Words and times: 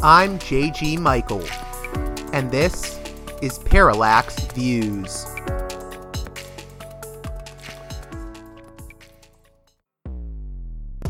I'm 0.00 0.38
JG 0.38 1.00
Michael, 1.00 1.42
and 2.32 2.48
this 2.52 3.00
is 3.42 3.58
Parallax 3.58 4.38
Views. 4.52 5.26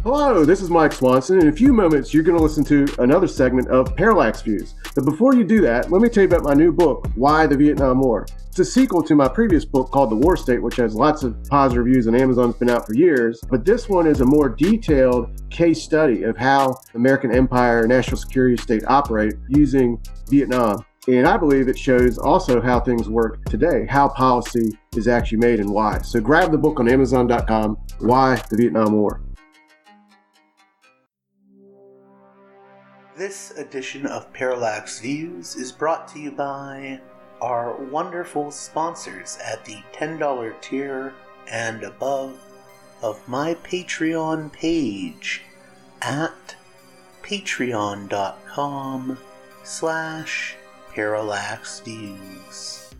Hello, 0.02 0.42
this 0.46 0.62
is 0.62 0.70
Mike 0.70 0.94
Swanson. 0.94 1.38
In 1.38 1.48
a 1.48 1.52
few 1.52 1.74
moments, 1.74 2.14
you're 2.14 2.22
going 2.22 2.38
to 2.38 2.42
listen 2.42 2.64
to 2.64 2.86
another 3.00 3.26
segment 3.26 3.68
of 3.68 3.94
Parallax 3.94 4.40
Views. 4.40 4.74
But 4.94 5.04
before 5.04 5.34
you 5.34 5.44
do 5.44 5.60
that, 5.60 5.92
let 5.92 6.00
me 6.00 6.08
tell 6.08 6.22
you 6.22 6.28
about 6.28 6.44
my 6.44 6.54
new 6.54 6.72
book, 6.72 7.08
Why 7.14 7.46
the 7.46 7.58
Vietnam 7.58 8.00
War. 8.00 8.26
It's 8.58 8.68
a 8.68 8.72
sequel 8.72 9.04
to 9.04 9.14
my 9.14 9.28
previous 9.28 9.64
book 9.64 9.92
called 9.92 10.10
The 10.10 10.16
War 10.16 10.36
State, 10.36 10.60
which 10.60 10.74
has 10.78 10.92
lots 10.92 11.22
of 11.22 11.36
positive 11.44 11.84
reviews 11.84 12.08
and 12.08 12.16
Amazon's 12.20 12.56
been 12.56 12.68
out 12.68 12.88
for 12.88 12.92
years. 12.92 13.40
But 13.48 13.64
this 13.64 13.88
one 13.88 14.04
is 14.04 14.20
a 14.20 14.24
more 14.24 14.48
detailed 14.48 15.30
case 15.48 15.80
study 15.80 16.24
of 16.24 16.36
how 16.36 16.80
American 16.94 17.32
empire 17.32 17.82
and 17.82 17.88
national 17.88 18.16
security 18.16 18.56
state 18.56 18.82
operate 18.88 19.34
using 19.48 20.02
Vietnam. 20.28 20.84
And 21.06 21.28
I 21.28 21.36
believe 21.36 21.68
it 21.68 21.78
shows 21.78 22.18
also 22.18 22.60
how 22.60 22.80
things 22.80 23.08
work 23.08 23.44
today, 23.44 23.86
how 23.88 24.08
policy 24.08 24.76
is 24.96 25.06
actually 25.06 25.38
made 25.38 25.60
and 25.60 25.70
why. 25.70 26.00
So 26.00 26.18
grab 26.20 26.50
the 26.50 26.58
book 26.58 26.80
on 26.80 26.88
Amazon.com, 26.88 27.76
Why 28.00 28.42
the 28.50 28.56
Vietnam 28.56 28.92
War. 28.94 29.20
This 33.16 33.56
edition 33.56 34.04
of 34.06 34.32
Parallax 34.32 34.98
Views 34.98 35.54
is 35.54 35.70
brought 35.70 36.08
to 36.08 36.18
you 36.18 36.32
by 36.32 37.00
our 37.40 37.76
wonderful 37.76 38.50
sponsors 38.50 39.38
at 39.44 39.64
the 39.64 39.78
$10 39.92 40.60
tier 40.60 41.14
and 41.50 41.82
above 41.82 42.38
of 43.02 43.26
my 43.28 43.54
Patreon 43.54 44.52
page 44.52 45.42
at 46.02 46.54
patreon.com 47.22 49.18
slash 49.62 50.56
parallaxviews. 50.92 52.92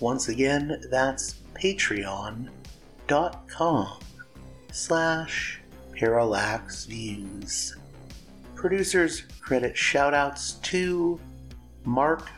Once 0.00 0.28
again, 0.28 0.82
that's 0.90 1.36
patreon.com 1.54 2.48
slash 4.72 5.60
parallaxviews. 5.92 7.76
Producers 8.54 9.22
credit 9.40 9.74
shoutouts 9.74 10.60
to 10.62 11.18
Mark, 11.84 12.28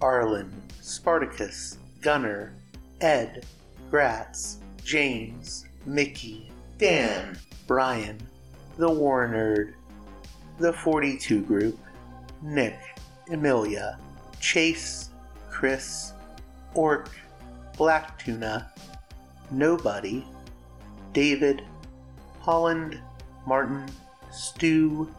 Arlen, 0.00 0.63
Spartacus, 0.84 1.78
Gunner, 2.02 2.52
Ed, 3.00 3.46
Gratz, 3.90 4.58
James, 4.84 5.64
Mickey, 5.86 6.52
Dan, 6.76 7.38
Brian, 7.66 8.20
The 8.76 8.90
War 8.90 9.26
Nerd, 9.26 9.72
The 10.58 10.74
42 10.74 11.40
Group, 11.40 11.78
Nick, 12.42 12.78
Emilia, 13.30 13.98
Chase, 14.40 15.08
Chris, 15.48 16.12
Orc, 16.74 17.08
Black 17.78 18.18
Tuna, 18.18 18.70
Nobody, 19.50 20.22
David, 21.14 21.64
Holland, 22.40 23.00
Martin, 23.46 23.86
Stu, 24.30 25.10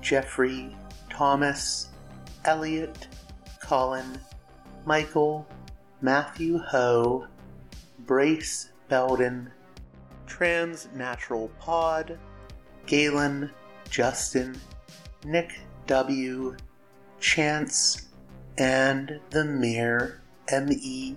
Jeffrey, 0.00 0.74
Thomas, 1.08 1.90
Elliot, 2.44 3.06
Colin, 3.62 4.18
Michael, 4.84 5.46
Matthew 6.00 6.58
Ho, 6.58 7.26
Brace 8.00 8.70
Belden, 8.88 9.50
Transnatural 10.26 11.50
Pod, 11.58 12.18
Galen, 12.86 13.50
Justin, 13.88 14.60
Nick 15.24 15.58
W, 15.86 16.56
Chance, 17.18 18.08
and 18.58 19.20
the 19.30 19.44
Mere 19.44 20.20
M 20.48 20.68
E 20.70 21.14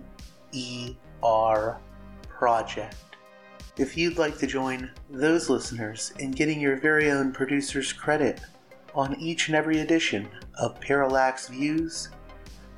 E 0.53 0.95
R 1.21 1.79
Project. 2.29 2.95
If 3.77 3.97
you'd 3.97 4.17
like 4.17 4.37
to 4.39 4.47
join 4.47 4.89
those 5.09 5.49
listeners 5.49 6.13
in 6.19 6.31
getting 6.31 6.59
your 6.59 6.77
very 6.77 7.11
own 7.11 7.31
producer's 7.31 7.91
credit 7.93 8.39
on 8.95 9.19
each 9.19 9.47
and 9.49 9.55
every 9.55 9.79
edition 9.79 10.27
of 10.57 10.79
Parallax 10.79 11.49
Views, 11.49 12.09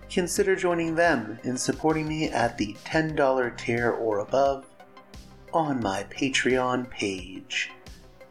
consider 0.09 0.55
joining 0.55 0.95
them 0.95 1.37
in 1.43 1.57
supporting 1.57 2.07
me 2.07 2.29
at 2.29 2.57
the 2.57 2.73
$10 2.85 3.57
tier 3.57 3.91
or 3.91 4.19
above 4.19 4.65
on 5.53 5.81
my 5.81 6.03
Patreon 6.05 6.89
page 6.89 7.69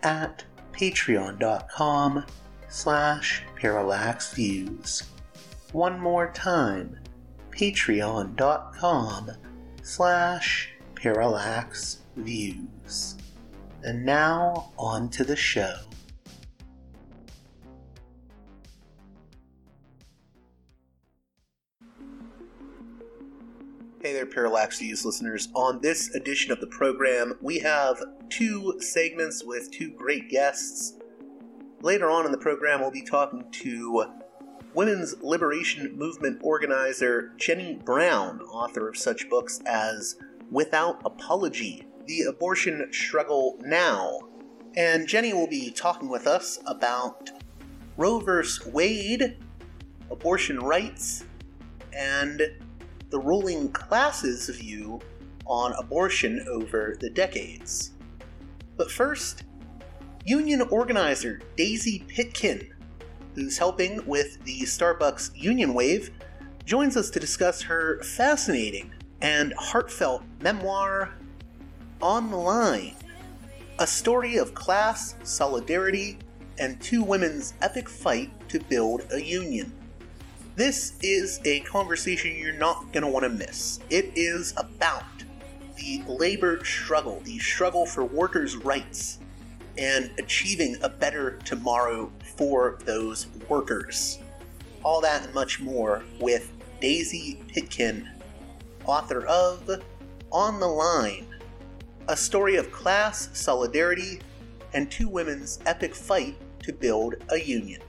at 0.02 0.44
patreon.com 0.72 2.24
slash 2.68 3.42
parallaxviews. 3.60 5.04
One 5.72 5.98
more 5.98 6.30
time, 6.32 6.98
patreon.com 7.50 9.30
slash 9.82 10.70
parallaxviews. 10.94 13.14
And 13.82 14.04
now 14.04 14.72
on 14.78 15.08
to 15.10 15.24
the 15.24 15.36
show. 15.36 15.87
Hey 24.00 24.12
there, 24.12 24.26
Parallax 24.26 24.80
listeners. 24.80 25.48
On 25.54 25.80
this 25.80 26.14
edition 26.14 26.52
of 26.52 26.60
the 26.60 26.68
program, 26.68 27.34
we 27.40 27.58
have 27.58 28.00
two 28.30 28.76
segments 28.78 29.42
with 29.42 29.72
two 29.72 29.90
great 29.90 30.30
guests. 30.30 30.96
Later 31.80 32.08
on 32.08 32.24
in 32.24 32.30
the 32.30 32.38
program, 32.38 32.80
we'll 32.80 32.92
be 32.92 33.02
talking 33.02 33.50
to 33.50 34.06
women's 34.72 35.20
liberation 35.20 35.98
movement 35.98 36.38
organizer 36.44 37.32
Jenny 37.38 37.74
Brown, 37.74 38.40
author 38.42 38.88
of 38.88 38.96
such 38.96 39.28
books 39.28 39.60
as 39.66 40.14
Without 40.48 41.02
Apology 41.04 41.84
The 42.06 42.20
Abortion 42.28 42.92
Struggle 42.92 43.58
Now. 43.62 44.20
And 44.76 45.08
Jenny 45.08 45.32
will 45.32 45.48
be 45.48 45.72
talking 45.72 46.08
with 46.08 46.28
us 46.28 46.60
about 46.66 47.30
Roe 47.96 48.20
v. 48.20 48.48
Wade, 48.70 49.38
abortion 50.08 50.60
rights, 50.60 51.24
and 51.92 52.42
the 53.10 53.20
ruling 53.20 53.70
class's 53.72 54.48
view 54.48 55.00
on 55.46 55.72
abortion 55.78 56.44
over 56.48 56.96
the 57.00 57.10
decades. 57.10 57.92
But 58.76 58.90
first, 58.90 59.44
union 60.24 60.62
organizer 60.62 61.40
Daisy 61.56 62.04
Pitkin, 62.08 62.70
who's 63.34 63.58
helping 63.58 64.04
with 64.06 64.42
the 64.44 64.60
Starbucks 64.60 65.30
Union 65.34 65.74
Wave, 65.74 66.10
joins 66.64 66.96
us 66.96 67.10
to 67.10 67.20
discuss 67.20 67.62
her 67.62 68.02
fascinating 68.02 68.92
and 69.22 69.54
heartfelt 69.54 70.22
memoir, 70.40 71.14
On 72.00 72.30
the 72.30 72.36
Line 72.36 72.94
a 73.78 73.86
story 73.86 74.36
of 74.36 74.54
class, 74.54 75.14
solidarity, 75.22 76.18
and 76.58 76.80
two 76.80 77.02
women's 77.02 77.54
epic 77.62 77.88
fight 77.88 78.30
to 78.48 78.58
build 78.58 79.06
a 79.12 79.22
union. 79.22 79.72
This 80.58 80.94
is 81.02 81.40
a 81.44 81.60
conversation 81.60 82.34
you're 82.36 82.52
not 82.52 82.92
going 82.92 83.04
to 83.04 83.08
want 83.08 83.22
to 83.22 83.28
miss. 83.28 83.78
It 83.90 84.10
is 84.16 84.54
about 84.56 85.04
the 85.76 86.02
labor 86.08 86.64
struggle, 86.64 87.20
the 87.20 87.38
struggle 87.38 87.86
for 87.86 88.04
workers' 88.04 88.56
rights, 88.56 89.20
and 89.76 90.10
achieving 90.18 90.76
a 90.82 90.88
better 90.88 91.38
tomorrow 91.44 92.10
for 92.34 92.76
those 92.86 93.28
workers. 93.48 94.18
All 94.82 95.00
that 95.02 95.26
and 95.26 95.32
much 95.32 95.60
more 95.60 96.02
with 96.20 96.50
Daisy 96.80 97.40
Pitkin, 97.46 98.08
author 98.84 99.26
of 99.26 99.70
On 100.32 100.58
the 100.58 100.66
Line, 100.66 101.28
a 102.08 102.16
story 102.16 102.56
of 102.56 102.72
class, 102.72 103.28
solidarity, 103.32 104.18
and 104.74 104.90
two 104.90 105.08
women's 105.08 105.60
epic 105.66 105.94
fight 105.94 106.36
to 106.64 106.72
build 106.72 107.14
a 107.28 107.38
union. 107.38 107.80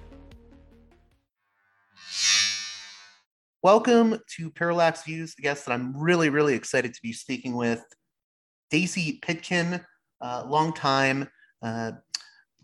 Welcome 3.62 4.18
to 4.38 4.50
Parallax 4.52 5.04
Views, 5.04 5.36
a 5.38 5.42
guest 5.42 5.66
that 5.66 5.74
I'm 5.74 5.94
really, 5.94 6.30
really 6.30 6.54
excited 6.54 6.94
to 6.94 7.02
be 7.02 7.12
speaking 7.12 7.58
with. 7.58 7.84
Daisy 8.72 9.20
Pitkin, 9.22 9.82
uh, 10.22 10.46
longtime 10.48 11.28
uh, 11.62 11.92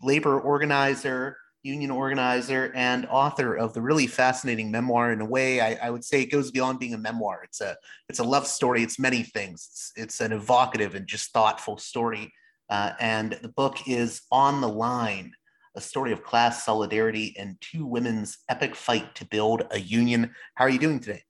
labor 0.02 0.40
organizer, 0.40 1.36
union 1.62 1.90
organizer, 1.90 2.72
and 2.74 3.04
author 3.10 3.54
of 3.54 3.74
the 3.74 3.82
really 3.82 4.06
fascinating 4.06 4.70
memoir. 4.70 5.12
In 5.12 5.20
a 5.20 5.26
way, 5.26 5.60
I, 5.60 5.74
I, 5.86 5.90
would 5.90 6.02
say 6.02 6.22
it 6.22 6.32
goes 6.32 6.50
beyond 6.50 6.78
being 6.78 6.94
a 6.94 6.98
memoir. 6.98 7.42
It's 7.44 7.60
a 7.60 7.76
it's 8.08 8.20
a 8.20 8.24
love 8.24 8.46
story. 8.46 8.82
It's 8.82 8.98
many 8.98 9.22
things. 9.22 9.68
It's, 9.70 9.92
it's 9.96 10.20
an 10.22 10.32
evocative 10.32 10.94
and 10.94 11.06
just 11.06 11.30
thoughtful 11.30 11.76
story. 11.76 12.32
Uh, 12.70 12.92
and 12.98 13.38
the 13.42 13.50
book 13.50 13.86
is 13.86 14.22
On 14.32 14.62
the 14.62 14.68
Line 14.68 15.32
a 15.76 15.80
story 15.80 16.12
of 16.12 16.24
class 16.24 16.64
solidarity 16.64 17.34
and 17.38 17.60
two 17.60 17.86
women's 17.86 18.38
epic 18.48 18.74
fight 18.74 19.14
to 19.14 19.26
build 19.26 19.62
a 19.70 19.78
union. 19.78 20.34
How 20.54 20.64
are 20.64 20.70
you 20.70 20.78
doing 20.78 21.00
today? 21.00 21.22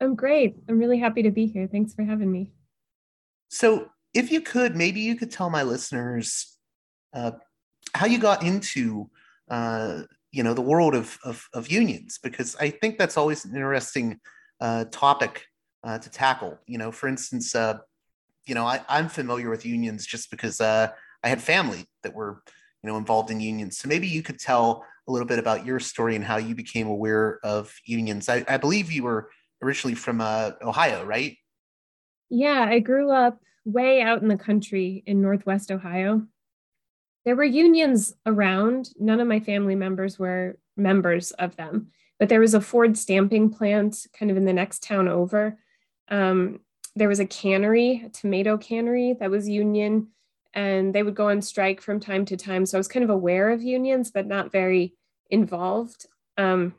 I'm 0.00 0.14
great. 0.14 0.56
I'm 0.68 0.78
really 0.78 0.98
happy 0.98 1.22
to 1.22 1.30
be 1.30 1.46
here. 1.46 1.66
Thanks 1.66 1.92
for 1.94 2.04
having 2.04 2.30
me. 2.30 2.52
So, 3.48 3.88
if 4.12 4.30
you 4.30 4.40
could, 4.40 4.76
maybe 4.76 5.00
you 5.00 5.16
could 5.16 5.32
tell 5.32 5.50
my 5.50 5.64
listeners 5.64 6.56
uh, 7.12 7.32
how 7.94 8.06
you 8.06 8.18
got 8.18 8.44
into 8.44 9.10
uh, 9.50 10.02
you 10.30 10.42
know 10.42 10.54
the 10.54 10.62
world 10.62 10.94
of, 10.94 11.18
of, 11.24 11.48
of 11.52 11.68
unions 11.68 12.18
because 12.22 12.56
I 12.56 12.70
think 12.70 12.98
that's 12.98 13.16
always 13.16 13.44
an 13.44 13.54
interesting 13.54 14.20
uh, 14.60 14.84
topic 14.86 15.46
uh, 15.82 15.98
to 15.98 16.10
tackle. 16.10 16.58
You 16.66 16.78
know, 16.78 16.92
for 16.92 17.08
instance, 17.08 17.54
uh, 17.54 17.78
you 18.46 18.54
know 18.54 18.66
I, 18.66 18.80
I'm 18.88 19.08
familiar 19.08 19.50
with 19.50 19.66
unions 19.66 20.06
just 20.06 20.30
because 20.30 20.60
uh, 20.60 20.88
I 21.22 21.28
had 21.28 21.42
family 21.42 21.86
that 22.02 22.14
were 22.14 22.42
you 22.84 22.90
know 22.90 22.98
involved 22.98 23.30
in 23.30 23.40
unions. 23.40 23.78
So 23.78 23.88
maybe 23.88 24.06
you 24.06 24.22
could 24.22 24.38
tell 24.38 24.84
a 25.08 25.12
little 25.12 25.26
bit 25.26 25.38
about 25.38 25.64
your 25.64 25.80
story 25.80 26.16
and 26.16 26.24
how 26.24 26.36
you 26.36 26.54
became 26.54 26.86
aware 26.86 27.40
of 27.42 27.74
unions. 27.86 28.28
I, 28.28 28.44
I 28.46 28.58
believe 28.58 28.92
you 28.92 29.04
were 29.04 29.30
originally 29.62 29.94
from 29.94 30.20
uh, 30.20 30.52
Ohio, 30.60 31.04
right? 31.04 31.38
Yeah, 32.28 32.66
I 32.68 32.80
grew 32.80 33.10
up 33.10 33.38
way 33.64 34.02
out 34.02 34.20
in 34.20 34.28
the 34.28 34.36
country 34.36 35.02
in 35.06 35.22
Northwest 35.22 35.72
Ohio. 35.72 36.26
There 37.24 37.36
were 37.36 37.44
unions 37.44 38.12
around. 38.26 38.90
None 38.98 39.20
of 39.20 39.28
my 39.28 39.40
family 39.40 39.74
members 39.74 40.18
were 40.18 40.58
members 40.76 41.30
of 41.32 41.56
them, 41.56 41.88
but 42.18 42.28
there 42.28 42.40
was 42.40 42.52
a 42.52 42.60
Ford 42.60 42.98
stamping 42.98 43.48
plant 43.48 44.06
kind 44.18 44.30
of 44.30 44.36
in 44.36 44.44
the 44.44 44.52
next 44.52 44.82
town 44.82 45.08
over. 45.08 45.58
Um, 46.08 46.60
there 46.96 47.08
was 47.08 47.20
a 47.20 47.26
cannery, 47.26 48.02
a 48.04 48.10
tomato 48.10 48.58
cannery 48.58 49.14
that 49.18 49.30
was 49.30 49.48
union, 49.48 50.08
and 50.54 50.94
they 50.94 51.02
would 51.02 51.14
go 51.14 51.28
on 51.28 51.42
strike 51.42 51.80
from 51.80 52.00
time 52.00 52.24
to 52.26 52.36
time. 52.36 52.64
So 52.64 52.78
I 52.78 52.80
was 52.80 52.88
kind 52.88 53.04
of 53.04 53.10
aware 53.10 53.50
of 53.50 53.62
unions, 53.62 54.10
but 54.10 54.26
not 54.26 54.52
very 54.52 54.94
involved. 55.30 56.06
Um, 56.38 56.74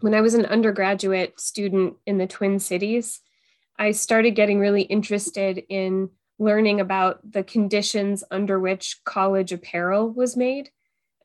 when 0.00 0.14
I 0.14 0.20
was 0.20 0.34
an 0.34 0.46
undergraduate 0.46 1.40
student 1.40 1.94
in 2.06 2.18
the 2.18 2.26
Twin 2.26 2.58
Cities, 2.58 3.20
I 3.78 3.92
started 3.92 4.32
getting 4.32 4.60
really 4.60 4.82
interested 4.82 5.62
in 5.68 6.10
learning 6.38 6.80
about 6.80 7.20
the 7.30 7.44
conditions 7.44 8.24
under 8.30 8.58
which 8.58 9.00
college 9.04 9.52
apparel 9.52 10.10
was 10.10 10.36
made. 10.36 10.70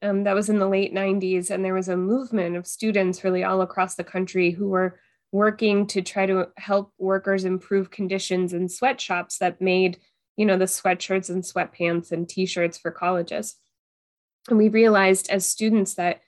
Um, 0.01 0.23
that 0.23 0.35
was 0.35 0.49
in 0.49 0.59
the 0.59 0.67
late 0.67 0.93
90s, 0.93 1.49
and 1.49 1.65
there 1.65 1.73
was 1.73 1.89
a 1.89 1.97
movement 1.97 2.55
of 2.55 2.67
students 2.67 3.23
really 3.23 3.43
all 3.43 3.61
across 3.61 3.95
the 3.95 4.03
country 4.03 4.51
who 4.51 4.67
were 4.67 4.99
working 5.31 5.87
to 5.87 6.01
try 6.01 6.25
to 6.25 6.49
help 6.55 6.93
workers 6.97 7.45
improve 7.45 7.89
conditions 7.89 8.53
in 8.53 8.69
sweatshops 8.69 9.39
that 9.39 9.59
made, 9.59 9.97
you 10.37 10.45
know, 10.45 10.57
the 10.57 10.65
sweatshirts 10.65 11.29
and 11.29 11.43
sweatpants 11.43 12.11
and 12.11 12.29
t-shirts 12.29 12.77
for 12.77 12.91
colleges. 12.91 13.55
And 14.47 14.57
we 14.57 14.69
realized 14.69 15.29
as 15.29 15.45
students 15.45 15.95
that 15.95 16.21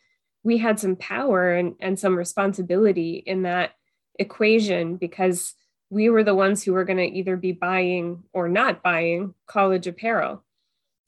we 0.44 0.58
had 0.58 0.80
some 0.80 0.96
power 0.96 1.54
and, 1.54 1.76
and 1.80 1.98
some 1.98 2.18
responsibility 2.18 3.24
in 3.26 3.44
that 3.44 3.72
equation 4.18 4.98
because 4.98 5.54
we 5.90 6.10
were 6.10 6.24
the 6.24 6.36
ones 6.36 6.64
who 6.64 6.74
were 6.74 6.84
going 6.84 6.98
to 6.98 7.18
either 7.18 7.38
be 7.38 7.52
buying 7.52 8.24
or 8.34 8.50
not 8.50 8.84
buying 8.84 9.34
college 9.48 9.88
apparel. 9.88 10.44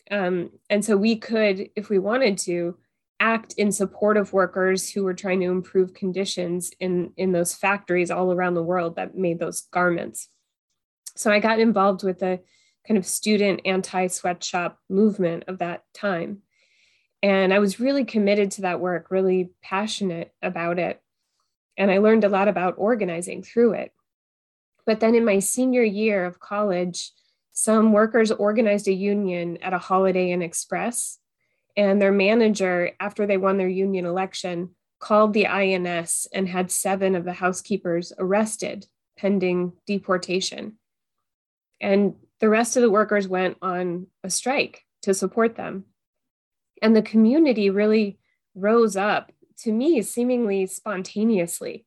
Um, 0.10 0.52
and 0.70 0.84
so 0.84 0.96
we 0.98 1.18
could, 1.18 1.70
if 1.76 1.90
we 1.90 2.00
wanted 2.00 2.38
to, 2.40 2.78
act 3.22 3.54
in 3.54 3.72
support 3.72 4.18
of 4.18 4.34
workers 4.34 4.90
who 4.90 5.04
were 5.04 5.14
trying 5.14 5.40
to 5.40 5.46
improve 5.46 5.94
conditions 5.94 6.72
in, 6.80 7.14
in 7.18 7.32
those 7.32 7.54
factories 7.54 8.10
all 8.10 8.34
around 8.34 8.56
the 8.56 8.64
world 8.64 8.96
that 8.96 9.16
made 9.16 9.38
those 9.38 9.62
garments. 9.72 10.28
So 11.16 11.32
I 11.32 11.40
got 11.40 11.60
involved 11.60 12.04
with 12.04 12.18
the 12.18 12.40
kind 12.88 12.98
of 12.98 13.06
student 13.06 13.62
anti 13.66 14.08
sweatshop 14.08 14.78
movement 14.90 15.46
of 15.48 15.60
that 15.60 15.84
time. 15.94 16.40
And 17.24 17.54
I 17.54 17.60
was 17.60 17.80
really 17.80 18.04
committed 18.04 18.52
to 18.52 18.62
that 18.62 18.80
work, 18.80 19.12
really 19.12 19.52
passionate 19.62 20.34
about 20.42 20.80
it. 20.80 21.02
And 21.78 21.92
I 21.92 22.00
learned 22.00 22.24
a 22.24 22.30
lot 22.30 22.48
about 22.48 22.76
organizing 22.78 23.44
through 23.44 23.74
it. 23.74 23.92
But 24.86 25.00
then 25.00 25.14
in 25.14 25.24
my 25.24 25.40
senior 25.40 25.84
year 25.84 26.26
of 26.26 26.40
college, 26.40 27.12
some 27.54 27.94
workers 27.94 28.32
organized 28.32 28.88
a 28.88 28.94
union 28.94 29.58
at 29.62 29.74
a 29.74 29.78
Holiday 29.78 30.32
Inn 30.32 30.42
Express. 30.42 31.20
And 31.78 32.02
their 32.02 32.12
manager, 32.12 32.92
after 33.00 33.26
they 33.26 33.38
won 33.38 33.58
their 33.58 33.70
union 33.70 34.06
election, 34.06 34.72
called 35.00 35.34
the 35.34 35.48
INS 35.48 36.28
and 36.34 36.48
had 36.48 36.72
seven 36.72 37.16
of 37.16 37.26
the 37.26 37.34
housekeepers 37.34 38.14
arrested 38.18 38.86
pending 39.18 39.74
deportation. 39.86 40.78
And 41.80 42.16
the 42.42 42.50
rest 42.50 42.76
of 42.76 42.82
the 42.82 42.92
workers 42.92 43.28
went 43.28 43.56
on 43.62 44.08
a 44.24 44.30
strike 44.30 44.84
to 45.04 45.14
support 45.14 45.56
them. 45.56 45.86
And 46.82 46.96
the 46.96 47.04
community 47.04 47.70
really 47.70 48.18
rose 48.56 48.98
up 48.98 49.32
to 49.60 49.72
me 49.72 50.02
seemingly 50.02 50.66
spontaneously 50.66 51.86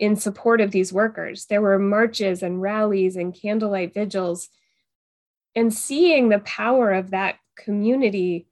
in 0.00 0.16
support 0.16 0.60
of 0.60 0.72
these 0.72 0.92
workers. 0.92 1.46
There 1.46 1.62
were 1.62 1.78
marches 1.78 2.42
and 2.42 2.60
rallies 2.60 3.14
and 3.14 3.32
candlelight 3.32 3.94
vigils. 3.94 4.48
And 5.54 5.72
seeing 5.72 6.28
the 6.28 6.40
power 6.40 6.90
of 6.90 7.12
that 7.12 7.36
community 7.56 8.48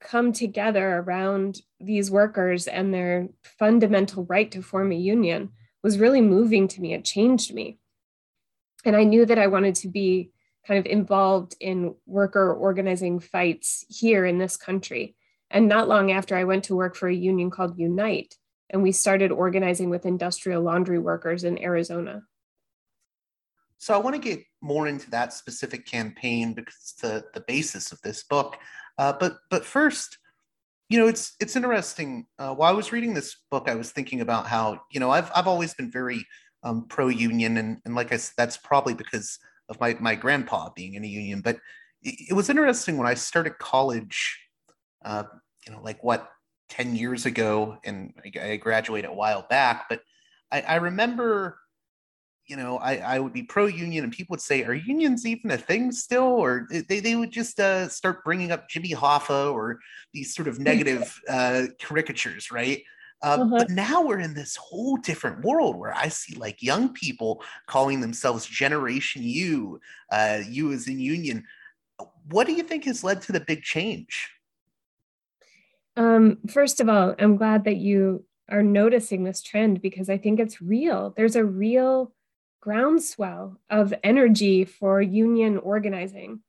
come 0.00 0.32
together 0.32 0.98
around 0.98 1.62
these 1.80 2.10
workers 2.10 2.66
and 2.66 2.92
their 2.92 3.28
fundamental 3.42 4.24
right 4.24 4.50
to 4.50 4.60
form 4.60 4.92
a 4.92 4.96
union 4.96 5.50
was 5.82 5.98
really 5.98 6.20
moving 6.20 6.68
to 6.68 6.80
me. 6.82 6.92
It 6.92 7.06
changed 7.06 7.54
me. 7.54 7.78
And 8.84 8.94
I 8.94 9.04
knew 9.04 9.24
that 9.24 9.38
I 9.38 9.46
wanted 9.46 9.74
to 9.76 9.88
be 9.88 10.30
kind 10.66 10.78
of 10.78 10.86
involved 10.86 11.56
in 11.60 11.94
worker 12.06 12.52
organizing 12.52 13.20
fights 13.20 13.84
here 13.88 14.26
in 14.26 14.38
this 14.38 14.56
country. 14.56 15.16
And 15.50 15.68
not 15.68 15.88
long 15.88 16.12
after, 16.12 16.36
I 16.36 16.44
went 16.44 16.64
to 16.64 16.76
work 16.76 16.94
for 16.94 17.08
a 17.08 17.14
union 17.14 17.50
called 17.50 17.78
Unite, 17.78 18.36
and 18.68 18.82
we 18.82 18.92
started 18.92 19.32
organizing 19.32 19.90
with 19.90 20.06
industrial 20.06 20.62
laundry 20.62 20.98
workers 20.98 21.44
in 21.44 21.62
Arizona. 21.62 22.22
So 23.78 23.94
I 23.94 23.98
want 23.98 24.14
to 24.14 24.20
get 24.20 24.44
more 24.60 24.86
into 24.86 25.10
that 25.10 25.32
specific 25.32 25.86
campaign 25.86 26.52
because 26.52 26.74
it's 26.74 26.92
the, 26.94 27.24
the 27.32 27.40
basis 27.40 27.92
of 27.92 28.00
this 28.02 28.22
book. 28.24 28.58
Uh, 28.98 29.14
but 29.18 29.38
but 29.50 29.64
first, 29.64 30.18
you 30.90 30.98
know, 30.98 31.08
it's 31.08 31.34
it's 31.40 31.56
interesting. 31.56 32.26
Uh, 32.38 32.54
while 32.54 32.70
I 32.70 32.76
was 32.76 32.92
reading 32.92 33.14
this 33.14 33.38
book, 33.50 33.68
I 33.68 33.74
was 33.74 33.90
thinking 33.90 34.20
about 34.20 34.46
how 34.46 34.82
you 34.92 35.00
know 35.00 35.10
I've 35.10 35.30
I've 35.34 35.46
always 35.46 35.72
been 35.72 35.90
very 35.90 36.26
um, 36.62 36.86
pro 36.88 37.08
union, 37.08 37.56
and 37.56 37.78
and 37.86 37.94
like 37.94 38.12
I 38.12 38.18
said, 38.18 38.34
that's 38.36 38.58
probably 38.58 38.92
because 38.92 39.38
of 39.70 39.80
my 39.80 39.96
my 40.00 40.14
grandpa 40.14 40.70
being 40.74 40.94
in 40.94 41.04
a 41.04 41.08
union. 41.08 41.40
But 41.40 41.56
it, 42.02 42.30
it 42.30 42.34
was 42.34 42.50
interesting 42.50 42.98
when 42.98 43.06
I 43.06 43.14
started 43.14 43.58
college. 43.58 44.38
Uh, 45.02 45.24
you 45.66 45.72
know, 45.72 45.80
like 45.82 46.02
what 46.04 46.28
10 46.70 46.94
years 46.94 47.26
ago 47.26 47.78
and 47.84 48.14
I 48.40 48.56
graduated 48.56 49.10
a 49.10 49.14
while 49.14 49.46
back, 49.48 49.86
but 49.88 50.00
I, 50.52 50.62
I 50.62 50.74
remember, 50.76 51.58
you 52.46 52.56
know, 52.56 52.78
I, 52.78 52.96
I 52.96 53.18
would 53.18 53.32
be 53.32 53.42
pro 53.42 53.66
union 53.66 54.04
and 54.04 54.12
people 54.12 54.34
would 54.34 54.40
say, 54.40 54.64
are 54.64 54.74
unions 54.74 55.26
even 55.26 55.50
a 55.50 55.58
thing 55.58 55.92
still? 55.92 56.24
Or 56.24 56.66
they, 56.70 57.00
they 57.00 57.16
would 57.16 57.30
just 57.30 57.60
uh, 57.60 57.88
start 57.88 58.24
bringing 58.24 58.52
up 58.52 58.68
Jimmy 58.68 58.90
Hoffa 58.90 59.52
or 59.52 59.78
these 60.14 60.34
sort 60.34 60.48
of 60.48 60.58
negative 60.58 61.18
uh, 61.28 61.66
caricatures, 61.80 62.50
right? 62.50 62.82
Uh, 63.22 63.38
uh-huh. 63.40 63.58
But 63.58 63.70
now 63.70 64.02
we're 64.02 64.20
in 64.20 64.34
this 64.34 64.56
whole 64.56 64.96
different 64.96 65.44
world 65.44 65.76
where 65.76 65.94
I 65.94 66.08
see 66.08 66.34
like 66.36 66.62
young 66.62 66.92
people 66.92 67.42
calling 67.66 68.00
themselves 68.00 68.46
Generation 68.46 69.22
U, 69.22 69.80
uh, 70.10 70.40
U 70.48 70.72
as 70.72 70.88
in 70.88 70.98
union. 70.98 71.44
What 72.30 72.46
do 72.46 72.54
you 72.54 72.62
think 72.62 72.84
has 72.84 73.04
led 73.04 73.20
to 73.22 73.32
the 73.32 73.40
big 73.40 73.62
change? 73.62 74.30
Um, 75.96 76.38
first 76.48 76.80
of 76.80 76.88
all, 76.88 77.14
I'm 77.18 77.36
glad 77.36 77.64
that 77.64 77.76
you 77.76 78.24
are 78.48 78.62
noticing 78.62 79.24
this 79.24 79.42
trend 79.42 79.82
because 79.82 80.08
I 80.08 80.16
think 80.16 80.40
it's 80.40 80.62
real. 80.62 81.12
There's 81.14 81.36
a 81.36 81.44
real 81.44 82.12
groundswell 82.60 83.60
of 83.68 83.92
energy 84.02 84.64
for 84.64 85.02
union 85.02 85.58
organizing. 85.58 86.40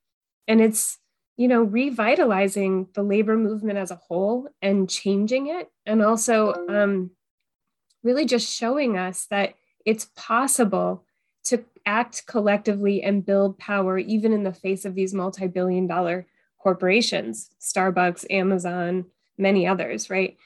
And 0.48 0.60
it's, 0.60 0.98
you 1.36 1.48
know, 1.48 1.62
revitalizing 1.62 2.88
the 2.94 3.02
labor 3.02 3.36
movement 3.36 3.78
as 3.78 3.90
a 3.90 3.96
whole 3.96 4.48
and 4.60 4.88
changing 4.88 5.48
it. 5.48 5.70
And 5.86 6.02
also 6.02 6.54
um, 6.68 7.10
really 8.02 8.26
just 8.26 8.54
showing 8.54 8.98
us 8.98 9.26
that 9.30 9.54
it's 9.84 10.10
possible 10.16 11.04
to 11.44 11.64
act 11.86 12.26
collectively 12.26 13.02
and 13.02 13.24
build 13.24 13.58
power, 13.58 13.98
even 13.98 14.32
in 14.32 14.42
the 14.42 14.52
face 14.52 14.84
of 14.84 14.94
these 14.94 15.14
multi 15.14 15.46
billion 15.46 15.86
dollar 15.86 16.26
corporations, 16.58 17.50
Starbucks, 17.60 18.24
Amazon, 18.30 19.06
many 19.36 19.66
others, 19.66 20.08
right? 20.10 20.36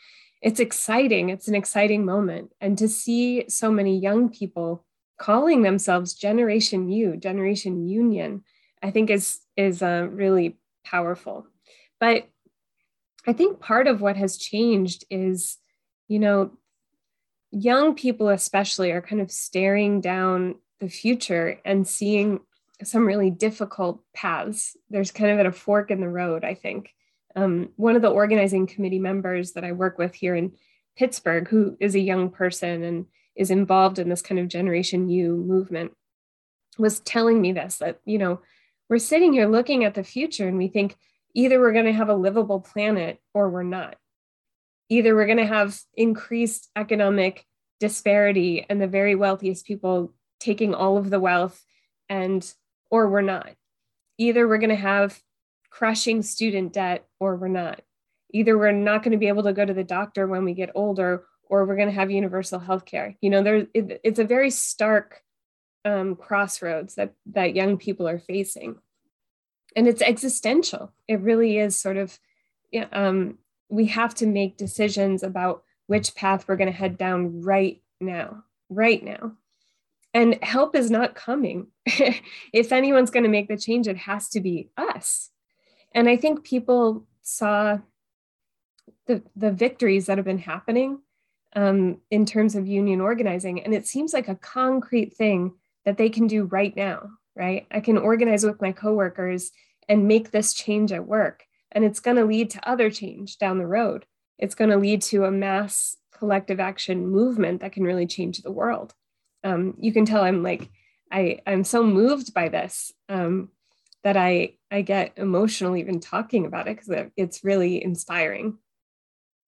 It's 0.41 0.61
exciting. 0.61 1.29
It's 1.29 1.49
an 1.49 1.55
exciting 1.55 2.05
moment. 2.05 2.53
And 2.61 2.79
to 2.79 2.89
see 2.89 3.45
so 3.49 3.71
many 3.71 3.99
young 3.99 4.31
people 4.31 4.85
calling 5.19 5.63
themselves 5.63 6.15
Generation 6.15 6.89
U, 6.91 7.17
Generation 7.17 7.87
Union, 7.87 8.45
I 8.83 8.91
think 8.91 9.11
is, 9.11 9.41
is 9.57 9.83
uh, 9.83 10.09
really 10.11 10.57
powerful. 10.91 11.47
But 12.01 12.29
I 13.27 13.33
think 13.33 13.61
part 13.61 13.87
of 13.87 14.01
what 14.01 14.17
has 14.17 14.37
changed 14.37 15.05
is, 15.11 15.59
you 16.09 16.19
know, 16.19 16.53
young 17.51 17.95
people 17.95 18.29
especially 18.29 18.93
are 18.93 19.03
kind 19.03 19.21
of 19.21 19.31
staring 19.31 20.01
down 20.01 20.57
the 20.81 20.89
future 20.89 21.59
and 21.65 21.89
seeing 21.89 22.41
some 22.83 23.07
really 23.07 23.31
difficult 23.31 24.03
paths. 24.15 24.77
There's 24.91 25.11
kind 25.11 25.31
of 25.31 25.39
at 25.39 25.47
a 25.47 25.53
fork 25.53 25.91
in 25.91 26.01
the 26.01 26.09
road, 26.09 26.45
I 26.45 26.55
think 26.55 26.93
um, 27.37 27.69
one 27.77 27.95
of 27.95 28.03
the 28.03 28.09
organizing 28.09 28.67
committee 28.67 28.99
members 28.99 29.53
that 29.53 29.65
I 29.65 29.73
work 29.73 29.99
with 29.99 30.15
here 30.15 30.35
in 30.35 30.53
Pittsburgh, 30.97 31.47
who 31.47 31.77
is 31.79 31.95
a 31.95 32.01
young 32.01 32.31
person 32.31 32.83
and 32.83 33.07
is 33.37 33.51
involved 33.51 33.99
in 33.99 34.09
this 34.09 34.23
kind 34.23 34.41
of 34.41 34.49
Generation 34.49 35.11
U 35.11 35.37
movement, 35.37 35.93
was 36.79 37.01
telling 37.01 37.41
me 37.41 37.53
this 37.53 37.77
that, 37.79 38.01
you 38.07 38.17
know, 38.19 38.41
we're 38.89 38.99
sitting 38.99 39.33
here 39.33 39.49
looking 39.49 39.85
at 39.85 39.95
the 39.95 40.05
future 40.05 40.47
and 40.49 40.59
we 40.59 40.69
think 40.69 40.97
either 41.35 41.61
we're 41.61 41.73
going 41.73 41.87
to 41.87 41.93
have 41.93 42.09
a 42.09 42.15
livable 42.15 42.61
planet 42.61 43.21
or 43.35 43.51
we're 43.51 43.63
not. 43.63 43.97
either 44.89 45.15
we're 45.15 45.27
going 45.27 45.39
to 45.39 45.47
have 45.47 45.79
increased 45.95 46.71
economic 46.77 47.45
disparity 47.81 48.65
and 48.69 48.81
the 48.81 48.87
very 48.87 49.15
wealthiest 49.15 49.67
people 49.67 50.15
taking 50.41 50.75
all 50.75 50.97
of 50.97 51.11
the 51.11 51.21
wealth 51.21 51.63
and 52.09 52.55
or 52.91 53.09
we're 53.09 53.21
not. 53.21 53.51
Either 54.19 54.47
we're 54.47 54.59
going 54.59 54.71
to 54.71 54.77
have 54.77 55.21
crushing 55.71 56.23
student 56.23 56.73
debt 56.73 57.05
or 57.19 57.37
we're 57.37 57.49
not. 57.49 57.83
Either 58.33 58.57
we're 58.57 58.73
not 58.73 59.03
going 59.03 59.13
to 59.13 59.19
be 59.19 59.29
able 59.29 59.43
to 59.43 59.53
go 59.53 59.65
to 59.65 59.75
the 59.75 59.85
doctor 59.85 60.27
when 60.27 60.45
we 60.45 60.55
get 60.55 60.71
older 60.75 61.25
or 61.49 61.65
we're 61.65 61.77
going 61.77 61.89
to 61.89 61.95
have 61.95 62.11
universal 62.11 62.59
health 62.59 62.85
care 62.85 63.15
you 63.21 63.31
know 63.31 63.43
there 63.43 63.67
it, 63.75 64.01
it's 64.05 64.19
a 64.19 64.25
very 64.25 64.51
stark 64.51 65.23
um, 65.87 66.17
crossroads 66.17 66.97
that 66.97 67.15
that 67.27 67.55
young 67.55 67.79
people 67.79 68.07
are 68.09 68.19
facing. 68.19 68.77
And 69.77 69.87
it's 69.87 70.03
existential. 70.03 70.93
It 71.07 71.21
really 71.21 71.59
is 71.59 71.77
sort 71.77 71.97
of 71.97 72.19
um, 72.93 73.39
we 73.69 73.87
have 73.87 74.15
to 74.17 74.27
make 74.27 74.57
decisions 74.57 75.23
about 75.23 75.63
which 75.87 76.15
path 76.15 76.47
we're 76.47 76.57
going 76.57 76.71
to 76.71 76.77
head 76.77 76.99
down 76.99 77.41
right 77.43 77.81
now 78.01 78.45
right 78.69 79.03
now. 79.03 79.33
And 80.13 80.43
help 80.43 80.75
is 80.75 80.91
not 80.91 81.15
coming. 81.15 81.69
If 82.53 82.73
anyone's 82.73 83.11
going 83.11 83.25
to 83.25 83.31
make 83.31 83.49
the 83.49 83.57
change 83.57 83.87
it 83.87 83.97
has 83.97 84.29
to 84.31 84.41
be 84.41 84.71
us. 84.77 85.31
And 85.95 86.09
i 86.09 86.17
think 86.17 86.45
people 86.45 87.07
saw 87.23 87.79
the, 89.07 89.23
the 89.37 89.53
victories 89.53 90.07
that 90.07 90.19
have 90.19 90.25
been 90.25 90.39
happening 90.39 91.01
um, 91.55 91.99
in 92.11 92.27
terms 92.27 92.55
of 92.57 92.67
union 92.67 93.01
organizing. 93.01 93.63
And 93.63 93.73
it 93.73 93.87
seems 93.87 94.13
like 94.13 94.29
a 94.29 94.35
concrete 94.35 95.15
thing 95.15 95.55
that 95.87 95.97
they 95.97 96.11
can 96.11 96.27
do 96.27 96.45
right 96.45 96.77
now, 96.77 97.09
right? 97.35 97.67
I 97.71 97.81
can 97.81 97.97
organize 97.97 98.45
with 98.45 98.61
my 98.61 98.73
coworkers 98.73 99.53
and 99.89 100.09
make 100.09 100.31
this 100.31 100.53
change 100.53 100.93
at 100.93 101.07
work. 101.07 101.45
And 101.73 101.85
it's 101.85 102.01
going 102.01 102.17
to 102.17 102.25
lead 102.25 102.51
to 102.51 102.69
other 102.69 102.91
change 102.91 103.39
down 103.39 103.59
the 103.59 103.67
road. 103.67 104.05
It's 104.39 104.57
going 104.57 104.71
to 104.71 104.77
lead 104.77 105.01
to 105.03 105.25
a 105.25 105.31
mass 105.31 105.97
collective 106.13 106.61
action 106.61 107.09
movement 107.09 107.61
that 107.61 107.73
can 107.73 107.85
really 107.85 108.07
change 108.07 108.43
the 108.43 108.53
world. 108.53 108.93
Um, 109.45 109.75
you 109.79 109.93
can 109.93 110.05
tell 110.05 110.23
I'm 110.23 110.43
like, 110.43 110.69
I, 111.13 111.39
I'm 111.47 111.63
so 111.63 111.85
moved 111.85 112.35
by 112.35 112.49
this 112.49 112.93
um, 113.09 113.51
that 114.03 114.17
I, 114.17 114.55
I 114.71 114.83
get 114.83 115.13
emotional 115.17 115.77
even 115.77 116.01
talking 116.01 116.47
about 116.47 116.67
it 116.67 116.77
because 116.77 117.11
it's 117.17 117.45
really 117.45 117.83
inspiring. 117.83 118.59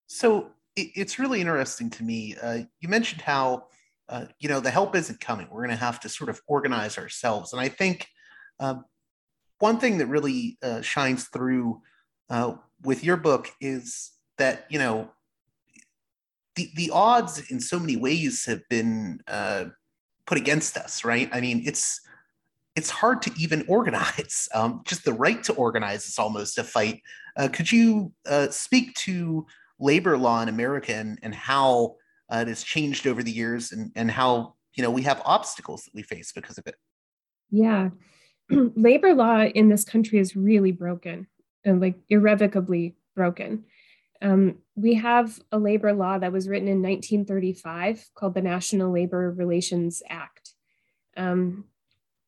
So 0.07 0.51
it's 0.77 1.19
really 1.19 1.41
interesting 1.41 1.91
to 1.91 2.05
me. 2.05 2.37
Uh, 2.41 2.61
you 2.81 2.89
mentioned 2.89 3.23
how 3.23 3.65
uh, 4.09 4.25
you 4.39 4.49
know 4.49 4.61
the 4.61 4.71
help 4.71 4.97
isn't 4.97 5.21
coming. 5.21 5.49
We're 5.51 5.65
going 5.65 5.77
to 5.77 5.85
have 5.85 6.01
to 6.01 6.09
sort 6.09 6.31
of 6.31 6.41
organize 6.47 6.97
ourselves, 6.99 7.53
and 7.53 7.61
I 7.61 7.69
think 7.69 8.09
uh, 8.59 8.77
one 9.59 9.79
thing 9.79 9.99
that 9.99 10.07
really 10.07 10.59
uh, 10.63 10.81
shines 10.81 11.25
through 11.29 11.83
uh, 12.31 12.55
with 12.83 13.05
your 13.05 13.17
book 13.17 13.51
is 13.61 14.13
that 14.39 14.67
you 14.71 14.79
know 14.79 15.11
the 16.57 16.71
the 16.75 16.91
odds 16.93 17.51
in 17.51 17.61
so 17.61 17.79
many 17.79 17.97
ways 17.97 18.47
have 18.47 18.67
been 18.69 19.21
uh, 19.29 19.67
put 20.27 20.39
against 20.39 20.77
us. 20.77 21.05
Right? 21.05 21.29
I 21.33 21.41
mean, 21.41 21.63
it's 21.67 22.01
it's 22.77 22.91
hard 22.91 23.23
to 23.23 23.33
even 23.39 23.65
organize. 23.69 24.49
Um, 24.55 24.83
just 24.87 25.05
the 25.05 25.13
right 25.13 25.43
to 25.45 25.53
organize 25.53 26.09
is 26.09 26.19
almost 26.19 26.59
a 26.59 26.65
fight. 26.65 27.03
could 27.53 27.71
you 27.71 28.13
speak 28.51 28.95
to 28.95 29.47
labor 29.79 30.17
law 30.17 30.41
in 30.43 30.49
America 30.49 30.95
and, 30.95 31.19
and 31.23 31.35
how 31.35 31.97
uh, 32.31 32.39
it 32.43 32.49
has 32.49 32.63
changed 32.63 33.07
over 33.07 33.23
the 33.23 33.31
years 33.31 33.73
and, 33.73 33.91
and 33.97 34.11
how, 34.11 34.55
you 34.75 34.83
know, 34.83 34.91
we 34.91 35.03
have 35.03 35.23
obstacles 35.25 35.85
that 35.85 35.95
we 35.95 36.03
face 36.03 36.33
because 36.33 36.59
of 36.59 36.67
it. 36.67 36.77
Yeah. 37.51 37.91
labor 38.51 39.15
law 39.15 39.43
in 39.43 39.69
this 39.69 39.85
country 39.85 40.19
is 40.19 40.37
really 40.37 40.73
broken 40.73 41.27
and 41.65 41.81
like 41.81 41.97
irrevocably 42.09 42.97
broken. 43.15 43.65
Um, 44.21 44.59
we 44.75 44.95
have 44.95 45.39
a 45.53 45.59
labor 45.59 45.93
law 45.93 46.19
that 46.19 46.33
was 46.33 46.49
written 46.49 46.69
in 46.69 46.83
1935 46.83 48.11
called 48.15 48.35
the 48.35 48.43
National 48.43 48.91
Labor 48.91 49.31
Relations 49.31 50.03
Act. 50.09 50.53
Um, 51.17 51.65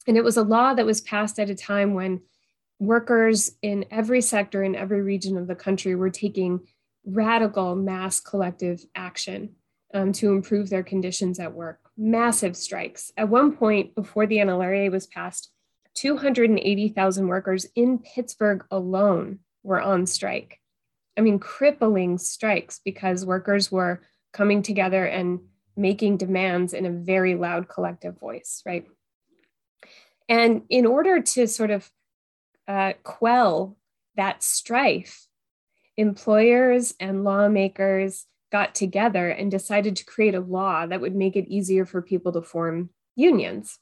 and 0.07 0.17
it 0.17 0.25
was 0.25 0.37
a 0.37 0.43
law 0.43 0.75
that 0.75 0.87
was 0.87 1.01
passed 1.01 1.39
at 1.39 1.51
a 1.51 1.55
time 1.55 1.95
when 1.95 2.23
workers 2.79 3.53
in 3.63 3.85
every 3.91 4.21
sector 4.21 4.63
in 4.63 4.75
every 4.75 5.03
region 5.03 5.37
of 5.37 5.47
the 5.47 5.55
country 5.55 5.95
were 5.95 6.11
taking 6.11 6.61
radical 7.05 7.75
mass 7.75 8.21
collective 8.21 8.85
action 8.95 9.55
um, 9.95 10.13
to 10.13 10.33
improve 10.33 10.71
their 10.71 10.83
conditions 10.83 11.39
at 11.39 11.53
work, 11.53 11.81
massive 11.97 12.57
strikes. 12.57 13.13
At 13.17 13.29
one 13.29 13.57
point, 13.57 13.95
before 13.95 14.27
the 14.27 14.39
NLRA 14.39 14.91
was 14.91 15.07
passed, 15.07 15.51
280,000 15.95 17.27
workers 17.27 17.67
in 17.75 17.99
Pittsburgh 17.99 18.65
alone 18.71 19.41
were 19.63 19.81
on 19.81 20.07
strike. 20.07 20.61
I 21.19 21.21
mean, 21.21 21.39
crippling 21.39 22.19
strikes 22.19 22.81
because 22.85 23.27
workers 23.27 23.71
were 23.71 24.03
coming 24.33 24.63
together 24.63 25.05
and 25.05 25.41
making 25.77 26.17
demands 26.17 26.73
in 26.73 26.87
a 26.87 26.91
very 26.91 27.35
loud 27.35 27.69
collective 27.69 28.19
voice, 28.19 28.63
right? 28.65 28.87
And 30.29 30.63
in 30.69 30.87
order 30.87 31.21
to 31.21 31.47
sort 31.49 31.71
of 31.71 31.91
uh, 32.69 32.93
quell 33.03 33.77
that 34.17 34.43
strife, 34.43 35.27
employers 35.97 36.95
and 37.01 37.25
lawmakers 37.25 38.27
got 38.51 38.75
together 38.75 39.29
and 39.31 39.51
decided 39.51 39.97
to 39.97 40.05
create 40.05 40.35
a 40.35 40.41
law 40.41 40.87
that 40.87 41.01
would 41.01 41.15
make 41.15 41.37
it 41.37 41.49
easier 41.49 41.87
for 41.87 42.03
people 42.03 42.33
to 42.33 42.43
form 42.43 42.91
unions. 43.17 43.79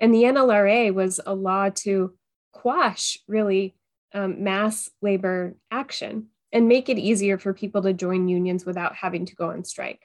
And 0.00 0.14
the 0.14 0.22
NLRA 0.24 0.92
was 0.94 1.20
a 1.26 1.34
law 1.34 1.70
to 1.70 2.14
quash 2.52 3.18
really 3.26 3.74
um, 4.14 4.42
mass 4.42 4.90
labor 5.02 5.56
action 5.70 6.28
and 6.52 6.68
make 6.68 6.88
it 6.88 6.98
easier 6.98 7.38
for 7.38 7.52
people 7.52 7.82
to 7.82 7.92
join 7.92 8.28
unions 8.28 8.64
without 8.64 8.94
having 8.94 9.26
to 9.26 9.34
go 9.34 9.50
on 9.50 9.64
strike. 9.64 10.02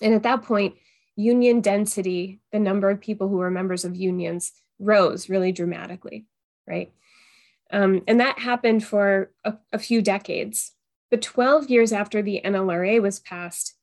And 0.00 0.14
at 0.14 0.22
that 0.22 0.42
point, 0.42 0.76
union 1.16 1.60
density, 1.60 2.40
the 2.52 2.58
number 2.58 2.90
of 2.90 3.00
people 3.00 3.28
who 3.28 3.36
were 3.36 3.50
members 3.50 3.84
of 3.84 3.96
unions, 3.96 4.52
rose 4.78 5.28
really 5.28 5.52
dramatically, 5.52 6.26
right? 6.66 6.92
Um, 7.70 8.02
and 8.06 8.20
that 8.20 8.38
happened 8.38 8.84
for 8.84 9.30
a, 9.44 9.54
a 9.72 9.78
few 9.78 10.02
decades. 10.02 10.72
But 11.10 11.22
12 11.22 11.70
years 11.70 11.92
after 11.92 12.22
the 12.22 12.40
NLRA 12.44 13.00
was 13.00 13.20
passed, 13.20 13.74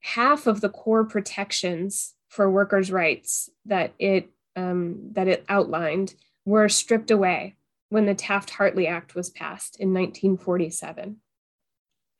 half 0.00 0.46
of 0.46 0.60
the 0.60 0.68
core 0.68 1.04
protections 1.04 2.14
for 2.28 2.50
workers' 2.50 2.90
rights 2.90 3.50
that 3.66 3.92
it 3.98 4.30
um, 4.56 5.10
that 5.12 5.28
it 5.28 5.44
outlined 5.48 6.14
were 6.44 6.68
stripped 6.68 7.10
away 7.10 7.56
when 7.88 8.06
the 8.06 8.14
Taft-Hartley 8.14 8.86
Act 8.86 9.14
was 9.14 9.30
passed 9.30 9.76
in 9.80 9.94
1947. 9.94 11.16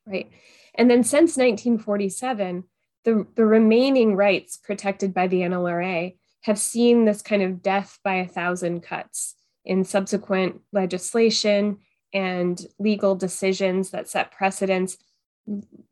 Right, 0.06 0.30
and 0.75 0.90
then 0.90 1.04
since 1.04 1.37
1947, 1.37 2.64
the, 3.04 3.26
the 3.35 3.44
remaining 3.44 4.16
rights 4.16 4.56
protected 4.56 5.12
by 5.12 5.26
the 5.26 5.40
NLRA 5.40 6.16
have 6.42 6.59
seen 6.59 7.04
this 7.04 7.23
kind 7.23 7.42
of 7.42 7.62
death 7.62 7.99
by 8.02 8.16
a 8.16 8.28
thousand 8.28 8.82
cuts 8.82 9.35
in 9.64 9.85
subsequent 9.85 10.61
legislation 10.73 11.78
and 12.12 12.64
legal 12.78 13.14
decisions 13.14 13.90
that 13.90 14.09
set 14.09 14.33
precedents 14.33 14.99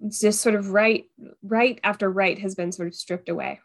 just 0.09 0.41
sort 0.41 0.55
of 0.55 0.71
right 0.71 1.07
right 1.43 1.81
after 1.83 2.11
right 2.11 2.39
has 2.39 2.55
been 2.55 2.73
sort 2.73 2.89
of 2.89 2.95
stripped 2.95 3.29
away. 3.29 3.61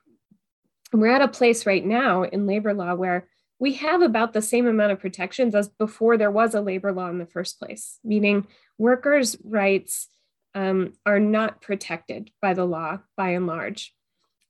We're 0.91 1.11
at 1.11 1.21
a 1.21 1.27
place 1.27 1.65
right 1.65 1.85
now 1.85 2.23
in 2.23 2.47
labor 2.47 2.73
law 2.73 2.95
where 2.95 3.27
we 3.59 3.73
have 3.73 4.01
about 4.01 4.33
the 4.33 4.41
same 4.41 4.67
amount 4.67 4.91
of 4.91 4.99
protections 4.99 5.55
as 5.55 5.69
before 5.69 6.17
there 6.17 6.31
was 6.31 6.55
a 6.55 6.61
labor 6.61 6.91
law 6.91 7.09
in 7.09 7.19
the 7.19 7.25
first 7.25 7.59
place 7.59 7.99
meaning 8.03 8.47
workers 8.77 9.37
rights 9.43 10.07
um, 10.55 10.93
are 11.05 11.19
not 11.19 11.61
protected 11.61 12.31
by 12.41 12.53
the 12.53 12.65
law 12.65 12.99
by 13.17 13.31
and 13.31 13.45
large. 13.45 13.93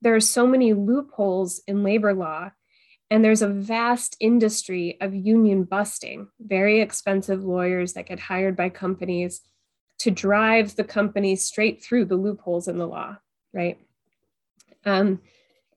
There 0.01 0.15
are 0.15 0.21
so 0.21 0.45
many 0.45 0.74
loopholes 0.74 1.62
in 1.67 1.83
labor 1.83 2.13
law 2.13 2.51
and 3.15 3.24
there's 3.24 3.41
a 3.41 3.48
vast 3.48 4.17
industry 4.19 4.98
of 5.00 5.15
union 5.15 5.63
busting, 5.63 6.27
very 6.38 6.81
expensive 6.81 7.45
lawyers 7.45 7.93
that 7.93 8.07
get 8.07 8.19
hired 8.19 8.57
by 8.57 8.67
companies 8.67 9.39
to 10.00 10.12
drive 10.12 10.75
the 10.75 10.84
company 10.84 11.38
straight 11.38 11.81
through 11.81 12.03
the 12.03 12.17
loopholes 12.17 12.67
in 12.67 12.77
the 12.77 12.86
law, 12.86 13.15
right? 13.53 13.79
Um, 14.84 15.22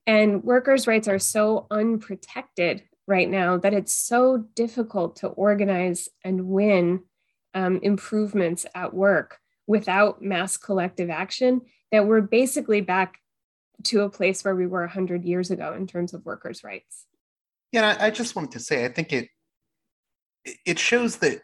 and 0.05 0.43
workers' 0.43 0.85
rights 0.85 1.07
are 1.07 1.17
so 1.17 1.65
unprotected 1.71 2.83
right 3.07 3.29
now 3.29 3.55
that 3.55 3.73
it's 3.73 3.93
so 3.93 4.39
difficult 4.53 5.15
to 5.15 5.27
organize 5.27 6.09
and 6.25 6.45
win 6.45 7.03
um, 7.53 7.79
improvements 7.81 8.65
at 8.75 8.93
work 8.93 9.39
without 9.65 10.21
mass 10.21 10.57
collective 10.57 11.09
action 11.09 11.61
that 11.93 12.05
we're 12.05 12.19
basically 12.19 12.81
back 12.81 13.17
to 13.85 14.01
a 14.01 14.09
place 14.09 14.43
where 14.43 14.57
we 14.57 14.67
were 14.67 14.81
100 14.81 15.23
years 15.23 15.51
ago 15.51 15.71
in 15.71 15.87
terms 15.87 16.13
of 16.13 16.25
workers' 16.25 16.65
rights. 16.65 17.05
Yeah, 17.71 17.95
I, 17.99 18.07
I 18.07 18.09
just 18.09 18.35
wanted 18.35 18.51
to 18.51 18.59
say, 18.59 18.85
I 18.85 18.89
think 18.89 19.13
it 19.13 19.29
it 20.65 20.79
shows 20.79 21.17
that 21.17 21.41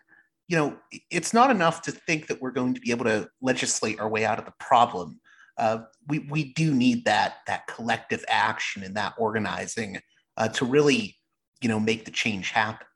you 0.48 0.58
know 0.58 0.77
it's 1.12 1.34
not 1.34 1.51
enough 1.51 1.82
to 1.84 1.91
think 1.91 2.27
that 2.27 2.41
we're 2.41 2.51
going 2.51 2.74
to 2.74 2.82
be 2.82 2.91
able 2.91 3.05
to 3.05 3.27
legislate 3.41 4.00
our 4.00 4.10
way 4.10 4.25
out 4.25 4.39
of 4.39 4.46
the 4.46 4.53
problem. 4.60 5.20
Uh, 5.58 5.79
we 6.08 6.20
we 6.20 6.53
do 6.53 6.74
need 6.74 7.05
that 7.05 7.36
that 7.48 7.67
collective 7.67 8.24
action 8.27 8.84
and 8.84 8.96
that 8.96 9.13
organizing 9.17 10.00
uh, 10.38 10.48
to 10.50 10.65
really 10.65 11.15
you 11.62 11.70
know 11.70 11.79
make 11.79 12.05
the 12.05 12.12
change 12.12 12.51
happen. 12.51 12.88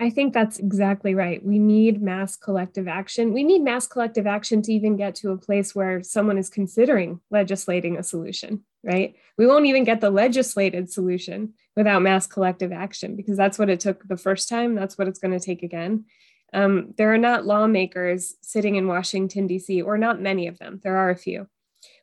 I 0.00 0.08
think 0.08 0.32
that's 0.32 0.58
exactly 0.58 1.14
right. 1.14 1.44
We 1.44 1.58
need 1.58 2.00
mass 2.00 2.34
collective 2.34 2.88
action. 2.88 3.34
We 3.34 3.44
need 3.44 3.60
mass 3.60 3.86
collective 3.86 4.26
action 4.26 4.62
to 4.62 4.72
even 4.72 4.96
get 4.96 5.14
to 5.16 5.30
a 5.30 5.36
place 5.36 5.74
where 5.74 6.02
someone 6.02 6.38
is 6.38 6.48
considering 6.48 7.20
legislating 7.30 7.98
a 7.98 8.02
solution, 8.02 8.64
right? 8.82 9.14
We 9.36 9.46
won't 9.46 9.66
even 9.66 9.84
get 9.84 10.00
the 10.00 10.08
legislated 10.08 10.90
solution 10.90 11.52
without 11.80 12.02
mass 12.02 12.26
collective 12.26 12.72
action 12.72 13.16
because 13.16 13.38
that's 13.38 13.58
what 13.58 13.70
it 13.70 13.80
took 13.80 14.06
the 14.06 14.18
first 14.18 14.50
time. 14.50 14.74
That's 14.74 14.98
what 14.98 15.08
it's 15.08 15.18
going 15.18 15.32
to 15.32 15.42
take 15.42 15.62
again. 15.62 16.04
Um, 16.52 16.92
there 16.98 17.10
are 17.14 17.18
not 17.18 17.46
lawmakers 17.46 18.34
sitting 18.42 18.74
in 18.74 18.86
Washington, 18.86 19.46
D.C., 19.46 19.80
or 19.80 19.96
not 19.96 20.20
many 20.20 20.46
of 20.46 20.58
them. 20.58 20.78
There 20.82 20.98
are 20.98 21.08
a 21.08 21.16
few, 21.16 21.46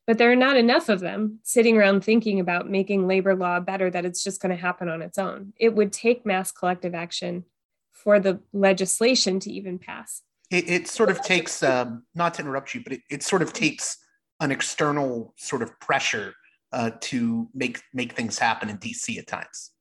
but 0.07 0.17
there 0.17 0.31
are 0.31 0.35
not 0.35 0.57
enough 0.57 0.89
of 0.89 0.99
them 0.99 1.37
sitting 1.43 1.77
around 1.77 2.03
thinking 2.03 2.39
about 2.39 2.67
making 2.67 3.07
labor 3.07 3.35
law 3.35 3.59
better 3.59 3.91
that 3.91 4.03
it's 4.03 4.23
just 4.23 4.41
going 4.41 4.49
to 4.49 4.59
happen 4.59 4.89
on 4.89 5.03
its 5.03 5.19
own. 5.19 5.53
It 5.59 5.75
would 5.75 5.93
take 5.93 6.25
mass 6.25 6.51
collective 6.51 6.95
action 6.95 7.43
for 7.91 8.19
the 8.19 8.39
legislation 8.51 9.39
to 9.41 9.51
even 9.51 9.77
pass. 9.77 10.23
It, 10.49 10.67
it 10.67 10.87
sort 10.87 11.11
of 11.11 11.21
takes, 11.21 11.61
um, 11.61 12.03
not 12.15 12.33
to 12.35 12.41
interrupt 12.41 12.73
you, 12.73 12.81
but 12.81 12.93
it, 12.93 13.01
it 13.11 13.21
sort 13.21 13.43
of 13.43 13.53
takes 13.53 13.97
an 14.39 14.49
external 14.49 15.35
sort 15.37 15.61
of 15.61 15.79
pressure 15.79 16.33
uh, 16.71 16.91
to 17.01 17.49
make 17.53 17.81
make 17.93 18.13
things 18.13 18.37
happen 18.37 18.69
in 18.69 18.77
DC 18.77 19.17
at 19.17 19.27
times. 19.27 19.71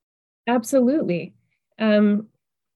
Absolutely. 0.46 1.34
Um, 1.78 2.28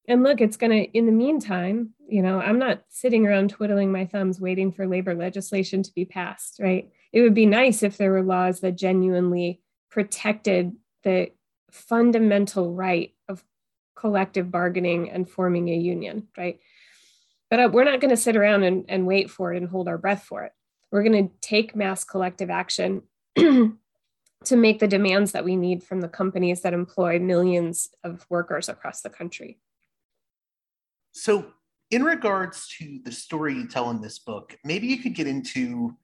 and 0.08 0.24
look, 0.24 0.40
it's 0.40 0.56
going 0.56 0.72
to, 0.72 0.98
in 0.98 1.06
the 1.06 1.12
meantime, 1.12 1.90
you 2.08 2.20
know, 2.20 2.40
I'm 2.40 2.58
not 2.58 2.82
sitting 2.88 3.26
around 3.26 3.50
twiddling 3.50 3.92
my 3.92 4.06
thumbs 4.06 4.40
waiting 4.40 4.72
for 4.72 4.86
labor 4.86 5.14
legislation 5.14 5.84
to 5.84 5.92
be 5.94 6.04
passed, 6.04 6.58
right? 6.60 6.90
It 7.12 7.20
would 7.20 7.34
be 7.34 7.46
nice 7.46 7.84
if 7.84 7.96
there 7.96 8.10
were 8.10 8.22
laws 8.22 8.60
that 8.60 8.76
genuinely 8.76 9.60
protected 9.88 10.72
the 11.04 11.30
fundamental 11.70 12.74
right 12.74 13.14
of 13.28 13.44
collective 13.94 14.50
bargaining 14.50 15.10
and 15.10 15.30
forming 15.30 15.68
a 15.68 15.76
union, 15.76 16.26
right? 16.36 16.58
But 17.48 17.60
uh, 17.60 17.68
we're 17.72 17.84
not 17.84 18.00
going 18.00 18.10
to 18.10 18.16
sit 18.16 18.36
around 18.36 18.64
and, 18.64 18.86
and 18.88 19.06
wait 19.06 19.30
for 19.30 19.52
it 19.52 19.58
and 19.58 19.68
hold 19.68 19.86
our 19.86 19.98
breath 19.98 20.24
for 20.24 20.44
it. 20.44 20.52
We're 20.90 21.04
going 21.04 21.28
to 21.28 21.34
take 21.40 21.76
mass 21.76 22.02
collective 22.02 22.50
action 22.50 23.02
to 24.44 24.56
make 24.56 24.78
the 24.78 24.88
demands 24.88 25.32
that 25.32 25.44
we 25.44 25.56
need 25.56 25.82
from 25.82 26.00
the 26.00 26.09
companies 26.09 26.62
that 26.62 26.73
employ 26.73 27.18
millions 27.18 27.90
of 28.04 28.25
workers 28.30 28.68
across 28.68 29.02
the 29.02 29.11
country. 29.11 29.59
So, 31.12 31.52
in 31.90 32.04
regards 32.04 32.68
to 32.78 33.00
the 33.04 33.11
story 33.11 33.54
you 33.54 33.66
tell 33.66 33.90
in 33.90 34.00
this 34.00 34.18
book, 34.18 34.56
maybe 34.64 34.87
you 34.87 34.99
could 34.99 35.14
get 35.14 35.26
into 35.26 35.97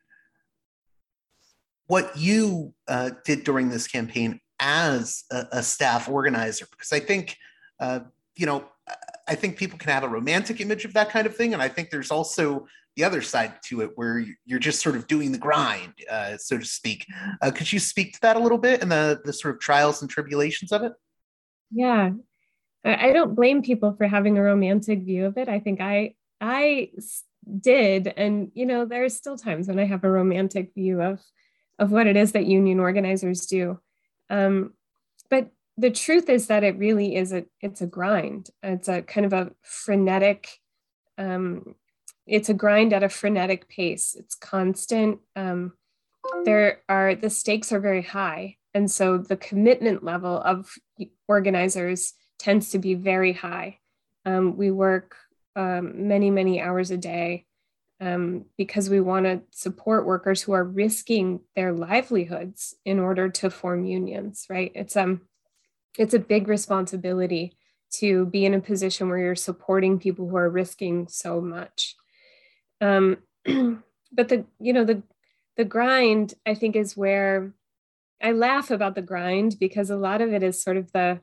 what 1.86 2.16
you 2.16 2.74
uh, 2.88 3.10
did 3.24 3.44
during 3.44 3.68
this 3.68 3.86
campaign 3.86 4.40
as 4.58 5.22
a, 5.30 5.46
a, 5.52 5.62
staff 5.62 6.08
organizer, 6.08 6.66
because 6.72 6.92
I 6.92 6.98
think 6.98 7.36
uh, 7.78 8.00
you 8.36 8.46
know, 8.46 8.64
I 9.26 9.34
think 9.34 9.56
people 9.56 9.78
can 9.78 9.90
have 9.90 10.04
a 10.04 10.08
romantic 10.08 10.60
image 10.60 10.84
of 10.84 10.92
that 10.94 11.10
kind 11.10 11.26
of 11.26 11.34
thing, 11.34 11.52
and 11.52 11.62
I 11.62 11.68
think 11.68 11.90
there's 11.90 12.10
also 12.10 12.66
the 12.96 13.04
other 13.04 13.20
side 13.20 13.54
to 13.64 13.82
it 13.82 13.92
where 13.94 14.24
you're 14.44 14.58
just 14.58 14.82
sort 14.82 14.96
of 14.96 15.06
doing 15.06 15.30
the 15.30 15.38
grind, 15.38 15.92
uh, 16.10 16.36
so 16.38 16.58
to 16.58 16.64
speak. 16.64 17.06
Uh, 17.42 17.50
could 17.50 17.70
you 17.70 17.78
speak 17.78 18.14
to 18.14 18.20
that 18.22 18.36
a 18.36 18.40
little 18.40 18.58
bit 18.58 18.82
and 18.82 18.90
the 18.90 19.20
the 19.24 19.32
sort 19.32 19.54
of 19.54 19.60
trials 19.60 20.00
and 20.00 20.10
tribulations 20.10 20.72
of 20.72 20.82
it? 20.82 20.92
Yeah, 21.70 22.10
I 22.84 23.12
don't 23.12 23.34
blame 23.34 23.62
people 23.62 23.94
for 23.94 24.06
having 24.06 24.38
a 24.38 24.42
romantic 24.42 25.02
view 25.02 25.26
of 25.26 25.36
it. 25.36 25.48
I 25.48 25.60
think 25.60 25.80
I 25.80 26.14
I 26.40 26.90
did, 27.60 28.12
and 28.16 28.50
you 28.54 28.66
know, 28.66 28.84
there's 28.84 29.14
still 29.14 29.36
times 29.36 29.68
when 29.68 29.78
I 29.78 29.84
have 29.84 30.04
a 30.04 30.10
romantic 30.10 30.72
view 30.74 31.02
of 31.02 31.20
of 31.78 31.92
what 31.92 32.06
it 32.06 32.16
is 32.16 32.32
that 32.32 32.46
union 32.46 32.80
organizers 32.80 33.46
do. 33.46 33.78
Um, 34.30 34.72
but 35.28 35.50
the 35.76 35.90
truth 35.90 36.30
is 36.30 36.46
that 36.46 36.64
it 36.64 36.78
really 36.78 37.16
is 37.16 37.32
a 37.32 37.44
it's 37.60 37.82
a 37.82 37.86
grind 37.86 38.48
it's 38.62 38.88
a 38.88 39.02
kind 39.02 39.26
of 39.26 39.32
a 39.34 39.52
frenetic 39.62 40.48
um, 41.18 41.74
it's 42.26 42.48
a 42.48 42.54
grind 42.54 42.92
at 42.92 43.02
a 43.02 43.08
frenetic 43.08 43.68
pace. 43.68 44.16
It's 44.18 44.34
constant. 44.34 45.20
Um, 45.36 45.72
there 46.44 46.80
are 46.88 47.14
the 47.14 47.30
stakes 47.30 47.72
are 47.72 47.80
very 47.80 48.02
high. 48.02 48.56
And 48.74 48.90
so 48.90 49.18
the 49.18 49.36
commitment 49.36 50.04
level 50.04 50.38
of 50.38 50.74
organizers 51.28 52.12
tends 52.38 52.70
to 52.70 52.78
be 52.78 52.94
very 52.94 53.32
high. 53.32 53.78
Um, 54.24 54.56
we 54.56 54.70
work 54.70 55.16
um, 55.54 56.08
many 56.08 56.30
many 56.30 56.60
hours 56.60 56.90
a 56.90 56.96
day 56.96 57.46
um, 58.00 58.44
because 58.58 58.90
we 58.90 59.00
want 59.00 59.24
to 59.24 59.42
support 59.52 60.04
workers 60.04 60.42
who 60.42 60.52
are 60.52 60.64
risking 60.64 61.40
their 61.54 61.72
livelihoods 61.72 62.74
in 62.84 62.98
order 62.98 63.30
to 63.30 63.50
form 63.50 63.84
unions 63.84 64.46
right? 64.50 64.72
It's 64.74 64.96
um 64.96 65.22
it's 65.96 66.14
a 66.14 66.18
big 66.18 66.48
responsibility 66.48 67.56
to 67.94 68.26
be 68.26 68.44
in 68.44 68.52
a 68.52 68.60
position 68.60 69.08
where 69.08 69.18
you're 69.18 69.34
supporting 69.34 69.98
people 69.98 70.28
who 70.28 70.36
are 70.36 70.50
risking 70.50 71.06
so 71.08 71.40
much 71.40 71.96
um, 72.80 73.18
but 73.44 74.28
the 74.28 74.44
you 74.60 74.72
know 74.72 74.84
the 74.84 75.02
the 75.56 75.64
grind 75.64 76.34
i 76.44 76.54
think 76.54 76.76
is 76.76 76.96
where 76.96 77.52
i 78.22 78.32
laugh 78.32 78.70
about 78.70 78.94
the 78.94 79.02
grind 79.02 79.56
because 79.58 79.90
a 79.90 79.96
lot 79.96 80.20
of 80.20 80.32
it 80.32 80.42
is 80.42 80.62
sort 80.62 80.76
of 80.76 80.92
the 80.92 81.20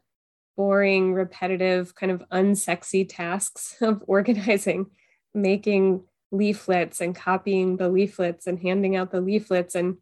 boring 0.55 1.13
repetitive 1.13 1.95
kind 1.95 2.11
of 2.11 2.23
unsexy 2.31 3.05
tasks 3.07 3.75
of 3.81 4.03
organizing 4.07 4.87
making 5.33 6.03
leaflets 6.31 7.01
and 7.01 7.15
copying 7.15 7.77
the 7.77 7.89
leaflets 7.89 8.47
and 8.47 8.59
handing 8.59 8.95
out 8.95 9.11
the 9.11 9.21
leaflets 9.21 9.75
and 9.75 9.97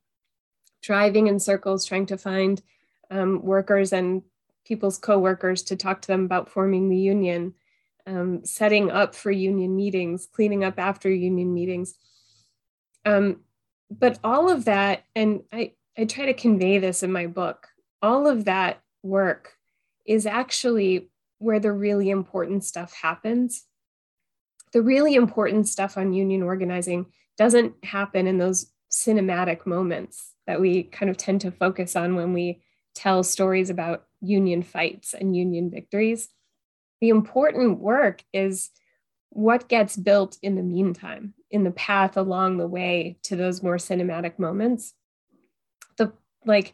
driving 0.81 1.27
in 1.27 1.39
circles 1.39 1.85
trying 1.85 2.05
to 2.05 2.17
find 2.17 2.61
um, 3.11 3.41
workers 3.43 3.91
and 3.93 4.23
people's 4.65 4.97
coworkers 4.97 5.61
to 5.63 5.75
talk 5.75 6.01
to 6.01 6.07
them 6.07 6.25
about 6.25 6.49
forming 6.49 6.89
the 6.89 6.97
union, 6.97 7.53
um, 8.07 8.45
setting 8.45 8.91
up 8.91 9.15
for 9.15 9.31
union 9.31 9.75
meetings, 9.75 10.27
cleaning 10.31 10.63
up 10.63 10.79
after 10.79 11.09
union 11.09 11.53
meetings. 11.53 11.95
Um, 13.05 13.41
but 13.89 14.19
all 14.23 14.49
of 14.49 14.65
that, 14.65 15.03
and 15.15 15.41
I, 15.51 15.73
I 15.97 16.05
try 16.05 16.25
to 16.27 16.33
convey 16.33 16.77
this 16.77 17.03
in 17.03 17.11
my 17.11 17.27
book, 17.27 17.67
all 18.01 18.27
of 18.27 18.45
that 18.45 18.81
work 19.03 19.53
is 20.05 20.25
actually 20.25 21.09
where 21.39 21.59
the 21.59 21.71
really 21.71 22.09
important 22.09 22.63
stuff 22.63 22.93
happens. 22.93 23.65
The 24.73 24.81
really 24.81 25.15
important 25.15 25.67
stuff 25.67 25.97
on 25.97 26.13
union 26.13 26.43
organizing 26.43 27.07
doesn't 27.37 27.83
happen 27.83 28.27
in 28.27 28.37
those 28.37 28.71
cinematic 28.91 29.65
moments 29.65 30.33
that 30.47 30.61
we 30.61 30.83
kind 30.83 31.09
of 31.09 31.17
tend 31.17 31.41
to 31.41 31.51
focus 31.51 31.95
on 31.95 32.15
when 32.15 32.33
we 32.33 32.61
tell 32.93 33.23
stories 33.23 33.69
about 33.69 34.05
union 34.21 34.61
fights 34.61 35.13
and 35.13 35.35
union 35.35 35.69
victories. 35.69 36.29
The 37.01 37.09
important 37.09 37.79
work 37.79 38.23
is 38.31 38.69
what 39.29 39.67
gets 39.67 39.97
built 39.97 40.37
in 40.41 40.55
the 40.55 40.63
meantime, 40.63 41.33
in 41.49 41.63
the 41.63 41.71
path 41.71 42.15
along 42.15 42.57
the 42.57 42.67
way 42.67 43.17
to 43.23 43.35
those 43.35 43.63
more 43.63 43.77
cinematic 43.77 44.37
moments. 44.37 44.93
The 45.97 46.13
like 46.45 46.73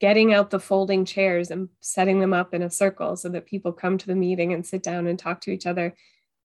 getting 0.00 0.34
out 0.34 0.50
the 0.50 0.60
folding 0.60 1.04
chairs 1.04 1.50
and 1.50 1.68
setting 1.80 2.20
them 2.20 2.32
up 2.32 2.52
in 2.52 2.62
a 2.62 2.70
circle 2.70 3.16
so 3.16 3.28
that 3.28 3.46
people 3.46 3.72
come 3.72 3.96
to 3.96 4.06
the 4.06 4.14
meeting 4.14 4.52
and 4.52 4.66
sit 4.66 4.82
down 4.82 5.06
and 5.06 5.18
talk 5.18 5.40
to 5.42 5.50
each 5.50 5.66
other. 5.66 5.94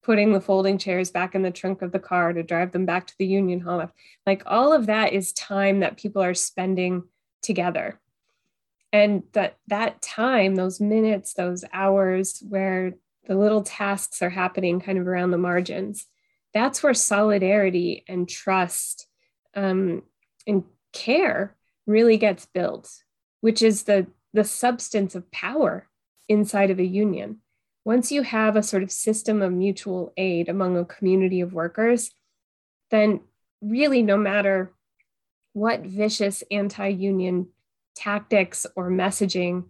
Putting 0.03 0.33
the 0.33 0.41
folding 0.41 0.79
chairs 0.79 1.11
back 1.11 1.35
in 1.35 1.43
the 1.43 1.51
trunk 1.51 1.83
of 1.83 1.93
the 1.93 1.99
car 1.99 2.33
to 2.33 2.43
drive 2.43 2.73
them 2.73 2.87
back 2.87 3.07
to 3.07 3.15
the 3.19 3.27
union 3.27 3.61
hall. 3.61 3.91
Like 4.27 4.43
all 4.47 4.73
of 4.73 4.87
that 4.87 5.13
is 5.13 5.33
time 5.33 5.81
that 5.81 5.97
people 5.97 6.23
are 6.23 6.35
spending 6.35 7.05
together 7.43 8.01
and 8.93 9.23
that 9.33 9.57
that 9.67 10.01
time 10.01 10.55
those 10.55 10.81
minutes 10.81 11.35
those 11.35 11.65
hours 11.73 12.43
where 12.49 12.95
the 13.27 13.37
little 13.37 13.63
tasks 13.63 14.23
are 14.23 14.31
happening 14.31 14.81
kind 14.81 14.99
of 14.99 15.07
around 15.07 15.31
the 15.31 15.39
margins 15.39 16.07
that's 16.55 16.83
where 16.83 16.95
solidarity 16.95 18.05
and 18.09 18.29
trust 18.29 19.07
um, 19.55 20.03
and 20.47 20.65
care 20.93 21.55
really 21.87 22.17
gets 22.17 22.47
built 22.47 22.91
which 23.41 23.63
is 23.63 23.85
the 23.85 24.07
the 24.33 24.45
substance 24.45 25.15
of 25.15 25.31
power 25.31 25.89
inside 26.29 26.71
of 26.71 26.79
a 26.79 26.85
union. 26.85 27.39
Once 27.85 28.13
you 28.13 28.23
have 28.23 28.57
a 28.57 28.63
sort 28.63 28.83
of 28.83 28.93
system 28.93 29.41
of 29.41 29.53
mutual 29.53 30.13
aid 30.17 30.49
among 30.49 30.77
a 30.77 30.85
community 30.85 31.41
of 31.41 31.53
workers 31.53 32.11
then 32.91 33.21
really 33.61 34.03
no 34.03 34.17
matter 34.17 34.73
what 35.53 35.81
vicious 35.81 36.43
anti-union 36.51 37.49
tactics 37.99 38.65
or 38.77 38.91
messaging 38.91 39.65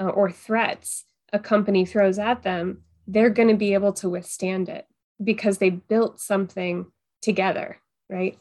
uh, 0.00 0.08
or 0.08 0.30
threats 0.30 1.04
a 1.32 1.38
company 1.38 1.84
throws 1.84 2.18
at 2.18 2.42
them, 2.42 2.82
they're 3.06 3.30
going 3.30 3.48
to 3.48 3.56
be 3.56 3.74
able 3.74 3.92
to 3.92 4.08
withstand 4.08 4.68
it 4.68 4.86
because 5.22 5.58
they 5.58 5.70
built 5.70 6.20
something 6.20 6.86
together, 7.22 7.78
right? 8.08 8.38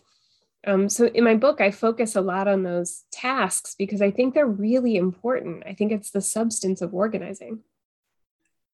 Um, 0.65 0.89
so 0.89 1.05
in 1.05 1.23
my 1.23 1.35
book, 1.35 1.61
I 1.61 1.71
focus 1.71 2.15
a 2.15 2.21
lot 2.21 2.47
on 2.47 2.63
those 2.63 3.03
tasks 3.11 3.75
because 3.77 4.01
I 4.01 4.11
think 4.11 4.33
they're 4.33 4.45
really 4.45 4.95
important. 4.95 5.63
I 5.65 5.73
think 5.73 5.91
it's 5.91 6.11
the 6.11 6.21
substance 6.21 6.81
of 6.81 6.93
organizing. 6.93 7.59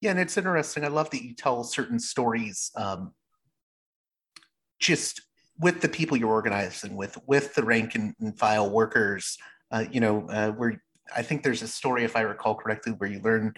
Yeah, 0.01 0.11
and 0.11 0.19
it's 0.19 0.37
interesting. 0.37 0.83
I 0.83 0.89
love 0.89 1.09
that 1.11 1.23
you 1.23 1.33
tell 1.33 1.63
certain 1.63 1.99
stories 1.99 2.71
um, 2.75 3.13
just 4.79 5.21
with 5.59 5.81
the 5.81 5.87
people 5.87 6.17
you're 6.17 6.29
organizing 6.29 6.95
with, 6.95 7.17
with 7.27 7.53
the 7.53 7.63
rank 7.63 7.95
and, 7.95 8.13
and 8.19 8.37
file 8.37 8.69
workers 8.69 9.37
uh, 9.73 9.85
you 9.91 9.99
know, 9.99 10.25
uh, 10.29 10.51
where 10.51 10.81
I 11.15 11.23
think 11.23 11.43
there's 11.43 11.61
a 11.61 11.67
story, 11.67 12.05
if 12.05 12.15
I 12.15 12.21
recall 12.21 12.55
correctly, 12.55 12.93
where 12.93 13.09
you 13.09 13.19
learn 13.21 13.53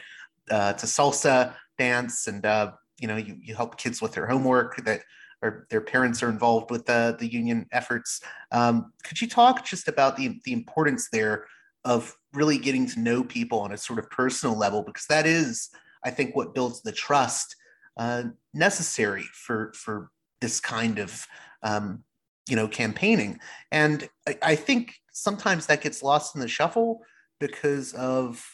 uh, 0.50 0.74
to 0.74 0.86
salsa 0.86 1.54
dance 1.78 2.28
and 2.28 2.46
uh, 2.46 2.72
you 2.98 3.08
know 3.08 3.18
you, 3.18 3.38
you 3.40 3.54
help 3.54 3.78
kids 3.78 4.02
with 4.02 4.14
their 4.14 4.26
homework 4.26 4.84
that 4.86 5.02
or 5.42 5.68
their 5.70 5.82
parents 5.82 6.24
are 6.24 6.30
involved 6.30 6.72
with 6.72 6.86
the, 6.86 7.16
the 7.20 7.28
union 7.28 7.68
efforts. 7.72 8.22
Um, 8.52 8.94
could 9.04 9.22
you 9.22 9.28
talk 9.28 9.66
just 9.66 9.88
about 9.88 10.16
the, 10.16 10.40
the 10.46 10.54
importance 10.54 11.10
there 11.12 11.46
of 11.84 12.16
really 12.34 12.58
getting 12.58 12.88
to 12.88 13.00
know 13.00 13.24
people 13.24 13.60
on 13.60 13.74
a 13.74 13.78
sort 13.78 14.00
of 14.00 14.10
personal 14.10 14.58
level? 14.58 14.82
Because 14.82 15.06
that 15.08 15.28
is, 15.28 15.70
I 16.04 16.10
think, 16.10 16.36
what 16.36 16.56
builds 16.56 16.82
the 16.82 16.94
trust 16.94 17.58
uh, 17.98 18.24
necessary 18.54 19.26
for, 19.34 19.74
for 19.76 20.10
this 20.40 20.60
kind 20.62 21.00
of 21.00 21.28
um, 21.64 22.04
you 22.48 22.56
know 22.56 22.68
campaigning 22.68 23.40
and 23.72 24.08
I, 24.28 24.38
I, 24.42 24.56
think 24.56 24.94
sometimes 25.16 25.66
that 25.66 25.82
gets 25.82 26.04
lost 26.04 26.36
in 26.36 26.42
the 26.42 26.48
shuffle 26.48 27.02
because 27.40 27.94
of 27.94 28.46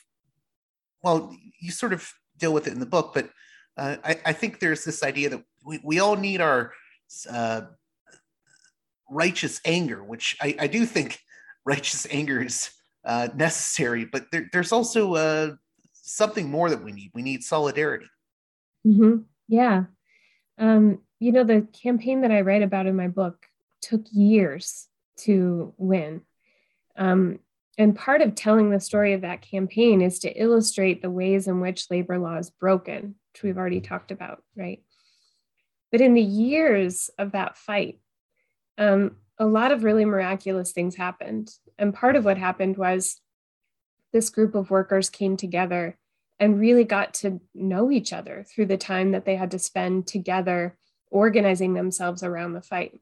well 1.04 1.36
you 1.60 1.71
sort 1.71 1.93
of 1.93 2.12
deal 2.38 2.54
with 2.54 2.67
it 2.67 2.74
in 2.74 2.80
the 2.80 2.86
book 2.86 3.12
but 3.13 3.30
uh, 3.78 3.95
I, 4.04 4.19
I, 4.26 4.34
think 4.34 4.60
there's 4.60 4.84
this 4.84 5.02
idea 5.02 5.30
that 5.30 5.43
we, 5.65 5.80
we 5.84 6.00
all 6.00 6.17
need 6.17 6.41
our 6.41 6.74
uh, 7.30 7.62
righteous 9.10 9.62
anger, 9.65 10.04
which 10.04 10.36
I, 10.41 10.56
I, 10.60 10.67
do 10.67 10.86
think 10.86 11.19
righteous 11.65 12.08
anger 12.10 12.41
is 12.41 12.71
uh, 13.06 13.30
necessary, 13.36 14.06
but 14.06 14.32
there, 14.32 14.50
there's 14.52 14.71
also 14.71 15.15
uh, 15.15 15.52
something 15.93 16.50
more 16.50 16.69
that 16.69 16.84
we 16.84 16.91
need. 16.91 17.12
We 17.13 17.21
need 17.21 17.43
solidarity. 17.43 18.08
Mm-hmm. 18.86 19.24
Yeah. 19.47 19.84
Um, 20.58 21.00
you 21.19 21.32
know, 21.32 21.43
the 21.43 21.67
campaign 21.82 22.21
that 22.21 22.32
I 22.32 22.41
write 22.41 22.63
about 22.63 22.88
in 22.88 22.95
my 22.95 23.08
book 23.08 23.45
took 23.82 24.02
years 24.12 24.88
to 25.17 25.74
win. 25.78 26.21
Um, 26.97 27.39
and 27.77 27.95
part 27.95 28.21
of 28.21 28.36
telling 28.36 28.69
the 28.69 28.80
story 28.80 29.13
of 29.13 29.21
that 29.21 29.41
campaign 29.41 30.01
is 30.01 30.19
to 30.19 30.32
illustrate 30.32 31.01
the 31.01 31.10
ways 31.10 31.47
in 31.47 31.62
which 31.62 31.89
labor 31.89 32.19
law 32.19 32.38
is 32.38 32.49
broken, 32.49 33.15
which 33.34 33.43
we've 33.43 33.58
already 33.58 33.82
talked 33.82 34.12
about, 34.12 34.43
right? 34.56 34.84
But 35.91 36.01
in 36.01 36.13
the 36.13 36.21
years 36.21 37.10
of 37.17 37.32
that 37.32 37.58
fight, 37.58 37.99
um, 38.77 39.17
a 39.38 39.45
lot 39.45 39.71
of 39.71 39.84
really 39.84 40.06
miraculous 40.06 40.71
things 40.71 40.95
happened. 40.95 41.51
And 41.77 41.93
part 41.93 42.15
of 42.15 42.25
what 42.25 42.38
happened 42.38 42.77
was 42.77 43.19
this 44.13 44.30
group 44.30 44.56
of 44.56 44.69
workers 44.69 45.10
came 45.10 45.38
together 45.38 45.97
and 46.39 46.60
really 46.60 46.84
got 46.84 47.13
to 47.13 47.39
know 47.54 47.91
each 47.91 48.13
other 48.13 48.43
through 48.43 48.65
the 48.65 48.77
time 48.77 49.12
that 49.12 49.25
they 49.25 49.36
had 49.36 49.51
to 49.51 49.60
spend 49.60 50.08
together 50.08 50.77
organizing 51.10 51.73
themselves 51.73 52.23
around 52.23 52.54
the 52.54 52.62
fight. 52.62 52.99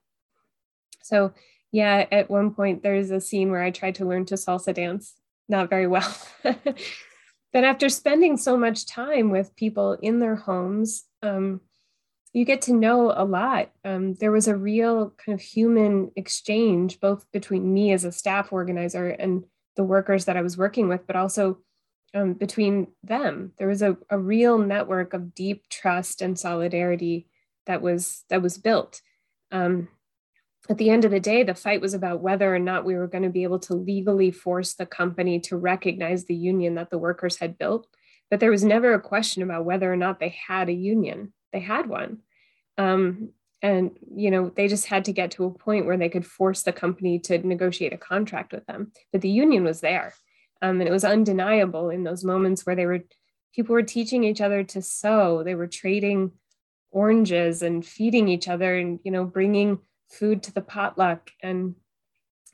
So, 1.03 1.33
yeah, 1.71 2.05
at 2.11 2.29
one 2.29 2.53
point 2.53 2.83
there's 2.83 3.11
a 3.11 3.21
scene 3.21 3.51
where 3.51 3.61
I 3.61 3.71
tried 3.71 3.95
to 3.95 4.05
learn 4.05 4.25
to 4.25 4.35
salsa 4.35 4.73
dance, 4.73 5.13
not 5.47 5.69
very 5.69 5.87
well. 5.87 6.15
but 6.43 7.63
after 7.63 7.89
spending 7.89 8.37
so 8.37 8.57
much 8.57 8.85
time 8.85 9.29
with 9.29 9.55
people 9.55 9.93
in 10.01 10.19
their 10.19 10.35
homes, 10.35 11.05
um, 11.21 11.61
you 12.33 12.45
get 12.45 12.61
to 12.63 12.73
know 12.73 13.11
a 13.15 13.25
lot. 13.25 13.71
Um, 13.83 14.13
there 14.15 14.31
was 14.31 14.47
a 14.47 14.55
real 14.55 15.13
kind 15.23 15.39
of 15.39 15.41
human 15.41 16.11
exchange, 16.15 16.99
both 16.99 17.25
between 17.31 17.73
me 17.73 17.91
as 17.91 18.05
a 18.05 18.11
staff 18.11 18.53
organizer 18.53 19.09
and 19.09 19.45
the 19.75 19.83
workers 19.83 20.25
that 20.25 20.37
I 20.37 20.41
was 20.41 20.57
working 20.57 20.89
with, 20.89 21.07
but 21.07 21.15
also 21.15 21.59
um, 22.13 22.33
between 22.33 22.87
them. 23.03 23.53
There 23.57 23.67
was 23.67 23.81
a, 23.81 23.97
a 24.09 24.17
real 24.17 24.57
network 24.57 25.13
of 25.13 25.33
deep 25.33 25.69
trust 25.69 26.21
and 26.21 26.37
solidarity 26.37 27.27
that 27.65 27.81
was 27.81 28.23
that 28.29 28.41
was 28.41 28.57
built. 28.57 29.01
Um, 29.51 29.89
at 30.69 30.77
the 30.77 30.91
end 30.91 31.03
of 31.03 31.11
the 31.11 31.19
day, 31.19 31.41
the 31.43 31.55
fight 31.55 31.81
was 31.81 31.95
about 31.95 32.21
whether 32.21 32.53
or 32.53 32.59
not 32.59 32.85
we 32.85 32.95
were 32.95 33.07
going 33.07 33.23
to 33.23 33.29
be 33.29 33.43
able 33.43 33.59
to 33.59 33.73
legally 33.73 34.29
force 34.31 34.75
the 34.75 34.85
company 34.85 35.39
to 35.41 35.57
recognize 35.57 36.25
the 36.25 36.35
union 36.35 36.75
that 36.75 36.91
the 36.91 36.99
workers 36.99 37.37
had 37.37 37.57
built. 37.57 37.87
But 38.29 38.39
there 38.39 38.51
was 38.51 38.63
never 38.63 38.93
a 38.93 39.01
question 39.01 39.41
about 39.41 39.65
whether 39.65 39.91
or 39.91 39.97
not 39.97 40.19
they 40.19 40.35
had 40.47 40.69
a 40.69 40.73
union. 40.73 41.33
They 41.51 41.59
had 41.59 41.89
one. 41.89 42.19
Um, 42.77 43.31
and 43.61 43.91
you 44.15 44.31
know 44.31 44.51
they 44.55 44.67
just 44.67 44.85
had 44.85 45.05
to 45.05 45.13
get 45.13 45.31
to 45.31 45.45
a 45.45 45.51
point 45.51 45.85
where 45.85 45.97
they 45.97 46.09
could 46.09 46.25
force 46.25 46.63
the 46.63 46.71
company 46.71 47.19
to 47.19 47.37
negotiate 47.39 47.93
a 47.93 47.97
contract 47.97 48.53
with 48.53 48.65
them 48.67 48.91
but 49.11 49.21
the 49.21 49.29
union 49.29 49.63
was 49.63 49.81
there 49.81 50.13
um, 50.61 50.79
and 50.79 50.87
it 50.87 50.91
was 50.91 51.03
undeniable 51.03 51.89
in 51.89 52.03
those 52.03 52.23
moments 52.23 52.65
where 52.65 52.75
they 52.75 52.85
were 52.85 53.03
people 53.53 53.73
were 53.73 53.83
teaching 53.83 54.23
each 54.23 54.41
other 54.41 54.63
to 54.63 54.81
sew 54.81 55.43
they 55.43 55.55
were 55.55 55.67
trading 55.67 56.31
oranges 56.91 57.61
and 57.61 57.85
feeding 57.85 58.27
each 58.27 58.47
other 58.47 58.77
and 58.77 58.99
you 59.03 59.11
know 59.11 59.25
bringing 59.25 59.79
food 60.09 60.43
to 60.43 60.53
the 60.53 60.61
potluck 60.61 61.31
and 61.41 61.75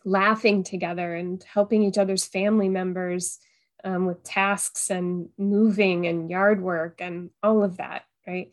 laughing 0.04 0.64
together 0.64 1.16
and 1.16 1.44
helping 1.52 1.84
each 1.84 1.98
other's 1.98 2.26
family 2.26 2.70
members 2.70 3.40
um, 3.84 4.06
with 4.06 4.24
tasks 4.24 4.90
and 4.90 5.30
moving 5.38 6.06
and 6.06 6.30
yard 6.30 6.62
work 6.62 7.02
and 7.02 7.30
all 7.42 7.64
of 7.64 7.78
that 7.78 8.04
right 8.28 8.52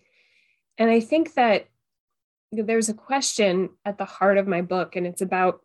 and 0.78 0.90
I 0.90 1.00
think 1.00 1.34
that 1.34 1.66
there's 2.50 2.88
a 2.88 2.94
question 2.94 3.70
at 3.84 3.98
the 3.98 4.04
heart 4.04 4.38
of 4.38 4.46
my 4.46 4.62
book, 4.62 4.96
and 4.96 5.06
it's 5.06 5.22
about 5.22 5.60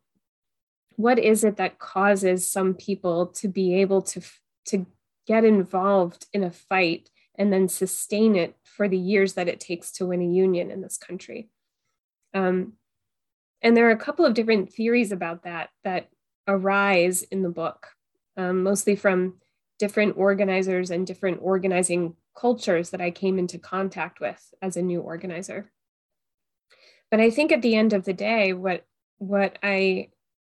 what 0.95 1.19
is 1.19 1.43
it 1.43 1.57
that 1.57 1.79
causes 1.79 2.49
some 2.49 2.73
people 2.73 3.27
to 3.27 3.47
be 3.47 3.81
able 3.81 4.01
to, 4.01 4.21
to 4.65 4.85
get 5.27 5.43
involved 5.43 6.27
in 6.33 6.43
a 6.43 6.51
fight 6.51 7.09
and 7.35 7.53
then 7.53 7.67
sustain 7.67 8.35
it 8.35 8.55
for 8.63 8.87
the 8.87 8.97
years 8.97 9.33
that 9.33 9.47
it 9.47 9.59
takes 9.59 9.91
to 9.91 10.07
win 10.07 10.21
a 10.21 10.25
union 10.25 10.71
in 10.71 10.81
this 10.81 10.97
country. 10.97 11.49
Um, 12.33 12.73
and 13.61 13.75
there 13.75 13.87
are 13.87 13.91
a 13.91 13.97
couple 13.97 14.25
of 14.25 14.33
different 14.33 14.71
theories 14.71 15.11
about 15.11 15.43
that 15.43 15.69
that 15.83 16.09
arise 16.47 17.23
in 17.23 17.41
the 17.41 17.49
book, 17.49 17.87
um, 18.35 18.63
mostly 18.63 18.95
from 18.95 19.35
different 19.79 20.17
organizers 20.17 20.89
and 20.89 21.05
different 21.05 21.39
organizing 21.41 22.15
cultures 22.35 22.91
that 22.91 23.01
I 23.01 23.11
came 23.11 23.39
into 23.39 23.57
contact 23.57 24.19
with 24.19 24.53
as 24.61 24.77
a 24.77 24.81
new 24.81 25.01
organizer. 25.01 25.71
But 27.09 27.19
I 27.19 27.29
think 27.29 27.51
at 27.51 27.61
the 27.61 27.75
end 27.75 27.93
of 27.93 28.05
the 28.05 28.13
day, 28.13 28.53
what 28.53 28.85
what 29.19 29.57
I 29.63 30.09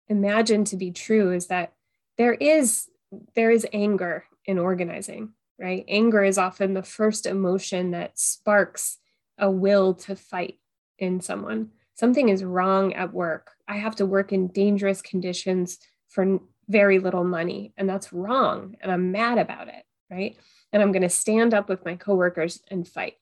imagine 0.08 0.66
to 0.66 0.78
be 0.78 0.92
true 0.92 1.32
is 1.32 1.48
that 1.48 1.74
there 2.18 2.34
is 2.34 2.90
there 3.36 3.52
is 3.52 3.68
anger 3.72 4.26
in 4.46 4.58
organizing, 4.58 5.34
right? 5.60 5.86
Anger 5.88 6.24
is 6.24 6.38
often 6.38 6.74
the 6.74 6.84
first 6.84 7.26
emotion 7.26 7.92
that 7.92 8.20
sparks 8.20 8.98
a 9.38 9.50
will 9.50 9.94
to 9.94 10.16
fight 10.16 10.60
in 10.98 11.22
someone. 11.22 11.70
Something 12.00 12.30
is 12.30 12.44
wrong 12.44 12.94
at 12.94 13.14
work. 13.14 13.52
I 13.68 13.78
have 13.78 13.96
to 13.98 14.06
work 14.06 14.32
in 14.32 14.48
dangerous 14.48 15.02
conditions 15.02 15.80
for 16.08 16.40
very 16.68 17.00
little 17.00 17.26
money, 17.26 17.74
and 17.78 17.90
that's 17.90 18.14
wrong, 18.14 18.76
and 18.82 18.92
I'm 18.92 19.12
mad 19.12 19.38
about 19.38 19.68
it, 19.68 19.84
right? 20.10 20.38
and 20.72 20.82
I'm 20.82 20.92
going 20.92 21.04
to 21.04 21.10
stand 21.10 21.54
up 21.54 21.70
with 21.70 21.86
my 21.86 21.96
coworkers 21.96 22.62
and 22.70 22.88
fight. 22.88 23.16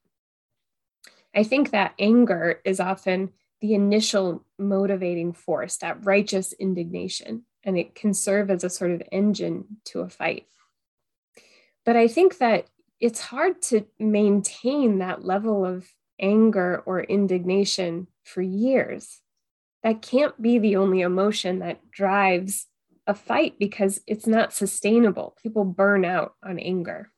I 1.35 1.43
think 1.43 1.71
that 1.71 1.93
anger 1.99 2.61
is 2.65 2.79
often 2.79 3.31
the 3.61 3.73
initial 3.73 4.45
motivating 4.57 5.33
force, 5.33 5.77
that 5.77 6.05
righteous 6.05 6.53
indignation, 6.53 7.43
and 7.63 7.77
it 7.77 7.95
can 7.95 8.13
serve 8.13 8.49
as 8.49 8.63
a 8.63 8.69
sort 8.69 8.91
of 8.91 9.03
engine 9.11 9.65
to 9.85 10.01
a 10.01 10.09
fight. 10.09 10.45
But 11.85 11.95
I 11.95 12.07
think 12.07 12.39
that 12.39 12.67
it's 12.99 13.21
hard 13.21 13.61
to 13.63 13.85
maintain 13.99 14.99
that 14.99 15.23
level 15.23 15.65
of 15.65 15.87
anger 16.19 16.83
or 16.85 17.01
indignation 17.01 18.07
for 18.27 18.41
years. 18.41 19.21
That 19.83 20.01
can't 20.01 20.39
be 20.41 20.59
the 20.59 20.75
only 20.75 21.01
emotion 21.01 21.59
that 21.59 21.91
drives 21.91 22.67
a 23.05 23.13
fight 23.13 23.57
because 23.57 24.01
it's 24.05 24.27
not 24.27 24.53
sustainable. 24.53 25.35
People 25.41 25.63
burn 25.63 26.03
out 26.03 26.33
on 26.43 26.59
anger. 26.59 27.11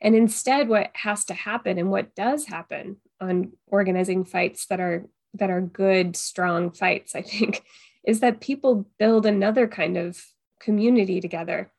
And 0.00 0.14
instead, 0.14 0.68
what 0.68 0.90
has 0.94 1.26
to 1.26 1.34
happen 1.34 1.78
and 1.78 1.90
what 1.90 2.14
does 2.14 2.46
happen 2.46 2.96
on 3.20 3.52
organizing 3.66 4.24
fights 4.24 4.66
that 4.66 4.80
are 4.80 5.06
that 5.34 5.50
are 5.50 5.60
good, 5.60 6.16
strong 6.16 6.70
fights, 6.72 7.14
I 7.14 7.22
think, 7.22 7.62
is 8.04 8.20
that 8.20 8.40
people 8.40 8.88
build 8.98 9.26
another 9.26 9.68
kind 9.68 9.96
of 9.96 10.24
community 10.58 11.20
together. 11.20 11.70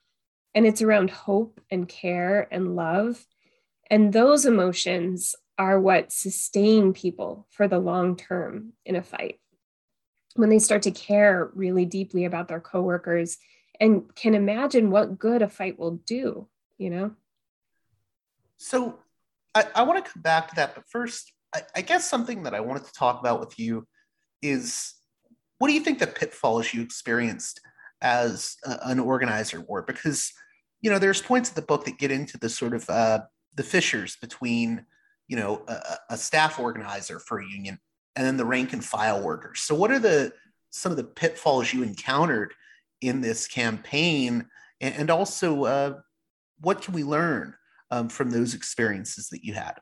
And 0.54 0.66
it's 0.66 0.82
around 0.82 1.10
hope 1.10 1.60
and 1.70 1.88
care 1.88 2.48
and 2.52 2.76
love. 2.76 3.26
And 3.90 4.14
those 4.14 4.46
emotions 4.46 5.36
are 5.62 5.80
what 5.80 6.12
sustain 6.12 6.92
people 6.92 7.46
for 7.52 7.68
the 7.68 7.78
long 7.78 8.16
term 8.16 8.74
in 8.84 8.96
a 8.96 9.04
fight. 9.04 9.40
When 10.36 10.50
they 10.50 10.58
start 10.58 10.82
to 10.84 10.92
care 10.92 11.52
really 11.54 11.86
deeply 11.86 12.26
about 12.26 12.48
their 12.48 12.60
coworkers 12.60 13.38
and 13.80 14.14
can 14.16 14.34
imagine 14.34 14.90
what 14.90 15.20
good 15.20 15.44
a 15.44 15.48
fight 15.48 15.78
will 15.78 15.98
do, 16.08 16.48
you 16.80 16.90
know? 16.90 17.12
So 18.58 18.98
I, 19.54 19.66
I 19.76 19.84
want 19.84 20.04
to 20.04 20.12
come 20.12 20.24
back 20.24 20.50
to 20.50 20.56
that, 20.56 20.74
but 20.74 20.86
first, 20.90 21.32
I, 21.54 21.62
I, 21.76 21.82
guess 21.82 22.10
something 22.10 22.42
that 22.44 22.56
I 22.56 22.60
wanted 22.62 22.86
to 22.86 22.94
talk 22.94 23.20
about 23.20 23.40
with 23.40 23.60
you 23.60 23.86
is 24.42 24.96
what 25.60 25.68
do 25.68 25.76
you 25.76 25.82
think 25.82 26.00
the 26.00 26.08
pitfalls 26.08 26.74
you 26.74 26.82
experienced 26.82 27.62
as 28.02 28.56
a, 28.66 28.80
an 28.86 29.00
organizer 29.00 29.64
were? 29.68 29.84
Because 29.84 30.34
you 30.82 30.90
know, 30.90 30.98
there's 30.98 31.22
points 31.22 31.50
of 31.50 31.56
the 31.56 31.62
book 31.62 31.86
that 31.86 32.00
get 32.00 32.10
into 32.10 32.40
the 32.40 32.50
sort 32.50 32.74
of 32.74 32.90
uh, 32.90 33.20
the 33.56 33.64
fissures 33.64 34.16
between 34.16 34.88
you 35.32 35.38
know 35.38 35.64
a, 35.70 35.98
a 36.10 36.18
staff 36.18 36.60
organizer 36.60 37.18
for 37.18 37.40
a 37.40 37.48
union 37.48 37.80
and 38.18 38.28
then 38.28 38.36
the 38.36 38.46
rank 38.46 38.74
and 38.74 38.84
file 38.84 39.22
workers. 39.22 39.62
So, 39.62 39.74
what 39.74 39.90
are 39.92 40.00
the 40.00 40.34
some 40.72 40.92
of 40.92 40.98
the 40.98 41.06
pitfalls 41.06 41.74
you 41.74 41.84
encountered 41.84 42.54
in 43.00 43.22
this 43.22 43.48
campaign, 43.48 44.46
and, 44.82 44.94
and 44.96 45.10
also 45.10 45.64
uh, 45.64 46.00
what 46.60 46.82
can 46.82 46.94
we 46.94 47.06
learn 47.06 47.56
um, 47.92 48.10
from 48.10 48.30
those 48.30 48.54
experiences 48.54 49.30
that 49.30 49.46
you 49.46 49.54
had? 49.54 49.76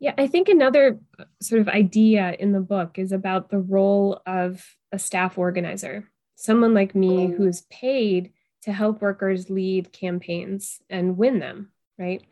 Yeah, 0.00 0.14
I 0.18 0.26
think 0.26 0.48
another 0.48 0.98
sort 1.40 1.60
of 1.60 1.68
idea 1.68 2.36
in 2.38 2.52
the 2.52 2.60
book 2.60 2.98
is 2.98 3.12
about 3.12 3.50
the 3.50 3.60
role 3.60 4.20
of 4.26 4.66
a 4.90 4.98
staff 4.98 5.38
organizer, 5.38 6.10
someone 6.34 6.74
like 6.74 6.96
me 6.96 7.28
who's 7.28 7.62
paid 7.62 8.32
to 8.62 8.72
help 8.72 9.00
workers 9.00 9.48
lead 9.48 9.92
campaigns 9.92 10.80
and 10.90 11.16
win 11.16 11.38
them, 11.38 11.70
right? 11.98 12.22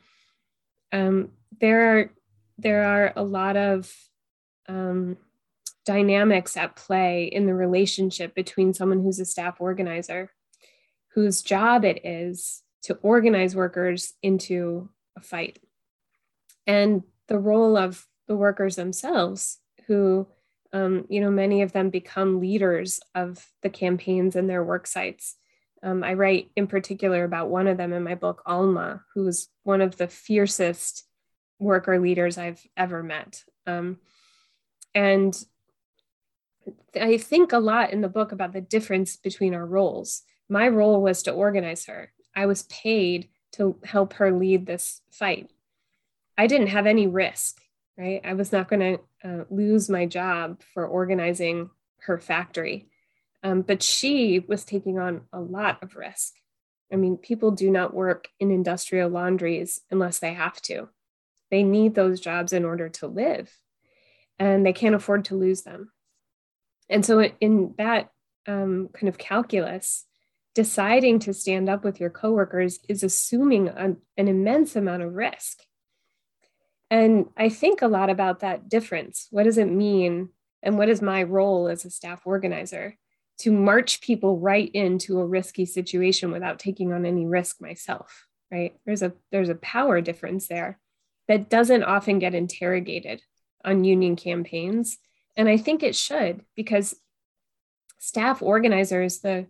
Um, 0.92 1.30
there 1.60 1.98
are 1.98 2.10
there 2.58 2.84
are 2.84 3.12
a 3.16 3.22
lot 3.22 3.56
of 3.56 3.92
um, 4.68 5.16
dynamics 5.84 6.56
at 6.56 6.76
play 6.76 7.24
in 7.24 7.46
the 7.46 7.54
relationship 7.54 8.34
between 8.34 8.72
someone 8.72 9.02
who's 9.02 9.18
a 9.18 9.24
staff 9.24 9.60
organizer, 9.60 10.30
whose 11.14 11.42
job 11.42 11.84
it 11.84 12.04
is 12.04 12.62
to 12.82 12.94
organize 13.02 13.56
workers 13.56 14.14
into 14.22 14.88
a 15.16 15.20
fight, 15.20 15.58
and 16.66 17.02
the 17.28 17.38
role 17.38 17.76
of 17.76 18.06
the 18.28 18.36
workers 18.36 18.76
themselves, 18.76 19.58
who, 19.86 20.26
um, 20.72 21.06
you 21.08 21.20
know, 21.20 21.30
many 21.30 21.62
of 21.62 21.72
them 21.72 21.90
become 21.90 22.40
leaders 22.40 23.00
of 23.14 23.46
the 23.62 23.70
campaigns 23.70 24.36
and 24.36 24.48
their 24.48 24.64
work 24.64 24.86
sites. 24.86 25.36
Um, 25.82 26.02
I 26.02 26.14
write 26.14 26.50
in 26.56 26.66
particular 26.66 27.24
about 27.24 27.50
one 27.50 27.66
of 27.66 27.76
them 27.76 27.92
in 27.92 28.02
my 28.02 28.14
book, 28.14 28.42
Alma, 28.46 29.02
who's 29.14 29.48
one 29.64 29.82
of 29.82 29.96
the 29.96 30.08
fiercest 30.08 31.04
worker 31.58 31.98
leaders 32.00 32.38
I've 32.38 32.64
ever 32.76 33.02
met. 33.02 33.44
Um, 33.66 33.98
and 34.94 35.36
I 37.00 37.18
think 37.18 37.52
a 37.52 37.58
lot 37.58 37.92
in 37.92 38.00
the 38.00 38.08
book 38.08 38.32
about 38.32 38.52
the 38.52 38.60
difference 38.60 39.16
between 39.16 39.54
our 39.54 39.66
roles. 39.66 40.22
My 40.48 40.68
role 40.68 41.02
was 41.02 41.22
to 41.24 41.32
organize 41.32 41.86
her. 41.86 42.12
I 42.34 42.46
was 42.46 42.64
paid 42.64 43.28
to 43.52 43.78
help 43.84 44.14
her 44.14 44.32
lead 44.32 44.66
this 44.66 45.00
fight. 45.10 45.50
I 46.36 46.46
didn't 46.46 46.68
have 46.68 46.86
any 46.86 47.06
risk, 47.06 47.60
right? 47.96 48.20
I 48.24 48.34
was 48.34 48.52
not 48.52 48.68
going 48.68 48.98
to 48.98 49.28
uh, 49.28 49.44
lose 49.50 49.88
my 49.88 50.06
job 50.06 50.62
for 50.72 50.86
organizing 50.86 51.70
her 52.00 52.18
factory. 52.18 52.88
Um, 53.42 53.62
but 53.62 53.82
she 53.82 54.40
was 54.40 54.64
taking 54.64 54.98
on 54.98 55.22
a 55.32 55.40
lot 55.40 55.82
of 55.82 55.96
risk. 55.96 56.34
I 56.92 56.96
mean, 56.96 57.16
people 57.16 57.50
do 57.50 57.70
not 57.70 57.94
work 57.94 58.28
in 58.40 58.50
industrial 58.50 59.10
laundries 59.10 59.80
unless 59.90 60.18
they 60.18 60.34
have 60.34 60.60
to. 60.62 60.88
They 61.54 61.62
need 61.62 61.94
those 61.94 62.18
jobs 62.18 62.52
in 62.52 62.64
order 62.64 62.88
to 62.88 63.06
live, 63.06 63.48
and 64.40 64.66
they 64.66 64.72
can't 64.72 64.96
afford 64.96 65.26
to 65.26 65.36
lose 65.36 65.62
them. 65.62 65.92
And 66.90 67.06
so, 67.06 67.22
in 67.22 67.76
that 67.78 68.08
um, 68.48 68.88
kind 68.92 69.08
of 69.08 69.18
calculus, 69.18 70.04
deciding 70.56 71.20
to 71.20 71.32
stand 71.32 71.68
up 71.68 71.84
with 71.84 72.00
your 72.00 72.10
coworkers 72.10 72.80
is 72.88 73.04
assuming 73.04 73.68
an, 73.68 73.98
an 74.16 74.26
immense 74.26 74.74
amount 74.74 75.04
of 75.04 75.14
risk. 75.14 75.60
And 76.90 77.26
I 77.36 77.50
think 77.50 77.82
a 77.82 77.86
lot 77.86 78.10
about 78.10 78.40
that 78.40 78.68
difference. 78.68 79.28
What 79.30 79.44
does 79.44 79.56
it 79.56 79.70
mean? 79.70 80.30
And 80.60 80.76
what 80.76 80.88
is 80.88 81.00
my 81.00 81.22
role 81.22 81.68
as 81.68 81.84
a 81.84 81.90
staff 81.90 82.22
organizer 82.24 82.98
to 83.42 83.52
march 83.52 84.00
people 84.00 84.40
right 84.40 84.72
into 84.74 85.20
a 85.20 85.26
risky 85.26 85.66
situation 85.66 86.32
without 86.32 86.58
taking 86.58 86.92
on 86.92 87.06
any 87.06 87.26
risk 87.26 87.60
myself? 87.60 88.26
Right? 88.50 88.74
There's 88.84 89.02
a 89.02 89.12
there's 89.30 89.50
a 89.50 89.54
power 89.54 90.00
difference 90.00 90.48
there 90.48 90.80
that 91.28 91.48
doesn't 91.48 91.84
often 91.84 92.18
get 92.18 92.34
interrogated 92.34 93.22
on 93.64 93.84
union 93.84 94.16
campaigns 94.16 94.98
and 95.36 95.48
I 95.48 95.56
think 95.56 95.82
it 95.82 95.96
should 95.96 96.42
because 96.54 96.96
staff 97.98 98.42
organizers, 98.42 99.20
the 99.20 99.46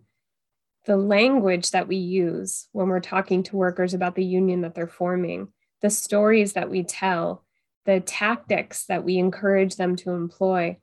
the 0.85 0.97
language 0.97 1.71
that 1.71 1.87
we 1.87 1.95
use 1.95 2.67
when 2.71 2.87
we're 2.87 2.99
talking 2.99 3.41
to 3.41 3.57
workers 3.57 3.95
about 3.95 4.13
the 4.13 4.23
union 4.23 4.61
that 4.61 4.75
they're 4.75 4.85
forming, 4.85 5.47
the 5.81 5.89
stories 5.89 6.53
that 6.53 6.69
we 6.69 6.83
tell, 6.83 7.43
the 7.85 7.99
tactics 8.01 8.85
that 8.85 9.03
we 9.03 9.17
encourage 9.17 9.77
them 9.77 9.95
to 9.95 10.11
employ, 10.11 10.77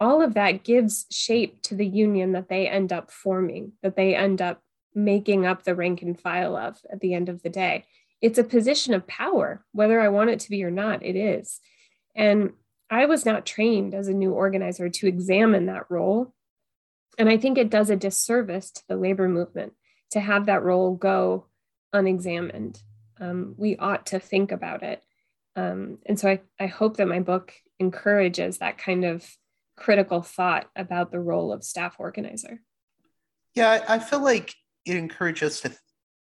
all 0.00 0.20
of 0.20 0.34
that 0.34 0.64
gives 0.64 1.06
shape 1.08 1.62
to 1.62 1.76
the 1.76 1.86
union 1.86 2.32
that 2.32 2.48
they 2.48 2.68
end 2.68 2.92
up 2.92 3.12
forming, 3.12 3.72
that 3.80 3.94
they 3.94 4.16
end 4.16 4.42
up 4.42 4.60
making 4.92 5.46
up 5.46 5.62
the 5.62 5.76
rank 5.76 6.02
and 6.02 6.20
file 6.20 6.56
of 6.56 6.76
at 6.92 6.98
the 6.98 7.14
end 7.14 7.28
of 7.28 7.40
the 7.44 7.48
day. 7.48 7.84
It's 8.24 8.38
a 8.38 8.44
position 8.44 8.94
of 8.94 9.06
power, 9.06 9.62
whether 9.72 10.00
I 10.00 10.08
want 10.08 10.30
it 10.30 10.40
to 10.40 10.50
be 10.50 10.64
or 10.64 10.70
not, 10.70 11.04
it 11.04 11.14
is. 11.14 11.60
And 12.16 12.54
I 12.88 13.04
was 13.04 13.26
not 13.26 13.44
trained 13.44 13.92
as 13.94 14.08
a 14.08 14.14
new 14.14 14.32
organizer 14.32 14.88
to 14.88 15.06
examine 15.06 15.66
that 15.66 15.90
role. 15.90 16.32
And 17.18 17.28
I 17.28 17.36
think 17.36 17.58
it 17.58 17.68
does 17.68 17.90
a 17.90 17.96
disservice 17.96 18.70
to 18.70 18.82
the 18.88 18.96
labor 18.96 19.28
movement 19.28 19.74
to 20.12 20.20
have 20.20 20.46
that 20.46 20.62
role 20.62 20.94
go 20.94 21.48
unexamined. 21.92 22.80
Um, 23.20 23.54
we 23.58 23.76
ought 23.76 24.06
to 24.06 24.18
think 24.18 24.52
about 24.52 24.82
it. 24.82 25.02
Um, 25.54 25.98
and 26.06 26.18
so 26.18 26.30
I, 26.30 26.40
I 26.58 26.66
hope 26.66 26.96
that 26.96 27.08
my 27.08 27.20
book 27.20 27.52
encourages 27.78 28.58
that 28.58 28.78
kind 28.78 29.04
of 29.04 29.28
critical 29.76 30.22
thought 30.22 30.70
about 30.74 31.12
the 31.12 31.20
role 31.20 31.52
of 31.52 31.62
staff 31.62 31.96
organizer. 31.98 32.62
Yeah, 33.54 33.84
I 33.86 33.98
feel 33.98 34.22
like 34.22 34.54
it 34.86 34.96
encourages 34.96 35.60
to 35.60 35.76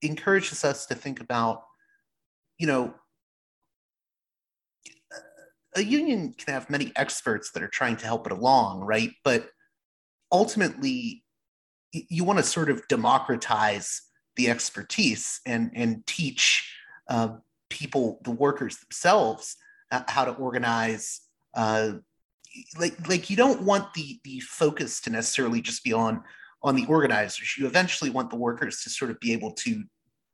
encourages 0.02 0.64
us 0.64 0.86
to 0.86 0.96
think 0.96 1.20
about, 1.20 1.64
you 2.60 2.68
know, 2.68 2.94
a 5.76 5.82
union 5.82 6.34
can 6.38 6.54
have 6.54 6.70
many 6.70 6.92
experts 6.96 7.52
that 7.52 7.64
are 7.64 7.70
trying 7.70 7.98
to 7.98 8.06
help 8.06 8.26
it 8.26 8.34
along, 8.34 8.82
right? 8.82 9.12
But 9.24 9.50
ultimately, 10.32 11.24
you 11.92 12.24
want 12.24 12.38
to 12.38 12.44
sort 12.44 12.70
of 12.70 12.88
democratize 12.88 14.02
the 14.36 14.50
expertise 14.50 15.42
and 15.46 15.72
and 15.74 16.06
teach 16.06 16.72
uh, 17.10 17.30
people, 17.70 18.20
the 18.24 18.32
workers 18.32 18.78
themselves, 18.78 19.56
uh, 19.92 20.04
how 20.08 20.26
to 20.26 20.32
organize. 20.32 21.22
Uh, 21.54 21.94
like 22.78 23.08
like 23.08 23.30
you 23.30 23.36
don't 23.36 23.62
want 23.62 23.94
the 23.94 24.20
the 24.24 24.40
focus 24.42 25.02
to 25.02 25.10
necessarily 25.10 25.62
just 25.62 25.84
be 25.84 25.94
on 25.94 26.24
on 26.62 26.76
the 26.76 26.86
organizers. 26.88 27.56
You 27.58 27.68
eventually 27.68 28.10
want 28.10 28.30
the 28.30 28.36
workers 28.36 28.82
to 28.84 28.90
sort 28.90 29.12
of 29.12 29.20
be 29.20 29.34
able 29.34 29.52
to 29.52 29.84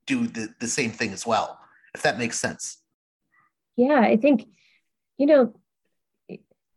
do 0.08 0.28
the 0.28 0.50
the 0.60 0.68
same 0.68 0.92
thing 0.92 1.12
as 1.12 1.26
well, 1.26 1.60
if 1.96 2.04
that 2.04 2.20
makes 2.20 2.40
sense. 2.40 2.82
Yeah, 3.76 4.00
I 4.00 4.18
think 4.18 4.48
you 5.18 5.26
know, 5.26 5.54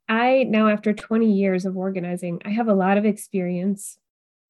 I 0.08 0.44
now, 0.44 0.68
after 0.68 0.92
20 0.92 1.30
years 1.30 1.66
of 1.66 1.76
organizing, 1.76 2.40
I 2.44 2.50
have 2.50 2.68
a 2.68 2.74
lot 2.74 2.96
of 2.96 3.04
experience. 3.04 3.98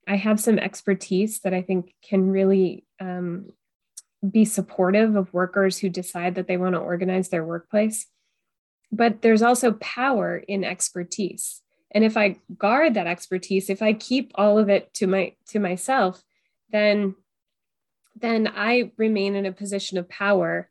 I 0.06 0.16
have 0.16 0.40
some 0.40 0.58
expertise 0.58 1.40
that 1.40 1.52
I 1.52 1.62
think 1.62 1.94
can 2.02 2.30
really 2.30 2.84
um, 3.00 3.52
be 4.28 4.44
supportive 4.44 5.16
of 5.16 5.34
workers 5.34 5.78
who 5.78 5.88
decide 5.88 6.36
that 6.36 6.46
they 6.46 6.56
want 6.56 6.74
to 6.74 6.80
organize 6.80 7.28
their 7.28 7.44
workplace. 7.44 8.06
But 8.92 9.20
there's 9.22 9.42
also 9.42 9.72
power 9.72 10.36
in 10.36 10.64
expertise. 10.64 11.62
And 11.90 12.04
if 12.04 12.16
I 12.16 12.36
guard 12.56 12.94
that 12.94 13.06
expertise, 13.06 13.68
if 13.68 13.82
I 13.82 13.92
keep 13.94 14.32
all 14.34 14.58
of 14.58 14.68
it 14.68 14.92
to 14.94 15.06
my 15.06 15.34
to 15.48 15.58
myself, 15.58 16.22
then 16.70 17.14
then 18.20 18.50
I 18.54 18.92
remain 18.96 19.34
in 19.34 19.46
a 19.46 19.52
position 19.52 19.98
of 19.98 20.08
power 20.08 20.70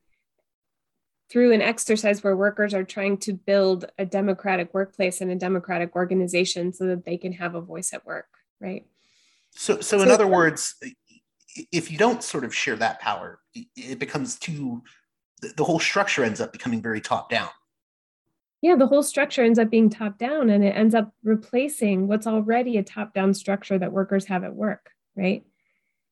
through 1.30 1.52
an 1.52 1.62
exercise 1.62 2.24
where 2.24 2.38
workers 2.38 2.74
are 2.74 2.84
trying 2.84 3.18
to 3.18 3.34
build 3.34 3.86
a 3.98 4.06
democratic 4.06 4.74
workplace 4.74 5.20
and 5.20 5.30
a 5.30 5.36
democratic 5.36 5.96
organization 5.96 6.72
so 6.72 6.86
that 6.86 7.04
they 7.06 7.18
can 7.18 7.34
have 7.34 7.56
a 7.56 7.62
voice 7.62 7.94
at 7.94 8.06
work 8.06 8.28
right? 8.60 8.86
So 9.52 9.82
so 9.82 10.02
in 10.02 10.08
so, 10.08 10.14
other 10.14 10.28
words 10.28 10.76
if 11.72 11.92
you 11.92 11.98
don't 11.98 12.24
sort 12.24 12.44
of 12.44 12.54
share 12.54 12.76
that 12.76 13.00
power 13.00 13.40
it 13.76 14.00
becomes 14.00 14.38
too 14.38 14.84
the 15.56 15.64
whole 15.64 15.80
structure 15.80 16.24
ends 16.24 16.42
up 16.42 16.52
becoming 16.52 16.82
very 16.82 17.02
top 17.02 17.30
down. 17.30 17.50
Yeah 18.62 18.76
the 18.76 18.88
whole 18.88 19.04
structure 19.04 19.44
ends 19.44 19.60
up 19.60 19.70
being 19.70 19.90
top 19.90 20.18
down 20.18 20.50
and 20.50 20.64
it 20.64 20.76
ends 20.76 20.96
up 20.96 21.14
replacing 21.24 22.08
what's 22.08 22.28
already 22.28 22.78
a 22.78 22.84
top 22.84 23.14
down 23.14 23.34
structure 23.34 23.78
that 23.78 23.92
workers 23.92 24.26
have 24.26 24.44
at 24.44 24.54
work 24.54 24.92
right 25.16 25.44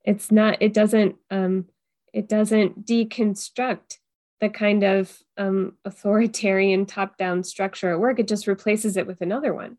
it's 0.05 0.31
not 0.31 0.61
it 0.61 0.73
doesn't 0.73 1.15
um 1.31 1.65
it 2.13 2.29
doesn't 2.29 2.85
deconstruct 2.85 3.97
the 4.39 4.49
kind 4.49 4.83
of 4.83 5.17
um, 5.37 5.73
authoritarian 5.85 6.85
top 6.85 7.17
down 7.17 7.43
structure 7.43 7.91
at 7.91 7.99
work, 7.99 8.19
it 8.19 8.27
just 8.27 8.47
replaces 8.47 8.97
it 8.97 9.07
with 9.07 9.21
another 9.21 9.53
one. 9.53 9.77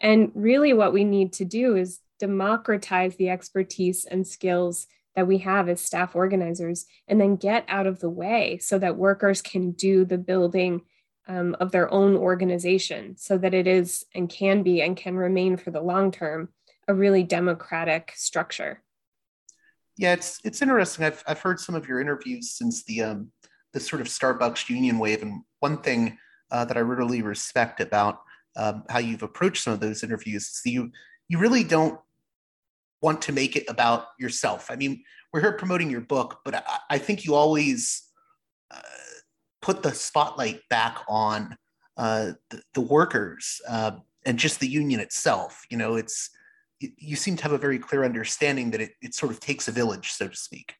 And 0.00 0.30
really, 0.34 0.72
what 0.72 0.92
we 0.92 1.04
need 1.04 1.32
to 1.34 1.44
do 1.44 1.76
is 1.76 2.00
democratize 2.18 3.16
the 3.16 3.30
expertise 3.30 4.04
and 4.04 4.26
skills 4.26 4.86
that 5.16 5.26
we 5.26 5.38
have 5.38 5.68
as 5.68 5.80
staff 5.80 6.14
organizers 6.14 6.86
and 7.08 7.20
then 7.20 7.36
get 7.36 7.64
out 7.68 7.86
of 7.86 8.00
the 8.00 8.10
way 8.10 8.58
so 8.58 8.78
that 8.78 8.96
workers 8.96 9.40
can 9.40 9.70
do 9.72 10.04
the 10.04 10.18
building 10.18 10.82
um, 11.26 11.56
of 11.58 11.72
their 11.72 11.92
own 11.92 12.16
organization 12.16 13.16
so 13.16 13.38
that 13.38 13.54
it 13.54 13.66
is 13.66 14.04
and 14.14 14.28
can 14.28 14.62
be 14.62 14.82
and 14.82 14.96
can 14.96 15.16
remain 15.16 15.56
for 15.56 15.70
the 15.70 15.80
long 15.80 16.10
term 16.10 16.48
a 16.86 16.94
really 16.94 17.22
democratic 17.22 18.12
structure 18.14 18.83
yeah 19.96 20.12
it's 20.12 20.40
it's 20.44 20.62
interesting 20.62 21.04
i've, 21.04 21.22
I've 21.26 21.40
heard 21.40 21.60
some 21.60 21.74
of 21.74 21.86
your 21.86 22.00
interviews 22.00 22.52
since 22.52 22.84
the 22.84 23.02
um, 23.02 23.30
the 23.74 23.80
sort 23.80 24.00
of 24.00 24.08
Starbucks 24.08 24.70
union 24.70 24.98
wave. 24.98 25.20
And 25.20 25.42
one 25.60 25.82
thing 25.82 26.16
uh, 26.50 26.64
that 26.64 26.78
I 26.78 26.80
really 26.80 27.20
respect 27.20 27.80
about 27.80 28.20
um, 28.56 28.84
how 28.88 29.00
you've 29.00 29.24
approached 29.24 29.64
some 29.64 29.74
of 29.74 29.80
those 29.80 30.02
interviews 30.02 30.44
is 30.44 30.62
you 30.64 30.90
you 31.28 31.38
really 31.38 31.64
don't 31.64 31.98
want 33.02 33.20
to 33.22 33.32
make 33.32 33.56
it 33.56 33.64
about 33.68 34.06
yourself. 34.18 34.70
I 34.70 34.76
mean, 34.76 35.02
we're 35.32 35.40
here 35.40 35.52
promoting 35.52 35.90
your 35.90 36.00
book, 36.00 36.40
but 36.44 36.54
I, 36.54 36.62
I 36.90 36.98
think 36.98 37.24
you 37.24 37.34
always 37.34 38.04
uh, 38.70 38.80
put 39.60 39.82
the 39.82 39.92
spotlight 39.92 40.60
back 40.70 40.98
on 41.08 41.56
uh, 41.96 42.32
the, 42.50 42.62
the, 42.74 42.80
workers 42.80 43.60
uh, 43.68 43.92
and 44.26 44.38
just 44.38 44.60
the 44.60 44.68
union 44.68 45.00
itself. 45.00 45.64
You 45.70 45.76
know, 45.76 45.96
it's 45.96 46.30
you 46.98 47.16
seem 47.16 47.36
to 47.36 47.42
have 47.42 47.52
a 47.52 47.58
very 47.58 47.78
clear 47.78 48.04
understanding 48.04 48.70
that 48.72 48.80
it, 48.80 48.92
it 49.02 49.14
sort 49.14 49.32
of 49.32 49.40
takes 49.40 49.68
a 49.68 49.72
village, 49.72 50.12
so 50.12 50.28
to 50.28 50.36
speak. 50.36 50.74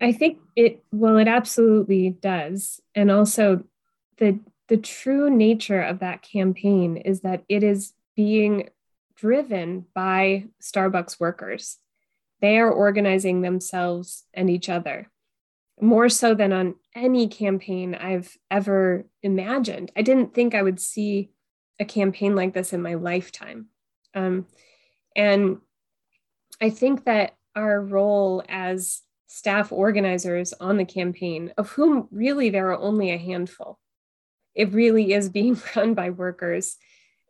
I 0.00 0.12
think 0.12 0.38
it 0.54 0.84
well, 0.92 1.16
it 1.18 1.28
absolutely 1.28 2.10
does, 2.10 2.80
and 2.94 3.10
also 3.10 3.64
the 4.18 4.40
the 4.68 4.76
true 4.76 5.30
nature 5.30 5.80
of 5.82 6.00
that 6.00 6.22
campaign 6.22 6.96
is 6.96 7.20
that 7.20 7.44
it 7.48 7.62
is 7.62 7.92
being 8.16 8.68
driven 9.16 9.86
by 9.94 10.46
Starbucks 10.62 11.20
workers. 11.20 11.78
They 12.40 12.58
are 12.58 12.70
organizing 12.70 13.40
themselves 13.40 14.24
and 14.34 14.50
each 14.50 14.68
other 14.68 15.10
more 15.80 16.08
so 16.08 16.34
than 16.34 16.52
on 16.52 16.74
any 16.94 17.28
campaign 17.28 17.94
I've 17.94 18.36
ever 18.50 19.06
imagined. 19.22 19.92
I 19.96 20.02
didn't 20.02 20.34
think 20.34 20.54
I 20.54 20.62
would 20.62 20.80
see 20.80 21.30
a 21.78 21.84
campaign 21.84 22.34
like 22.34 22.54
this 22.54 22.72
in 22.72 22.80
my 22.80 22.94
lifetime. 22.94 23.66
Um, 24.16 24.46
and 25.14 25.58
I 26.60 26.70
think 26.70 27.04
that 27.04 27.34
our 27.54 27.80
role 27.80 28.42
as 28.48 29.02
staff 29.28 29.70
organizers 29.70 30.52
on 30.54 30.78
the 30.78 30.84
campaign, 30.84 31.52
of 31.58 31.70
whom 31.70 32.08
really 32.10 32.50
there 32.50 32.70
are 32.70 32.78
only 32.78 33.10
a 33.10 33.18
handful, 33.18 33.78
it 34.54 34.72
really 34.72 35.12
is 35.12 35.28
being 35.28 35.60
run 35.76 35.94
by 35.94 36.10
workers 36.10 36.76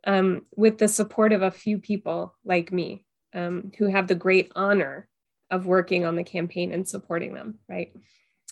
um, 0.05 0.45
with 0.55 0.77
the 0.77 0.87
support 0.87 1.33
of 1.33 1.41
a 1.41 1.51
few 1.51 1.77
people 1.77 2.35
like 2.45 2.71
me 2.71 3.05
um, 3.33 3.71
who 3.77 3.87
have 3.87 4.07
the 4.07 4.15
great 4.15 4.51
honor 4.55 5.07
of 5.51 5.65
working 5.65 6.05
on 6.05 6.15
the 6.15 6.23
campaign 6.23 6.71
and 6.71 6.87
supporting 6.87 7.33
them, 7.33 7.59
right? 7.67 7.93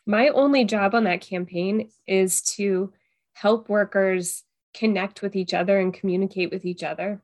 My 0.05 0.29
only 0.29 0.65
job 0.65 0.93
on 0.93 1.05
that 1.05 1.21
campaign 1.21 1.89
is 2.05 2.41
to 2.55 2.93
help 3.33 3.69
workers 3.69 4.43
connect 4.73 5.21
with 5.21 5.35
each 5.35 5.53
other 5.53 5.79
and 5.79 5.93
communicate 5.93 6.51
with 6.51 6.65
each 6.65 6.83
other, 6.83 7.21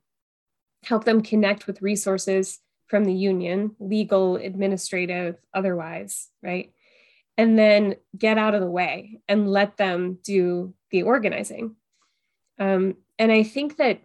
help 0.83 1.03
them 1.03 1.21
connect 1.21 1.67
with 1.67 1.81
resources 1.81 2.59
from 2.87 3.05
the 3.05 3.13
union, 3.13 3.75
legal, 3.79 4.35
administrative, 4.35 5.37
otherwise, 5.53 6.29
right? 6.43 6.73
And 7.37 7.57
then 7.57 7.95
get 8.17 8.37
out 8.37 8.53
of 8.53 8.61
the 8.61 8.69
way 8.69 9.21
and 9.27 9.49
let 9.49 9.77
them 9.77 10.19
do 10.23 10.73
the 10.91 11.03
organizing. 11.03 11.75
Um, 12.59 12.97
and 13.17 13.31
I 13.31 13.43
think 13.43 13.77
that 13.77 14.01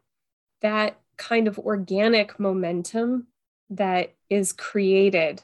that 0.62 1.00
kind 1.16 1.48
of 1.48 1.58
organic 1.58 2.38
momentum 2.38 3.26
that 3.70 4.14
is 4.30 4.52
created 4.52 5.42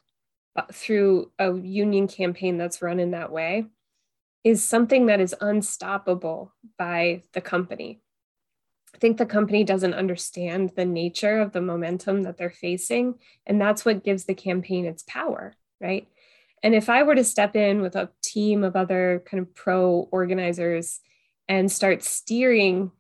uh, 0.55 0.63
through 0.73 1.33
a 1.39 1.53
union 1.53 2.07
campaign 2.07 2.59
that's 2.59 2.83
run 2.83 3.01
in 3.01 3.11
that 3.13 3.33
way 3.33 3.67
is 4.45 4.63
something 4.63 5.07
that 5.07 5.21
is 5.21 5.35
unstoppable 5.41 6.53
by 6.79 7.23
the 7.33 7.41
company. 7.41 8.01
I 8.95 8.99
think 8.99 9.17
the 9.17 9.27
company 9.27 9.65
doesn't 9.65 9.95
understand 9.95 10.73
the 10.77 10.85
nature 10.85 11.41
of 11.41 11.53
the 11.53 11.61
momentum 11.61 12.23
that 12.23 12.37
they're 12.37 12.51
facing. 12.51 13.15
And 13.47 13.61
that's 13.61 13.85
what 13.85 14.05
gives 14.05 14.25
the 14.25 14.35
campaign 14.35 14.85
its 14.85 15.03
power, 15.07 15.55
right? 15.81 16.09
And 16.63 16.75
if 16.75 16.89
I 16.89 17.03
were 17.03 17.15
to 17.15 17.25
step 17.25 17.57
in 17.57 17.83
with 17.83 17.97
a 17.97 18.11
team 18.23 18.63
of 18.63 18.77
other 18.77 19.23
kind 19.27 19.41
of 19.41 19.55
pro 19.55 20.09
organizers 20.13 21.01
and 21.49 21.71
start 21.71 22.03
steering 22.03 22.93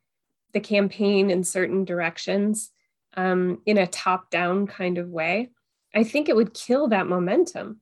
the 0.52 0.60
campaign 0.60 1.30
in 1.30 1.44
certain 1.44 1.84
directions 1.84 2.70
um, 3.16 3.60
in 3.64 3.78
a 3.78 3.86
top 3.86 4.30
down 4.30 4.66
kind 4.66 4.98
of 4.98 5.08
way, 5.08 5.50
I 5.94 6.04
think 6.04 6.28
it 6.28 6.36
would 6.36 6.54
kill 6.54 6.88
that 6.88 7.06
momentum. 7.06 7.80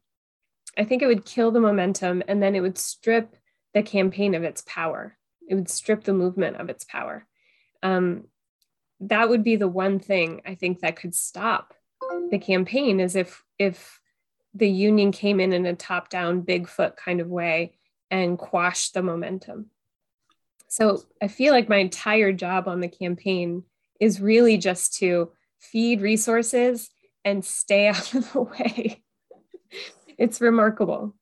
I 0.76 0.84
think 0.84 1.02
it 1.02 1.06
would 1.06 1.24
kill 1.24 1.50
the 1.50 1.60
momentum 1.60 2.22
and 2.28 2.42
then 2.42 2.54
it 2.54 2.60
would 2.60 2.78
strip 2.78 3.36
the 3.72 3.82
campaign 3.82 4.34
of 4.34 4.42
its 4.42 4.62
power. 4.66 5.16
It 5.48 5.54
would 5.54 5.68
strip 5.68 6.04
the 6.04 6.12
movement 6.12 6.56
of 6.56 6.68
its 6.68 6.84
power. 6.84 7.26
Um, 7.82 8.24
that 9.00 9.28
would 9.28 9.42
be 9.42 9.56
the 9.56 9.68
one 9.68 9.98
thing 9.98 10.42
I 10.46 10.54
think 10.54 10.80
that 10.80 10.96
could 10.96 11.14
stop 11.14 11.74
the 12.30 12.38
campaign 12.38 13.00
is 13.00 13.14
if 13.14 13.44
if 13.58 14.00
the 14.54 14.68
union 14.68 15.12
came 15.12 15.38
in 15.38 15.52
in 15.52 15.66
a 15.66 15.74
top 15.74 16.08
down 16.08 16.42
bigfoot 16.42 16.96
kind 16.96 17.20
of 17.20 17.28
way 17.28 17.74
and 18.10 18.38
quashed 18.38 18.94
the 18.94 19.02
momentum 19.02 19.66
so 20.66 21.02
i 21.22 21.28
feel 21.28 21.52
like 21.52 21.68
my 21.68 21.76
entire 21.76 22.32
job 22.32 22.66
on 22.66 22.80
the 22.80 22.88
campaign 22.88 23.62
is 24.00 24.20
really 24.20 24.56
just 24.56 24.94
to 24.94 25.30
feed 25.60 26.00
resources 26.00 26.90
and 27.24 27.44
stay 27.44 27.86
out 27.88 28.14
of 28.14 28.32
the 28.32 28.42
way. 28.42 29.02
it's 30.18 30.40
remarkable. 30.40 31.14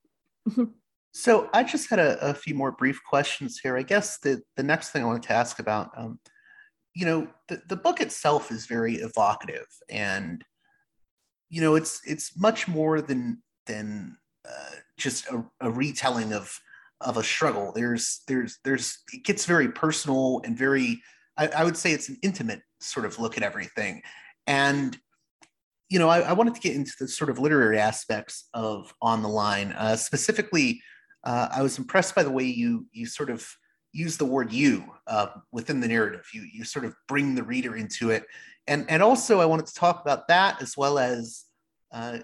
so 1.11 1.49
I 1.53 1.63
just 1.63 1.89
had 1.89 1.99
a, 1.99 2.29
a, 2.29 2.33
few 2.33 2.55
more 2.55 2.71
brief 2.71 3.01
questions 3.03 3.59
here. 3.59 3.77
I 3.77 3.83
guess 3.83 4.17
the, 4.19 4.41
the 4.55 4.63
next 4.63 4.89
thing 4.89 5.03
I 5.03 5.05
wanted 5.05 5.23
to 5.23 5.33
ask 5.33 5.59
about, 5.59 5.91
um, 5.97 6.19
you 6.99 7.05
know, 7.05 7.27
the, 7.47 7.61
the 7.69 7.77
book 7.77 8.01
itself 8.01 8.51
is 8.51 8.65
very 8.65 8.95
evocative 8.95 9.67
and, 9.89 10.43
you 11.49 11.61
know, 11.61 11.75
it's, 11.75 12.01
it's 12.05 12.37
much 12.37 12.67
more 12.67 12.99
than, 12.99 13.41
than 13.67 14.17
uh, 14.45 14.75
just 14.97 15.25
a, 15.27 15.45
a 15.61 15.71
retelling 15.71 16.33
of, 16.33 16.53
of 16.99 17.15
a 17.15 17.23
struggle. 17.23 17.71
There's, 17.73 18.21
there's, 18.27 18.59
there's, 18.65 18.97
it 19.13 19.23
gets 19.23 19.45
very 19.45 19.69
personal 19.69 20.41
and 20.43 20.57
very, 20.57 21.01
I, 21.37 21.47
I 21.47 21.63
would 21.63 21.77
say 21.77 21.93
it's 21.93 22.09
an 22.09 22.17
intimate 22.21 22.63
sort 22.81 23.05
of 23.05 23.17
look 23.17 23.37
at 23.37 23.43
everything. 23.43 24.01
And 24.45 24.97
you 25.87 25.99
know, 25.99 26.09
I, 26.09 26.19
I, 26.19 26.33
wanted 26.33 26.53
to 26.53 26.61
get 26.61 26.75
into 26.75 26.91
the 26.99 27.07
sort 27.07 27.29
of 27.29 27.39
literary 27.39 27.79
aspects 27.79 28.47
of 28.53 28.93
On 29.01 29.23
the 29.23 29.29
Line. 29.29 29.71
Uh, 29.71 29.95
specifically, 29.95 30.83
uh, 31.23 31.47
I 31.51 31.63
was 31.63 31.79
impressed 31.79 32.13
by 32.13 32.21
the 32.21 32.29
way 32.29 32.43
you 32.43 32.85
you 32.91 33.07
sort 33.07 33.31
of 33.31 33.49
use 33.91 34.17
the 34.17 34.25
word 34.25 34.51
"you" 34.51 34.83
uh, 35.07 35.27
within 35.51 35.79
the 35.79 35.87
narrative. 35.87 36.27
You 36.33 36.43
you 36.51 36.63
sort 36.63 36.85
of 36.85 36.95
bring 37.07 37.35
the 37.35 37.43
reader 37.43 37.75
into 37.75 38.09
it, 38.11 38.25
and 38.67 38.85
and 38.89 39.01
also 39.01 39.39
I 39.39 39.45
wanted 39.45 39.67
to 39.67 39.73
talk 39.73 40.01
about 40.01 40.27
that 40.27 40.61
as 40.61 40.75
well 40.77 40.99
as 40.99 41.45
uh, 41.91 42.19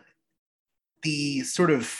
the 1.03 1.41
sort 1.41 1.71
of 1.71 1.93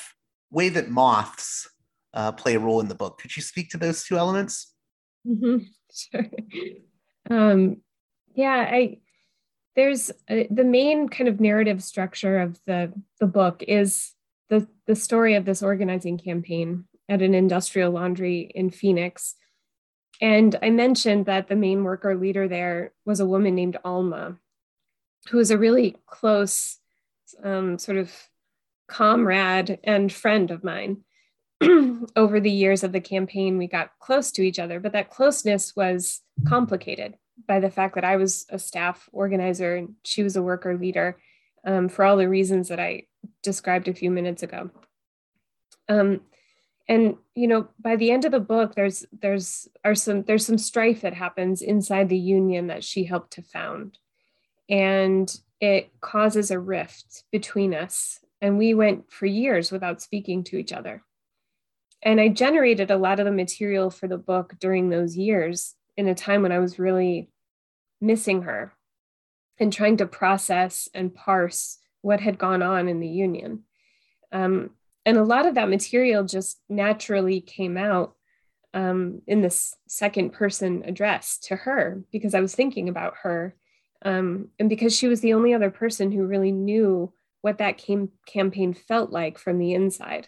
way 0.52 0.70
that 0.70 0.90
moths 0.90 1.70
uh, 2.14 2.32
play 2.32 2.56
a 2.56 2.60
role 2.60 2.80
in 2.80 2.88
the 2.88 2.96
book. 2.96 3.20
Could 3.20 3.36
you 3.36 3.42
speak 3.42 3.70
to 3.72 3.78
those 3.78 4.04
two 4.04 4.18
elements? 4.18 4.74
Mm-hmm. 5.28 5.58
Sure. 5.98 6.26
Um, 7.30 7.78
yeah, 8.34 8.68
I 8.70 8.98
there's 9.78 10.12
uh, 10.30 10.44
the 10.50 10.66
main 10.66 11.08
kind 11.08 11.30
of 11.30 11.40
narrative 11.40 11.82
structure 11.82 12.40
of 12.40 12.60
the 12.66 12.92
the 13.22 13.28
book 13.28 13.64
is 13.66 14.12
the 14.50 14.68
the 14.88 14.96
story 14.96 15.36
of 15.36 15.46
this 15.46 15.64
organizing 15.64 16.18
campaign 16.18 16.86
at 17.08 17.22
an 17.22 17.34
industrial 17.34 17.92
laundry 17.92 18.52
in 18.54 18.72
Phoenix. 18.72 19.36
And 20.22 20.58
I 20.62 20.70
mentioned 20.70 21.26
that 21.26 21.48
the 21.48 21.56
main 21.56 21.84
worker 21.84 22.16
leader 22.16 22.48
there 22.48 22.94
was 23.06 23.20
a 23.20 23.26
woman 23.26 23.56
named 23.56 23.78
Alma, 23.84 24.38
who 25.30 25.38
was 25.38 25.52
a 25.52 25.58
really 25.58 25.98
close 26.06 26.78
um, 27.44 27.78
sort 27.78 27.98
of 27.98 28.14
comrade 28.88 29.80
and 29.84 30.12
friend 30.12 30.52
of 30.52 30.64
mine. 30.64 31.04
Over 32.16 32.40
the 32.40 32.52
years 32.52 32.84
of 32.84 32.92
the 32.92 33.02
campaign, 33.02 33.58
we 33.58 33.68
got 33.68 33.92
close 34.00 34.32
to 34.34 34.42
each 34.42 34.60
other, 34.60 34.80
but 34.80 34.92
that 34.92 35.10
closeness 35.10 35.76
was 35.76 36.22
complicated 36.48 37.16
by 37.48 37.60
the 37.60 37.70
fact 37.70 37.96
that 37.96 38.04
I 38.04 38.18
was 38.18 38.46
a 38.50 38.60
staff 38.60 39.10
organizer 39.12 39.76
and 39.76 39.96
she 40.04 40.24
was 40.24 40.36
a 40.36 40.44
worker 40.44 40.78
leader 40.78 41.18
um, 41.66 41.90
for 41.90 42.06
all 42.06 42.18
the 42.18 42.30
reasons 42.30 42.68
that 42.70 42.80
I 42.80 43.04
described 43.42 43.88
a 43.88 43.94
few 43.94 44.12
minutes 44.12 44.44
ago. 44.44 44.70
Um, 45.88 46.22
and 46.88 47.16
you 47.34 47.48
know, 47.48 47.68
by 47.80 47.96
the 47.96 48.12
end 48.12 48.26
of 48.26 48.32
the 48.32 48.40
book, 48.40 48.76
there's 48.76 49.06
there's 49.22 49.68
are 49.84 49.96
some 49.96 50.24
there's 50.24 50.46
some 50.46 50.58
strife 50.58 51.02
that 51.02 51.14
happens 51.14 51.62
inside 51.62 52.10
the 52.10 52.18
union 52.18 52.68
that 52.68 52.84
she 52.84 53.06
helped 53.06 53.34
to 53.34 53.42
found, 53.42 53.98
and 54.70 55.40
it 55.60 55.90
causes 56.02 56.52
a 56.52 56.60
rift 56.60 57.24
between 57.32 57.74
us. 57.74 58.20
And 58.42 58.58
we 58.58 58.74
went 58.74 59.12
for 59.12 59.26
years 59.26 59.72
without 59.72 60.02
speaking 60.02 60.44
to 60.46 60.58
each 60.58 60.74
other. 60.74 61.04
And 62.04 62.22
I 62.22 62.28
generated 62.28 62.92
a 62.92 62.98
lot 62.98 63.20
of 63.20 63.26
the 63.26 63.32
material 63.32 63.90
for 63.90 64.08
the 64.08 64.18
book 64.18 64.54
during 64.60 64.90
those 64.90 65.18
years 65.18 65.74
in 65.98 66.08
a 66.08 66.14
time 66.14 66.44
when 66.44 66.52
I 66.52 66.60
was 66.60 66.78
really 66.78 67.32
missing 68.00 68.44
her 68.44 68.74
and 69.58 69.74
trying 69.74 69.98
to 69.98 70.06
process 70.06 70.88
and 70.94 71.16
parse 71.16 71.80
what 72.02 72.20
had 72.20 72.38
gone 72.38 72.62
on 72.62 72.88
in 72.88 73.00
the 73.00 73.08
union. 73.08 73.64
Um, 74.32 74.72
and 75.06 75.18
a 75.18 75.24
lot 75.24 75.46
of 75.46 75.56
that 75.56 75.70
material 75.70 76.24
just 76.24 76.60
naturally 76.68 77.42
came 77.42 77.78
out 77.78 78.16
um, 78.74 79.22
in 79.28 79.42
this 79.42 79.76
second 79.88 80.34
person 80.34 80.84
address 80.86 81.38
to 81.40 81.56
her 81.56 82.04
because 82.12 82.34
I 82.36 82.42
was 82.42 82.56
thinking 82.56 82.90
about 82.90 83.14
her. 83.24 83.56
Um, 84.04 84.50
and 84.60 84.70
because 84.70 84.96
she 84.96 85.08
was 85.08 85.22
the 85.22 85.34
only 85.34 85.54
other 85.54 85.72
person 85.72 86.12
who 86.12 86.26
really 86.26 86.52
knew 86.52 87.14
what 87.42 87.60
that 87.60 87.78
cam- 87.78 88.12
campaign 88.26 88.74
felt 88.74 89.12
like 89.12 89.38
from 89.38 89.58
the 89.58 89.74
inside. 89.74 90.28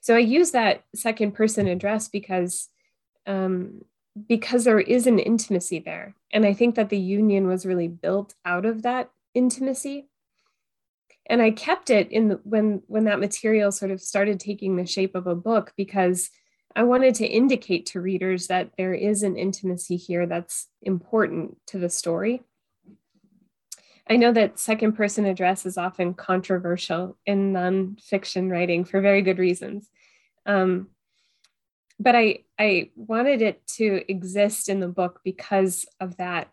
So 0.00 0.14
I 0.14 0.20
use 0.20 0.52
that 0.52 0.84
second 0.94 1.32
person 1.32 1.66
address 1.66 2.08
because 2.08 2.68
um, 3.26 3.82
because 4.28 4.64
there 4.64 4.80
is 4.80 5.06
an 5.06 5.18
intimacy 5.18 5.78
there. 5.78 6.14
And 6.32 6.46
I 6.46 6.54
think 6.54 6.76
that 6.76 6.88
the 6.88 6.98
union 6.98 7.46
was 7.46 7.66
really 7.66 7.88
built 7.88 8.34
out 8.44 8.64
of 8.64 8.82
that 8.82 9.10
intimacy. 9.34 10.08
And 11.28 11.42
I 11.42 11.50
kept 11.50 11.90
it 11.90 12.10
in 12.12 12.28
the, 12.28 12.40
when 12.44 12.82
when 12.86 13.04
that 13.04 13.20
material 13.20 13.72
sort 13.72 13.90
of 13.90 14.00
started 14.00 14.38
taking 14.38 14.76
the 14.76 14.86
shape 14.86 15.14
of 15.14 15.26
a 15.26 15.34
book 15.34 15.72
because 15.76 16.30
I 16.74 16.82
wanted 16.82 17.14
to 17.16 17.26
indicate 17.26 17.86
to 17.86 18.00
readers 18.00 18.48
that 18.48 18.70
there 18.76 18.94
is 18.94 19.22
an 19.22 19.36
intimacy 19.36 19.96
here 19.96 20.26
that's 20.26 20.68
important 20.82 21.56
to 21.68 21.78
the 21.78 21.88
story. 21.88 22.42
I 24.08 24.16
know 24.16 24.30
that 24.32 24.58
second 24.58 24.92
person 24.92 25.26
address 25.26 25.66
is 25.66 25.78
often 25.78 26.14
controversial 26.14 27.16
in 27.26 27.52
nonfiction 27.52 28.50
writing 28.50 28.84
for 28.84 29.00
very 29.00 29.22
good 29.22 29.38
reasons. 29.38 29.88
Um, 30.44 30.90
but 31.98 32.14
I, 32.14 32.40
I 32.58 32.90
wanted 32.94 33.42
it 33.42 33.66
to 33.78 34.04
exist 34.08 34.68
in 34.68 34.80
the 34.80 34.88
book 34.88 35.20
because 35.24 35.86
of 35.98 36.18
that 36.18 36.50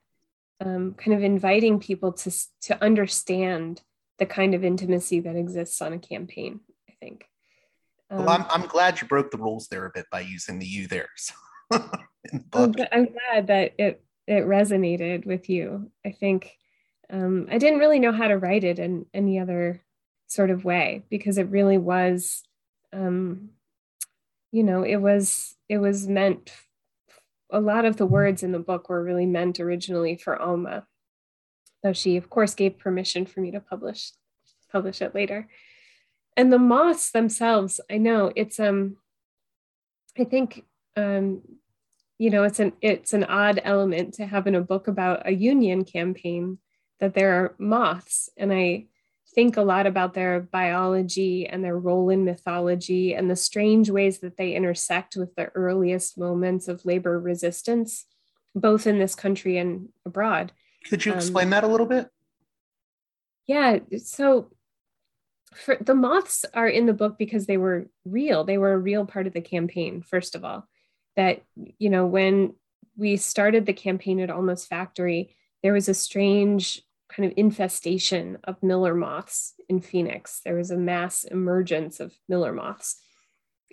um, 0.61 0.93
kind 0.93 1.15
of 1.15 1.21
inviting 1.21 1.79
people 1.79 2.13
to, 2.13 2.31
to 2.61 2.81
understand 2.81 3.81
the 4.23 4.33
kind 4.33 4.55
of 4.55 4.63
intimacy 4.63 5.19
that 5.19 5.35
exists 5.35 5.81
on 5.81 5.91
a 5.91 5.99
campaign, 5.99 6.61
I 6.89 6.93
think. 7.01 7.25
Um, 8.09 8.19
well, 8.19 8.29
I'm, 8.29 8.45
I'm 8.49 8.67
glad 8.69 9.01
you 9.01 9.07
broke 9.07 9.31
the 9.31 9.37
rules 9.37 9.67
there 9.67 9.85
a 9.85 9.91
bit 9.93 10.05
by 10.09 10.21
using 10.21 10.59
the 10.59 10.65
you 10.65 10.87
there. 10.87 11.09
I'm, 11.71 12.73
I'm 12.91 13.09
glad 13.11 13.47
that 13.47 13.73
it 13.77 14.01
it 14.25 14.45
resonated 14.45 15.25
with 15.25 15.49
you. 15.49 15.91
I 16.05 16.11
think 16.11 16.57
um, 17.09 17.47
I 17.51 17.57
didn't 17.57 17.79
really 17.79 17.99
know 17.99 18.13
how 18.13 18.29
to 18.29 18.37
write 18.37 18.63
it 18.63 18.79
in 18.79 19.07
any 19.13 19.39
other 19.39 19.83
sort 20.27 20.49
of 20.49 20.63
way 20.63 21.03
because 21.09 21.37
it 21.37 21.49
really 21.49 21.77
was, 21.77 22.43
um, 22.93 23.49
you 24.53 24.63
know, 24.63 24.83
it 24.83 24.97
was 24.97 25.55
it 25.67 25.79
was 25.79 26.07
meant. 26.07 26.53
A 27.51 27.59
lot 27.59 27.83
of 27.85 27.97
the 27.97 28.05
words 28.05 28.41
in 28.41 28.53
the 28.53 28.57
book 28.57 28.89
were 28.89 29.03
really 29.03 29.27
meant 29.27 29.59
originally 29.59 30.15
for 30.15 30.41
Alma, 30.41 30.87
though 31.83 31.93
she, 31.93 32.17
of 32.17 32.29
course, 32.29 32.55
gave 32.55 32.79
permission 32.79 33.25
for 33.25 33.41
me 33.41 33.51
to 33.51 33.59
publish 33.59 34.11
publish 34.71 35.01
it 35.01 35.13
later. 35.13 35.47
And 36.35 36.51
the 36.51 36.57
moths 36.57 37.11
themselves 37.11 37.79
i 37.91 37.97
know 37.97 38.31
it's 38.35 38.59
um 38.59 38.97
i 40.17 40.23
think 40.23 40.65
um 40.97 41.43
you 42.17 42.29
know 42.31 42.43
it's 42.43 42.59
an 42.59 42.73
it's 42.81 43.13
an 43.13 43.23
odd 43.23 43.61
element 43.63 44.15
to 44.15 44.25
have 44.25 44.47
in 44.47 44.55
a 44.55 44.61
book 44.61 44.87
about 44.87 45.27
a 45.27 45.31
union 45.31 45.83
campaign 45.85 46.57
that 46.99 47.13
there 47.13 47.33
are 47.33 47.55
moths. 47.59 48.29
And 48.37 48.51
i 48.51 48.87
think 49.35 49.57
a 49.57 49.61
lot 49.61 49.87
about 49.87 50.13
their 50.13 50.39
biology 50.39 51.47
and 51.47 51.63
their 51.63 51.77
role 51.77 52.09
in 52.09 52.23
mythology 52.23 53.15
and 53.15 53.29
the 53.29 53.35
strange 53.35 53.89
ways 53.89 54.19
that 54.19 54.37
they 54.37 54.53
intersect 54.53 55.15
with 55.15 55.33
the 55.35 55.49
earliest 55.55 56.17
moments 56.17 56.67
of 56.67 56.85
labor 56.85 57.19
resistance 57.19 58.05
both 58.55 58.85
in 58.85 58.99
this 58.99 59.15
country 59.15 59.57
and 59.57 59.89
abroad 60.05 60.51
could 60.89 61.05
you 61.05 61.13
explain 61.13 61.45
um, 61.45 61.51
that 61.51 61.63
a 61.63 61.67
little 61.67 61.85
bit? 61.85 62.09
Yeah 63.47 63.79
so 63.97 64.51
for 65.55 65.77
the 65.79 65.93
moths 65.93 66.45
are 66.53 66.67
in 66.67 66.85
the 66.85 66.93
book 66.93 67.17
because 67.17 67.45
they 67.45 67.57
were 67.57 67.87
real. 68.05 68.43
They 68.43 68.57
were 68.57 68.73
a 68.73 68.77
real 68.77 69.05
part 69.05 69.27
of 69.27 69.33
the 69.33 69.41
campaign 69.41 70.01
first 70.01 70.35
of 70.35 70.43
all. 70.43 70.67
That 71.15 71.43
you 71.55 71.89
know 71.89 72.05
when 72.05 72.55
we 72.97 73.17
started 73.17 73.65
the 73.65 73.73
campaign 73.73 74.19
at 74.19 74.29
Alma's 74.29 74.65
factory 74.65 75.35
there 75.63 75.73
was 75.73 75.87
a 75.87 75.93
strange 75.93 76.81
kind 77.09 77.31
of 77.31 77.37
infestation 77.37 78.37
of 78.43 78.61
miller 78.61 78.93
moths 78.93 79.53
in 79.69 79.81
phoenix. 79.81 80.41
There 80.43 80.55
was 80.55 80.71
a 80.71 80.77
mass 80.77 81.23
emergence 81.23 81.99
of 81.99 82.13
miller 82.27 82.51
moths. 82.51 83.01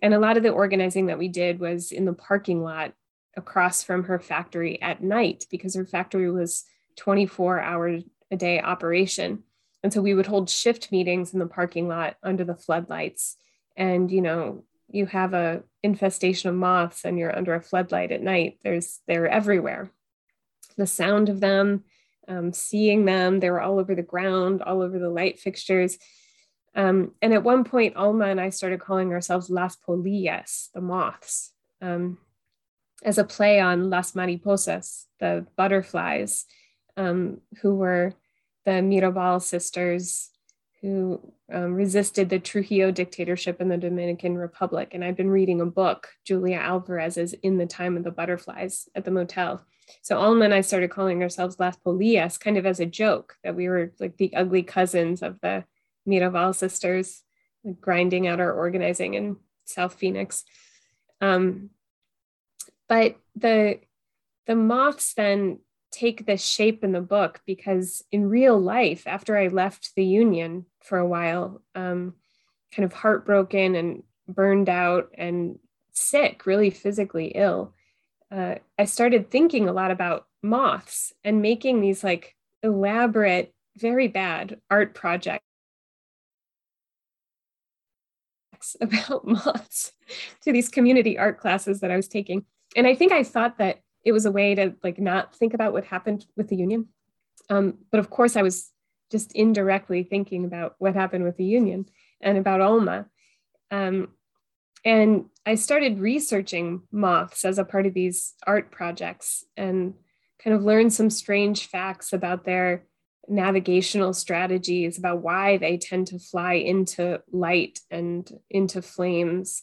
And 0.03 0.15
a 0.15 0.19
lot 0.19 0.37
of 0.37 0.43
the 0.43 0.51
organizing 0.51 1.07
that 1.07 1.19
we 1.19 1.29
did 1.29 1.59
was 1.59 1.93
in 1.93 2.05
the 2.05 2.13
parking 2.13 2.63
lot 2.63 2.93
across 3.37 3.83
from 3.83 4.05
her 4.05 4.19
factory 4.19 4.81
at 4.81 5.03
night 5.03 5.47
because 5.51 5.75
her 5.75 5.85
factory 5.85 6.31
was 6.31 6.65
24 7.01 7.61
hour 7.61 7.99
a 8.31 8.37
day 8.37 8.61
operation 8.61 9.43
and 9.83 9.93
so 9.93 10.03
we 10.03 10.15
would 10.15 10.27
hold 10.27 10.51
shift 10.51 10.93
meetings 10.93 11.33
in 11.33 11.39
the 11.39 11.47
parking 11.47 11.89
lot 11.89 12.17
under 12.23 12.45
the 12.45 12.55
floodlights. 12.55 13.37
And, 13.77 14.11
you 14.11 14.21
know, 14.21 14.65
you 14.91 15.07
have 15.07 15.35
a 15.35 15.63
infestation 15.83 16.51
of 16.51 16.57
moths 16.57 17.05
and 17.05 17.19
you're 17.19 17.37
under 17.37 17.55
a 17.55 17.63
floodlight 17.63 18.13
at 18.13 18.23
night. 18.23 18.59
There's 18.63 19.01
they're 19.07 19.29
everywhere. 19.29 19.91
The 20.77 20.87
sound 20.87 21.29
of 21.29 21.41
them, 21.41 21.85
um, 22.29 22.53
seeing 22.53 23.05
them, 23.05 23.41
they 23.41 23.51
were 23.51 23.61
all 23.61 23.79
over 23.79 23.95
the 23.95 24.03
ground, 24.03 24.63
all 24.63 24.83
over 24.83 24.99
the 24.99 25.11
light 25.11 25.39
fixtures. 25.39 25.99
Um, 26.75 27.13
and 27.23 27.33
at 27.33 27.43
one 27.43 27.65
point, 27.65 27.97
Alma 27.97 28.27
and 28.27 28.41
I 28.41 28.51
started 28.51 28.81
calling 28.81 29.13
ourselves 29.13 29.51
Las 29.51 29.77
Polillas, 29.77 30.71
the 30.73 30.81
moths, 30.81 31.53
um, 31.81 32.19
as 33.03 33.19
a 33.19 33.25
play 33.25 33.61
on 33.61 33.91
Las 33.91 34.13
Mariposas, 34.13 35.07
the 35.19 35.47
butterflies, 35.57 36.47
um, 37.01 37.41
who 37.63 37.75
were 37.75 38.13
the 38.67 38.73
Mirabal 38.73 39.41
sisters 39.41 40.31
who 40.83 41.21
um, 41.53 41.75
resisted 41.75 42.29
the 42.29 42.39
Trujillo 42.39 42.91
dictatorship 42.91 43.61
in 43.61 43.69
the 43.69 43.77
Dominican 43.77 44.37
Republic. 44.37 44.91
And 44.93 45.05
I've 45.05 45.17
been 45.17 45.31
reading 45.31 45.61
a 45.61 45.67
book, 45.67 46.09
Julia 46.25 46.57
Alvarez's 46.57 47.33
In 47.35 47.59
the 47.59 47.67
Time 47.67 47.97
of 47.97 48.05
the 48.05 48.11
Butterflies 48.11 48.89
at 48.95 49.05
the 49.05 49.11
motel. 49.11 49.65
So 50.03 50.19
Alma 50.19 50.45
and 50.45 50.55
I 50.55 50.61
started 50.61 50.91
calling 50.91 51.23
ourselves 51.23 51.59
Las 51.59 51.77
Polillas 51.85 52.39
kind 52.39 52.57
of 52.57 52.67
as 52.67 52.81
a 52.81 52.87
joke 52.87 53.37
that 53.43 53.57
we 53.57 53.69
were 53.69 53.93
like 53.99 54.17
the 54.17 54.35
ugly 54.35 54.63
cousins 54.63 55.23
of 55.23 55.41
the 55.41 55.65
Mirabal 56.07 56.55
sisters, 56.55 57.23
like 57.65 57.81
grinding 57.81 58.27
out 58.27 58.41
our 58.41 58.53
organizing 58.53 59.15
in 59.15 59.37
South 59.65 59.95
Phoenix. 59.95 60.45
Um, 61.21 61.71
but 62.89 63.17
the 63.37 63.81
the 64.47 64.57
moths 64.57 65.15
then 65.15 65.59
take 65.91 66.27
this 66.27 66.45
shape 66.45 66.85
in 66.85 66.93
the 66.93 67.01
book 67.01 67.41
because 67.47 68.05
in 68.13 68.29
real 68.29 68.59
life, 68.59 69.07
after 69.07 69.37
I 69.37 69.49
left 69.49 69.95
the 69.97 70.05
union 70.05 70.67
for 70.81 70.99
a 70.99 71.07
while, 71.07 71.63
um, 71.75 72.15
kind 72.75 72.85
of 72.85 72.93
heartbroken 72.93 73.75
and 73.75 74.03
burned 74.29 74.69
out 74.69 75.11
and 75.19 75.59
sick, 75.93 76.47
really 76.47 76.71
physically 76.71 77.33
ill, 77.35 77.75
uh, 78.31 78.57
I 78.79 78.85
started 78.85 79.31
thinking 79.31 79.69
a 79.69 79.73
lot 79.73 79.91
about 79.91 80.27
moths 80.43 81.13
and 81.25 81.43
making 81.43 81.81
these 81.81 82.05
like 82.05 82.37
elaborate, 82.63 83.53
very 83.77 84.09
bad 84.09 84.61
art 84.71 84.95
projects 84.95 85.45
about 88.81 89.27
moths 89.27 89.93
to 90.43 90.53
these 90.53 90.69
community 90.69 91.19
art 91.19 91.39
classes 91.39 91.81
that 91.81 91.91
I 91.91 91.97
was 91.97 92.09
taking. 92.09 92.45
And 92.77 92.87
I 92.87 92.95
think 92.95 93.13
I 93.13 93.25
thought 93.25 93.59
that 93.59 93.81
it 94.05 94.13
was 94.13 94.27
a 94.27 94.33
way 94.33 94.55
to 94.55 94.75
like 94.83 94.99
not 94.99 95.35
think 95.35 95.55
about 95.55 95.73
what 95.73 95.85
happened 95.85 96.27
with 96.37 96.49
the 96.49 96.57
union. 96.57 96.89
Um, 97.49 97.79
but 97.91 98.01
of 98.01 98.11
course, 98.11 98.37
I 98.37 98.43
was 98.43 98.71
just 99.11 99.33
indirectly 99.33 100.05
thinking 100.05 100.45
about 100.45 100.77
what 100.79 100.95
happened 100.95 101.25
with 101.25 101.37
the 101.37 101.45
union 101.45 101.87
and 102.21 102.39
about 102.39 102.61
Alma. 102.61 103.07
Um, 103.71 104.09
and 104.85 105.27
I 105.45 105.57
started 105.57 105.99
researching 105.99 106.83
moths 106.91 107.45
as 107.45 107.59
a 107.59 107.65
part 107.65 107.87
of 107.87 107.95
these 107.95 108.35
art 108.47 108.71
projects 108.71 109.45
and 109.57 109.95
kind 110.43 110.57
of 110.57 110.63
learned 110.63 110.93
some 110.93 111.11
strange 111.11 111.67
facts 111.67 112.13
about 112.13 112.45
their 112.45 112.85
navigational 113.29 114.15
strategies, 114.15 114.99
about 114.99 115.23
why 115.23 115.59
they 115.59 115.77
tend 115.77 116.09
to 116.09 116.19
fly 116.19 116.55
into 116.55 117.21
light 117.31 117.81
and 117.91 118.31
into 118.49 118.81
flames. 118.81 119.63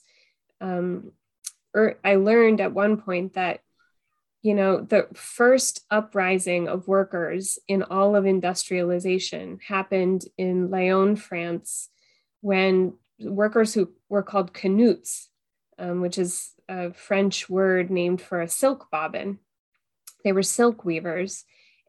Um, 0.62 1.14
or 1.74 2.00
I 2.04 2.16
learned 2.16 2.62
at 2.62 2.74
one 2.74 2.98
point 3.02 3.34
that 3.34 3.62
you 4.42 4.54
know, 4.54 4.82
the 4.82 5.08
first 5.14 5.86
uprising 5.90 6.68
of 6.68 6.88
workers 6.88 7.60
in 7.68 7.84
all 7.84 8.16
of 8.16 8.26
industrialization 8.26 9.60
happened 9.68 10.26
in 10.38 10.70
Lyon, 10.70 11.16
France, 11.16 11.90
when 12.42 12.94
workers 13.20 13.74
who 13.74 13.92
were 14.10 14.24
called 14.24 14.54
canuts, 14.54 15.30
um, 15.80 16.02
which 16.02 16.18
is 16.18 16.54
a 16.70 16.94
French 16.94 17.50
word 17.50 17.90
named 17.90 18.22
for 18.22 18.42
a 18.42 18.48
silk 18.48 18.90
bobbin, 18.92 19.40
they 20.24 20.32
were 20.32 20.44
silk 20.44 20.86
weavers 20.86 21.46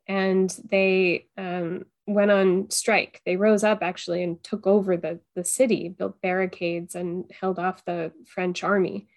and 0.07 0.59
they 0.71 1.27
um, 1.37 1.85
went 2.07 2.31
on 2.31 2.71
strike. 2.71 3.21
They 3.27 3.37
rose 3.37 3.63
up 3.63 3.83
actually 3.83 4.23
and 4.23 4.43
took 4.43 4.67
over 4.67 4.97
the, 4.97 5.21
the 5.35 5.45
city, 5.45 5.91
built 5.91 6.21
barricades, 6.23 6.95
and 6.95 7.31
held 7.31 7.59
off 7.59 7.85
the 7.85 8.13
French 8.27 8.65
army 8.65 9.09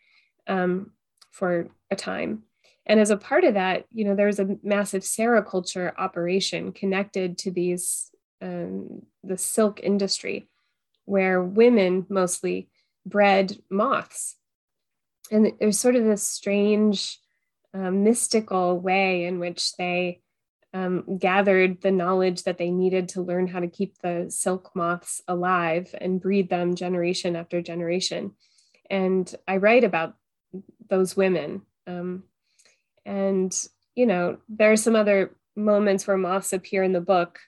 um, 0.48 0.92
for 1.32 1.70
a 1.90 1.96
time. 1.96 2.44
And 2.86 3.00
as 3.00 3.12
a 3.12 3.18
part 3.18 3.44
of 3.44 3.54
that, 3.54 3.86
you 3.92 4.06
know, 4.06 4.16
there's 4.16 4.40
a 4.40 4.58
massive 4.64 5.04
sericulture 5.04 5.94
operation 5.98 6.72
connected 6.72 7.38
to 7.40 7.52
these 7.52 8.10
um, 8.42 9.04
the 9.24 9.38
silk 9.38 9.80
industry, 9.84 10.48
where 11.06 11.44
women 11.44 12.08
mostly 12.10 12.70
bred 13.06 13.58
moths, 13.70 14.36
and 15.32 15.54
there's 15.60 15.80
sort 15.80 15.96
of 15.96 16.04
this 16.04 16.24
strange, 16.24 17.20
um, 17.74 18.04
mystical 18.04 18.80
way 18.80 19.26
in 19.26 19.40
which 19.40 19.74
they 19.78 20.22
um, 20.74 21.18
gathered 21.18 21.82
the 21.82 21.92
knowledge 21.92 22.44
that 22.44 22.58
they 22.58 22.72
needed 22.72 23.10
to 23.10 23.22
learn 23.22 23.48
how 23.48 23.60
to 23.60 23.68
keep 23.68 23.98
the 24.00 24.26
silk 24.30 24.72
moths 24.74 25.22
alive 25.28 25.94
and 26.00 26.22
breed 26.22 26.50
them 26.50 26.76
generation 26.76 27.36
after 27.36 27.62
generation. 27.62 28.32
And 28.90 29.34
I 29.48 29.58
write 29.58 29.84
about 29.84 30.16
those 30.90 31.16
women. 31.16 31.62
Um, 31.88 32.24
and, 33.06 33.56
you 33.96 34.06
know, 34.06 34.38
there 34.50 34.72
are 34.72 34.78
some 34.78 34.96
other 34.96 35.36
moments 35.56 36.08
where 36.08 36.18
moths 36.18 36.54
appear 36.54 36.84
in 36.84 36.94
the 36.94 37.02
book, 37.02 37.40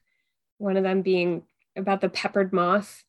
one 0.58 0.78
of 0.78 0.84
them 0.84 1.02
being 1.02 1.44
about 1.76 2.02
the 2.02 2.10
peppered 2.10 2.54
moth. 2.54 3.04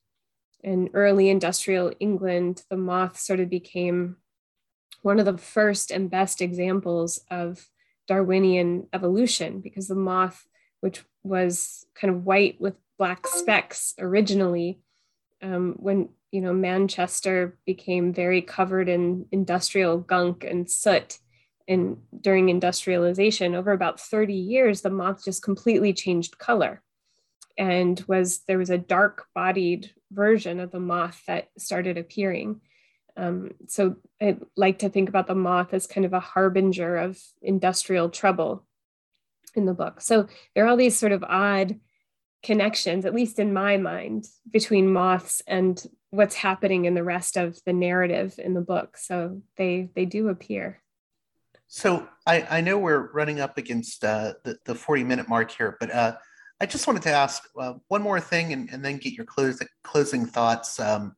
In 0.63 0.91
early 0.95 1.29
industrial 1.29 1.93
England, 2.01 2.63
the 2.71 2.77
moth 2.77 3.19
sort 3.19 3.41
of 3.41 3.51
became 3.51 4.17
one 5.03 5.19
of 5.19 5.27
the 5.27 5.37
first 5.37 5.91
and 5.91 6.11
best 6.11 6.41
examples 6.41 7.21
of 7.31 7.69
Darwinian 8.09 8.89
evolution 8.93 9.61
because 9.61 9.89
the 9.89 9.95
moth, 9.95 10.47
which 10.81 11.05
was 11.23 11.85
kind 11.95 12.15
of 12.15 12.25
white 12.25 12.59
with 12.61 12.75
black 12.99 13.27
specks 13.27 13.95
originally, 13.99 14.81
um, 15.43 15.75
when 15.79 16.09
you 16.33 16.41
know 16.41 16.55
Manchester 16.55 17.59
became 17.67 18.15
very 18.15 18.41
covered 18.41 18.89
in 18.89 19.27
industrial 19.31 19.99
gunk 19.99 20.45
and 20.45 20.71
soot, 20.71 21.19
and 21.67 21.99
during 22.21 22.49
industrialization, 22.49 23.55
over 23.55 23.73
about 23.73 24.01
30 24.01 24.35
years, 24.35 24.83
the 24.83 24.91
moth 24.91 25.25
just 25.25 25.43
completely 25.43 25.93
changed 25.93 26.39
color, 26.39 26.83
and 27.57 28.03
was 28.07 28.41
there 28.47 28.59
was 28.59 28.71
a 28.71 28.79
dark-bodied 28.79 29.91
version 30.11 30.61
of 30.61 30.71
the 30.71 30.81
moth 30.81 31.23
that 31.27 31.49
started 31.59 31.99
appearing. 31.99 32.61
Um, 33.17 33.53
so 33.69 33.97
I 34.21 34.39
like 34.57 34.81
to 34.81 34.89
think 34.89 35.09
about 35.09 35.27
the 35.27 35.35
moth 35.35 35.73
as 35.73 35.87
kind 35.87 36.05
of 36.05 36.13
a 36.13 36.21
harbinger 36.21 36.97
of 36.97 37.19
industrial 37.41 38.11
trouble 38.11 38.67
in 39.55 39.67
the 39.67 39.75
book. 39.75 40.01
So 40.01 40.27
there 40.55 40.65
are 40.65 40.69
all 40.69 40.77
these 40.77 40.99
sort 40.99 41.13
of 41.13 41.25
odd 41.25 41.79
connections, 42.43 43.05
at 43.07 43.15
least 43.15 43.39
in 43.39 43.53
my 43.53 43.77
mind, 43.77 44.27
between 44.51 44.93
moths 44.93 45.43
and 45.47 45.83
what's 46.11 46.35
happening 46.35 46.85
in 46.85 46.95
the 46.95 47.05
rest 47.05 47.37
of 47.37 47.59
the 47.65 47.73
narrative 47.73 48.39
in 48.39 48.55
the 48.55 48.61
book. 48.61 48.97
So 48.97 49.43
they 49.57 49.91
they 49.95 50.05
do 50.05 50.29
appear. 50.29 50.81
So 51.77 52.07
I, 52.25 52.47
I 52.49 52.61
know 52.61 52.79
we're 52.79 53.11
running 53.11 53.41
up 53.41 53.59
against 53.59 54.05
uh, 54.05 54.35
the, 54.45 54.57
the 54.65 54.77
40 54.77 55.03
minute 55.03 55.29
mark 55.29 55.51
here, 55.51 55.77
but 55.81 55.93
uh, 55.93 56.15
I 56.61 56.67
just 56.67 56.87
wanted 56.87 57.03
to 57.03 57.11
ask 57.11 57.43
uh, 57.59 57.75
one 57.89 58.01
more 58.01 58.21
thing 58.21 58.53
and, 58.53 58.71
and 58.71 58.85
then 58.85 58.99
get 58.99 59.15
your 59.15 59.27
close, 59.27 59.61
closing 59.83 60.25
thoughts. 60.25 60.79
Um, 60.79 61.17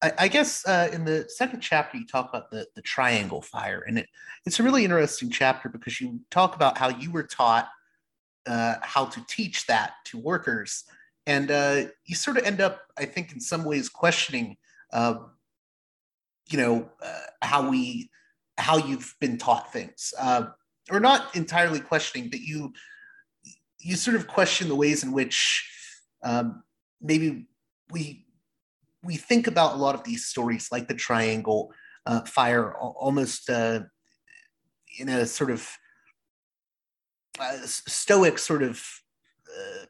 I, 0.00 0.28
guess 0.28 0.66
uh, 0.66 0.88
in 0.94 1.04
the 1.04 1.26
second 1.28 1.60
chapter, 1.60 1.98
you 1.98 2.06
talk 2.06 2.30
about 2.30 2.50
the, 2.50 2.66
the 2.74 2.80
triangle 2.80 3.42
fire, 3.42 3.84
and 3.86 3.98
it, 3.98 4.06
it's 4.46 4.60
a 4.60 4.62
really 4.62 4.82
interesting 4.82 5.28
chapter 5.28 5.68
because 5.68 6.00
you 6.00 6.20
talk 6.30 6.56
about 6.56 6.78
how 6.78 6.88
you 6.88 7.10
were 7.10 7.22
taught 7.22 7.68
uh, 8.46 8.76
how 8.80 9.04
to 9.04 9.22
teach 9.28 9.66
that 9.66 9.92
to 10.06 10.18
workers. 10.18 10.84
And 11.26 11.50
uh, 11.50 11.82
you 12.06 12.16
sort 12.16 12.38
of 12.38 12.44
end 12.44 12.62
up, 12.62 12.80
I 12.96 13.04
think, 13.04 13.32
in 13.32 13.40
some 13.40 13.64
ways 13.64 13.90
questioning, 13.90 14.56
you 14.94 16.56
know, 16.58 16.90
how 17.42 17.68
we, 17.68 18.10
how 18.56 18.76
you've 18.76 19.14
been 19.20 19.38
taught 19.38 19.72
things, 19.72 20.14
uh, 20.18 20.46
or 20.90 21.00
not 21.00 21.34
entirely 21.34 21.80
questioning, 21.80 22.30
but 22.30 22.40
you, 22.40 22.72
you 23.80 23.96
sort 23.96 24.16
of 24.16 24.26
question 24.26 24.68
the 24.68 24.76
ways 24.76 25.02
in 25.02 25.12
which 25.12 25.70
um, 26.22 26.62
maybe 27.00 27.46
we, 27.90 28.26
we 29.02 29.16
think 29.16 29.46
about 29.46 29.74
a 29.74 29.78
lot 29.78 29.94
of 29.94 30.04
these 30.04 30.26
stories, 30.26 30.68
like 30.70 30.88
the 30.88 30.94
triangle 30.94 31.72
uh, 32.06 32.20
fire, 32.22 32.74
almost 32.74 33.48
in 33.48 35.08
a 35.08 35.26
sort 35.26 35.50
of 35.50 35.68
uh, 37.40 37.58
stoic 37.64 38.38
sort 38.38 38.62
of 38.62 38.82
uh, 39.48 39.84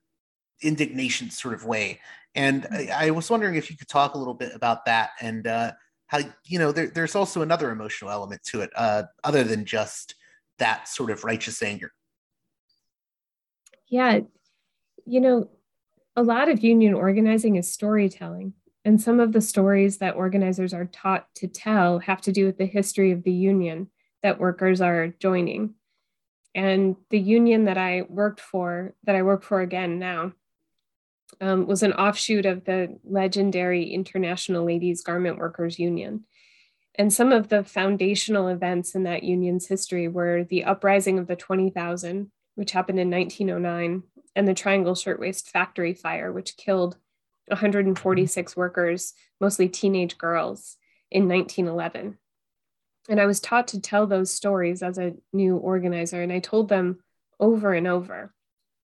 indignation 0.63 1.31
sort 1.31 1.55
of 1.55 1.65
way. 1.65 2.01
And 2.35 2.67
I, 2.71 2.89
I, 2.95 3.11
was 3.11 3.31
wondering 3.31 3.55
if 3.55 3.71
you 3.71 3.77
could 3.77 3.89
talk 3.89 4.15
a 4.15 4.19
little 4.19 4.35
bit 4.35 4.55
about 4.55 4.87
that 4.87 5.11
and 5.21 5.47
uh, 5.47 5.73
how, 6.15 6.29
you 6.45 6.61
know, 6.61 6.71
there, 6.71 6.87
there's 6.87 7.17
also 7.17 7.43
another 7.43 7.71
emotional 7.71 8.11
element 8.11 8.43
to 8.45 8.61
it 8.61 8.71
uh, 8.77 9.03
other 9.25 9.43
than 9.43 9.65
just 9.65 10.15
that 10.59 10.89
sort 10.89 11.11
of 11.11 11.25
righteous 11.25 11.61
anger. 11.61 11.91
Yeah. 13.89 14.21
You 15.05 15.21
know, 15.21 15.51
a 16.15 16.23
lot 16.23 16.49
of 16.49 16.63
union 16.63 16.95
organizing 16.95 17.57
is 17.57 17.73
storytelling. 17.73 18.55
And 18.85 19.01
some 19.01 19.19
of 19.19 19.33
the 19.33 19.41
stories 19.41 19.99
that 19.99 20.15
organizers 20.15 20.73
are 20.73 20.85
taught 20.85 21.27
to 21.37 21.49
tell 21.49 21.99
have 21.99 22.21
to 22.23 22.33
do 22.33 22.47
with 22.47 22.59
the 22.59 22.67
history 22.67 23.11
of 23.11 23.25
the 23.25 23.33
union 23.33 23.91
that 24.23 24.39
workers 24.39 24.81
are 24.81 25.09
joining. 25.09 25.75
And 26.55 26.95
the 27.11 27.19
union 27.19 27.65
that 27.65 27.79
I 27.79 28.03
worked 28.09 28.41
for, 28.41 28.95
that 29.05 29.17
I 29.17 29.23
work 29.23 29.43
for 29.43 29.61
again 29.61 29.99
now, 29.99 30.33
um, 31.41 31.67
was 31.67 31.83
an 31.83 31.93
offshoot 31.93 32.47
of 32.47 32.65
the 32.65 32.99
legendary 33.05 33.91
International 33.91 34.65
Ladies 34.65 35.03
Garment 35.03 35.39
Workers 35.39 35.79
Union. 35.79 36.25
And 36.97 37.13
some 37.13 37.33
of 37.33 37.49
the 37.49 37.65
foundational 37.65 38.49
events 38.49 38.95
in 38.95 39.03
that 39.05 39.25
union's 39.25 39.67
history 39.67 40.07
were 40.07 40.45
the 40.45 40.65
uprising 40.65 41.19
of 41.19 41.27
the 41.27 41.37
20,000, 41.37 42.31
which 42.55 42.73
happened 42.73 43.01
in 43.01 43.11
1909, 43.11 44.03
and 44.37 44.49
the 44.49 44.55
Triangle 44.55 44.95
Shirtwaist 44.95 45.51
Factory 45.51 45.93
fire, 45.93 46.33
which 46.33 46.57
killed 46.57 46.97
146 47.49 48.57
workers, 48.57 49.13
mostly 49.41 49.69
teenage 49.69 50.17
girls, 50.19 50.77
in 51.11 51.29
1911 51.29 52.19
and 53.09 53.21
I 53.21 53.27
was 53.27 53.41
taught 53.41 53.69
to 53.69 53.81
tell 53.81 54.07
those 54.07 54.33
stories 54.33 54.83
as 54.83 54.99
a 54.99 55.15
new 55.33 55.57
organizer, 55.57 56.23
and 56.23 56.33
I 56.33 56.39
told 56.39 56.69
them 56.69 57.01
over 57.39 57.75
and 57.75 57.87
over. 57.87 58.33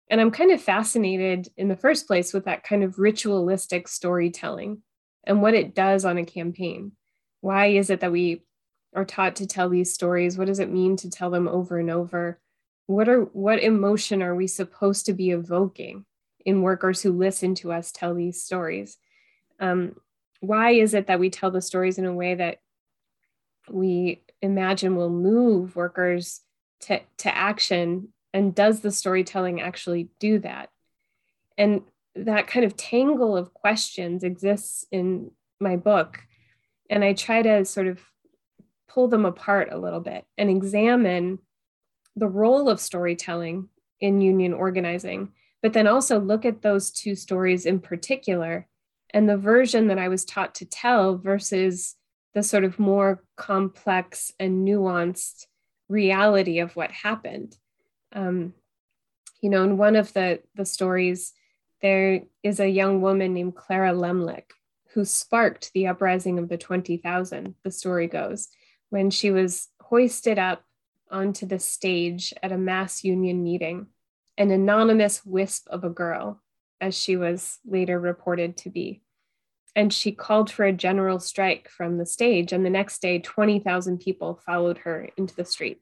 And 0.10 0.20
I'm 0.20 0.32
kind 0.32 0.52
of 0.52 0.62
fascinated 0.62 1.50
in 1.56 1.68
the 1.68 1.76
first 1.76 2.08
place 2.08 2.34
with 2.34 2.46
that 2.46 2.64
kind 2.64 2.84
of 2.84 2.98
ritualistic 2.98 3.88
storytelling 3.88 4.82
and 5.26 5.42
what 5.42 5.54
it 5.54 5.76
does 5.76 6.06
on 6.06 6.18
a 6.18 6.26
campaign. 6.26 6.94
Why 7.42 7.68
is 7.68 7.90
it 7.90 8.00
that 8.00 8.12
we 8.12 8.44
are 8.96 9.06
taught 9.06 9.36
to 9.38 9.48
tell 9.48 9.70
these 9.70 9.94
stories? 9.94 10.38
What 10.38 10.48
does 10.48 10.60
it 10.60 10.72
mean 10.72 10.96
to 10.98 11.10
tell 11.10 11.30
them 11.30 11.48
over 11.48 11.78
and 11.78 11.92
over? 11.92 12.40
What 12.88 13.08
are 13.08 13.22
what 13.22 13.62
emotion 13.62 14.24
are 14.24 14.34
we 14.34 14.48
supposed 14.48 15.06
to 15.06 15.14
be 15.14 15.30
evoking 15.30 16.06
in 16.44 16.64
workers 16.64 17.02
who 17.02 17.12
listen 17.12 17.54
to 17.56 17.72
us 17.72 17.92
tell 17.92 18.16
these 18.16 18.42
stories? 18.42 18.98
Um, 19.60 19.96
why 20.40 20.72
is 20.72 20.94
it 20.96 21.08
that 21.08 21.20
we 21.20 21.30
tell 21.30 21.52
the 21.52 21.62
stories 21.62 22.00
in 22.00 22.06
a 22.06 22.14
way 22.14 22.34
that 22.34 22.58
we 23.70 24.24
imagine 24.42 24.96
will 24.96 25.10
move 25.10 25.76
workers 25.76 26.42
to, 26.82 27.02
to 27.18 27.36
action 27.36 28.10
and 28.34 28.54
does 28.56 28.82
the 28.82 28.92
storytelling 28.92 29.62
actually 29.62 30.10
do 30.20 30.40
that 30.40 30.70
and 31.58 31.82
that 32.16 32.48
kind 32.48 32.66
of 32.66 32.76
tangle 32.76 33.38
of 33.38 33.54
questions 33.54 34.24
exists 34.24 34.86
in 34.92 35.32
my 35.60 35.76
book 35.76 36.22
and 36.90 37.04
i 37.04 37.14
try 37.14 37.42
to 37.42 37.66
sort 37.66 37.88
of 37.88 38.00
pull 38.88 39.08
them 39.08 39.26
apart 39.26 39.70
a 39.72 39.78
little 39.78 40.00
bit 40.00 40.26
and 40.38 40.50
examine 40.50 41.40
the 42.16 42.28
role 42.28 42.70
of 42.70 42.80
storytelling 42.80 43.70
in 44.00 44.22
union 44.22 44.54
organizing 44.54 45.32
but 45.62 45.74
then 45.74 45.88
also 45.88 46.20
look 46.20 46.46
at 46.46 46.62
those 46.62 46.92
two 46.92 47.16
stories 47.16 47.66
in 47.66 47.80
particular 47.80 48.68
and 49.12 49.28
the 49.28 49.38
version 49.38 49.88
that 49.88 50.00
i 50.00 50.08
was 50.08 50.26
taught 50.26 50.56
to 50.56 50.66
tell 50.66 51.18
versus 51.18 51.96
the 52.34 52.44
sort 52.44 52.64
of 52.64 52.80
more 52.80 53.24
complex 53.36 54.32
and 54.40 54.68
nuanced 54.68 55.46
reality 55.88 56.60
of 56.60 56.76
what 56.76 56.92
happened. 56.92 57.58
Um, 58.14 58.54
you 59.42 59.50
know, 59.50 59.64
in 59.64 59.78
one 59.78 59.96
of 59.96 60.14
the, 60.14 60.42
the 60.56 60.66
stories, 60.66 61.34
there 61.82 62.22
is 62.44 62.60
a 62.60 62.68
young 62.68 63.02
woman 63.02 63.34
named 63.34 63.56
Clara 63.56 63.94
Lemlich 63.94 64.52
who 64.94 65.06
sparked 65.06 65.72
the 65.74 65.88
uprising 65.88 66.40
of 66.40 66.50
the 66.50 66.58
20,000, 66.58 67.56
the 67.64 67.72
story 67.72 68.08
goes, 68.08 68.50
when 68.90 69.12
she 69.12 69.30
was 69.30 69.68
hoisted 69.82 70.40
up 70.40 70.64
onto 71.12 71.46
the 71.46 71.60
stage 71.60 72.34
at 72.42 72.52
a 72.52 72.58
mass 72.58 73.04
union 73.04 73.44
meeting, 73.44 73.88
an 74.38 74.52
anonymous 74.52 75.24
wisp 75.24 75.68
of 75.70 75.84
a 75.84 75.90
girl, 75.90 76.42
as 76.82 76.98
she 76.98 77.16
was 77.16 77.60
later 77.66 78.00
reported 78.00 78.58
to 78.58 78.70
be 78.70 79.04
and 79.76 79.94
she 79.94 80.12
called 80.12 80.52
for 80.52 80.66
a 80.66 80.74
general 80.74 81.20
strike 81.20 81.70
from 81.70 81.98
the 81.98 82.06
stage. 82.06 82.52
And 82.52 82.66
the 82.66 82.70
next 82.70 83.02
day, 83.02 83.20
20,000 83.20 84.00
people 84.00 84.42
followed 84.46 84.80
her 84.80 85.10
into 85.16 85.36
the 85.36 85.46
street, 85.46 85.82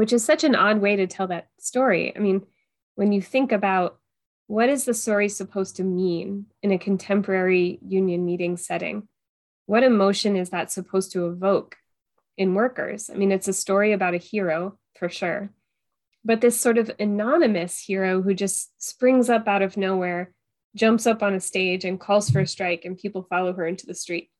which 0.00 0.14
is 0.14 0.24
such 0.24 0.44
an 0.44 0.54
odd 0.54 0.80
way 0.80 0.96
to 0.96 1.06
tell 1.06 1.26
that 1.26 1.48
story. 1.58 2.16
I 2.16 2.20
mean, 2.20 2.46
when 2.94 3.12
you 3.12 3.20
think 3.20 3.52
about 3.52 3.98
what 4.46 4.70
is 4.70 4.86
the 4.86 4.94
story 4.94 5.28
supposed 5.28 5.76
to 5.76 5.84
mean 5.84 6.46
in 6.62 6.72
a 6.72 6.78
contemporary 6.78 7.78
union 7.86 8.24
meeting 8.24 8.56
setting, 8.56 9.08
what 9.66 9.82
emotion 9.82 10.36
is 10.36 10.48
that 10.48 10.70
supposed 10.70 11.12
to 11.12 11.26
evoke 11.26 11.76
in 12.38 12.54
workers? 12.54 13.10
I 13.10 13.18
mean, 13.18 13.30
it's 13.30 13.46
a 13.46 13.52
story 13.52 13.92
about 13.92 14.14
a 14.14 14.16
hero 14.16 14.78
for 14.98 15.10
sure, 15.10 15.50
but 16.24 16.40
this 16.40 16.58
sort 16.58 16.78
of 16.78 16.90
anonymous 16.98 17.78
hero 17.78 18.22
who 18.22 18.32
just 18.32 18.72
springs 18.82 19.28
up 19.28 19.46
out 19.46 19.60
of 19.60 19.76
nowhere 19.76 20.32
jumps 20.74 21.06
up 21.06 21.22
on 21.22 21.34
a 21.34 21.40
stage 21.40 21.84
and 21.84 22.00
calls 22.00 22.30
for 22.30 22.40
a 22.40 22.46
strike 22.46 22.86
and 22.86 22.96
people 22.96 23.26
follow 23.28 23.52
her 23.52 23.66
into 23.66 23.84
the 23.84 23.94
street 23.94 24.30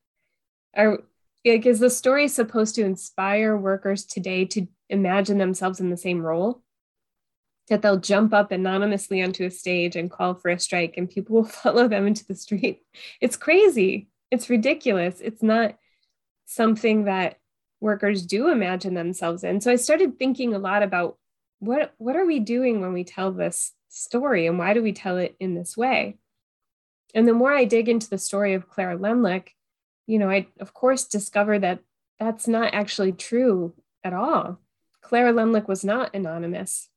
are 0.75 1.01
like 1.45 1.67
is 1.67 1.81
the 1.81 1.91
story 1.91 2.29
supposed 2.29 2.77
to 2.77 2.83
inspire 2.83 3.55
workers 3.55 4.07
today 4.07 4.47
to 4.47 4.67
imagine 4.91 5.38
themselves 5.38 5.80
in 5.80 5.91
the 5.91 5.97
same 5.97 6.20
role 6.20 6.62
that 7.68 7.82
they'll 7.82 7.99
jump 7.99 8.34
up 8.34 8.51
anonymously 8.51 9.22
onto 9.22 9.45
a 9.45 9.51
stage 9.51 9.95
and 9.97 10.11
call 10.11 10.34
for 10.34 10.51
a 10.51 10.59
strike 10.59 10.95
and 10.97 11.09
people 11.09 11.36
will 11.36 11.45
follow 11.45 11.88
them 11.88 12.07
into 12.07 12.26
the 12.26 12.34
street 12.34 12.82
it's 13.20 13.36
crazy 13.36 14.09
it's 14.30 14.51
ridiculous 14.51 15.20
it's 15.20 15.43
not 15.43 15.76
something 16.47 17.05
that 17.05 17.36
workers 17.80 18.26
do 18.26 18.49
imagine 18.49 18.95
themselves 18.95 19.43
in 19.45 19.61
so 19.61 19.70
i 19.70 19.76
started 19.76 20.18
thinking 20.18 20.55
a 20.55 20.59
lot 20.59 20.82
about 20.82 21.16
what 21.61 21.95
what 21.99 22.16
are 22.16 22.26
we 22.26 22.41
doing 22.41 22.80
when 22.80 22.93
we 22.93 23.05
tell 23.05 23.32
this 23.32 23.72
story 23.91 24.47
and 24.47 24.59
why 24.59 24.72
do 24.74 24.82
we 24.82 24.93
tell 24.93 25.18
it 25.18 25.36
in 25.38 25.55
this 25.55 25.76
way? 25.76 26.16
And 27.14 27.26
the 27.26 27.34
more 27.34 27.53
I 27.53 27.64
dig 27.64 27.88
into 27.88 28.09
the 28.09 28.18
story 28.18 28.55
of 28.55 28.68
Clara 28.68 28.97
Lemlich, 28.97 29.49
you 30.07 30.18
know, 30.18 30.30
I 30.30 30.49
of 30.59 30.72
course 30.72 31.05
discover 31.05 31.59
that 31.59 31.80
that's 32.18 32.49
not 32.49 32.74
actually 32.74 33.12
true 33.12 33.74
at 34.05 34.12
all. 34.12 34.59
Clara 35.11 35.33
Lemlich 35.33 35.67
was 35.67 35.85
not 35.85 36.15
anonymous. 36.15 36.89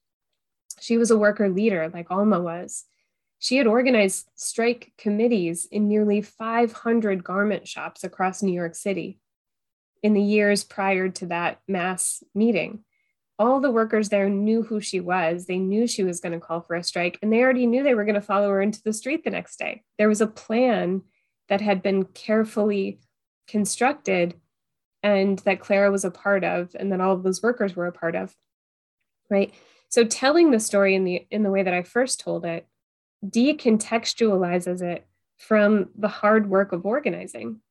She 0.80 0.97
was 0.97 1.09
a 1.09 1.18
worker 1.18 1.49
leader, 1.49 1.89
like 1.91 2.11
Alma 2.11 2.39
was. 2.39 2.86
She 3.39 3.57
had 3.57 3.66
organized 3.66 4.30
strike 4.36 4.93
committees 4.99 5.66
in 5.72 5.88
nearly 5.88 6.22
500 6.22 7.24
garment 7.24 7.68
shops 7.68 8.03
across 8.03 8.43
New 8.43 8.53
York 8.53 8.76
City 8.76 9.18
in 10.03 10.14
the 10.14 10.22
years 10.22 10.64
prior 10.64 11.09
to 11.09 11.26
that 11.26 11.61
mass 11.68 12.24
meeting. 12.36 12.84
All 13.39 13.59
the 13.59 13.72
workers 13.72 14.09
there 14.09 14.30
knew 14.30 14.61
who 14.61 14.80
she 14.80 14.99
was. 14.99 15.47
They 15.47 15.57
knew 15.57 15.88
she 15.88 16.03
was 16.03 16.20
going 16.20 16.34
to 16.34 16.39
call 16.39 16.61
for 16.61 16.76
a 16.76 16.84
strike, 16.84 17.18
and 17.24 17.34
they 17.34 17.41
already 17.41 17.66
knew 17.66 17.82
they 17.82 17.95
were 17.95 18.05
going 18.05 18.14
to 18.14 18.22
follow 18.22 18.49
her 18.49 18.61
into 18.61 18.84
the 18.84 18.93
street 18.93 19.24
the 19.24 19.32
next 19.32 19.57
day. 19.57 19.82
There 19.97 20.07
was 20.07 20.22
a 20.22 20.28
plan 20.28 21.01
that 21.49 21.61
had 21.61 21.82
been 21.82 22.03
carefully 22.03 22.99
constructed 23.47 24.36
and 25.04 25.38
that 25.39 25.60
Clara 25.60 25.91
was 25.91 26.06
a 26.06 26.12
part 26.12 26.43
of, 26.43 26.76
and 26.80 26.91
that 26.91 27.01
all 27.01 27.14
of 27.14 27.24
those 27.24 27.43
workers 27.43 27.76
were 27.76 27.88
a 27.88 27.91
part 27.91 28.16
of. 28.16 28.34
Right. 29.30 29.54
So 29.89 30.04
telling 30.04 30.49
the 30.49 30.60
story 30.60 30.95
in 30.95 31.04
the 31.04 31.28
in 31.30 31.43
the 31.43 31.51
way 31.51 31.62
that 31.62 31.74
I 31.74 31.84
first 31.84 32.20
told 32.20 32.45
it 32.45 32.66
decontextualizes 33.24 34.82
it 34.82 35.06
from 35.38 35.89
the 35.97 36.08
hard 36.08 36.49
work 36.49 36.72
of 36.72 36.86
organizing. 36.86 37.62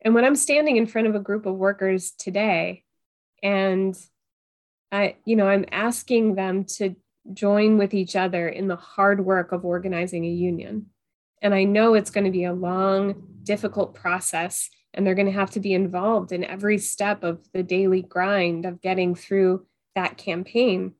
And 0.00 0.14
when 0.14 0.24
I'm 0.24 0.36
standing 0.36 0.76
in 0.76 0.86
front 0.86 1.06
of 1.06 1.14
a 1.14 1.20
group 1.20 1.46
of 1.46 1.54
workers 1.54 2.12
today 2.12 2.84
and 3.42 3.96
I, 4.92 5.16
you 5.24 5.36
know, 5.36 5.48
I'm 5.48 5.64
asking 5.72 6.34
them 6.34 6.64
to 6.76 6.94
join 7.32 7.78
with 7.78 7.94
each 7.94 8.16
other 8.16 8.48
in 8.48 8.68
the 8.68 8.76
hard 8.76 9.24
work 9.24 9.52
of 9.52 9.64
organizing 9.64 10.24
a 10.24 10.30
union. 10.30 10.86
And 11.42 11.54
I 11.54 11.64
know 11.64 11.94
it's 11.94 12.10
going 12.10 12.24
to 12.24 12.30
be 12.30 12.44
a 12.44 12.52
long, 12.52 13.22
difficult 13.42 13.94
process, 13.94 14.70
and 14.94 15.06
they're 15.06 15.14
going 15.14 15.26
to 15.26 15.32
have 15.32 15.50
to 15.52 15.60
be 15.60 15.74
involved 15.74 16.32
in 16.32 16.44
every 16.44 16.78
step 16.78 17.22
of 17.22 17.40
the 17.52 17.62
daily 17.62 18.02
grind 18.02 18.64
of 18.64 18.80
getting 18.80 19.14
through 19.14 19.66
that 19.94 20.16
campaign. 20.16 20.94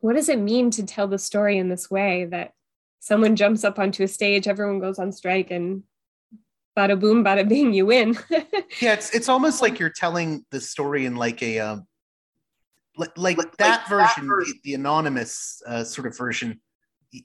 What 0.00 0.14
does 0.14 0.28
it 0.28 0.38
mean 0.38 0.70
to 0.72 0.86
tell 0.86 1.08
the 1.08 1.18
story 1.18 1.58
in 1.58 1.68
this 1.68 1.90
way 1.90 2.24
that 2.26 2.52
someone 3.00 3.36
jumps 3.36 3.64
up 3.64 3.78
onto 3.78 4.04
a 4.04 4.08
stage, 4.08 4.46
everyone 4.46 4.80
goes 4.80 4.98
on 4.98 5.12
strike, 5.12 5.50
and 5.50 5.82
bada 6.76 6.98
boom, 6.98 7.24
bada 7.24 7.48
bing, 7.48 7.74
you 7.74 7.86
win. 7.86 8.16
yeah, 8.80 8.94
it's 8.94 9.14
it's 9.14 9.28
almost 9.28 9.60
like 9.60 9.78
you're 9.78 9.90
telling 9.90 10.44
the 10.50 10.60
story 10.60 11.06
in 11.06 11.16
like 11.16 11.42
a 11.42 11.58
um, 11.58 11.86
like, 12.96 13.16
like, 13.16 13.38
like 13.38 13.56
that 13.58 13.80
like 13.80 13.88
version, 13.88 14.28
that 14.28 14.34
version. 14.34 14.54
The, 14.62 14.70
the, 14.70 14.74
anonymous 14.74 15.62
uh, 15.66 15.84
sort 15.84 16.06
of 16.06 16.16
version. 16.16 16.60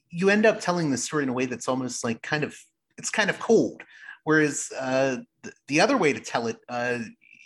You 0.10 0.30
end 0.30 0.46
up 0.46 0.60
telling 0.60 0.92
the 0.92 0.98
story 0.98 1.24
in 1.24 1.30
a 1.30 1.34
way 1.34 1.46
that's 1.46 1.68
almost 1.68 2.04
like 2.04 2.22
kind 2.22 2.44
of 2.44 2.56
it's 2.98 3.10
kind 3.10 3.30
of 3.30 3.40
cold, 3.40 3.84
whereas 4.24 4.72
uh, 4.80 5.18
the, 5.44 5.52
the 5.68 5.82
other 5.82 5.98
way 5.98 6.14
to 6.14 6.20
tell 6.20 6.48
it, 6.48 6.58
uh, 6.70 7.00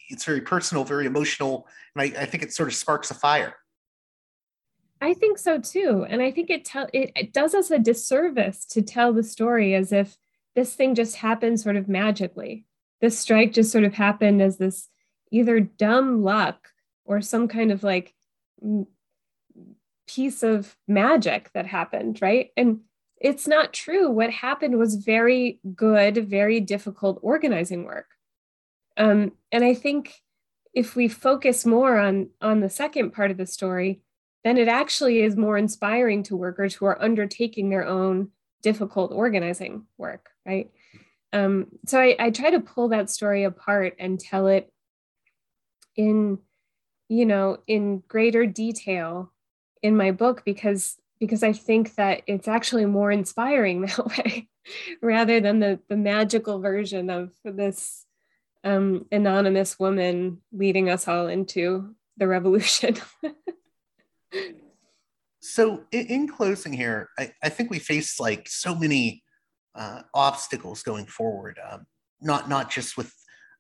it's 0.10 0.26
very 0.26 0.42
personal, 0.42 0.84
very 0.84 1.06
emotional, 1.06 1.68
and 1.96 2.02
I, 2.02 2.22
I 2.22 2.26
think 2.26 2.44
it 2.44 2.54
sort 2.54 2.70
of 2.70 2.76
sparks 2.76 3.12
a 3.12 3.14
fire. 3.14 3.56
I 5.02 5.14
think 5.14 5.38
so 5.38 5.60
too, 5.60 6.06
and 6.10 6.22
I 6.22 6.32
think 6.32 6.50
it 6.50 6.66
tell 6.66 6.88
it, 6.94 7.12
it 7.16 7.34
does 7.34 7.54
us 7.54 7.70
a 7.70 7.80
disservice 7.80 8.66
to 8.68 8.82
tell 8.82 9.14
the 9.14 9.24
story 9.24 9.76
as 9.76 9.92
if 9.92 10.18
this 10.56 10.74
thing 10.74 10.96
just 10.96 11.18
happened 11.18 11.60
sort 11.60 11.76
of 11.76 11.88
magically. 11.88 12.66
This 13.00 13.20
strike 13.20 13.54
just 13.54 13.72
sort 13.72 13.84
of 13.84 13.94
happened 13.94 14.42
as 14.42 14.58
this 14.58 14.90
either 15.32 15.60
dumb 15.60 16.24
luck 16.24 16.70
or 17.06 17.22
some 17.22 17.48
kind 17.48 17.72
of 17.72 17.84
like 17.84 18.16
piece 20.08 20.42
of 20.42 20.76
magic 20.88 21.52
that 21.54 21.68
happened, 21.68 22.20
right? 22.22 22.50
And 22.58 22.80
it's 23.20 23.48
not 23.48 23.74
true. 23.74 24.10
What 24.12 24.32
happened 24.32 24.78
was 24.78 24.96
very 24.96 25.60
good, 25.76 26.30
very 26.30 26.60
difficult 26.60 27.20
organizing 27.22 27.84
work. 27.86 28.08
Um, 28.96 29.34
and 29.52 29.64
I 29.64 29.74
think 29.74 30.14
if 30.74 30.96
we 30.96 31.08
focus 31.08 31.66
more 31.66 31.98
on 31.98 32.30
on 32.42 32.60
the 32.60 32.70
second 32.70 33.12
part 33.12 33.32
of 33.32 33.38
the 33.38 33.46
story, 33.46 34.02
then 34.44 34.58
it 34.58 34.68
actually 34.68 35.22
is 35.22 35.36
more 35.36 35.58
inspiring 35.58 36.24
to 36.24 36.36
workers 36.36 36.76
who 36.76 36.86
are 36.86 37.02
undertaking 37.02 37.70
their 37.70 37.86
own 37.86 38.30
difficult 38.62 39.12
organizing 39.12 39.86
work, 39.98 40.30
right? 40.46 40.70
Um, 41.34 41.68
so 41.86 42.00
I, 42.00 42.16
I 42.20 42.30
try 42.32 42.52
to 42.52 42.60
pull 42.60 42.90
that 42.90 43.10
story 43.10 43.44
apart 43.44 43.96
and 44.00 44.20
tell 44.20 44.48
it 44.48 44.72
in, 45.96 46.40
you 47.10 47.26
know, 47.26 47.58
in 47.68 48.04
greater 48.08 48.46
detail 48.46 49.34
in 49.82 49.98
my 49.98 50.12
book 50.12 50.44
because 50.46 50.98
because 51.20 51.44
I 51.44 51.54
think 51.54 51.96
that 51.96 52.22
it's 52.28 52.48
actually 52.48 52.86
more 52.86 53.12
inspiring 53.12 53.82
that 53.86 54.06
way, 54.06 54.50
rather 55.02 55.40
than 55.40 55.60
the 55.60 55.80
the 55.90 55.98
magical 55.98 56.60
version 56.60 57.10
of 57.10 57.32
this 57.44 58.06
um, 58.64 59.06
anonymous 59.12 59.80
woman 59.80 60.42
leading 60.52 60.90
us 60.90 61.08
all 61.08 61.28
into 61.28 61.96
the 62.18 62.28
revolution. 62.28 62.98
so 65.40 65.84
in, 65.92 66.06
in, 66.08 66.28
closing 66.28 66.74
here, 66.74 67.10
I, 67.18 67.32
I 67.44 67.50
think 67.50 67.70
we 67.70 67.80
face 67.80 68.20
like 68.20 68.50
so 68.50 68.76
many 68.76 69.24
uh, 69.76 70.02
obstacles 70.14 70.84
going 70.84 71.06
forward. 71.06 71.60
Um, 71.72 71.86
not 72.22 72.50
not 72.50 72.72
just 72.72 72.98
with 72.98 73.14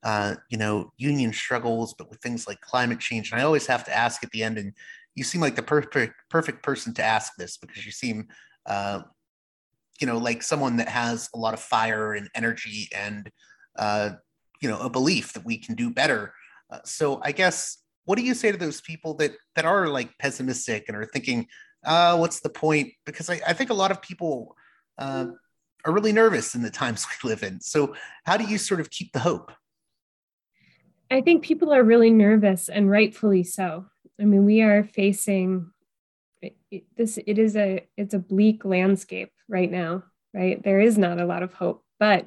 uh, 0.03 0.35
you 0.49 0.57
know 0.57 0.91
union 0.97 1.31
struggles, 1.31 1.93
but 1.97 2.09
with 2.09 2.19
things 2.19 2.47
like 2.47 2.59
climate 2.61 2.99
change. 2.99 3.31
And 3.31 3.39
I 3.39 3.43
always 3.43 3.67
have 3.67 3.83
to 3.85 3.95
ask 3.95 4.23
at 4.23 4.31
the 4.31 4.43
end, 4.43 4.57
and 4.57 4.73
you 5.17 5.23
seem 5.23 5.41
like 5.41 5.55
the 5.55 5.63
perfect 5.63 6.13
perfect 6.29 6.63
person 6.63 6.93
to 6.93 7.03
ask 7.03 7.33
this 7.37 7.57
because 7.57 7.85
you 7.85 7.91
seem 7.91 8.27
uh, 8.67 9.01
you 9.99 10.07
know 10.07 10.17
like 10.17 10.43
someone 10.43 10.77
that 10.77 10.87
has 10.87 11.27
a 11.33 11.37
lot 11.37 11.55
of 11.55 11.59
fire 11.59 12.13
and 12.13 12.29
energy 12.35 12.87
and 12.95 13.29
uh, 13.77 14.11
you 14.61 14.69
know 14.69 14.79
a 14.79 14.89
belief 14.89 15.33
that 15.33 15.43
we 15.43 15.57
can 15.57 15.75
do 15.75 15.89
better. 15.89 16.33
Uh, 16.71 16.79
so 16.85 17.19
I 17.23 17.31
guess 17.31 17.79
what 18.05 18.17
do 18.17 18.23
you 18.23 18.35
say 18.35 18.51
to 18.51 18.57
those 18.57 18.79
people 18.79 19.15
that 19.15 19.31
that 19.55 19.65
are 19.65 19.87
like 19.87 20.15
pessimistic 20.19 20.85
and 20.87 20.95
are 20.95 21.09
thinking, 21.11 21.47
uh, 21.83 22.15
what's 22.15 22.39
the 22.39 22.49
point? 22.49 22.93
Because 23.05 23.29
I, 23.29 23.41
I 23.45 23.53
think 23.53 23.71
a 23.71 23.75
lot 23.75 23.91
of 23.91 24.01
people 24.01 24.55
uh, 24.99 25.25
are 25.83 25.93
really 25.93 26.13
nervous 26.13 26.53
in 26.53 26.61
the 26.61 26.69
times 26.69 27.07
we 27.23 27.29
live 27.29 27.41
in. 27.41 27.59
So, 27.59 27.95
how 28.23 28.37
do 28.37 28.45
you 28.45 28.59
sort 28.59 28.79
of 28.79 28.91
keep 28.91 29.11
the 29.13 29.19
hope? 29.19 29.51
I 31.09 31.21
think 31.21 31.43
people 31.43 31.73
are 31.73 31.83
really 31.83 32.11
nervous 32.11 32.69
and 32.69 32.89
rightfully 32.89 33.43
so. 33.43 33.85
I 34.19 34.25
mean, 34.25 34.45
we 34.45 34.61
are 34.61 34.83
facing 34.83 35.71
this 36.95 37.17
it 37.17 37.39
is 37.39 37.55
a 37.55 37.87
it's 37.97 38.13
a 38.13 38.19
bleak 38.19 38.65
landscape 38.65 39.31
right 39.47 39.71
now, 39.71 40.03
right? 40.33 40.61
There 40.63 40.79
is 40.79 40.97
not 40.97 41.19
a 41.19 41.25
lot 41.25 41.43
of 41.43 41.53
hope, 41.53 41.83
but 41.99 42.25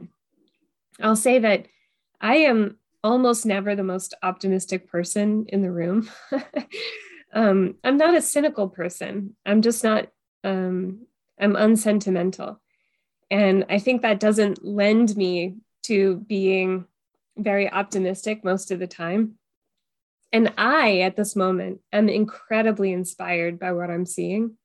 I'll 1.01 1.17
say 1.17 1.39
that 1.39 1.67
I 2.21 2.37
am 2.37 2.79
almost 3.03 3.47
never 3.47 3.75
the 3.75 3.83
most 3.83 4.15
optimistic 4.23 4.89
person 4.89 5.47
in 5.49 5.63
the 5.63 5.71
room. 5.71 6.11
um, 7.33 7.77
I'm 7.83 7.97
not 7.97 8.15
a 8.15 8.23
cynical 8.23 8.69
person. 8.69 9.37
I'm 9.47 9.63
just 9.63 9.83
not 9.85 10.09
um, 10.45 11.07
I'm 11.41 11.57
unsentimental. 11.57 12.61
And 13.31 13.65
I 13.71 13.79
think 13.79 14.03
that 14.03 14.21
doesn't 14.21 14.65
lend 14.65 15.17
me 15.17 15.57
to 15.85 16.17
being 16.17 16.87
very 17.37 17.71
optimistic 17.71 18.45
most 18.45 18.71
of 18.71 18.79
the 18.79 18.87
time. 18.87 19.37
And 20.33 20.53
I, 20.57 21.01
at 21.01 21.17
this 21.17 21.35
moment, 21.35 21.81
am 21.93 22.09
incredibly 22.09 22.93
inspired 22.93 23.59
by 23.59 23.73
what 23.73 23.91
I'm 23.91 24.07
seeing. 24.07 24.57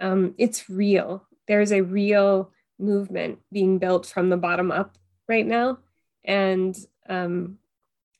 Um, 0.00 0.34
it's 0.38 0.68
real. 0.68 1.26
There's 1.46 1.72
a 1.72 1.82
real 1.82 2.50
movement 2.78 3.38
being 3.52 3.78
built 3.78 4.06
from 4.06 4.28
the 4.28 4.36
bottom 4.36 4.72
up 4.72 4.98
right 5.28 5.46
now. 5.46 5.78
And 6.24 6.76
um, 7.08 7.58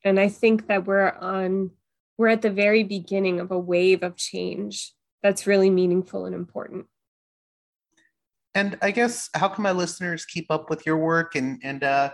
and 0.05 0.21
I 0.21 0.29
think 0.29 0.69
that 0.69 0.87
we're 0.87 1.11
on 1.11 1.71
we're 2.17 2.29
at 2.29 2.43
the 2.43 2.51
very 2.51 2.85
beginning 2.85 3.41
of 3.41 3.51
a 3.51 3.59
wave 3.59 4.03
of 4.03 4.17
change 4.17 4.93
that's 5.23 5.47
really 5.47 5.71
meaningful 5.71 6.27
and 6.27 6.35
important. 6.35 6.87
And 8.55 8.79
I 8.83 8.93
guess 8.93 9.31
how 9.35 9.49
can 9.49 9.63
my 9.63 9.73
listeners 9.73 10.25
keep 10.25 10.47
up 10.51 10.71
with 10.71 10.87
your 10.87 10.99
work 10.99 11.35
and 11.35 11.61
and 11.65 11.83
uh, 11.83 12.11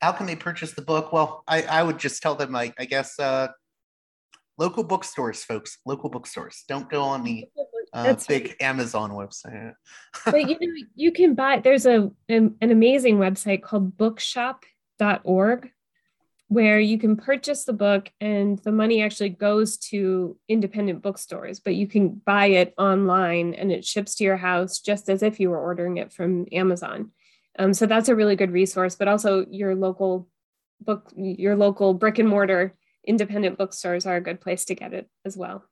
how 0.00 0.12
can 0.12 0.26
they 0.26 0.36
purchase 0.36 0.72
the 0.72 0.82
book? 0.82 1.12
Well, 1.12 1.44
I, 1.48 1.62
I 1.62 1.82
would 1.82 1.98
just 1.98 2.20
tell 2.20 2.34
them 2.34 2.54
I, 2.54 2.72
I 2.78 2.84
guess 2.84 3.18
uh, 3.18 3.48
local 4.58 4.84
bookstores, 4.84 5.44
folks, 5.44 5.78
local 5.86 6.10
bookstores. 6.10 6.64
Don't 6.68 6.90
go 6.90 7.02
on 7.02 7.22
the 7.22 7.46
uh, 7.92 8.14
big 8.28 8.46
right. 8.46 8.56
Amazon 8.60 9.12
website. 9.12 9.74
but 10.24 10.48
you 10.48 10.56
know, 10.60 10.86
you 10.94 11.12
can 11.12 11.34
buy. 11.34 11.60
There's 11.60 11.86
a 11.86 12.10
an, 12.28 12.56
an 12.60 12.70
amazing 12.70 13.18
website 13.18 13.62
called 13.62 13.96
bookshop.org 13.96 15.70
where 16.50 16.80
you 16.80 16.98
can 16.98 17.14
purchase 17.14 17.64
the 17.64 17.74
book 17.74 18.10
and 18.22 18.58
the 18.60 18.72
money 18.72 19.02
actually 19.02 19.28
goes 19.28 19.76
to 19.76 20.38
independent 20.48 21.02
bookstores, 21.02 21.60
but 21.60 21.74
you 21.74 21.86
can 21.86 22.08
buy 22.08 22.46
it 22.46 22.72
online 22.78 23.52
and 23.52 23.70
it 23.70 23.84
ships 23.84 24.14
to 24.14 24.24
your 24.24 24.38
house 24.38 24.80
just 24.80 25.10
as 25.10 25.22
if 25.22 25.38
you 25.38 25.50
were 25.50 25.60
ordering 25.60 25.98
it 25.98 26.10
from 26.10 26.46
Amazon. 26.50 27.10
Um, 27.58 27.74
so 27.74 27.84
that's 27.84 28.08
a 28.08 28.16
really 28.16 28.34
good 28.34 28.50
resource, 28.50 28.96
but 28.96 29.08
also 29.08 29.44
your 29.50 29.74
local 29.74 30.26
book, 30.80 31.12
your 31.16 31.54
local 31.54 31.92
brick 31.92 32.18
and 32.18 32.28
mortar 32.28 32.74
independent 33.06 33.58
bookstores 33.58 34.06
are 34.06 34.16
a 34.16 34.20
good 34.20 34.40
place 34.40 34.64
to 34.66 34.74
get 34.74 34.92
it 34.92 35.08
as 35.24 35.36
well. 35.36 35.64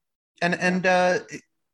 And 0.42 0.54
and 0.54 0.86
uh, 0.86 1.20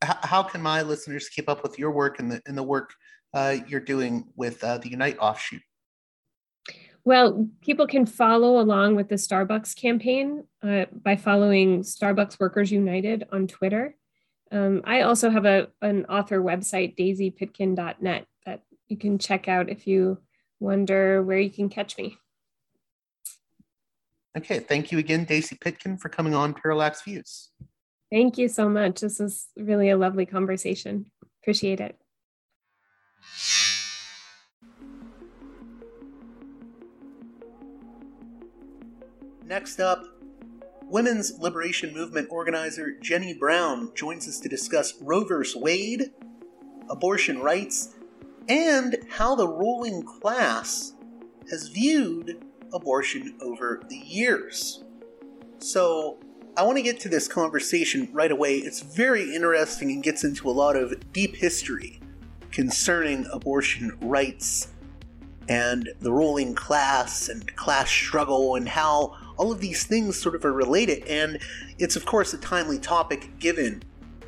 how 0.03 0.43
can 0.43 0.63
my 0.63 0.83
listeners 0.83 1.29
keep 1.29 1.49
up 1.49 1.63
with 1.63 1.79
your 1.79 1.91
work 1.91 2.19
and 2.19 2.31
the 2.31 2.43
and 2.47 2.57
the 2.57 2.63
work 2.63 2.95
uh, 3.35 3.57
you're 3.67 3.81
doing 3.81 4.25
with 4.37 4.63
uh, 4.63 4.79
the 4.79 4.91
Unite 4.91 5.19
offshoot? 5.19 5.63
Well, 7.05 7.49
people 7.61 7.89
can 7.89 8.07
follow 8.07 8.61
along 8.61 8.95
with 8.95 9.09
the 9.09 9.17
Starbucks 9.17 9.75
campaign 9.75 10.45
uh, 10.63 10.85
by 10.93 11.17
following 11.17 11.83
Starbucks 11.83 12.39
Workers 12.39 12.71
United 12.71 13.27
on 13.33 13.49
Twitter. 13.49 13.97
Um, 14.53 14.83
I 14.85 15.01
also 15.01 15.31
have 15.31 15.45
a, 15.45 15.69
an 15.81 16.05
author 16.07 16.41
website, 16.41 16.97
daisypitkin.net, 16.97 18.27
that 18.47 18.63
you 18.87 18.97
can 18.97 19.19
check 19.19 19.49
out 19.49 19.69
if 19.69 19.87
you 19.87 20.19
wonder 20.61 21.23
where 21.23 21.41
you 21.41 21.51
can 21.51 21.69
catch 21.69 21.99
me. 21.99 22.19
Okay, 24.37 24.61
thank 24.61 24.91
you 24.91 24.99
again, 24.99 25.25
Daisy 25.25 25.57
Pitkin, 25.61 25.99
for 25.99 26.09
coming 26.09 26.35
on 26.35 26.55
Parallax 26.55 27.03
Views. 27.03 27.51
Thank 28.11 28.39
you 28.39 28.49
so 28.49 28.69
much. 28.69 29.01
This 29.01 29.19
was 29.19 29.49
really 29.57 29.91
a 29.91 29.97
lovely 29.97 30.27
conversation. 30.27 31.07
Appreciate 31.43 31.81
it. 31.81 31.99
Next 39.45 39.81
up, 39.81 40.05
Women's 40.85 41.39
Liberation 41.39 41.93
Movement 41.93 42.29
organizer 42.31 42.93
Jenny 43.03 43.35
Brown 43.35 43.93
joins 43.95 44.27
us 44.29 44.39
to 44.41 44.49
discuss 44.49 44.95
Roe 45.01 45.25
v. 45.25 45.45
Wade, 45.57 46.11
abortion 46.89 47.39
rights, 47.41 47.95
and 48.49 48.97
how 49.11 49.35
the 49.35 49.49
ruling 49.49 50.03
class 50.03 50.95
has 51.51 51.69
viewed 51.69 52.43
abortion 52.73 53.37
over 53.41 53.83
the 53.89 53.97
years. 53.97 54.85
So, 55.59 56.19
I 56.55 56.65
want 56.65 56.77
to 56.77 56.83
get 56.83 57.01
to 57.01 57.09
this 57.09 57.29
conversation 57.29 58.11
right 58.13 58.31
away. 58.31 58.59
It's 58.59 58.83
very 58.83 59.35
interesting 59.35 59.91
and 59.91 60.03
gets 60.03 60.23
into 60.23 60.51
a 60.51 60.53
lot 60.53 60.77
of 60.77 61.13
deep 61.13 61.35
history 61.35 61.99
concerning 62.51 63.27
abortion 63.33 63.97
rights 64.03 64.69
and 65.49 65.89
the 66.01 66.13
ruling 66.13 66.55
class 66.55 67.29
and 67.29 67.57
class 67.57 67.89
struggle 67.89 68.57
and 68.57 68.69
how 68.69 69.17
all 69.39 69.51
of 69.51 69.61
these 69.61 69.85
things 69.85 70.17
sort 70.17 70.35
of 70.35 70.45
are 70.45 70.53
related. 70.53 71.05
And 71.07 71.39
it's, 71.79 71.97
of 71.97 72.05
course, 72.05 72.35
a 72.35 72.39
timely 72.39 72.79
topic 72.79 73.39
given 73.39 73.83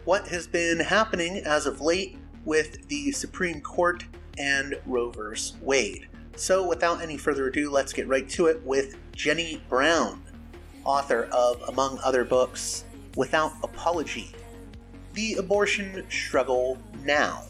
what 0.05 0.29
has 0.29 0.47
been 0.47 0.81
happening 0.81 1.39
as 1.39 1.67
of 1.67 1.81
late 1.81 2.17
with 2.45 2.89
the 2.89 3.13
Supreme 3.13 3.61
Court 3.61 4.05
and 4.39 4.75
Roe 4.87 5.11
v. 5.11 5.21
Wade. 5.61 6.09
So, 6.37 6.67
without 6.67 7.01
any 7.01 7.17
further 7.17 7.47
ado, 7.47 7.71
let's 7.71 7.93
get 7.93 8.09
right 8.09 8.29
to 8.31 8.47
it 8.47 8.61
with 8.65 8.97
Jenny 9.13 9.63
Brown, 9.69 10.21
author 10.83 11.29
of, 11.31 11.63
among 11.69 12.01
other 12.03 12.25
books, 12.25 12.85
Without 13.17 13.53
Apology 13.63 14.35
The 15.13 15.35
Abortion 15.35 16.05
Struggle 16.11 16.77
Now. 17.05 17.45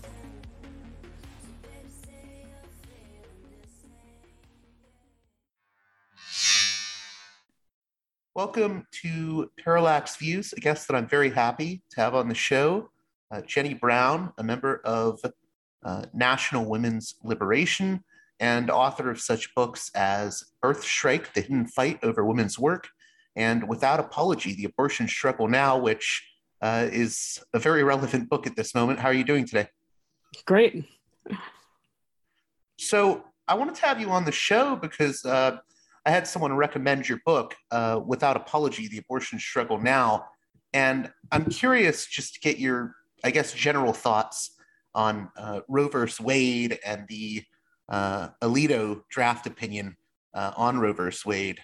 Welcome 8.35 8.87
to 9.03 9.51
Parallax 9.65 10.17
Views, 10.17 10.53
a 10.53 10.61
guest 10.61 10.89
that 10.89 10.95
I'm 10.95 11.09
very 11.09 11.31
happy 11.31 11.83
to 11.93 12.01
have 12.03 12.15
on 12.15 12.29
the 12.29 12.35
show, 12.35 12.91
uh, 13.31 13.41
Jenny 13.41 13.73
Brown, 13.73 14.35
a 14.37 14.43
member 14.43 14.83
of 14.85 15.21
uh, 15.83 16.05
National 16.13 16.67
Women's 16.67 17.15
Liberation 17.25 18.05
and 18.41 18.71
author 18.71 19.11
of 19.11 19.21
such 19.21 19.55
books 19.55 19.91
as 19.95 20.45
Birth 20.61 20.83
Strike, 20.85 21.35
The 21.35 21.41
Hidden 21.41 21.69
Fight 21.69 21.99
Over 22.03 22.25
Women's 22.25 22.59
Work, 22.59 22.89
and 23.37 23.69
Without 23.69 24.01
Apology, 24.01 24.55
The 24.55 24.65
Abortion 24.65 25.09
Struggle 25.09 25.49
Now, 25.49 25.79
which 25.79 26.27
uh, 26.63 26.89
is 26.91 27.43
a 27.53 27.59
very 27.59 27.83
relevant 27.85 28.29
book 28.29 28.47
at 28.47 28.57
this 28.57 28.75
moment. 28.75 28.99
How 28.99 29.09
are 29.09 29.15
you 29.15 29.25
doing 29.25 29.47
today? 29.47 29.69
Great. 30.47 30.85
So, 32.79 33.25
I 33.47 33.55
wanted 33.55 33.75
to 33.77 33.87
have 33.87 34.01
you 34.01 34.09
on 34.09 34.25
the 34.25 34.33
show 34.33 34.75
because 34.75 35.25
uh, 35.25 35.59
I 36.07 36.11
had 36.11 36.27
someone 36.27 36.55
recommend 36.55 37.09
your 37.09 37.21
book, 37.27 37.55
uh, 37.71 38.01
Without 38.05 38.37
Apology 38.37 38.89
The 38.89 38.99
Abortion 38.99 39.39
Struggle 39.39 39.79
Now. 39.79 40.27
And 40.73 41.11
I'm 41.31 41.47
curious 41.47 42.07
just 42.07 42.35
to 42.35 42.41
get 42.41 42.59
your, 42.59 42.95
I 43.23 43.31
guess, 43.31 43.53
general 43.53 43.93
thoughts 43.93 44.57
on 44.95 45.29
uh, 45.37 45.61
Roe 45.69 45.89
versus 45.89 46.21
Wade 46.21 46.79
and 46.85 47.07
the 47.09 47.43
uh, 47.89 48.29
Alito 48.43 49.03
draft 49.11 49.47
opinion 49.47 49.97
uh, 50.35 50.53
on 50.57 50.79
Roe 50.79 50.93
versus 50.93 51.25
Wade. 51.25 51.61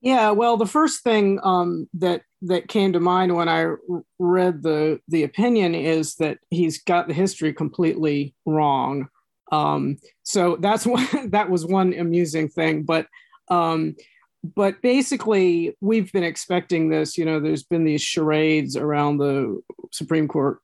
Yeah, 0.00 0.32
well, 0.32 0.56
the 0.56 0.66
first 0.66 1.04
thing 1.04 1.38
um, 1.44 1.88
that 1.94 2.22
that 2.42 2.66
came 2.66 2.92
to 2.92 3.00
mind 3.00 3.36
when 3.36 3.48
I 3.48 3.74
read 4.18 4.62
the 4.62 5.00
the 5.06 5.22
opinion 5.22 5.76
is 5.76 6.16
that 6.16 6.38
he's 6.50 6.82
got 6.82 7.06
the 7.06 7.14
history 7.14 7.52
completely 7.52 8.34
wrong. 8.44 9.08
Um, 9.52 9.98
so 10.24 10.56
that's 10.56 10.84
one 10.86 11.06
that 11.30 11.48
was 11.48 11.64
one 11.64 11.94
amusing 11.94 12.48
thing, 12.48 12.82
but 12.82 13.06
um, 13.48 13.94
but 14.42 14.82
basically 14.82 15.76
we've 15.80 16.12
been 16.12 16.24
expecting 16.24 16.88
this. 16.88 17.16
You 17.16 17.24
know, 17.24 17.38
there's 17.38 17.62
been 17.62 17.84
these 17.84 18.02
charades 18.02 18.76
around 18.76 19.18
the 19.18 19.62
Supreme 19.92 20.26
Court 20.26 20.58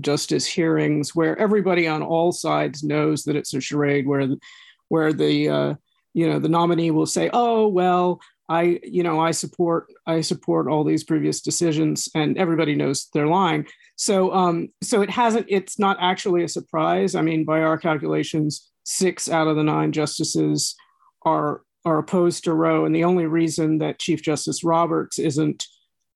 justice 0.00 0.46
hearings 0.46 1.14
where 1.14 1.38
everybody 1.38 1.86
on 1.86 2.02
all 2.02 2.32
sides 2.32 2.82
knows 2.82 3.24
that 3.24 3.36
it's 3.36 3.54
a 3.54 3.60
charade 3.60 4.06
where 4.06 4.28
where 4.88 5.12
the 5.12 5.48
uh, 5.48 5.74
you 6.14 6.28
know 6.28 6.38
the 6.38 6.48
nominee 6.48 6.90
will 6.90 7.06
say 7.06 7.30
oh 7.32 7.68
well 7.68 8.20
i 8.48 8.80
you 8.82 9.02
know 9.02 9.20
i 9.20 9.30
support 9.30 9.86
i 10.06 10.20
support 10.20 10.68
all 10.68 10.84
these 10.84 11.04
previous 11.04 11.40
decisions 11.40 12.08
and 12.14 12.36
everybody 12.38 12.74
knows 12.74 13.08
they're 13.12 13.26
lying. 13.26 13.66
So 13.96 14.32
um 14.32 14.68
so 14.82 15.02
it 15.02 15.10
hasn't 15.10 15.46
it's 15.48 15.78
not 15.78 15.96
actually 16.00 16.44
a 16.44 16.48
surprise. 16.48 17.14
I 17.14 17.22
mean 17.22 17.44
by 17.44 17.60
our 17.60 17.78
calculations 17.78 18.70
six 18.84 19.28
out 19.28 19.48
of 19.48 19.56
the 19.56 19.62
nine 19.62 19.92
justices 19.92 20.74
are 21.24 21.62
are 21.84 21.98
opposed 21.98 22.44
to 22.44 22.54
roe 22.54 22.84
and 22.84 22.94
the 22.94 23.04
only 23.04 23.26
reason 23.26 23.78
that 23.78 23.98
chief 23.98 24.22
justice 24.22 24.64
roberts 24.64 25.18
isn't 25.18 25.66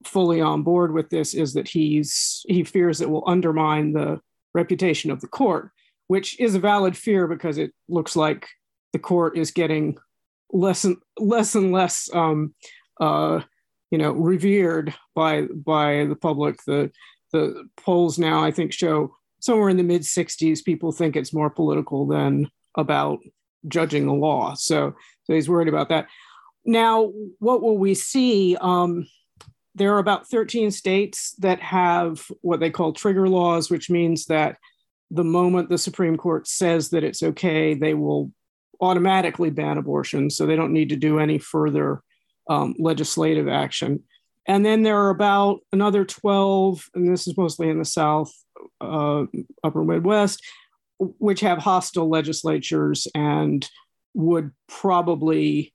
fully 0.04 0.40
on 0.40 0.62
board 0.62 0.92
with 0.92 1.10
this 1.10 1.34
is 1.34 1.54
that 1.54 1.68
he's 1.68 2.44
he 2.48 2.64
fears 2.64 3.00
it 3.00 3.10
will 3.10 3.24
undermine 3.26 3.92
the 3.92 4.20
reputation 4.54 5.10
of 5.10 5.20
the 5.20 5.28
court, 5.28 5.70
which 6.08 6.38
is 6.40 6.54
a 6.54 6.60
valid 6.60 6.96
fear 6.96 7.26
because 7.26 7.58
it 7.58 7.72
looks 7.88 8.16
like 8.16 8.48
the 8.92 8.98
court 8.98 9.36
is 9.36 9.50
getting 9.50 9.96
less 10.52 10.84
and 10.84 10.96
less 11.18 11.54
and 11.54 11.72
less 11.72 12.08
um, 12.12 12.54
uh, 13.00 13.40
you 13.90 13.98
know 13.98 14.12
revered 14.12 14.94
by 15.14 15.42
by 15.42 16.06
the 16.06 16.16
public. 16.16 16.58
The 16.66 16.90
the 17.32 17.68
polls 17.76 18.18
now 18.18 18.44
I 18.44 18.50
think 18.50 18.72
show 18.72 19.14
somewhere 19.40 19.68
in 19.68 19.76
the 19.76 19.82
mid 19.82 20.02
60s 20.02 20.64
people 20.64 20.92
think 20.92 21.14
it's 21.14 21.34
more 21.34 21.50
political 21.50 22.06
than 22.06 22.50
about 22.76 23.18
judging 23.68 24.06
the 24.06 24.14
law. 24.14 24.54
So 24.54 24.94
so 25.24 25.34
he's 25.34 25.48
worried 25.48 25.68
about 25.68 25.88
that. 25.88 26.06
Now, 26.64 27.12
what 27.38 27.62
will 27.62 27.78
we 27.78 27.94
see? 27.94 28.56
Um, 28.60 29.06
there 29.76 29.94
are 29.94 29.98
about 29.98 30.26
13 30.28 30.70
states 30.70 31.34
that 31.38 31.60
have 31.60 32.26
what 32.40 32.60
they 32.60 32.70
call 32.70 32.92
trigger 32.92 33.28
laws, 33.28 33.70
which 33.70 33.90
means 33.90 34.24
that 34.26 34.56
the 35.10 35.24
moment 35.24 35.68
the 35.68 35.78
Supreme 35.78 36.16
Court 36.16 36.48
says 36.48 36.90
that 36.90 37.04
it's 37.04 37.22
okay, 37.22 37.74
they 37.74 37.92
will 37.92 38.32
automatically 38.80 39.50
ban 39.50 39.76
abortion. 39.76 40.30
So 40.30 40.46
they 40.46 40.56
don't 40.56 40.72
need 40.72 40.88
to 40.88 40.96
do 40.96 41.18
any 41.18 41.38
further 41.38 42.00
um, 42.48 42.74
legislative 42.78 43.48
action. 43.48 44.02
And 44.46 44.64
then 44.64 44.82
there 44.82 44.98
are 44.98 45.10
about 45.10 45.60
another 45.72 46.04
12, 46.06 46.88
and 46.94 47.12
this 47.12 47.26
is 47.28 47.36
mostly 47.36 47.68
in 47.68 47.78
the 47.78 47.84
South, 47.84 48.32
uh, 48.80 49.24
upper 49.62 49.84
Midwest, 49.84 50.42
which 50.98 51.40
have 51.40 51.58
hostile 51.58 52.08
legislatures 52.08 53.06
and 53.14 53.68
would 54.14 54.52
probably, 54.68 55.74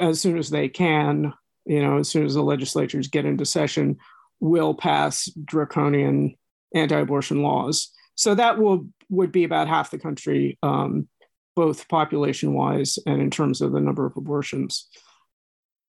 as 0.00 0.20
soon 0.20 0.38
as 0.38 0.50
they 0.50 0.68
can, 0.68 1.32
you 1.66 1.82
know, 1.82 1.98
as 1.98 2.08
soon 2.08 2.24
as 2.24 2.34
the 2.34 2.42
legislatures 2.42 3.08
get 3.08 3.24
into 3.24 3.44
session, 3.44 3.96
will 4.40 4.74
pass 4.74 5.26
draconian 5.44 6.36
anti-abortion 6.74 7.42
laws. 7.42 7.92
So 8.14 8.34
that 8.34 8.58
will 8.58 8.88
would 9.08 9.32
be 9.32 9.44
about 9.44 9.68
half 9.68 9.90
the 9.90 9.98
country, 9.98 10.58
um, 10.62 11.08
both 11.54 11.88
population-wise 11.88 12.98
and 13.06 13.20
in 13.20 13.30
terms 13.30 13.60
of 13.60 13.72
the 13.72 13.80
number 13.80 14.04
of 14.04 14.16
abortions. 14.16 14.88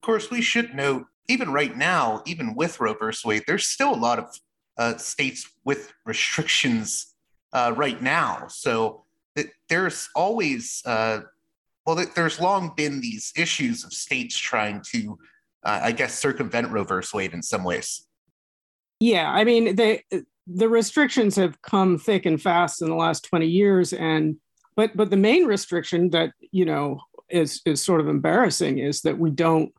Of 0.01 0.05
course, 0.05 0.29
we 0.29 0.41
should 0.41 0.75
note, 0.75 1.05
even 1.27 1.51
right 1.51 1.75
now, 1.75 2.21
even 2.25 2.53
with 2.53 2.79
Roe 2.79 2.93
versus 2.93 3.25
Wade, 3.25 3.43
there's 3.47 3.65
still 3.65 3.93
a 3.93 3.95
lot 3.95 4.19
of 4.19 4.25
uh, 4.77 4.97
states 4.97 5.49
with 5.65 5.91
restrictions 6.05 7.15
uh, 7.53 7.73
right 7.75 8.01
now. 8.01 8.45
So 8.47 9.05
th- 9.35 9.49
there's 9.67 10.09
always, 10.15 10.83
uh, 10.85 11.21
well, 11.85 11.95
th- 11.95 12.13
there's 12.13 12.39
long 12.39 12.73
been 12.77 13.01
these 13.01 13.33
issues 13.35 13.83
of 13.83 13.91
states 13.91 14.37
trying 14.37 14.81
to 14.91 15.17
uh, 15.63 15.79
I 15.83 15.91
guess, 15.91 16.17
circumvent 16.17 16.71
Roe 16.71 16.83
versus 16.83 17.33
in 17.33 17.41
some 17.41 17.63
ways. 17.63 18.05
Yeah, 18.99 19.29
I 19.29 19.43
mean, 19.43 19.75
the 19.75 20.01
the 20.47 20.69
restrictions 20.69 21.35
have 21.35 21.61
come 21.61 21.97
thick 21.97 22.25
and 22.25 22.41
fast 22.41 22.81
in 22.81 22.89
the 22.89 22.95
last 22.95 23.25
20 23.25 23.45
years, 23.45 23.93
and 23.93 24.37
but 24.75 24.95
but 24.95 25.09
the 25.09 25.17
main 25.17 25.45
restriction 25.45 26.09
that 26.11 26.31
you 26.51 26.65
know 26.65 26.99
is 27.29 27.61
is 27.65 27.83
sort 27.83 28.01
of 28.01 28.07
embarrassing 28.07 28.79
is 28.79 29.01
that 29.01 29.17
we 29.17 29.29
don't 29.29 29.73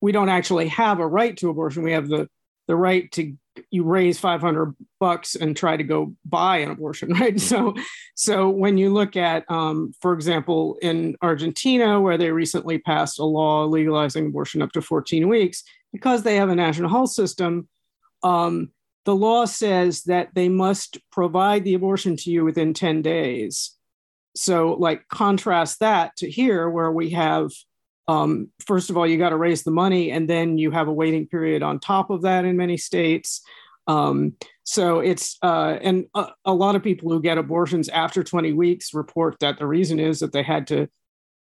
we 0.00 0.12
don't 0.12 0.28
actually 0.28 0.68
have 0.68 1.00
a 1.00 1.06
right 1.06 1.36
to 1.38 1.50
abortion. 1.50 1.82
We 1.82 1.92
have 1.92 2.08
the 2.08 2.28
the 2.66 2.76
right 2.76 3.10
to 3.12 3.36
you 3.70 3.84
raise 3.84 4.18
500 4.18 4.74
bucks 4.98 5.34
and 5.34 5.56
try 5.56 5.76
to 5.76 5.82
go 5.82 6.14
buy 6.24 6.58
an 6.58 6.70
abortion 6.70 7.12
right? 7.20 7.40
So 7.40 7.74
so 8.14 8.48
when 8.48 8.78
you 8.78 8.92
look 8.92 9.16
at 9.16 9.44
um, 9.50 9.92
for 10.00 10.12
example 10.12 10.78
in 10.82 11.16
argentina 11.20 12.00
where 12.00 12.16
they 12.16 12.30
recently 12.30 12.78
passed 12.78 13.18
a 13.18 13.24
law 13.24 13.64
legalizing 13.64 14.26
abortion 14.26 14.62
up 14.62 14.72
to 14.72 14.82
14 14.82 15.28
weeks 15.28 15.64
because 15.92 16.22
they 16.22 16.36
have 16.36 16.48
a 16.48 16.54
national 16.54 16.90
health 16.90 17.10
system 17.10 17.68
um, 18.22 18.70
the 19.04 19.14
law 19.14 19.44
says 19.44 20.02
that 20.04 20.28
they 20.34 20.48
must 20.48 20.98
provide 21.10 21.64
the 21.64 21.74
abortion 21.74 22.16
to 22.16 22.30
you 22.30 22.44
within 22.44 22.74
10 22.74 23.02
days. 23.02 23.76
So 24.36 24.74
like 24.74 25.08
contrast 25.08 25.80
that 25.80 26.16
to 26.18 26.30
here 26.30 26.68
where 26.68 26.92
we 26.92 27.10
have 27.10 27.50
um, 28.10 28.48
first 28.66 28.90
of 28.90 28.96
all, 28.96 29.06
you 29.06 29.18
got 29.18 29.28
to 29.28 29.36
raise 29.36 29.62
the 29.62 29.70
money, 29.70 30.10
and 30.10 30.28
then 30.28 30.58
you 30.58 30.72
have 30.72 30.88
a 30.88 30.92
waiting 30.92 31.28
period 31.28 31.62
on 31.62 31.78
top 31.78 32.10
of 32.10 32.22
that 32.22 32.44
in 32.44 32.56
many 32.56 32.76
states. 32.76 33.40
Um, 33.86 34.34
so 34.64 34.98
it's 34.98 35.38
uh, 35.44 35.78
and 35.80 36.06
a, 36.16 36.26
a, 36.44 36.52
lot 36.52 36.74
of 36.74 36.82
people 36.82 37.08
who 37.10 37.22
get 37.22 37.38
abortions 37.38 37.88
after 37.88 38.24
20 38.24 38.52
weeks 38.52 38.94
report 38.94 39.36
that 39.38 39.60
the 39.60 39.66
reason 39.66 40.00
is 40.00 40.18
that 40.20 40.32
they 40.32 40.42
had 40.42 40.66
to 40.68 40.88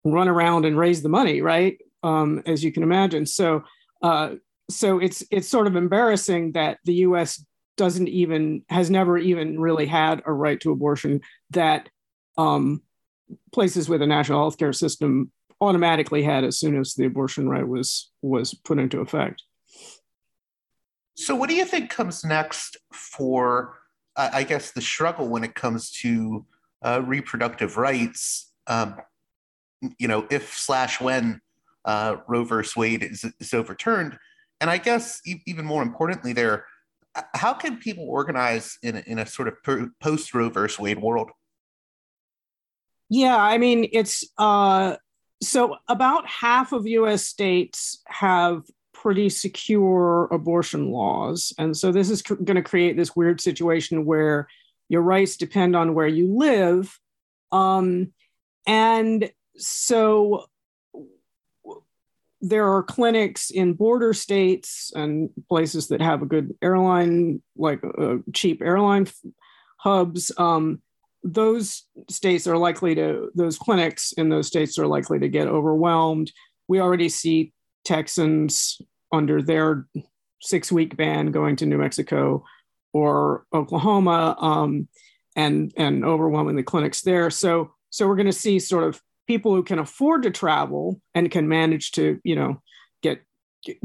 run 0.05 0.27
around 0.27 0.65
and 0.65 0.77
raise 0.77 1.03
the 1.03 1.09
money, 1.09 1.41
right? 1.41 1.79
Um, 2.03 2.43
as 2.47 2.65
you 2.65 2.73
can 2.73 2.83
imagine. 2.83 3.27
So 3.27 3.63
uh, 4.03 4.35
so 4.69 4.99
it's 4.99 5.23
it's 5.31 5.49
sort 5.49 5.69
of 5.69 5.77
embarrassing 5.77 6.53
that 6.53 6.79
the 6.85 6.95
U.S. 6.95 7.45
doesn't 7.77 8.09
even 8.09 8.65
has 8.71 8.91
never 8.91 9.17
even 9.19 9.61
really 9.61 9.87
had 9.87 10.21
a 10.27 10.33
right 10.33 10.61
to 10.63 10.73
abortion 10.73 11.21
that 11.51 11.89
um, 12.37 12.83
places 13.53 13.89
with 13.89 14.03
a 14.03 14.07
national 14.07 14.51
healthcare 14.51 14.75
system 14.75 15.31
automatically 15.61 16.23
had 16.23 16.45
as 16.45 16.59
soon 16.59 16.79
as 16.79 16.95
the 16.95 17.07
abortion 17.07 17.49
right 17.49 17.67
was 17.67 18.11
was 18.23 18.55
put 18.55 18.79
into 18.79 19.01
effect. 19.01 19.43
So, 21.17 21.35
what 21.35 21.49
do 21.49 21.57
you 21.57 21.65
think 21.65 21.91
comes 21.91 22.25
next 22.25 22.77
for, 22.93 23.79
uh, 24.17 24.31
I 24.33 24.45
guess, 24.45 24.73
the 24.73 24.83
struggle 24.83 25.29
when 25.29 25.45
it 25.45 25.55
comes 25.55 25.91
to 26.03 26.45
uh, 26.83 27.03
reproductive 27.05 27.79
rights? 27.79 28.53
Um, 28.67 28.97
you 29.99 30.09
know, 30.09 30.27
if 30.31 30.55
slash 30.55 31.01
when 31.01 31.41
uh, 31.87 32.17
Roe 32.29 32.45
versus 32.45 32.77
Wade 32.77 33.03
is, 33.03 33.25
is 33.41 33.55
overturned, 33.55 34.19
and 34.61 34.69
I 34.69 34.77
guess 34.77 35.23
e- 35.27 35.43
even 35.47 35.65
more 35.65 35.83
importantly, 35.83 36.35
there, 36.35 36.67
how 37.35 37.55
can 37.55 37.79
people 37.79 38.05
organize 38.07 38.79
in 38.83 38.97
a, 38.97 39.03
in 39.07 39.19
a 39.19 39.27
sort 39.27 39.49
of 39.49 39.55
post 40.01 40.35
Roe 40.35 40.51
versus 40.51 40.79
Wade 40.79 41.01
world? 41.01 41.31
Yeah, 43.09 43.37
I 43.37 43.57
mean, 43.57 43.89
it's 43.93 44.25
uh, 44.37 44.97
so 45.43 45.77
about 45.89 46.27
half 46.27 46.73
of 46.73 46.87
US 46.87 47.27
states 47.27 48.03
have 48.07 48.63
pretty 48.93 49.29
secure 49.29 50.29
abortion 50.31 50.91
laws. 50.91 51.53
And 51.59 51.77
so 51.77 51.93
this 51.93 52.11
is 52.11 52.23
cr- 52.23 52.35
going 52.35 52.57
to 52.57 52.63
create 52.63 52.97
this 52.97 53.15
weird 53.15 53.41
situation 53.41 54.05
where 54.07 54.49
your 54.89 55.03
rights 55.03 55.37
depend 55.37 55.77
on 55.77 55.95
where 55.95 56.07
you 56.07 56.35
live. 56.35 56.99
Um, 57.53 58.13
and 58.67 59.31
so 59.57 60.47
there 62.41 62.73
are 62.73 62.83
clinics 62.83 63.51
in 63.51 63.75
border 63.75 64.13
states 64.13 64.93
and 64.95 65.31
places 65.49 65.89
that 65.89 66.01
have 66.01 66.23
a 66.23 66.27
good 66.27 66.55
airline, 66.63 67.43
like 67.57 67.83
uh, 67.85 68.17
cheap 68.33 68.63
airline 68.63 69.07
f- 69.07 69.33
hubs, 69.79 70.33
um, 70.39 70.81
those 71.27 71.85
states 72.09 72.47
are 72.47 72.57
likely 72.57 72.95
to, 72.95 73.31
those 73.35 73.59
clinics 73.59 74.13
in 74.13 74.29
those 74.29 74.47
states 74.47 74.79
are 74.79 74.87
likely 74.87 75.19
to 75.19 75.29
get 75.29 75.49
overwhelmed. 75.49 76.33
We 76.69 76.81
already 76.81 77.09
see 77.09 77.53
Texans 77.85 78.81
under 79.13 79.43
their 79.43 79.87
six 80.41 80.71
week 80.71 80.97
ban 80.97 81.33
going 81.33 81.57
to 81.57 81.67
New 81.67 81.79
Mexico 81.79 82.45
or 82.93 83.45
Oklahoma 83.53 84.37
um, 84.41 84.89
and, 85.35 85.73
and 85.77 86.05
overwhelming 86.05 86.57
the 86.57 86.63
clinics 86.63 87.03
there. 87.03 87.31
So, 87.31 87.73
so 87.91 88.07
we're 88.07 88.17
going 88.17 88.27
to 88.27 88.33
see 88.33 88.59
sort 88.59 88.85
of 88.85 89.01
people 89.27 89.55
who 89.55 89.63
can 89.63 89.79
afford 89.79 90.23
to 90.23 90.31
travel 90.31 91.01
and 91.15 91.31
can 91.31 91.49
manage 91.49 91.93
to, 91.93 92.21
you 92.25 92.37
know, 92.37 92.63
get 93.03 93.23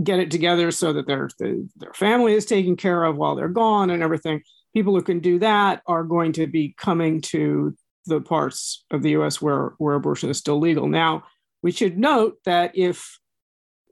get 0.04 0.20
it 0.20 0.30
together 0.30 0.70
so 0.72 0.94
that 0.94 1.08
their 1.08 1.30
their 1.40 1.94
family 1.94 2.34
is 2.34 2.46
taken 2.46 2.76
care 2.76 3.04
of 3.04 3.18
while 3.18 3.36
they're 3.36 3.48
gone 3.48 3.90
and 3.90 4.04
everything 4.04 4.42
people 4.74 4.94
who 4.94 5.02
can 5.02 5.20
do 5.20 5.40
that 5.40 5.82
are 5.86 6.04
going 6.04 6.34
to 6.34 6.48
be 6.48 6.74
coming 6.78 7.22
to 7.22 7.76
the 8.06 8.22
parts 8.22 8.84
of 8.92 9.02
the 9.02 9.12
US 9.12 9.42
where, 9.42 9.74
where 9.78 9.96
abortion 9.96 10.30
is 10.30 10.38
still 10.38 10.60
legal. 10.60 10.88
Now, 10.88 11.24
we 11.62 11.72
should 11.72 11.98
note 11.98 12.38
that 12.46 12.76
if, 12.76 13.20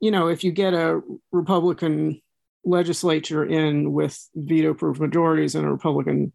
you 0.02 0.12
know, 0.12 0.28
if 0.28 0.44
you 0.44 0.52
get 0.52 0.74
a 0.74 1.02
Republican 1.32 2.22
legislature 2.64 3.46
in 3.46 3.94
with 3.94 4.18
veto 4.36 4.74
proof 4.74 5.00
majorities 5.00 5.56
and 5.56 5.66
a 5.66 5.72
Republican 5.72 6.34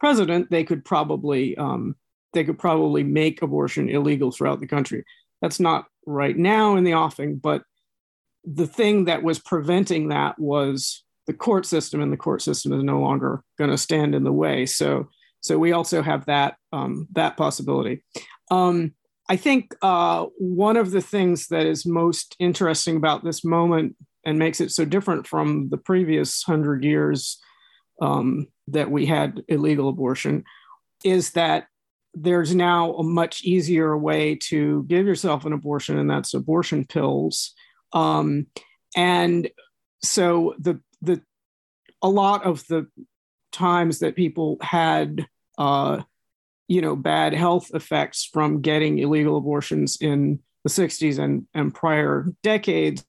president, 0.00 0.50
they 0.50 0.64
could 0.64 0.84
probably 0.84 1.56
um, 1.56 1.94
they 2.32 2.44
could 2.44 2.58
probably 2.58 3.04
make 3.04 3.42
abortion 3.42 3.88
illegal 3.88 4.30
throughout 4.30 4.60
the 4.60 4.66
country. 4.66 5.04
That's 5.40 5.60
not 5.60 5.86
right 6.06 6.36
now 6.36 6.76
in 6.76 6.84
the 6.84 6.94
offing, 6.94 7.36
but 7.36 7.62
the 8.44 8.66
thing 8.66 9.04
that 9.04 9.22
was 9.22 9.38
preventing 9.38 10.08
that 10.08 10.38
was 10.38 11.04
the 11.26 11.32
court 11.34 11.66
system, 11.66 12.00
and 12.00 12.12
the 12.12 12.16
court 12.16 12.42
system 12.42 12.72
is 12.72 12.82
no 12.82 13.00
longer 13.00 13.42
going 13.58 13.70
to 13.70 13.78
stand 13.78 14.14
in 14.14 14.24
the 14.24 14.32
way. 14.32 14.66
So, 14.66 15.08
so 15.40 15.58
we 15.58 15.72
also 15.72 16.02
have 16.02 16.26
that 16.26 16.56
um, 16.72 17.08
that 17.12 17.36
possibility. 17.36 18.04
Um, 18.50 18.94
I 19.28 19.36
think 19.36 19.74
uh, 19.82 20.26
one 20.38 20.76
of 20.76 20.90
the 20.90 21.00
things 21.00 21.48
that 21.48 21.66
is 21.66 21.86
most 21.86 22.36
interesting 22.38 22.96
about 22.96 23.24
this 23.24 23.44
moment 23.44 23.96
and 24.24 24.38
makes 24.38 24.60
it 24.60 24.70
so 24.70 24.84
different 24.84 25.26
from 25.26 25.68
the 25.70 25.78
previous 25.78 26.42
hundred 26.42 26.84
years 26.84 27.38
um, 28.00 28.48
that 28.68 28.90
we 28.90 29.06
had 29.06 29.42
illegal 29.48 29.88
abortion 29.88 30.44
is 31.04 31.32
that 31.32 31.66
there's 32.14 32.54
now 32.54 32.92
a 32.94 33.02
much 33.02 33.42
easier 33.42 33.96
way 33.96 34.34
to 34.34 34.84
give 34.84 35.06
yourself 35.06 35.44
an 35.44 35.52
abortion, 35.52 35.98
and 35.98 36.10
that's 36.10 36.34
abortion 36.34 36.84
pills. 36.84 37.54
Um, 37.92 38.46
and 38.94 39.48
so 40.02 40.54
the 40.58 40.80
the 41.02 41.20
a 42.00 42.08
lot 42.08 42.44
of 42.44 42.66
the 42.66 42.86
times 43.52 44.00
that 44.00 44.16
people 44.16 44.56
had 44.60 45.26
uh, 45.58 46.02
you 46.68 46.80
know 46.80 46.96
bad 46.96 47.34
health 47.34 47.70
effects 47.74 48.28
from 48.32 48.62
getting 48.62 48.98
illegal 48.98 49.36
abortions 49.36 49.98
in 50.00 50.40
the 50.64 50.70
60s 50.70 51.18
and, 51.18 51.46
and 51.54 51.74
prior 51.74 52.26
decades 52.42 53.04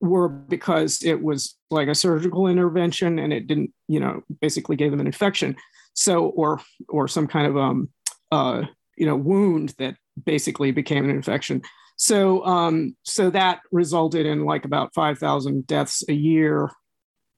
were 0.00 0.28
because 0.28 1.02
it 1.02 1.22
was 1.22 1.56
like 1.70 1.88
a 1.88 1.94
surgical 1.94 2.46
intervention 2.46 3.18
and 3.18 3.32
it 3.32 3.46
didn't 3.46 3.72
you 3.88 4.00
know 4.00 4.22
basically 4.40 4.76
gave 4.76 4.90
them 4.90 5.00
an 5.00 5.06
infection. 5.06 5.56
So 5.94 6.26
or 6.26 6.60
or 6.88 7.06
some 7.06 7.28
kind 7.28 7.46
of 7.46 7.56
um 7.56 7.88
uh 8.32 8.62
you 8.96 9.06
know 9.06 9.16
wound 9.16 9.74
that 9.78 9.96
basically 10.22 10.72
became 10.72 11.04
an 11.04 11.10
infection. 11.10 11.62
So 11.96 12.44
um 12.44 12.96
so 13.04 13.30
that 13.30 13.60
resulted 13.70 14.26
in 14.26 14.44
like 14.44 14.64
about 14.64 14.94
5000 14.94 15.66
deaths 15.66 16.02
a 16.08 16.12
year 16.12 16.70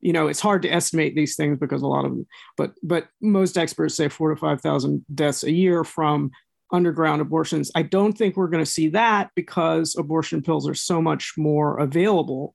you 0.00 0.12
know 0.12 0.26
it's 0.28 0.40
hard 0.40 0.62
to 0.62 0.68
estimate 0.68 1.14
these 1.14 1.36
things 1.36 1.58
because 1.58 1.82
a 1.82 1.86
lot 1.86 2.04
of 2.04 2.10
them 2.12 2.26
but 2.56 2.72
but 2.82 3.08
most 3.20 3.56
experts 3.56 3.96
say 3.96 4.08
four 4.08 4.30
to 4.30 4.36
five 4.36 4.60
thousand 4.60 5.04
deaths 5.14 5.42
a 5.42 5.52
year 5.52 5.84
from 5.84 6.30
underground 6.72 7.20
abortions. 7.20 7.70
I 7.74 7.82
don't 7.82 8.12
think 8.12 8.36
we're 8.36 8.48
going 8.48 8.64
to 8.64 8.70
see 8.70 8.88
that 8.88 9.30
because 9.34 9.96
abortion 9.96 10.42
pills 10.42 10.68
are 10.68 10.74
so 10.74 11.00
much 11.00 11.34
more 11.36 11.78
available. 11.78 12.54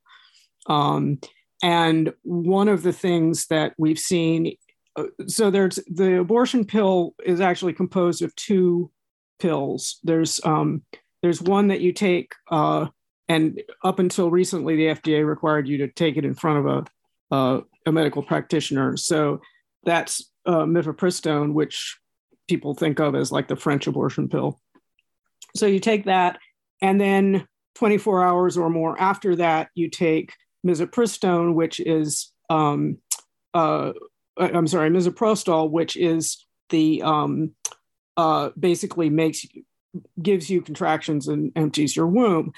Um, 0.68 1.20
and 1.64 2.14
one 2.24 2.68
of 2.68 2.84
the 2.84 2.94
things 2.94 3.48
that 3.48 3.74
we've 3.78 4.00
seen 4.00 4.56
uh, 4.98 5.04
so 5.26 5.50
there's 5.50 5.80
the 5.88 6.20
abortion 6.20 6.66
pill 6.66 7.16
is 7.24 7.40
actually 7.40 7.72
composed 7.72 8.22
of 8.22 8.36
two 8.36 8.92
pills. 9.40 10.00
There's 10.04 10.42
um, 10.44 10.84
there's 11.22 11.42
one 11.42 11.68
that 11.70 11.80
you 11.80 11.94
take 11.94 12.34
uh, 12.50 12.88
and 13.30 13.62
up 13.84 14.00
until 14.00 14.30
recently 14.30 14.76
the 14.76 14.88
fda 14.88 15.26
required 15.26 15.68
you 15.68 15.78
to 15.78 15.88
take 15.88 16.18
it 16.18 16.26
in 16.26 16.34
front 16.34 16.60
of 16.60 16.66
a 16.66 16.86
uh, 17.32 17.62
a 17.86 17.92
medical 17.92 18.24
practitioner. 18.24 18.98
So 18.98 19.42
that's 19.84 20.30
uh, 20.46 20.66
mifepristone, 20.66 21.54
which 21.54 21.98
people 22.48 22.74
think 22.74 23.00
of 23.00 23.16
as 23.16 23.32
like 23.32 23.48
the 23.48 23.56
French 23.56 23.88
abortion 23.88 24.28
pill. 24.28 24.60
So 25.56 25.66
you 25.66 25.80
take 25.80 26.06
that, 26.06 26.38
and 26.82 27.00
then 27.00 27.48
24 27.76 28.24
hours 28.24 28.58
or 28.58 28.70
more 28.70 29.00
after 29.00 29.36
that, 29.38 29.70
you 29.76 29.90
take 29.90 30.34
misoprostol, 30.66 31.54
which 31.54 31.80
is 31.80 32.32
um, 32.50 32.98
uh, 33.54 33.94
uh, 34.40 34.50
I'm 34.54 34.68
sorry, 34.68 34.90
misoprostol, 34.90 35.70
which 35.70 35.96
is 35.98 36.46
the 36.70 37.02
um, 37.04 37.54
uh, 38.18 38.50
basically 38.60 39.10
makes 39.10 39.46
gives 40.22 40.50
you 40.50 40.62
contractions 40.62 41.28
and 41.28 41.52
empties 41.56 41.96
your 41.96 42.08
womb. 42.08 42.54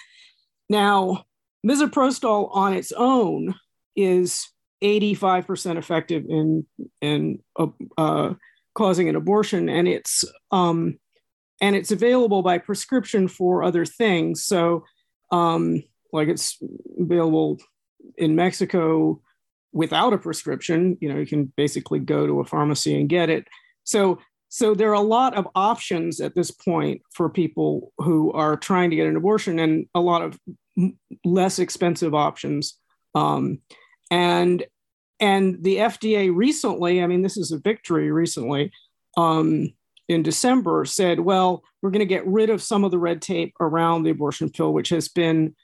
Now, 0.70 1.26
misoprostol 1.66 2.50
on 2.56 2.74
its 2.74 2.92
own 2.92 3.56
is 3.96 4.48
85% 4.84 5.78
effective 5.78 6.26
in 6.28 6.66
in 7.02 7.40
uh, 7.58 7.68
uh, 7.98 8.34
causing 8.76 9.10
an 9.10 9.16
abortion, 9.16 9.70
and 9.70 9.88
it's 9.88 10.26
um, 10.52 11.00
and 11.62 11.76
it's 11.76 11.92
available 11.92 12.42
by 12.42 12.58
prescription 12.58 13.28
for 13.28 13.64
other 13.64 13.86
things. 13.86 14.44
So, 14.44 14.84
um, 15.32 15.84
like 16.12 16.28
it's 16.28 16.62
available 17.00 17.60
in 18.18 18.36
Mexico 18.36 19.22
without 19.72 20.14
a 20.14 20.18
prescription. 20.18 20.98
You 21.02 21.10
know, 21.12 21.20
you 21.20 21.26
can 21.26 21.52
basically 21.56 22.00
go 22.00 22.28
to 22.28 22.42
a 22.42 22.46
pharmacy 22.46 23.00
and 23.00 23.10
get 23.10 23.30
it. 23.30 23.48
So 23.86 24.20
so 24.50 24.76
there 24.76 24.92
are 24.92 24.94
a 24.94 25.02
lot 25.02 25.36
of 25.36 25.48
options 25.56 26.22
at 26.22 26.36
this 26.36 26.52
point 26.52 27.02
for 27.12 27.28
people 27.28 27.92
who 27.98 28.32
are 28.34 28.56
trying 28.56 28.92
to 28.92 28.96
get 28.96 29.08
an 29.08 29.16
abortion, 29.16 29.58
and 29.58 29.88
a 29.96 30.00
lot 30.00 30.22
of 30.22 30.38
less 31.26 31.58
expensive 31.58 32.14
options. 32.14 32.78
Um, 33.16 33.62
and 34.12 34.64
and 35.20 35.64
the 35.64 35.78
FDA 35.78 36.34
recently, 36.34 37.02
I 37.02 37.08
mean, 37.08 37.22
this 37.22 37.38
is 37.38 37.52
a 37.52 37.58
victory 37.58 38.12
recently. 38.12 38.72
Um, 39.18 39.70
in 40.10 40.22
December, 40.24 40.86
said, 40.86 41.22
"Well, 41.22 41.64
we're 41.82 41.92
going 41.92 42.00
to 42.00 42.06
get 42.06 42.28
rid 42.28 42.50
of 42.50 42.62
some 42.62 42.84
of 42.84 42.92
the 42.92 43.00
red 43.00 43.22
tape 43.22 43.54
around 43.60 44.04
the 44.04 44.10
abortion 44.10 44.50
pill, 44.50 44.74
which 44.74 44.90
has 44.90 45.08
been 45.08 45.56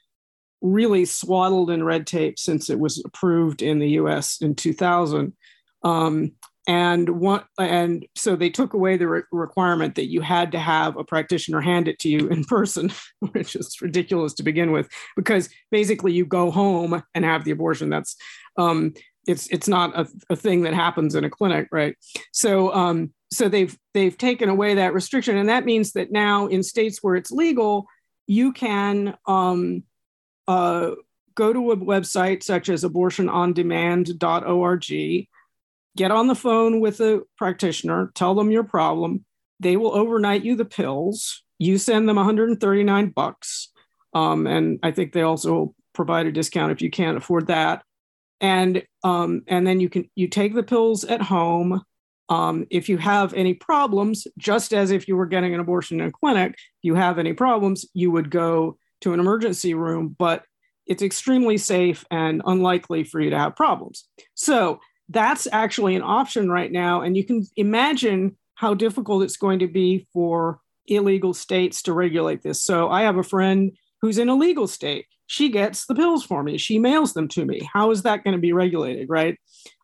really 0.62 1.04
swaddled 1.04 1.70
in 1.70 1.84
red 1.84 2.06
tape 2.06 2.38
since 2.38 2.70
it 2.70 2.78
was 2.78 3.02
approved 3.04 3.62
in 3.62 3.78
the 3.78 3.90
U.S. 3.90 4.38
in 4.40 4.54
2000." 4.54 5.34
Um, 5.82 6.32
and 6.66 7.10
and 7.58 8.06
so 8.14 8.36
they 8.36 8.50
took 8.50 8.74
away 8.74 8.96
the 8.96 9.08
re- 9.08 9.22
requirement 9.32 9.94
that 9.94 10.10
you 10.10 10.20
had 10.20 10.52
to 10.52 10.58
have 10.58 10.96
a 10.96 11.04
practitioner 11.04 11.60
hand 11.60 11.88
it 11.88 11.98
to 11.98 12.08
you 12.08 12.28
in 12.28 12.44
person 12.44 12.92
which 13.32 13.56
is 13.56 13.76
ridiculous 13.80 14.34
to 14.34 14.42
begin 14.42 14.70
with 14.70 14.88
because 15.16 15.48
basically 15.70 16.12
you 16.12 16.24
go 16.24 16.50
home 16.50 17.02
and 17.14 17.24
have 17.24 17.44
the 17.44 17.50
abortion 17.50 17.88
that's 17.88 18.14
um, 18.56 18.92
it's 19.26 19.46
it's 19.48 19.68
not 19.68 19.98
a, 19.98 20.08
a, 20.30 20.36
thing 20.36 20.62
that 20.62 20.72
happens 20.72 21.14
in 21.14 21.24
a 21.24 21.30
clinic 21.30 21.68
right 21.70 21.96
so 22.32 22.72
um, 22.74 23.12
so 23.32 23.48
they've 23.48 23.76
they've 23.94 24.16
taken 24.16 24.48
away 24.48 24.74
that 24.74 24.94
restriction 24.94 25.36
and 25.36 25.48
that 25.48 25.64
means 25.64 25.92
that 25.92 26.10
now 26.10 26.46
in 26.46 26.62
states 26.62 26.98
where 27.02 27.16
it's 27.16 27.30
legal 27.30 27.86
you 28.26 28.52
can 28.52 29.16
um, 29.26 29.82
uh, 30.48 30.92
go 31.34 31.52
to 31.52 31.72
a 31.72 31.76
website 31.76 32.42
such 32.42 32.68
as 32.68 32.84
abortionondemand.org 32.84 35.26
get 35.96 36.10
on 36.10 36.28
the 36.28 36.34
phone 36.34 36.80
with 36.80 37.00
a 37.00 37.22
practitioner, 37.36 38.10
tell 38.14 38.34
them 38.34 38.50
your 38.50 38.64
problem. 38.64 39.24
They 39.58 39.76
will 39.76 39.94
overnight 39.94 40.44
you 40.44 40.56
the 40.56 40.64
pills. 40.64 41.42
You 41.58 41.78
send 41.78 42.08
them 42.08 42.16
139 42.16 43.10
bucks. 43.10 43.70
Um, 44.14 44.46
and 44.46 44.78
I 44.82 44.92
think 44.92 45.12
they 45.12 45.22
also 45.22 45.74
provide 45.92 46.26
a 46.26 46.32
discount 46.32 46.72
if 46.72 46.80
you 46.80 46.90
can't 46.90 47.16
afford 47.16 47.48
that. 47.48 47.82
And 48.40 48.82
um, 49.04 49.42
and 49.46 49.66
then 49.66 49.80
you 49.80 49.88
can 49.88 50.10
you 50.14 50.28
take 50.28 50.54
the 50.54 50.62
pills 50.62 51.04
at 51.04 51.22
home. 51.22 51.82
Um, 52.28 52.66
if 52.70 52.88
you 52.88 52.96
have 52.96 53.34
any 53.34 53.54
problems, 53.54 54.26
just 54.38 54.72
as 54.72 54.92
if 54.92 55.08
you 55.08 55.16
were 55.16 55.26
getting 55.26 55.52
an 55.52 55.60
abortion 55.60 56.00
in 56.00 56.06
a 56.06 56.12
clinic, 56.12 56.52
if 56.52 56.82
you 56.82 56.94
have 56.94 57.18
any 57.18 57.32
problems, 57.32 57.86
you 57.92 58.12
would 58.12 58.30
go 58.30 58.78
to 59.00 59.12
an 59.12 59.20
emergency 59.20 59.74
room, 59.74 60.14
but 60.16 60.44
it's 60.86 61.02
extremely 61.02 61.56
safe 61.56 62.04
and 62.10 62.42
unlikely 62.44 63.04
for 63.04 63.20
you 63.20 63.30
to 63.30 63.38
have 63.38 63.56
problems. 63.56 64.08
So 64.34 64.80
that's 65.08 65.48
actually 65.50 65.96
an 65.96 66.02
option 66.02 66.50
right 66.50 66.70
now. 66.70 67.02
And 67.02 67.16
you 67.16 67.24
can 67.24 67.46
imagine 67.56 68.36
how 68.54 68.74
difficult 68.74 69.22
it's 69.22 69.36
going 69.36 69.60
to 69.60 69.66
be 69.66 70.06
for 70.12 70.60
illegal 70.86 71.34
states 71.34 71.82
to 71.82 71.92
regulate 71.92 72.42
this. 72.42 72.62
So 72.62 72.88
I 72.88 73.02
have 73.02 73.16
a 73.16 73.22
friend 73.22 73.72
who's 74.00 74.18
in 74.18 74.28
a 74.28 74.34
legal 74.34 74.66
state. 74.66 75.06
She 75.26 75.48
gets 75.48 75.86
the 75.86 75.94
pills 75.94 76.24
for 76.24 76.42
me, 76.42 76.58
she 76.58 76.78
mails 76.78 77.14
them 77.14 77.28
to 77.28 77.44
me. 77.44 77.68
How 77.72 77.90
is 77.90 78.02
that 78.02 78.24
going 78.24 78.34
to 78.34 78.40
be 78.40 78.52
regulated, 78.52 79.08
right? 79.08 79.38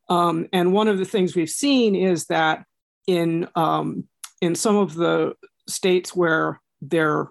Um, 0.09 0.49
and 0.53 0.73
one 0.73 0.89
of 0.89 0.99
the 0.99 1.05
things 1.05 1.35
we've 1.35 1.51
seen 1.51 1.95
is 1.95 2.27
that 2.27 2.65
in 3.07 3.49
um, 3.55 4.05
in 4.41 4.55
some 4.55 4.77
of 4.77 4.95
the 4.95 5.35
states 5.69 6.15
where 6.15 6.61
they're 6.81 7.29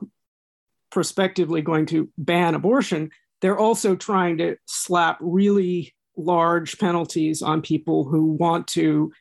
prospectively 0.92 1.62
going 1.62 1.86
to 1.88 2.10
ban 2.18 2.56
abortion, 2.56 3.12
they're 3.42 3.58
also 3.58 3.96
trying 3.96 4.38
to 4.38 4.58
slap 4.66 5.18
really 5.20 5.94
large 6.18 6.78
penalties 6.80 7.42
on 7.42 7.62
people 7.62 8.06
who 8.06 8.32
want 8.32 8.68
to 8.68 9.12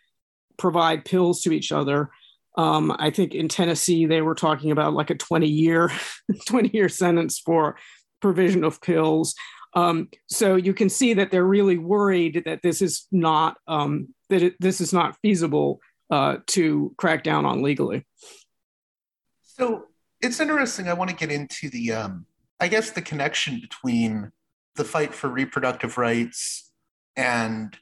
provide 0.56 1.04
pills 1.04 1.42
to 1.42 1.52
each 1.52 1.72
other. 1.72 2.10
Um, 2.56 2.94
I 2.98 3.10
think 3.10 3.34
in 3.34 3.48
Tennessee 3.48 4.06
they 4.06 4.22
were 4.22 4.34
talking 4.34 4.70
about 4.70 4.94
like 4.94 5.10
a 5.10 5.16
20 5.16 5.48
year 5.48 5.90
20 6.46 6.70
year 6.72 6.88
sentence 6.88 7.38
for 7.38 7.76
provision 8.20 8.64
of 8.64 8.80
pills. 8.80 9.34
Um, 9.74 10.08
so 10.28 10.54
you 10.54 10.72
can 10.72 10.88
see 10.88 11.14
that 11.14 11.30
they're 11.30 11.44
really 11.44 11.78
worried 11.78 12.42
that 12.46 12.62
this 12.62 12.80
is 12.80 13.06
not 13.10 13.56
um, 13.66 14.14
that 14.30 14.42
it, 14.42 14.54
this 14.60 14.80
is 14.80 14.92
not 14.92 15.16
feasible 15.20 15.80
uh, 16.10 16.36
to 16.48 16.94
crack 16.96 17.24
down 17.24 17.44
on 17.44 17.62
legally. 17.62 18.06
So 19.42 19.86
it's 20.20 20.40
interesting. 20.40 20.88
I 20.88 20.94
want 20.94 21.10
to 21.10 21.16
get 21.16 21.30
into 21.30 21.68
the, 21.70 21.92
um, 21.92 22.26
I 22.60 22.68
guess, 22.68 22.90
the 22.90 23.02
connection 23.02 23.60
between 23.60 24.30
the 24.76 24.84
fight 24.84 25.14
for 25.14 25.28
reproductive 25.28 25.98
rights 25.98 26.70
and 27.16 27.76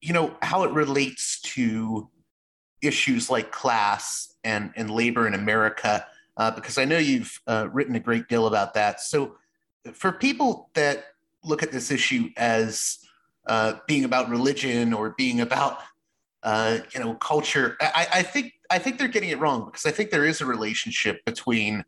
you 0.00 0.12
know 0.12 0.36
how 0.42 0.62
it 0.62 0.70
relates 0.70 1.40
to 1.40 2.08
issues 2.82 3.30
like 3.30 3.50
class 3.50 4.34
and, 4.44 4.72
and 4.76 4.90
labor 4.90 5.26
in 5.26 5.34
America, 5.34 6.06
uh, 6.36 6.50
because 6.50 6.78
I 6.78 6.84
know 6.84 6.98
you've 6.98 7.40
uh, 7.46 7.68
written 7.72 7.94
a 7.96 8.00
great 8.00 8.28
deal 8.28 8.46
about 8.46 8.74
that. 8.74 9.00
So, 9.00 9.36
for 9.92 10.12
people 10.12 10.70
that 10.74 11.04
look 11.42 11.62
at 11.62 11.72
this 11.72 11.90
issue 11.90 12.30
as 12.36 12.98
uh, 13.46 13.74
being 13.86 14.04
about 14.04 14.28
religion 14.28 14.92
or 14.92 15.14
being 15.16 15.40
about 15.40 15.78
uh, 16.42 16.78
you 16.94 17.00
know 17.00 17.14
culture, 17.14 17.76
I, 17.80 18.06
I, 18.14 18.22
think 18.22 18.52
I 18.70 18.78
think 18.78 18.98
they're 18.98 19.08
getting 19.08 19.30
it 19.30 19.38
wrong 19.38 19.66
because 19.66 19.86
I 19.86 19.90
think 19.90 20.10
there 20.10 20.26
is 20.26 20.40
a 20.40 20.46
relationship 20.46 21.24
between 21.24 21.84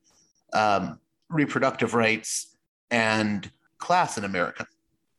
um, 0.53 0.99
reproductive 1.28 1.95
rights 1.95 2.57
and 2.90 3.51
class 3.78 4.18
in 4.18 4.24
America. 4.24 4.66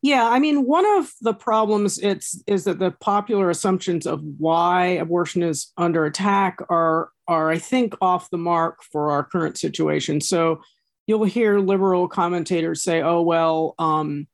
Yeah, 0.03 0.27
I 0.27 0.39
mean, 0.39 0.65
one 0.65 0.85
of 0.97 1.13
the 1.21 1.33
problems 1.33 1.97
it's 1.97 2.43
is 2.45 2.65
that 2.65 2.77
the 2.77 2.91
popular 2.91 3.49
assumptions 3.49 4.05
of 4.05 4.21
why 4.37 4.87
abortion 4.87 5.41
is 5.41 5.71
under 5.77 6.03
attack 6.03 6.59
are 6.69 7.09
are 7.25 7.49
I 7.49 7.57
think 7.57 7.95
off 8.01 8.29
the 8.29 8.37
mark 8.37 8.83
for 8.83 9.11
our 9.11 9.23
current 9.23 9.57
situation. 9.57 10.19
So 10.19 10.61
you'll 11.07 11.23
hear 11.23 11.57
liberal 11.59 12.09
commentators 12.09 12.83
say, 12.83 13.01
"Oh 13.01 13.21
well, 13.21 13.75
um, 13.79 14.27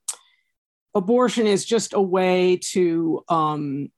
abortion 0.95 1.45
is 1.45 1.65
just 1.65 1.93
a 1.93 2.01
way 2.01 2.57
to 2.71 3.23
um, 3.29 3.91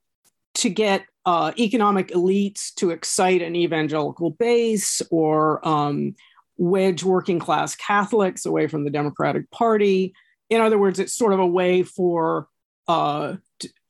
to 0.55 0.69
get 0.69 1.05
uh, 1.26 1.53
economic 1.57 2.09
elites 2.09 2.74
to 2.76 2.89
excite 2.89 3.41
an 3.41 3.55
evangelical 3.55 4.32
base 4.32 5.01
or 5.09 5.65
um, 5.65 6.15
wedge 6.57 7.01
working 7.01 7.39
class 7.39 7.76
Catholics 7.76 8.45
away 8.45 8.67
from 8.67 8.84
the 8.84 8.91
Democratic 8.91 9.49
Party." 9.51 10.13
In 10.52 10.60
other 10.60 10.78
words, 10.78 10.99
it's 10.99 11.16
sort 11.16 11.34
of 11.34 11.39
a 11.39 11.47
way 11.47 11.82
for 11.82 12.47
uh, 12.88 13.38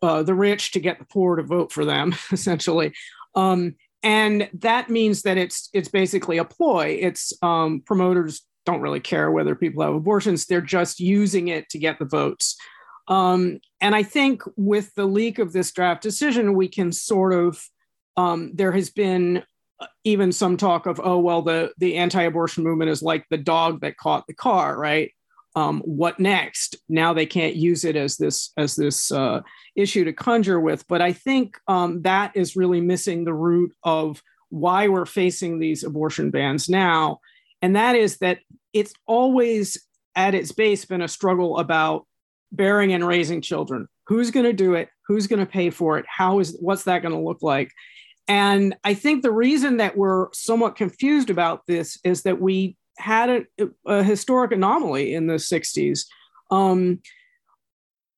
uh, 0.02 0.24
the 0.24 0.36
rich 0.36 0.72
to 0.72 0.80
get 0.80 1.00
the 1.00 1.06
poor 1.06 1.36
to 1.36 1.44
vote 1.44 1.72
for 1.72 1.84
them, 1.84 2.14
essentially. 2.32 2.94
Um, 3.36 3.76
and 4.04 4.48
that 4.54 4.90
means 4.90 5.24
that 5.24 5.38
it's 5.38 5.70
it's 5.74 5.90
basically 5.90 6.38
a 6.38 6.46
ploy. 6.46 7.00
It's 7.02 7.34
um, 7.42 7.82
promoters 7.86 8.42
don't 8.66 8.82
really 8.82 9.00
care 9.00 9.32
whether 9.32 9.56
people 9.56 9.84
have 9.84 9.94
abortions; 9.94 10.46
they're 10.46 10.62
just 10.62 11.00
using 11.00 11.50
it 11.50 11.68
to 11.70 11.80
get 11.80 12.00
the 12.00 12.06
votes. 12.06 12.56
Um, 13.08 13.60
and 13.82 13.96
I 13.96 14.04
think 14.04 14.44
with 14.56 14.94
the 14.96 15.06
leak 15.06 15.40
of 15.40 15.54
this 15.54 15.72
draft 15.72 16.04
decision, 16.04 16.54
we 16.54 16.68
can 16.68 16.92
sort 16.92 17.34
of 17.34 17.64
um, 18.18 18.52
there 18.54 18.72
has 18.72 18.92
been 18.92 19.44
even 20.04 20.32
some 20.32 20.58
talk 20.58 20.86
of 20.86 21.02
oh 21.04 21.18
well 21.18 21.42
the 21.42 21.72
the 21.80 21.98
anti-abortion 21.98 22.64
movement 22.64 22.92
is 22.92 23.02
like 23.02 23.26
the 23.30 23.38
dog 23.38 23.82
that 23.82 23.98
caught 23.98 24.28
the 24.28 24.34
car 24.34 24.78
right 24.78 25.12
um, 25.56 25.82
what 25.82 26.20
next? 26.20 26.78
Now 26.88 27.14
they 27.14 27.26
can't 27.26 27.56
use 27.56 27.84
it 27.84 27.96
as 27.96 28.18
this 28.18 28.52
as 28.58 28.76
this 28.76 29.12
uh, 29.12 29.42
issue 29.76 30.06
to 30.06 30.14
conjure 30.14 30.60
with. 30.60 30.88
But 30.88 31.02
I 31.02 31.14
think 31.14 31.58
um, 31.68 32.02
that 32.04 32.36
is 32.36 32.56
really 32.56 32.82
missing 32.82 33.24
the 33.24 33.34
root 33.34 33.74
of 33.84 34.22
why 34.50 34.88
we're 34.88 35.06
facing 35.06 35.60
these 35.60 35.84
abortion 35.84 36.32
bans 36.32 36.70
now, 36.70 37.20
and 37.62 37.76
that 37.76 37.96
is 37.96 38.18
that 38.18 38.40
it's 38.74 38.94
always 39.06 39.78
at 40.16 40.36
its 40.36 40.52
base 40.52 40.86
been 40.86 41.02
a 41.02 41.08
struggle 41.08 41.58
about 41.58 42.06
bearing 42.52 42.94
and 42.94 43.08
raising 43.08 43.42
children. 43.42 43.88
Who's 44.08 44.32
going 44.32 44.46
to 44.46 44.54
do 44.54 44.74
it? 44.74 44.90
Who's 45.08 45.28
going 45.28 45.40
to 45.40 45.46
pay 45.46 45.70
for 45.70 45.98
it? 45.98 46.06
How 46.08 46.40
is 46.40 46.58
what's 46.60 46.84
that 46.84 47.02
going 47.02 47.14
to 47.14 47.22
look 47.22 47.42
like? 47.42 47.72
And 48.28 48.76
I 48.84 48.94
think 48.94 49.24
the 49.24 49.32
reason 49.32 49.78
that 49.78 49.98
we're 49.98 50.28
somewhat 50.34 50.76
confused 50.76 51.30
about 51.30 51.66
this 51.68 51.98
is 52.04 52.24
that 52.24 52.40
we 52.40 52.78
had 53.02 53.46
a, 53.60 53.68
a 53.86 54.04
historic 54.04 54.52
anomaly 54.52 55.14
in 55.14 55.28
the 55.28 55.36
60s. 55.36 56.06
Um, 56.50 57.02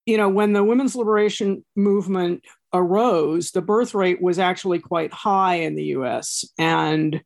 you 0.06 0.18
know, 0.18 0.30
when 0.30 0.54
the 0.54 0.64
women's 0.64 0.96
liberation 0.96 1.64
movement 1.76 2.44
arose, 2.74 3.52
the 3.52 3.62
birth 3.62 3.94
rate 3.94 4.22
was 4.22 4.40
actually 4.40 4.80
quite 4.80 5.14
high 5.14 5.56
in 5.56 5.76
the 5.76 5.86
US. 5.86 6.44
And 6.58 7.22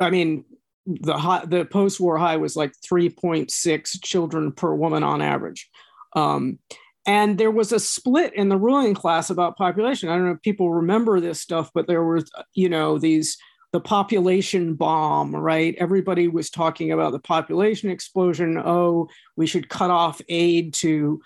I 0.00 0.10
mean, 0.10 0.44
the 0.86 1.16
high, 1.16 1.44
the 1.44 1.64
post-war 1.64 2.16
high 2.16 2.36
was 2.36 2.56
like 2.56 2.72
3.6 2.90 4.02
children 4.02 4.52
per 4.52 4.74
woman 4.74 5.02
on 5.02 5.20
average. 5.20 5.68
Um, 6.14 6.58
and 7.06 7.38
there 7.38 7.50
was 7.50 7.72
a 7.72 7.80
split 7.80 8.34
in 8.34 8.48
the 8.48 8.56
ruling 8.56 8.94
class 8.94 9.30
about 9.30 9.56
population. 9.56 10.08
I 10.08 10.16
don't 10.16 10.26
know 10.26 10.32
if 10.32 10.42
people 10.42 10.72
remember 10.72 11.20
this 11.20 11.40
stuff, 11.40 11.70
but 11.74 11.86
there 11.86 12.02
were, 12.02 12.22
you 12.54 12.68
know, 12.68 12.98
these 12.98 13.36
the 13.76 13.80
population 13.80 14.72
bomb, 14.72 15.36
right? 15.36 15.74
Everybody 15.78 16.28
was 16.28 16.48
talking 16.48 16.92
about 16.92 17.12
the 17.12 17.18
population 17.18 17.90
explosion. 17.90 18.56
Oh, 18.56 19.10
we 19.36 19.46
should 19.46 19.68
cut 19.68 19.90
off 19.90 20.18
aid 20.30 20.72
to 20.76 21.20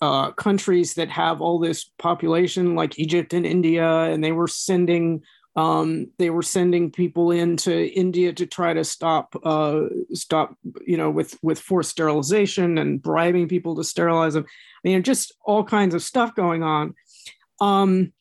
uh, 0.00 0.30
countries 0.30 0.94
that 0.94 1.10
have 1.10 1.40
all 1.40 1.58
this 1.58 1.90
population, 1.98 2.76
like 2.76 3.00
Egypt 3.00 3.32
and 3.34 3.44
India, 3.44 3.84
and 3.84 4.22
they 4.22 4.30
were 4.30 4.46
sending 4.46 5.24
um, 5.56 6.06
they 6.18 6.30
were 6.30 6.44
sending 6.44 6.92
people 6.92 7.32
into 7.32 7.92
India 7.92 8.32
to 8.32 8.46
try 8.46 8.72
to 8.74 8.84
stop 8.84 9.34
uh, 9.42 9.86
stop 10.12 10.56
you 10.86 10.96
know 10.96 11.10
with 11.10 11.36
with 11.42 11.58
forced 11.58 11.90
sterilization 11.90 12.78
and 12.78 13.02
bribing 13.02 13.48
people 13.48 13.74
to 13.74 13.82
sterilize 13.82 14.34
them. 14.34 14.44
I 14.44 14.88
mean, 14.88 15.02
just 15.02 15.34
all 15.44 15.64
kinds 15.64 15.96
of 15.96 16.02
stuff 16.04 16.32
going 16.36 16.62
on. 16.62 16.94
Um, 17.60 18.12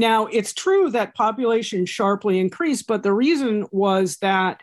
now, 0.00 0.26
it's 0.26 0.54
true 0.54 0.90
that 0.90 1.14
population 1.14 1.84
sharply 1.84 2.38
increased, 2.38 2.86
but 2.86 3.02
the 3.02 3.12
reason 3.12 3.66
was 3.70 4.16
that 4.16 4.62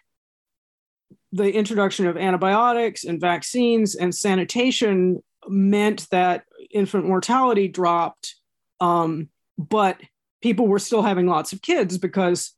the 1.31 1.53
introduction 1.53 2.07
of 2.07 2.17
antibiotics 2.17 3.03
and 3.03 3.21
vaccines 3.21 3.93
and 3.93 4.15
sanitation 4.15 5.21
meant 5.47 6.09
that 6.09 6.43
infant 6.71 7.05
mortality 7.05 7.67
dropped, 7.67 8.35
um, 8.79 9.29
but 9.59 10.01
people 10.41 10.67
were 10.67 10.79
still 10.79 11.03
having 11.03 11.27
lots 11.27 11.53
of 11.53 11.61
kids 11.61 11.99
because 11.99 12.53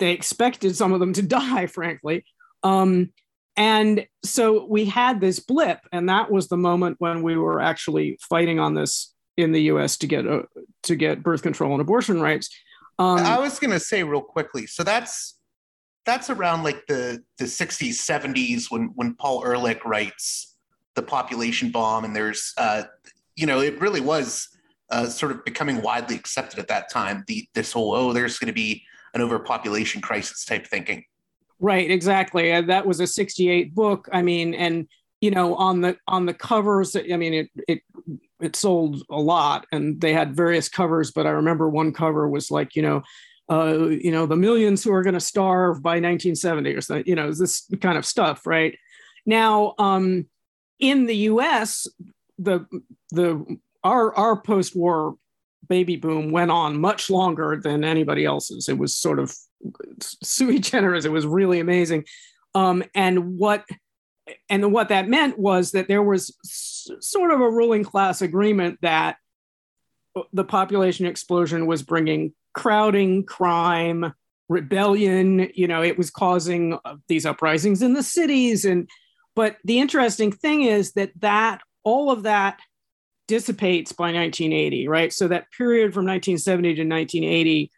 they 0.00 0.10
expected 0.10 0.74
some 0.74 0.92
of 0.92 0.98
them 0.98 1.12
to 1.12 1.22
die, 1.38 1.66
frankly. 1.66 2.24
Um, 2.64 3.12
and 3.56 4.06
so 4.24 4.66
we 4.66 4.84
had 4.84 5.20
this 5.20 5.38
blip, 5.38 5.78
and 5.92 6.08
that 6.08 6.30
was 6.30 6.48
the 6.48 6.56
moment 6.56 6.96
when 6.98 7.22
we 7.22 7.36
were 7.36 7.60
actually 7.60 8.18
fighting 8.20 8.58
on 8.58 8.74
this 8.74 9.14
in 9.36 9.52
the 9.52 9.62
U.S. 9.62 9.96
to 9.98 10.06
get 10.06 10.24
a, 10.26 10.44
to 10.84 10.96
get 10.96 11.22
birth 11.22 11.42
control 11.42 11.72
and 11.72 11.80
abortion 11.80 12.20
rights. 12.20 12.50
Um, 12.98 13.18
I 13.18 13.38
was 13.38 13.58
going 13.58 13.72
to 13.72 13.80
say 13.80 14.02
real 14.02 14.22
quickly. 14.22 14.66
So 14.66 14.82
that's 14.82 15.38
that's 16.04 16.30
around 16.30 16.62
like 16.62 16.86
the 16.86 17.22
the 17.38 17.44
60s, 17.44 17.94
70s 17.94 18.70
when 18.70 18.92
when 18.94 19.14
Paul 19.14 19.44
Ehrlich 19.44 19.84
writes 19.84 20.56
the 20.94 21.02
population 21.02 21.70
bomb, 21.70 22.04
and 22.04 22.16
there's 22.16 22.52
uh, 22.56 22.84
you 23.34 23.46
know 23.46 23.60
it 23.60 23.80
really 23.80 24.00
was 24.00 24.48
uh, 24.90 25.06
sort 25.06 25.32
of 25.32 25.44
becoming 25.44 25.82
widely 25.82 26.16
accepted 26.16 26.58
at 26.58 26.68
that 26.68 26.90
time. 26.90 27.24
The 27.26 27.46
this 27.54 27.72
whole 27.72 27.94
oh, 27.94 28.12
there's 28.12 28.38
going 28.38 28.48
to 28.48 28.54
be 28.54 28.82
an 29.14 29.20
overpopulation 29.20 30.00
crisis 30.00 30.44
type 30.44 30.66
thinking. 30.66 31.04
Right, 31.58 31.90
exactly. 31.90 32.60
That 32.60 32.86
was 32.86 33.00
a 33.00 33.06
68 33.06 33.74
book. 33.74 34.08
I 34.12 34.20
mean, 34.22 34.54
and 34.54 34.86
you 35.20 35.30
know, 35.30 35.54
on 35.54 35.80
the 35.80 35.96
on 36.06 36.26
the 36.26 36.34
covers, 36.34 36.96
I 36.96 37.16
mean, 37.16 37.34
it 37.34 37.50
it 37.68 37.80
it 38.40 38.56
sold 38.56 39.02
a 39.10 39.20
lot, 39.20 39.66
and 39.72 40.00
they 40.00 40.12
had 40.12 40.36
various 40.36 40.68
covers. 40.68 41.10
But 41.10 41.26
I 41.26 41.30
remember 41.30 41.68
one 41.68 41.92
cover 41.92 42.28
was 42.28 42.50
like, 42.50 42.76
you 42.76 42.82
know, 42.82 43.02
uh, 43.50 43.88
you 43.88 44.10
know, 44.10 44.26
the 44.26 44.36
millions 44.36 44.82
who 44.82 44.92
are 44.92 45.02
going 45.02 45.14
to 45.14 45.20
starve 45.20 45.82
by 45.82 45.96
1970 45.96 46.74
or 46.74 46.80
something. 46.80 47.06
You 47.06 47.14
know, 47.14 47.32
this 47.32 47.68
kind 47.80 47.96
of 47.96 48.04
stuff, 48.04 48.46
right? 48.46 48.76
Now, 49.24 49.74
um, 49.78 50.26
in 50.78 51.06
the 51.06 51.16
U.S., 51.16 51.86
the 52.38 52.66
the 53.10 53.58
our 53.82 54.14
our 54.14 54.40
post-war 54.40 55.16
baby 55.68 55.96
boom 55.96 56.30
went 56.30 56.50
on 56.50 56.80
much 56.80 57.10
longer 57.10 57.60
than 57.62 57.84
anybody 57.84 58.24
else's. 58.24 58.68
It 58.68 58.78
was 58.78 58.94
sort 58.94 59.18
of 59.18 59.34
sui 60.00 60.58
generis. 60.60 61.04
It 61.04 61.12
was 61.12 61.26
really 61.26 61.60
amazing. 61.60 62.04
Um, 62.54 62.82
and 62.94 63.38
what 63.38 63.64
and 64.48 64.72
what 64.72 64.88
that 64.88 65.08
meant 65.08 65.38
was 65.38 65.72
that 65.72 65.88
there 65.88 66.02
was 66.02 66.36
s- 66.44 66.88
sort 67.00 67.30
of 67.30 67.40
a 67.40 67.50
ruling 67.50 67.84
class 67.84 68.22
agreement 68.22 68.78
that 68.82 69.16
the 70.32 70.44
population 70.44 71.06
explosion 71.06 71.66
was 71.66 71.82
bringing 71.82 72.32
crowding, 72.54 73.24
crime, 73.24 74.12
rebellion. 74.48 75.50
You 75.54 75.68
know, 75.68 75.82
it 75.82 75.98
was 75.98 76.10
causing 76.10 76.78
uh, 76.84 76.96
these 77.08 77.26
uprisings 77.26 77.82
in 77.82 77.94
the 77.94 78.02
cities. 78.02 78.64
And 78.64 78.88
but 79.34 79.56
the 79.64 79.78
interesting 79.78 80.32
thing 80.32 80.62
is 80.62 80.92
that 80.92 81.12
that 81.20 81.60
all 81.84 82.10
of 82.10 82.24
that 82.24 82.58
dissipates 83.28 83.92
by 83.92 84.12
1980, 84.12 84.88
right? 84.88 85.12
So 85.12 85.28
that 85.28 85.50
period 85.56 85.92
from 85.92 86.06
1970 86.06 86.74
to 86.74 86.82
1980, 86.82 87.70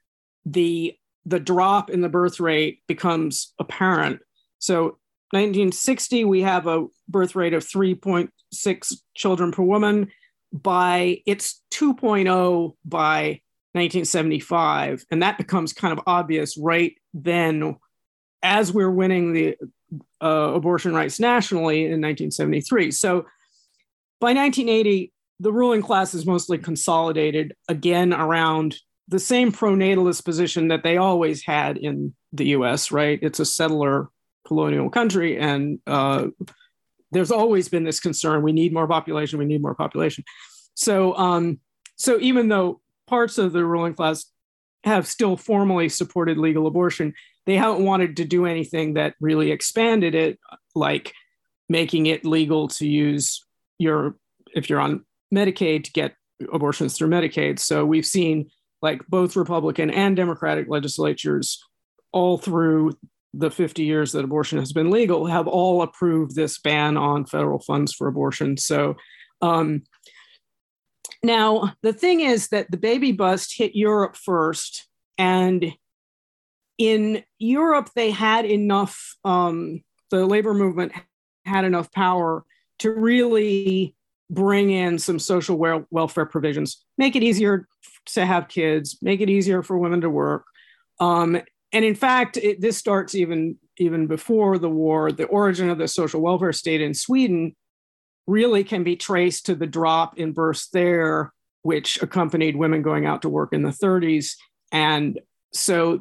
the 0.46 0.94
the 1.26 1.40
drop 1.40 1.90
in 1.90 2.00
the 2.00 2.08
birth 2.08 2.40
rate 2.40 2.80
becomes 2.86 3.52
apparent. 3.58 4.20
So 4.58 4.98
1960, 5.30 6.24
we 6.24 6.42
have 6.42 6.66
a 6.66 6.86
birth 7.08 7.34
rate 7.36 7.54
of 7.54 7.64
3.6 7.64 8.94
children 9.14 9.52
per 9.52 9.62
woman. 9.62 10.10
By 10.50 11.20
it's 11.26 11.62
2.0 11.72 12.74
by 12.84 13.40
1975, 13.72 15.04
and 15.10 15.22
that 15.22 15.36
becomes 15.36 15.74
kind 15.74 15.92
of 15.92 16.04
obvious 16.06 16.56
right 16.56 16.94
then, 17.12 17.76
as 18.42 18.72
we're 18.72 18.90
winning 18.90 19.34
the 19.34 19.56
uh, 20.22 20.52
abortion 20.54 20.94
rights 20.94 21.20
nationally 21.20 21.80
in 21.80 22.00
1973. 22.00 22.90
So 22.92 23.26
by 24.20 24.32
1980, 24.32 25.12
the 25.40 25.52
ruling 25.52 25.82
class 25.82 26.14
is 26.14 26.26
mostly 26.26 26.58
consolidated 26.58 27.54
again 27.68 28.12
around 28.12 28.76
the 29.08 29.18
same 29.18 29.52
pronatalist 29.52 30.24
position 30.24 30.68
that 30.68 30.82
they 30.82 30.96
always 30.96 31.44
had 31.44 31.76
in 31.76 32.14
the 32.32 32.48
US, 32.48 32.90
right? 32.90 33.18
It's 33.22 33.40
a 33.40 33.46
settler 33.46 34.08
colonial 34.48 34.90
country. 34.90 35.38
And 35.38 35.78
uh, 35.86 36.28
there's 37.12 37.30
always 37.30 37.68
been 37.68 37.84
this 37.84 38.00
concern 38.00 38.42
we 38.42 38.52
need 38.52 38.72
more 38.72 38.88
population, 38.88 39.38
we 39.38 39.44
need 39.44 39.62
more 39.62 39.74
population. 39.74 40.24
So, 40.74 41.16
um, 41.16 41.60
so 41.96 42.18
even 42.20 42.48
though 42.48 42.80
parts 43.06 43.38
of 43.38 43.52
the 43.52 43.64
ruling 43.64 43.94
class 43.94 44.26
have 44.84 45.06
still 45.06 45.36
formally 45.36 45.88
supported 45.88 46.38
legal 46.38 46.66
abortion, 46.66 47.14
they 47.46 47.56
haven't 47.56 47.84
wanted 47.84 48.16
to 48.16 48.24
do 48.24 48.46
anything 48.46 48.94
that 48.94 49.14
really 49.20 49.50
expanded 49.50 50.14
it, 50.14 50.38
like 50.74 51.12
making 51.68 52.06
it 52.06 52.24
legal 52.24 52.68
to 52.68 52.86
use 52.86 53.44
your, 53.78 54.16
if 54.54 54.68
you're 54.68 54.80
on 54.80 55.04
Medicaid 55.34 55.84
to 55.84 55.92
get 55.92 56.14
abortions 56.52 56.96
through 56.96 57.08
Medicaid. 57.08 57.58
So 57.58 57.84
we've 57.84 58.06
seen 58.06 58.50
like 58.82 59.06
both 59.08 59.36
Republican 59.36 59.90
and 59.90 60.16
Democratic 60.16 60.68
legislatures 60.68 61.62
all 62.12 62.38
through 62.38 62.92
the 63.34 63.50
50 63.50 63.84
years 63.84 64.12
that 64.12 64.24
abortion 64.24 64.58
has 64.58 64.72
been 64.72 64.90
legal 64.90 65.26
have 65.26 65.46
all 65.46 65.82
approved 65.82 66.34
this 66.34 66.58
ban 66.58 66.96
on 66.96 67.26
federal 67.26 67.58
funds 67.58 67.92
for 67.92 68.08
abortion. 68.08 68.56
So 68.56 68.96
um, 69.42 69.82
now 71.22 71.74
the 71.82 71.92
thing 71.92 72.20
is 72.20 72.48
that 72.48 72.70
the 72.70 72.76
baby 72.76 73.12
bust 73.12 73.54
hit 73.56 73.74
Europe 73.74 74.16
first, 74.16 74.86
and 75.16 75.74
in 76.78 77.22
Europe 77.38 77.90
they 77.94 78.10
had 78.10 78.44
enough. 78.44 79.16
Um, 79.24 79.82
the 80.10 80.24
labor 80.24 80.54
movement 80.54 80.92
had 81.44 81.66
enough 81.66 81.92
power 81.92 82.44
to 82.78 82.92
really 82.92 83.94
bring 84.30 84.70
in 84.70 84.98
some 84.98 85.18
social 85.18 85.56
wel- 85.56 85.86
welfare 85.90 86.26
provisions, 86.26 86.84
make 86.96 87.16
it 87.16 87.22
easier 87.22 87.66
to 88.06 88.24
have 88.24 88.48
kids, 88.48 88.98
make 89.02 89.20
it 89.20 89.30
easier 89.30 89.62
for 89.62 89.78
women 89.78 90.00
to 90.02 90.10
work. 90.10 90.44
Um, 91.00 91.40
and 91.72 91.84
in 91.84 91.94
fact, 91.94 92.36
it, 92.36 92.60
this 92.60 92.78
starts 92.78 93.14
even 93.14 93.56
even 93.78 94.06
before 94.06 94.58
the 94.58 94.70
war. 94.70 95.12
The 95.12 95.26
origin 95.26 95.70
of 95.70 95.78
the 95.78 95.88
social 95.88 96.20
welfare 96.20 96.52
state 96.52 96.80
in 96.80 96.94
Sweden 96.94 97.54
really 98.26 98.64
can 98.64 98.84
be 98.84 98.96
traced 98.96 99.46
to 99.46 99.54
the 99.54 99.66
drop 99.66 100.18
in 100.18 100.32
births 100.32 100.68
there, 100.68 101.32
which 101.62 102.00
accompanied 102.02 102.56
women 102.56 102.82
going 102.82 103.06
out 103.06 103.22
to 103.22 103.28
work 103.28 103.52
in 103.52 103.62
the 103.62 103.70
30s. 103.70 104.32
And 104.70 105.18
so 105.52 106.00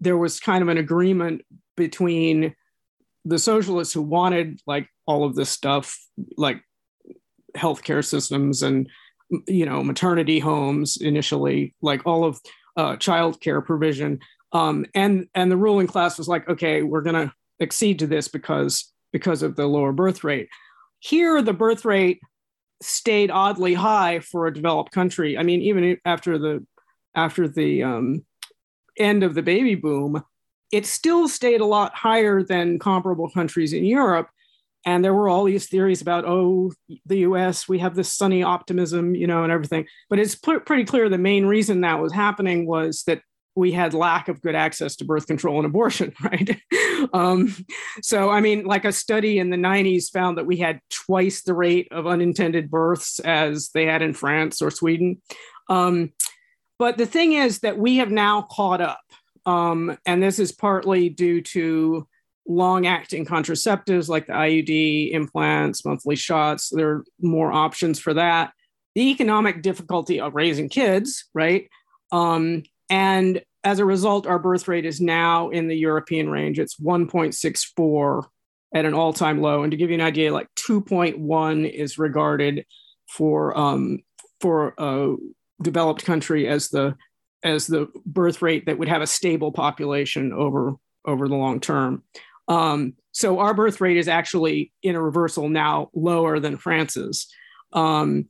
there 0.00 0.16
was 0.16 0.40
kind 0.40 0.62
of 0.62 0.68
an 0.68 0.78
agreement 0.78 1.42
between 1.76 2.54
the 3.24 3.38
socialists 3.38 3.94
who 3.94 4.02
wanted 4.02 4.60
like 4.66 4.88
all 5.06 5.24
of 5.24 5.34
this 5.34 5.50
stuff, 5.50 5.96
like 6.36 6.62
healthcare 7.56 8.04
systems 8.04 8.62
and 8.62 8.88
you 9.46 9.66
know 9.66 9.82
maternity 9.82 10.38
homes 10.38 10.96
initially, 10.96 11.74
like 11.82 12.06
all 12.06 12.24
of 12.24 12.40
uh, 12.76 12.96
childcare 12.96 13.64
provision. 13.64 14.20
Um, 14.52 14.86
and 14.94 15.26
and 15.34 15.50
the 15.50 15.56
ruling 15.56 15.86
class 15.86 16.18
was 16.18 16.28
like, 16.28 16.48
okay, 16.48 16.82
we're 16.82 17.02
going 17.02 17.28
to 17.28 17.32
accede 17.60 17.98
to 18.00 18.06
this 18.06 18.28
because 18.28 18.92
because 19.12 19.42
of 19.42 19.56
the 19.56 19.66
lower 19.66 19.92
birth 19.92 20.24
rate. 20.24 20.48
Here, 21.00 21.40
the 21.42 21.52
birth 21.52 21.84
rate 21.84 22.20
stayed 22.82 23.30
oddly 23.30 23.74
high 23.74 24.20
for 24.20 24.46
a 24.46 24.54
developed 24.54 24.92
country. 24.92 25.36
I 25.36 25.42
mean, 25.42 25.62
even 25.62 25.98
after 26.04 26.38
the 26.38 26.66
after 27.14 27.48
the 27.48 27.82
um, 27.82 28.24
end 28.98 29.22
of 29.22 29.34
the 29.34 29.42
baby 29.42 29.74
boom, 29.74 30.22
it 30.72 30.86
still 30.86 31.28
stayed 31.28 31.60
a 31.60 31.66
lot 31.66 31.94
higher 31.94 32.42
than 32.42 32.78
comparable 32.78 33.30
countries 33.30 33.72
in 33.72 33.84
Europe 33.84 34.28
and 34.84 35.04
there 35.04 35.14
were 35.14 35.28
all 35.28 35.44
these 35.44 35.66
theories 35.66 36.00
about 36.00 36.24
oh 36.26 36.72
the 37.06 37.18
us 37.18 37.68
we 37.68 37.78
have 37.78 37.94
this 37.94 38.12
sunny 38.12 38.42
optimism 38.42 39.14
you 39.14 39.26
know 39.26 39.42
and 39.42 39.52
everything 39.52 39.86
but 40.08 40.18
it's 40.18 40.34
pr- 40.34 40.58
pretty 40.58 40.84
clear 40.84 41.08
the 41.08 41.18
main 41.18 41.44
reason 41.46 41.80
that 41.80 42.00
was 42.00 42.12
happening 42.12 42.66
was 42.66 43.02
that 43.04 43.20
we 43.58 43.72
had 43.72 43.92
lack 43.92 44.28
of 44.28 44.40
good 44.40 44.54
access 44.54 44.96
to 44.96 45.04
birth 45.04 45.26
control 45.26 45.56
and 45.56 45.66
abortion 45.66 46.14
right 46.22 46.60
um, 47.12 47.54
so 48.02 48.30
i 48.30 48.40
mean 48.40 48.64
like 48.64 48.84
a 48.84 48.92
study 48.92 49.38
in 49.38 49.50
the 49.50 49.56
90s 49.56 50.10
found 50.10 50.38
that 50.38 50.46
we 50.46 50.56
had 50.56 50.80
twice 50.90 51.42
the 51.42 51.54
rate 51.54 51.88
of 51.90 52.06
unintended 52.06 52.70
births 52.70 53.18
as 53.20 53.70
they 53.74 53.84
had 53.84 54.02
in 54.02 54.12
france 54.14 54.62
or 54.62 54.70
sweden 54.70 55.20
um, 55.68 56.12
but 56.78 56.96
the 56.96 57.06
thing 57.06 57.32
is 57.32 57.58
that 57.60 57.78
we 57.78 57.96
have 57.96 58.10
now 58.10 58.42
caught 58.42 58.80
up 58.80 59.00
um, 59.44 59.96
and 60.06 60.22
this 60.22 60.38
is 60.38 60.52
partly 60.52 61.08
due 61.08 61.40
to 61.40 62.06
long 62.48 62.86
acting 62.86 63.26
contraceptives 63.26 64.08
like 64.08 64.26
the 64.26 64.32
IUD, 64.32 65.12
implants, 65.12 65.84
monthly 65.84 66.16
shots. 66.16 66.70
There 66.70 66.90
are 66.90 67.04
more 67.20 67.52
options 67.52 67.98
for 68.00 68.14
that. 68.14 68.52
the 68.94 69.10
economic 69.10 69.62
difficulty 69.62 70.20
of 70.20 70.34
raising 70.34 70.68
kids, 70.68 71.26
right? 71.32 71.68
Um, 72.10 72.64
and 72.90 73.42
as 73.64 73.78
a 73.78 73.84
result, 73.84 74.26
our 74.26 74.38
birth 74.38 74.68
rate 74.68 74.84
is 74.84 75.00
now 75.00 75.48
in 75.50 75.68
the 75.68 75.76
European 75.76 76.28
range. 76.28 76.58
It's 76.58 76.76
1.64 76.76 78.24
at 78.74 78.84
an 78.84 78.94
all 78.94 79.12
time 79.12 79.40
low. 79.40 79.62
And 79.62 79.70
to 79.70 79.76
give 79.76 79.90
you 79.90 79.94
an 79.94 80.00
idea, 80.00 80.32
like 80.32 80.48
2.1 80.56 81.70
is 81.70 81.98
regarded 81.98 82.64
for 83.08 83.56
um, 83.56 84.00
for 84.40 84.74
a 84.78 85.16
developed 85.62 86.04
country 86.04 86.46
as 86.46 86.68
the 86.68 86.96
as 87.42 87.66
the 87.66 87.88
birth 88.04 88.42
rate 88.42 88.66
that 88.66 88.78
would 88.78 88.88
have 88.88 89.02
a 89.02 89.06
stable 89.06 89.52
population 89.52 90.32
over 90.32 90.74
over 91.04 91.28
the 91.28 91.34
long 91.34 91.60
term. 91.60 92.02
Um, 92.46 92.94
so 93.12 93.40
our 93.40 93.54
birth 93.54 93.80
rate 93.80 93.96
is 93.96 94.08
actually 94.08 94.72
in 94.82 94.94
a 94.94 95.02
reversal 95.02 95.48
now 95.48 95.90
lower 95.94 96.38
than 96.38 96.56
France's. 96.56 97.26
Um, 97.72 98.26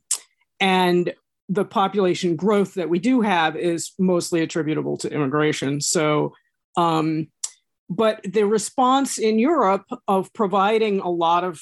and 0.59 1.13
the 1.49 1.65
population 1.65 2.35
growth 2.35 2.75
that 2.75 2.89
we 2.89 2.99
do 2.99 3.21
have 3.21 3.55
is 3.55 3.91
mostly 3.97 4.41
attributable 4.41 4.97
to 4.97 5.11
immigration. 5.11 5.81
So, 5.81 6.33
um, 6.77 7.27
but 7.89 8.21
the 8.23 8.43
response 8.43 9.17
in 9.17 9.39
Europe 9.39 9.85
of 10.07 10.31
providing 10.33 10.99
a 10.99 11.09
lot 11.09 11.43
of 11.43 11.59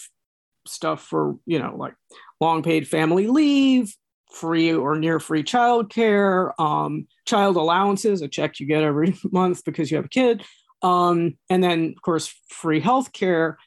stuff 0.68 1.02
for, 1.04 1.38
you 1.46 1.58
know, 1.58 1.74
like 1.78 1.96
long 2.42 2.64
paid 2.64 2.88
family 2.88 3.28
leave, 3.28 3.96
free 4.34 4.74
or 4.74 4.98
near 5.00 5.22
free 5.22 5.44
childcare, 5.44 6.52
um, 6.60 7.08
child 7.26 7.56
allowances, 7.56 8.22
a 8.22 8.28
check 8.28 8.60
you 8.60 8.68
get 8.68 8.84
every 8.84 9.16
month 9.32 9.64
because 9.64 9.90
you 9.90 9.96
have 9.96 10.06
a 10.06 10.10
kid, 10.10 10.44
um, 10.82 11.38
and 11.50 11.64
then, 11.64 11.94
of 11.96 12.02
course, 12.02 12.34
free 12.50 12.82
health 12.82 13.14
care. 13.14 13.58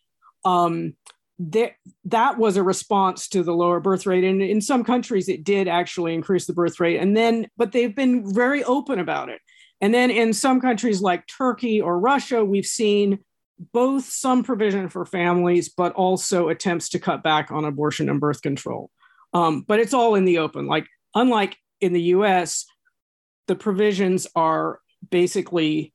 Um, 0.44 0.94
that 1.48 1.72
that 2.04 2.36
was 2.36 2.56
a 2.58 2.62
response 2.62 3.28
to 3.28 3.42
the 3.42 3.54
lower 3.54 3.80
birth 3.80 4.04
rate. 4.04 4.24
And 4.24 4.42
in 4.42 4.60
some 4.60 4.84
countries 4.84 5.28
it 5.28 5.42
did 5.42 5.68
actually 5.68 6.12
increase 6.12 6.46
the 6.46 6.52
birth 6.52 6.78
rate. 6.78 6.98
And 6.98 7.16
then 7.16 7.48
but 7.56 7.72
they've 7.72 7.94
been 7.94 8.32
very 8.32 8.62
open 8.64 8.98
about 8.98 9.30
it. 9.30 9.40
And 9.80 9.94
then 9.94 10.10
in 10.10 10.34
some 10.34 10.60
countries 10.60 11.00
like 11.00 11.26
turkey 11.26 11.80
or 11.80 11.98
russia 11.98 12.44
we've 12.44 12.66
seen 12.66 13.20
both 13.72 14.04
some 14.04 14.42
provision 14.42 14.88
for 14.88 15.06
families 15.06 15.70
but 15.70 15.92
also 15.94 16.48
attempts 16.48 16.90
to 16.90 16.98
cut 16.98 17.22
back 17.22 17.50
on 17.50 17.64
abortion 17.64 18.10
and 18.10 18.20
birth 18.20 18.42
control. 18.42 18.90
Um, 19.32 19.62
but 19.66 19.80
it's 19.80 19.94
all 19.94 20.16
in 20.16 20.26
the 20.26 20.38
open. 20.38 20.66
Like 20.66 20.86
unlike 21.14 21.56
in 21.80 21.94
the 21.94 22.02
us 22.02 22.66
the 23.46 23.56
provisions 23.56 24.26
are 24.36 24.80
basically 25.10 25.94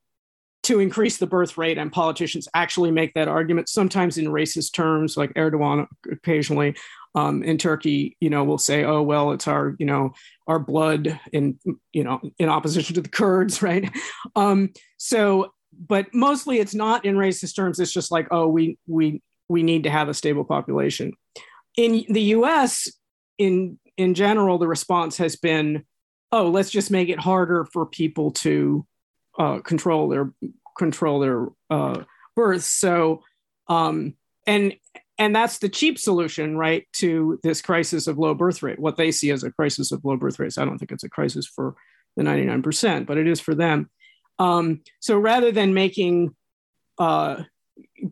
to 0.66 0.80
increase 0.80 1.18
the 1.18 1.26
birth 1.26 1.56
rate, 1.56 1.78
and 1.78 1.92
politicians 1.92 2.48
actually 2.52 2.90
make 2.90 3.14
that 3.14 3.28
argument, 3.28 3.68
sometimes 3.68 4.18
in 4.18 4.26
racist 4.26 4.72
terms, 4.72 5.16
like 5.16 5.32
Erdogan 5.34 5.86
occasionally 6.10 6.74
um, 7.14 7.44
in 7.44 7.56
Turkey, 7.56 8.16
you 8.20 8.30
know, 8.30 8.42
will 8.42 8.58
say, 8.58 8.82
oh, 8.82 9.00
well, 9.00 9.30
it's 9.30 9.46
our, 9.46 9.76
you 9.78 9.86
know, 9.86 10.12
our 10.48 10.58
blood 10.58 11.20
in, 11.32 11.58
you 11.92 12.02
know, 12.02 12.20
in 12.38 12.48
opposition 12.48 12.96
to 12.96 13.00
the 13.00 13.08
Kurds, 13.08 13.62
right? 13.62 13.88
Um, 14.34 14.72
so, 14.96 15.52
but 15.88 16.12
mostly 16.12 16.58
it's 16.58 16.74
not 16.74 17.04
in 17.04 17.14
racist 17.14 17.54
terms. 17.54 17.78
It's 17.78 17.92
just 17.92 18.10
like, 18.10 18.26
oh, 18.32 18.48
we, 18.48 18.76
we, 18.88 19.22
we 19.48 19.62
need 19.62 19.84
to 19.84 19.90
have 19.90 20.08
a 20.08 20.14
stable 20.14 20.44
population. 20.44 21.12
In 21.76 22.04
the 22.08 22.22
US, 22.22 22.90
in, 23.38 23.78
in 23.96 24.14
general, 24.14 24.58
the 24.58 24.66
response 24.66 25.16
has 25.18 25.36
been, 25.36 25.84
oh, 26.32 26.50
let's 26.50 26.70
just 26.70 26.90
make 26.90 27.08
it 27.08 27.20
harder 27.20 27.64
for 27.72 27.86
people 27.86 28.32
to 28.32 28.84
uh, 29.38 29.60
control 29.60 30.08
their 30.08 30.32
control 30.76 31.20
their 31.20 31.46
uh, 31.70 32.02
births. 32.34 32.66
So, 32.66 33.22
um, 33.68 34.14
and 34.46 34.74
and 35.18 35.34
that's 35.34 35.58
the 35.58 35.68
cheap 35.68 35.98
solution, 35.98 36.56
right, 36.56 36.86
to 36.94 37.40
this 37.42 37.62
crisis 37.62 38.06
of 38.06 38.18
low 38.18 38.34
birth 38.34 38.62
rate. 38.62 38.78
What 38.78 38.96
they 38.96 39.10
see 39.10 39.30
as 39.30 39.42
a 39.42 39.50
crisis 39.50 39.90
of 39.92 40.04
low 40.04 40.16
birth 40.16 40.38
rates. 40.38 40.58
I 40.58 40.64
don't 40.64 40.78
think 40.78 40.92
it's 40.92 41.04
a 41.04 41.08
crisis 41.08 41.46
for 41.46 41.74
the 42.16 42.22
99%, 42.22 43.06
but 43.06 43.18
it 43.18 43.26
is 43.26 43.40
for 43.40 43.54
them. 43.54 43.90
Um, 44.38 44.82
so 45.00 45.18
rather 45.18 45.52
than 45.52 45.72
making 45.72 46.34
uh, 46.98 47.42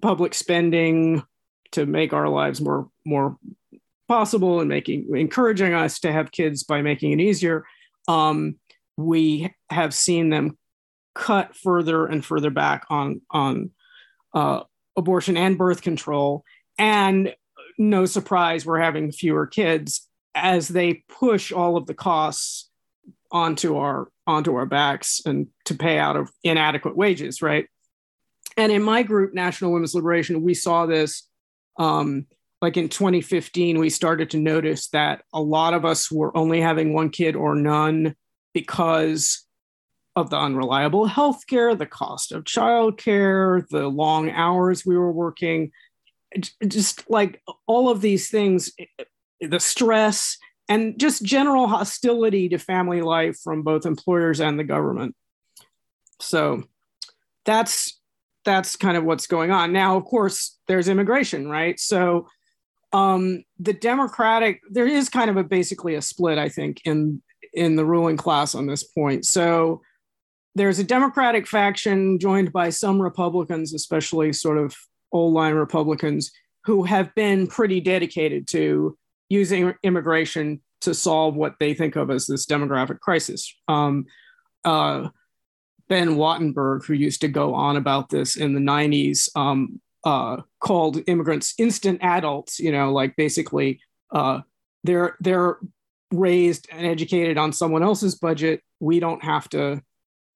public 0.00 0.34
spending 0.34 1.22
to 1.72 1.86
make 1.86 2.12
our 2.12 2.28
lives 2.28 2.60
more 2.60 2.88
more 3.04 3.36
possible 4.08 4.60
and 4.60 4.68
making 4.68 5.14
encouraging 5.14 5.74
us 5.74 5.98
to 6.00 6.12
have 6.12 6.30
kids 6.30 6.62
by 6.62 6.82
making 6.82 7.12
it 7.12 7.20
easier, 7.20 7.66
um, 8.08 8.56
we 8.96 9.52
have 9.70 9.92
seen 9.94 10.30
them 10.30 10.56
cut 11.14 11.56
further 11.56 12.06
and 12.06 12.24
further 12.24 12.50
back 12.50 12.84
on 12.90 13.20
on 13.30 13.70
uh, 14.34 14.60
abortion 14.96 15.36
and 15.36 15.58
birth 15.58 15.82
control, 15.82 16.44
and 16.78 17.34
no 17.78 18.06
surprise, 18.06 18.64
we're 18.64 18.80
having 18.80 19.12
fewer 19.12 19.46
kids 19.46 20.08
as 20.34 20.68
they 20.68 21.04
push 21.08 21.52
all 21.52 21.76
of 21.76 21.86
the 21.86 21.94
costs 21.94 22.70
onto 23.30 23.76
our 23.76 24.08
onto 24.26 24.54
our 24.54 24.66
backs 24.66 25.20
and 25.26 25.48
to 25.64 25.74
pay 25.74 25.98
out 25.98 26.16
of 26.16 26.30
inadequate 26.42 26.96
wages, 26.96 27.42
right? 27.42 27.66
And 28.56 28.70
in 28.70 28.82
my 28.82 29.02
group, 29.02 29.34
National 29.34 29.72
Women's 29.72 29.94
Liberation, 29.94 30.42
we 30.42 30.54
saw 30.54 30.86
this. 30.86 31.28
Um, 31.76 32.26
like 32.62 32.76
in 32.76 32.88
2015, 32.88 33.78
we 33.78 33.90
started 33.90 34.30
to 34.30 34.38
notice 34.38 34.88
that 34.88 35.22
a 35.34 35.42
lot 35.42 35.74
of 35.74 35.84
us 35.84 36.10
were 36.10 36.34
only 36.36 36.60
having 36.60 36.94
one 36.94 37.10
kid 37.10 37.36
or 37.36 37.54
none 37.54 38.14
because 38.54 39.44
of 40.16 40.30
the 40.30 40.36
unreliable 40.36 41.08
healthcare, 41.08 41.76
the 41.76 41.86
cost 41.86 42.32
of 42.32 42.44
childcare, 42.44 43.66
the 43.68 43.88
long 43.88 44.30
hours 44.30 44.86
we 44.86 44.96
were 44.96 45.12
working, 45.12 45.72
just 46.66 47.08
like 47.10 47.42
all 47.66 47.88
of 47.88 48.00
these 48.00 48.30
things, 48.30 48.72
the 49.40 49.60
stress, 49.60 50.38
and 50.68 50.98
just 50.98 51.24
general 51.24 51.66
hostility 51.66 52.48
to 52.48 52.58
family 52.58 53.02
life 53.02 53.38
from 53.42 53.62
both 53.62 53.86
employers 53.86 54.40
and 54.40 54.58
the 54.58 54.64
government. 54.64 55.14
So 56.20 56.64
that's 57.44 58.00
that's 58.44 58.76
kind 58.76 58.96
of 58.96 59.04
what's 59.04 59.26
going 59.26 59.50
on 59.50 59.72
now. 59.72 59.96
Of 59.96 60.04
course, 60.04 60.58
there's 60.68 60.88
immigration, 60.88 61.48
right? 61.48 61.80
So 61.80 62.28
um, 62.92 63.42
the 63.58 63.72
Democratic 63.72 64.60
there 64.70 64.86
is 64.86 65.08
kind 65.08 65.28
of 65.28 65.36
a 65.36 65.44
basically 65.44 65.96
a 65.96 66.02
split, 66.02 66.38
I 66.38 66.48
think, 66.48 66.80
in 66.84 67.22
in 67.52 67.76
the 67.76 67.84
ruling 67.84 68.16
class 68.16 68.54
on 68.54 68.66
this 68.66 68.84
point. 68.84 69.24
So 69.24 69.82
there's 70.54 70.78
a 70.78 70.84
Democratic 70.84 71.46
faction 71.46 72.18
joined 72.18 72.52
by 72.52 72.70
some 72.70 73.00
Republicans, 73.00 73.74
especially 73.74 74.32
sort 74.32 74.58
of 74.58 74.74
old 75.12 75.34
line 75.34 75.54
Republicans, 75.54 76.30
who 76.64 76.84
have 76.84 77.14
been 77.14 77.46
pretty 77.46 77.80
dedicated 77.80 78.46
to 78.48 78.96
using 79.28 79.74
immigration 79.82 80.60
to 80.80 80.94
solve 80.94 81.34
what 81.34 81.54
they 81.58 81.74
think 81.74 81.96
of 81.96 82.10
as 82.10 82.26
this 82.26 82.46
demographic 82.46 83.00
crisis. 83.00 83.54
Um, 83.68 84.06
uh, 84.64 85.08
ben 85.88 86.16
Wattenberg, 86.16 86.84
who 86.84 86.94
used 86.94 87.20
to 87.22 87.28
go 87.28 87.54
on 87.54 87.76
about 87.76 88.10
this 88.10 88.36
in 88.36 88.54
the 88.54 88.60
90s, 88.60 89.28
um, 89.36 89.80
uh, 90.04 90.42
called 90.60 91.00
immigrants 91.06 91.54
instant 91.58 91.98
adults, 92.02 92.60
you 92.60 92.70
know, 92.70 92.92
like 92.92 93.16
basically 93.16 93.80
uh, 94.12 94.40
they're, 94.84 95.16
they're 95.20 95.58
raised 96.12 96.68
and 96.70 96.86
educated 96.86 97.38
on 97.38 97.52
someone 97.52 97.82
else's 97.82 98.14
budget. 98.14 98.62
We 98.80 99.00
don't 99.00 99.24
have 99.24 99.48
to 99.50 99.82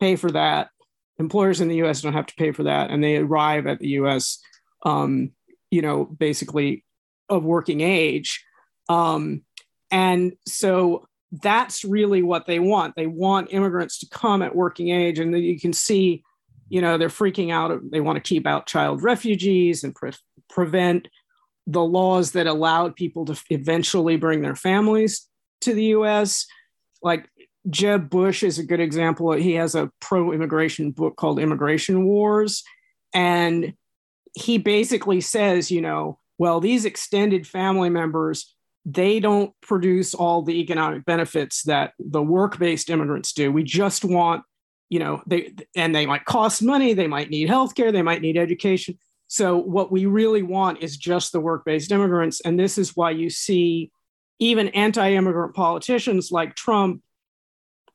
pay 0.01 0.17
for 0.17 0.31
that. 0.33 0.71
Employers 1.19 1.61
in 1.61 1.69
the 1.69 1.77
U.S. 1.77 2.01
don't 2.01 2.13
have 2.13 2.27
to 2.27 2.35
pay 2.37 2.53
for 2.53 2.65
that, 2.65 2.91
and 2.91 3.03
they 3.03 3.17
arrive 3.17 3.67
at 3.67 3.81
the 3.81 3.89
U.S. 3.89 4.39
Um, 4.85 5.33
you 5.71 5.83
know, 5.83 6.05
basically 6.05 6.85
of 7.29 7.45
working 7.45 7.81
age, 7.81 8.45
um, 8.89 9.43
and 9.91 10.35
so 10.47 11.09
that's 11.33 11.85
really 11.85 12.23
what 12.23 12.47
they 12.47 12.59
want. 12.59 12.95
They 12.97 13.07
want 13.07 13.53
immigrants 13.53 13.99
to 13.99 14.09
come 14.09 14.43
at 14.43 14.55
working 14.55 14.91
age, 14.91 15.19
and 15.19 15.37
you 15.39 15.59
can 15.59 15.73
see, 15.73 16.23
you 16.69 16.81
know, 16.81 16.99
they're 16.99 17.09
freaking 17.09 17.53
out. 17.53 17.79
They 17.91 18.01
want 18.01 18.17
to 18.17 18.29
keep 18.29 18.47
out 18.47 18.67
child 18.67 19.03
refugees 19.03 19.85
and 19.85 19.95
pre- 19.95 20.13
prevent 20.49 21.09
the 21.67 21.85
laws 21.85 22.33
that 22.33 22.47
allowed 22.47 22.97
people 22.97 23.27
to 23.27 23.39
eventually 23.51 24.17
bring 24.17 24.41
their 24.41 24.57
families 24.57 25.29
to 25.61 25.75
the 25.75 25.85
U.S. 25.87 26.47
Like 27.03 27.29
Jeb 27.71 28.09
Bush 28.09 28.43
is 28.43 28.59
a 28.59 28.65
good 28.65 28.81
example. 28.81 29.33
He 29.33 29.55
has 29.55 29.75
a 29.75 29.91
pro 30.01 30.33
immigration 30.33 30.91
book 30.91 31.17
called 31.17 31.39
Immigration 31.39 32.05
Wars. 32.05 32.63
And 33.15 33.75
he 34.35 34.59
basically 34.59 35.21
says, 35.21 35.71
you 35.71 35.81
know, 35.81 36.19
well, 36.39 36.61
these 36.61 36.85
extended 36.85 37.47
family 37.47 37.91
members, 37.91 38.55
they 38.85 39.21
don't 39.21 39.53
produce 39.61 40.15
all 40.15 40.43
the 40.43 40.61
economic 40.61 41.05
benefits 41.05 41.63
that 41.65 41.93
the 41.99 42.23
work 42.23 42.59
based 42.59 42.91
immigrants 42.91 43.33
do. 43.33 43.51
We 43.51 43.65
just 43.65 44.05
want, 44.05 44.45
you 44.89 45.01
know, 45.01 45.23
they, 45.27 45.55
and 45.77 45.95
they 45.95 46.07
might 46.07 46.25
cost 46.25 46.63
money, 46.63 46.95
they 46.95 47.09
might 47.09 47.29
need 47.29 47.49
healthcare, 47.49 47.93
they 47.93 48.03
might 48.03 48.23
need 48.23 48.39
education. 48.39 48.99
So, 49.27 49.59
what 49.59 49.93
we 49.93 50.07
really 50.07 50.43
want 50.43 50.83
is 50.83 50.97
just 50.97 51.33
the 51.33 51.41
work 51.41 51.65
based 51.67 51.93
immigrants. 51.93 52.41
And 52.41 52.59
this 52.59 52.79
is 52.79 52.97
why 52.97 53.11
you 53.11 53.29
see 53.29 53.91
even 54.39 54.69
anti 54.69 55.13
immigrant 55.13 55.55
politicians 55.55 56.31
like 56.31 56.55
Trump 56.55 57.03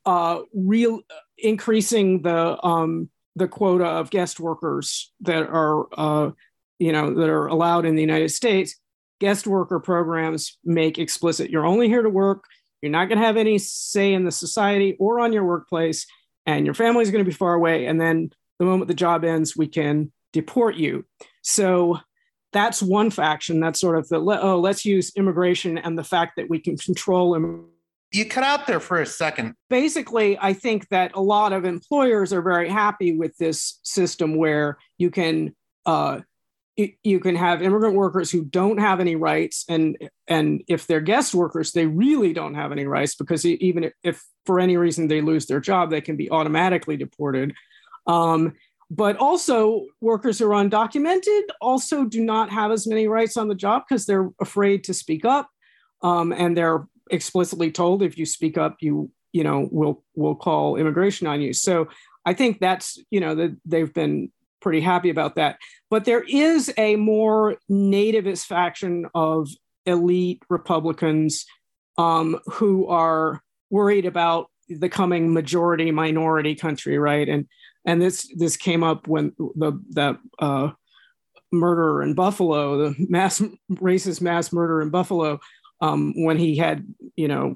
uh, 0.05 0.41
real 0.53 1.01
increasing 1.37 2.21
the 2.21 2.63
um, 2.65 3.09
the 3.35 3.47
quota 3.47 3.85
of 3.85 4.09
guest 4.09 4.39
workers 4.39 5.11
that 5.21 5.43
are 5.43 5.87
uh, 5.93 6.31
you 6.79 6.91
know 6.91 7.13
that 7.13 7.29
are 7.29 7.47
allowed 7.47 7.85
in 7.85 7.95
the 7.95 8.01
United 8.01 8.29
States. 8.29 8.75
Guest 9.19 9.47
worker 9.47 9.79
programs 9.79 10.57
make 10.65 10.99
explicit 10.99 11.49
you're 11.49 11.65
only 11.65 11.87
here 11.87 12.01
to 12.01 12.09
work. 12.09 12.45
You're 12.81 12.91
not 12.91 13.07
going 13.07 13.19
to 13.19 13.25
have 13.25 13.37
any 13.37 13.57
say 13.57 14.13
in 14.13 14.25
the 14.25 14.31
society 14.31 14.97
or 14.99 15.19
on 15.19 15.31
your 15.31 15.45
workplace, 15.45 16.05
and 16.45 16.65
your 16.65 16.75
family 16.75 17.03
is 17.03 17.11
going 17.11 17.23
to 17.23 17.29
be 17.29 17.35
far 17.35 17.53
away. 17.53 17.85
And 17.85 17.99
then 18.01 18.31
the 18.59 18.65
moment 18.65 18.89
the 18.89 18.93
job 18.93 19.23
ends, 19.23 19.55
we 19.55 19.67
can 19.67 20.11
deport 20.33 20.75
you. 20.75 21.05
So 21.41 21.99
that's 22.51 22.83
one 22.83 23.09
faction. 23.09 23.59
That's 23.59 23.79
sort 23.79 23.97
of 23.97 24.09
the 24.09 24.17
oh, 24.17 24.59
let's 24.59 24.85
use 24.85 25.13
immigration 25.15 25.77
and 25.77 25.97
the 25.97 26.03
fact 26.03 26.33
that 26.35 26.49
we 26.49 26.59
can 26.59 26.77
control 26.77 27.35
immigration 27.35 27.72
you 28.13 28.25
cut 28.25 28.43
out 28.43 28.67
there 28.67 28.79
for 28.79 29.01
a 29.01 29.05
second. 29.05 29.55
Basically, 29.69 30.37
I 30.39 30.53
think 30.53 30.87
that 30.89 31.15
a 31.15 31.21
lot 31.21 31.51
of 31.51 31.65
employers 31.65 32.31
are 32.31 32.43
very 32.43 32.69
happy 32.69 33.17
with 33.17 33.35
this 33.37 33.79
system 33.83 34.35
where 34.35 34.77
you 34.97 35.09
can 35.09 35.55
uh, 35.85 36.19
you 36.75 37.19
can 37.19 37.35
have 37.35 37.61
immigrant 37.61 37.95
workers 37.95 38.31
who 38.31 38.43
don't 38.45 38.79
have 38.79 38.99
any 38.99 39.15
rights, 39.15 39.65
and 39.67 39.97
and 40.27 40.63
if 40.67 40.87
they're 40.87 41.01
guest 41.01 41.33
workers, 41.33 41.71
they 41.71 41.87
really 41.87 42.33
don't 42.33 42.55
have 42.55 42.71
any 42.71 42.85
rights 42.85 43.15
because 43.15 43.45
even 43.45 43.91
if 44.03 44.23
for 44.45 44.59
any 44.59 44.77
reason 44.77 45.07
they 45.07 45.21
lose 45.21 45.47
their 45.47 45.59
job, 45.59 45.89
they 45.89 46.01
can 46.01 46.15
be 46.15 46.29
automatically 46.31 46.97
deported. 46.97 47.53
Um, 48.05 48.53
but 48.91 49.17
also, 49.17 49.85
workers 50.01 50.37
who 50.37 50.45
are 50.51 50.63
undocumented 50.63 51.41
also 51.59 52.05
do 52.05 52.23
not 52.23 52.51
have 52.51 52.71
as 52.71 52.85
many 52.85 53.07
rights 53.07 53.37
on 53.37 53.47
the 53.47 53.55
job 53.55 53.83
because 53.87 54.05
they're 54.05 54.29
afraid 54.39 54.83
to 54.83 54.93
speak 54.93 55.25
up. 55.25 55.49
Um, 56.03 56.33
and 56.33 56.55
they're 56.55 56.85
explicitly 57.11 57.71
told 57.71 58.01
if 58.01 58.17
you 58.17 58.25
speak 58.25 58.57
up, 58.57 58.77
you 58.81 59.11
you 59.31 59.43
know 59.43 59.67
will 59.71 60.03
will 60.15 60.35
call 60.35 60.75
immigration 60.75 61.27
on 61.27 61.41
you. 61.41 61.53
So 61.53 61.87
I 62.25 62.33
think 62.33 62.59
that's 62.59 62.97
you 63.09 63.19
know 63.19 63.35
that 63.35 63.57
they've 63.65 63.93
been 63.93 64.31
pretty 64.61 64.81
happy 64.81 65.09
about 65.09 65.35
that. 65.35 65.57
But 65.89 66.05
there 66.05 66.23
is 66.23 66.73
a 66.77 66.95
more 66.95 67.57
nativist 67.69 68.45
faction 68.45 69.05
of 69.13 69.49
elite 69.85 70.41
Republicans 70.49 71.45
um, 71.97 72.39
who 72.53 72.87
are 72.87 73.41
worried 73.69 74.05
about 74.05 74.49
the 74.69 74.89
coming 74.89 75.33
majority 75.33 75.91
minority 75.91 76.55
country, 76.55 76.97
right? 76.97 77.27
And 77.27 77.47
and 77.85 78.01
this 78.01 78.31
this 78.35 78.57
came 78.57 78.83
up 78.83 79.07
when 79.07 79.33
the 79.37 79.79
the 79.89 80.17
uh, 80.39 80.71
murder 81.51 82.01
in 82.01 82.13
Buffalo, 82.13 82.77
the 82.77 82.95
mass 83.09 83.41
racist 83.71 84.21
mass 84.21 84.53
murder 84.53 84.81
in 84.81 84.89
Buffalo, 84.89 85.39
um, 85.83 86.13
when 86.15 86.37
he 86.37 86.55
had, 86.55 86.87
you 87.17 87.27
know, 87.27 87.55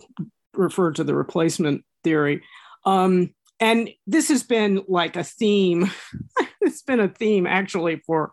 referred 0.54 0.98
to 0.98 1.06
the 1.06 1.16
replacement 1.16 1.86
theory. 2.04 2.44
Um, 2.84 3.34
and 3.60 3.90
this 4.06 4.28
has 4.28 4.44
been 4.44 4.84
like 4.90 5.16
a 5.16 5.24
theme. 5.24 5.90
it's 6.62 6.82
been 6.82 7.00
a 7.00 7.08
theme 7.08 7.48
actually 7.48 8.02
for 8.06 8.32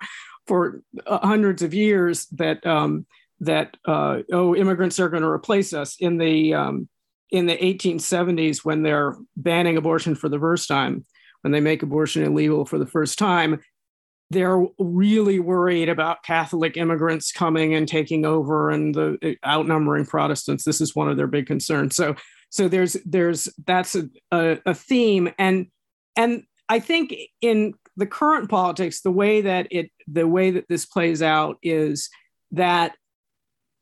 for 0.49 0.83
uh, 1.07 1.27
hundreds 1.27 1.63
of 1.63 1.73
years 1.73 2.27
that 2.33 2.67
um, 2.67 3.07
that 3.41 3.77
uh, 3.87 4.19
oh 4.33 4.57
immigrants 4.57 4.99
are 4.99 5.09
going 5.09 5.23
to 5.23 5.29
replace 5.29 5.73
us 5.73 5.97
in 6.01 6.19
the 6.19 6.55
um, 6.55 6.89
in 7.31 7.47
the 7.47 7.57
1870s 7.57 8.65
when 8.65 8.83
they're 8.83 9.17
banning 9.37 9.77
abortion 9.77 10.17
for 10.17 10.29
the 10.29 10.39
first 10.39 10.69
time 10.69 11.05
when 11.43 11.53
they 11.53 11.61
make 11.61 11.83
abortion 11.83 12.25
illegal 12.25 12.65
for 12.65 12.79
the 12.79 12.87
first 12.87 13.19
time 13.19 13.61
they're 14.31 14.65
really 14.79 15.39
worried 15.39 15.89
about 15.89 16.23
Catholic 16.23 16.77
immigrants 16.77 17.31
coming 17.33 17.75
and 17.75 17.87
taking 17.87 18.25
over 18.25 18.71
and 18.71 18.95
the 18.95 19.19
uh, 19.23 19.49
outnumbering 19.49 20.07
Protestants. 20.07 20.65
This 20.65 20.81
is 20.81 20.95
one 20.95 21.09
of 21.09 21.17
their 21.17 21.27
big 21.27 21.47
concerns. 21.47 21.95
So, 21.97 22.17
so 22.51 22.69
there's 22.69 22.97
there's 23.05 23.49
that's 23.67 23.95
a, 23.95 24.09
a, 24.31 24.59
a 24.67 24.75
theme, 24.75 25.31
and 25.39 25.67
and 26.17 26.45
I 26.69 26.81
think 26.81 27.15
in 27.41 27.75
the 27.97 28.07
current 28.07 28.51
politics, 28.51 29.03
the 29.03 29.13
way 29.13 29.43
that 29.43 29.69
it 29.71 29.91
the 30.07 30.27
way 30.27 30.51
that 30.53 30.69
this 30.69 30.87
plays 30.87 31.23
out 31.23 31.59
is 31.63 32.09
that 32.53 32.95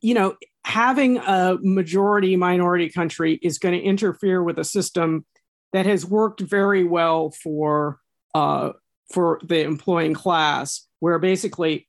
you 0.01 0.14
know 0.14 0.36
having 0.64 1.19
a 1.19 1.59
majority 1.60 2.36
minority 2.36 2.89
country 2.89 3.39
is 3.43 3.59
going 3.59 3.78
to 3.78 3.85
interfere 3.85 4.43
with 4.43 4.59
a 4.59 4.64
system 4.64 5.24
that 5.73 5.86
has 5.86 6.05
worked 6.05 6.40
very 6.40 6.85
well 6.85 7.31
for 7.31 7.98
uh, 8.35 8.70
for 9.12 9.40
the 9.44 9.62
employing 9.62 10.14
class, 10.14 10.86
where 11.01 11.18
basically 11.18 11.89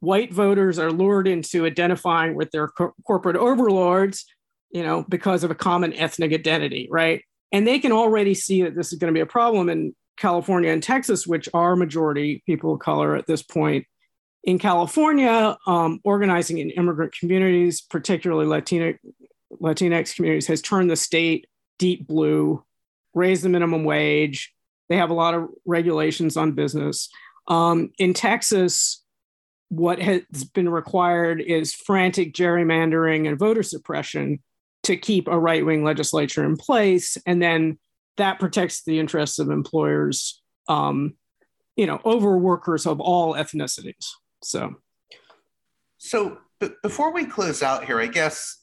white 0.00 0.32
voters 0.32 0.78
are 0.78 0.92
lured 0.92 1.26
into 1.26 1.66
identifying 1.66 2.34
with 2.34 2.50
their 2.50 2.68
co- 2.68 2.94
corporate 3.06 3.36
overlords, 3.36 4.24
you 4.70 4.82
know, 4.82 5.04
because 5.08 5.44
of 5.44 5.50
a 5.50 5.54
common 5.54 5.92
ethnic 5.94 6.32
identity, 6.32 6.88
right? 6.90 7.22
And 7.52 7.66
they 7.66 7.78
can 7.78 7.92
already 7.92 8.34
see 8.34 8.62
that 8.62 8.74
this 8.74 8.92
is 8.92 8.98
going 8.98 9.12
to 9.12 9.16
be 9.16 9.20
a 9.20 9.26
problem 9.26 9.68
in 9.68 9.94
California 10.16 10.70
and 10.70 10.82
Texas, 10.82 11.26
which 11.26 11.48
are 11.54 11.76
majority 11.76 12.42
people 12.46 12.74
of 12.74 12.80
color 12.80 13.16
at 13.16 13.26
this 13.26 13.42
point. 13.42 13.86
In 14.44 14.58
California, 14.58 15.56
um, 15.66 16.00
organizing 16.04 16.58
in 16.58 16.70
immigrant 16.70 17.14
communities, 17.18 17.80
particularly 17.80 18.46
Latina, 18.46 18.92
Latinx 19.60 20.14
communities, 20.14 20.46
has 20.46 20.60
turned 20.60 20.90
the 20.90 20.96
state 20.96 21.46
deep 21.78 22.06
blue, 22.06 22.62
raised 23.14 23.42
the 23.42 23.48
minimum 23.48 23.84
wage, 23.84 24.53
they 24.88 24.96
have 24.96 25.10
a 25.10 25.14
lot 25.14 25.34
of 25.34 25.48
regulations 25.64 26.36
on 26.36 26.52
business. 26.52 27.08
Um, 27.48 27.92
in 27.98 28.14
Texas, 28.14 29.02
what 29.68 30.00
has 30.00 30.22
been 30.54 30.68
required 30.68 31.40
is 31.40 31.74
frantic 31.74 32.32
gerrymandering 32.32 33.28
and 33.28 33.38
voter 33.38 33.62
suppression 33.62 34.42
to 34.84 34.96
keep 34.96 35.28
a 35.28 35.38
right 35.38 35.64
wing 35.64 35.82
legislature 35.82 36.44
in 36.44 36.56
place. 36.56 37.16
And 37.26 37.42
then 37.42 37.78
that 38.16 38.38
protects 38.38 38.84
the 38.84 39.00
interests 39.00 39.38
of 39.38 39.50
employers, 39.50 40.42
um, 40.68 41.14
you 41.76 41.86
know, 41.86 42.00
over 42.04 42.36
workers 42.36 42.86
of 42.86 43.00
all 43.00 43.34
ethnicities. 43.34 44.10
So, 44.42 44.76
so 45.98 46.38
b- 46.60 46.70
before 46.82 47.12
we 47.12 47.24
close 47.24 47.62
out 47.62 47.84
here, 47.84 47.98
I 47.98 48.06
guess 48.06 48.62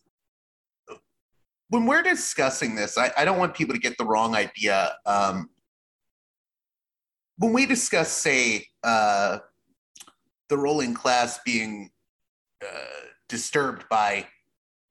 when 1.69 1.85
we're 1.85 2.03
discussing 2.03 2.75
this, 2.75 2.97
I, 2.97 3.11
I 3.17 3.25
don't 3.25 3.39
want 3.39 3.55
people 3.55 3.73
to 3.73 3.81
get 3.81 3.97
the 3.97 4.05
wrong 4.05 4.35
idea. 4.35 4.93
Um, 5.05 5.49
when 7.37 7.53
we 7.53 7.65
discuss, 7.65 8.11
say, 8.11 8.67
uh, 8.83 9.39
the 10.49 10.57
ruling 10.57 10.93
class 10.93 11.39
being 11.45 11.89
uh, 12.61 13.05
disturbed 13.29 13.85
by 13.89 14.27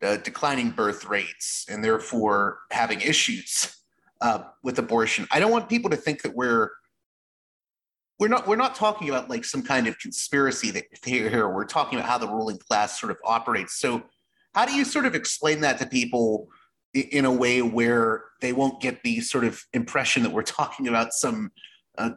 uh, 0.03 0.17
declining 0.19 0.71
birth 0.71 1.05
rates 1.05 1.67
and 1.69 1.85
therefore 1.85 2.61
having 2.71 3.01
issues 3.01 3.77
uh, 4.21 4.45
with 4.63 4.79
abortion, 4.79 5.27
I 5.31 5.41
don't 5.41 5.51
want 5.51 5.69
people 5.69 5.91
to 5.91 5.97
think 5.97 6.23
that 6.23 6.35
we're 6.35 6.71
we're 8.19 8.29
not 8.29 8.47
we're 8.47 8.57
not 8.57 8.75
talking 8.75 9.09
about 9.09 9.31
like 9.31 9.47
some 9.47 9.63
kind 9.63 9.87
of 9.87 9.99
conspiracy 9.99 10.71
that 10.73 10.85
here 11.05 11.49
we're 11.49 11.65
talking 11.65 11.99
about 11.99 12.09
how 12.09 12.19
the 12.19 12.29
ruling 12.29 12.59
class 12.59 13.01
sort 13.01 13.11
of 13.11 13.19
operates. 13.25 13.79
So, 13.79 14.03
how 14.55 14.67
do 14.67 14.75
you 14.75 14.85
sort 14.85 15.07
of 15.07 15.15
explain 15.15 15.61
that 15.61 15.79
to 15.79 15.87
people? 15.87 16.49
in 16.93 17.25
a 17.25 17.33
way 17.33 17.63
where 17.63 18.25
they 18.41 18.53
won't 18.53 18.81
get 18.81 19.03
the 19.03 19.21
sort 19.21 19.45
of 19.45 19.65
impression 19.73 20.23
that 20.23 20.33
we're 20.33 20.43
talking 20.43 20.89
about 20.89 21.13
some 21.13 21.53
uh, 21.99 22.11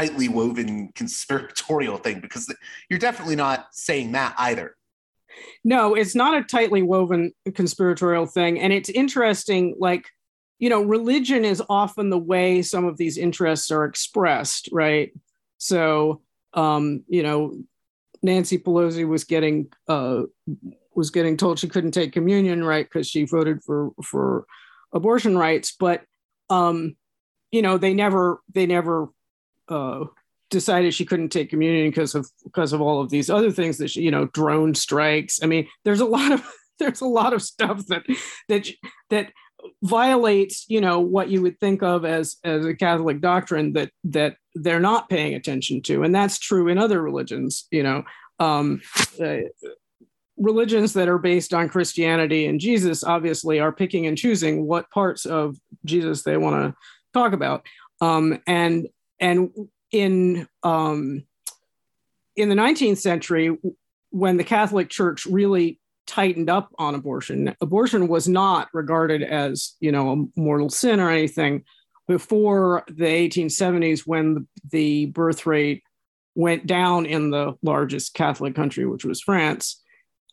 tightly 0.00 0.28
woven 0.28 0.90
conspiratorial 0.94 1.98
thing 1.98 2.20
because 2.20 2.52
you're 2.88 2.98
definitely 2.98 3.36
not 3.36 3.68
saying 3.72 4.12
that 4.12 4.34
either. 4.38 4.74
No, 5.62 5.94
it's 5.94 6.14
not 6.14 6.38
a 6.38 6.44
tightly 6.44 6.82
woven 6.82 7.32
conspiratorial 7.54 8.24
thing. 8.24 8.58
And 8.58 8.72
it's 8.72 8.88
interesting, 8.88 9.76
like, 9.78 10.08
you 10.58 10.70
know, 10.70 10.82
religion 10.82 11.44
is 11.44 11.62
often 11.68 12.08
the 12.08 12.18
way 12.18 12.62
some 12.62 12.86
of 12.86 12.96
these 12.96 13.18
interests 13.18 13.70
are 13.70 13.84
expressed, 13.84 14.70
right? 14.72 15.12
So, 15.58 16.22
um, 16.54 17.04
you 17.06 17.22
know, 17.22 17.54
Nancy 18.22 18.58
Pelosi 18.58 19.06
was 19.06 19.24
getting 19.24 19.70
uh, 19.86 20.22
was 20.94 21.10
getting 21.10 21.36
told 21.36 21.58
she 21.58 21.68
couldn't 21.68 21.92
take 21.92 22.12
communion, 22.12 22.64
right, 22.64 22.86
because 22.86 23.06
she 23.06 23.24
voted 23.24 23.62
for 23.62 23.90
for 24.02 24.46
abortion 24.92 25.36
rights. 25.38 25.74
But 25.78 26.02
um, 26.50 26.96
you 27.50 27.62
know, 27.62 27.78
they 27.78 27.94
never 27.94 28.42
they 28.52 28.66
never 28.66 29.08
uh, 29.70 30.04
decided 30.50 30.92
she 30.92 31.04
couldn't 31.04 31.30
take 31.30 31.48
communion 31.48 31.90
because 31.90 32.14
of 32.14 32.28
because 32.44 32.72
of 32.72 32.80
all 32.80 33.00
of 33.00 33.10
these 33.10 33.30
other 33.30 33.50
things 33.50 33.78
that 33.78 33.90
she, 33.90 34.02
you 34.02 34.10
know, 34.10 34.26
drone 34.26 34.74
strikes. 34.74 35.40
I 35.42 35.46
mean, 35.46 35.68
there's 35.84 36.00
a 36.00 36.06
lot 36.06 36.32
of 36.32 36.46
there's 36.78 37.00
a 37.00 37.06
lot 37.06 37.32
of 37.32 37.42
stuff 37.42 37.86
that 37.86 38.04
that 38.48 38.68
that 39.10 39.32
violates, 39.82 40.64
you 40.68 40.80
know, 40.80 41.00
what 41.00 41.28
you 41.28 41.42
would 41.42 41.58
think 41.60 41.82
of 41.82 42.04
as 42.04 42.36
as 42.44 42.66
a 42.66 42.74
Catholic 42.74 43.20
doctrine 43.20 43.72
that 43.74 43.90
that 44.04 44.36
they're 44.54 44.80
not 44.80 45.08
paying 45.08 45.34
attention 45.34 45.82
to, 45.82 46.02
and 46.02 46.14
that's 46.14 46.38
true 46.38 46.68
in 46.68 46.78
other 46.78 47.00
religions. 47.00 47.66
You 47.70 47.82
know, 47.82 48.04
um, 48.38 48.80
uh, 49.22 49.38
religions 50.36 50.94
that 50.94 51.08
are 51.08 51.18
based 51.18 51.52
on 51.52 51.68
Christianity 51.68 52.46
and 52.46 52.58
Jesus 52.58 53.04
obviously 53.04 53.60
are 53.60 53.72
picking 53.72 54.06
and 54.06 54.16
choosing 54.16 54.66
what 54.66 54.90
parts 54.90 55.26
of 55.26 55.56
Jesus 55.84 56.22
they 56.22 56.36
want 56.36 56.56
to 56.56 56.78
talk 57.12 57.32
about. 57.32 57.66
Um, 58.00 58.40
and 58.46 58.88
and 59.20 59.50
in 59.92 60.48
um, 60.62 61.24
in 62.36 62.48
the 62.48 62.54
19th 62.54 62.98
century, 62.98 63.56
when 64.10 64.36
the 64.36 64.44
Catholic 64.44 64.88
Church 64.88 65.26
really 65.26 65.78
tightened 66.06 66.50
up 66.50 66.70
on 66.78 66.94
abortion, 66.94 67.54
abortion 67.60 68.08
was 68.08 68.26
not 68.26 68.68
regarded 68.72 69.22
as 69.22 69.76
you 69.80 69.92
know 69.92 70.12
a 70.12 70.40
mortal 70.40 70.70
sin 70.70 71.00
or 71.00 71.10
anything 71.10 71.64
before 72.08 72.82
the 72.88 73.04
1870s 73.04 74.00
when 74.00 74.48
the 74.72 75.06
birth 75.06 75.46
rate 75.46 75.84
went 76.34 76.66
down 76.66 77.06
in 77.06 77.30
the 77.30 77.54
largest 77.62 78.14
Catholic 78.14 78.54
country, 78.54 78.84
which 78.86 79.04
was 79.04 79.20
France. 79.20 79.80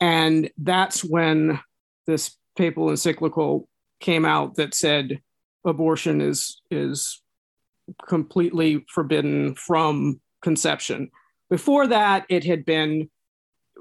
And 0.00 0.50
that's 0.58 1.04
when 1.04 1.60
this 2.06 2.36
papal 2.56 2.90
encyclical 2.90 3.68
came 4.00 4.24
out 4.24 4.56
that 4.56 4.74
said 4.74 5.20
abortion 5.64 6.20
is 6.20 6.60
is 6.70 7.20
completely 8.08 8.84
forbidden 8.88 9.54
from 9.54 10.20
conception. 10.42 11.10
Before 11.50 11.86
that, 11.86 12.26
it 12.28 12.44
had 12.44 12.64
been 12.64 13.10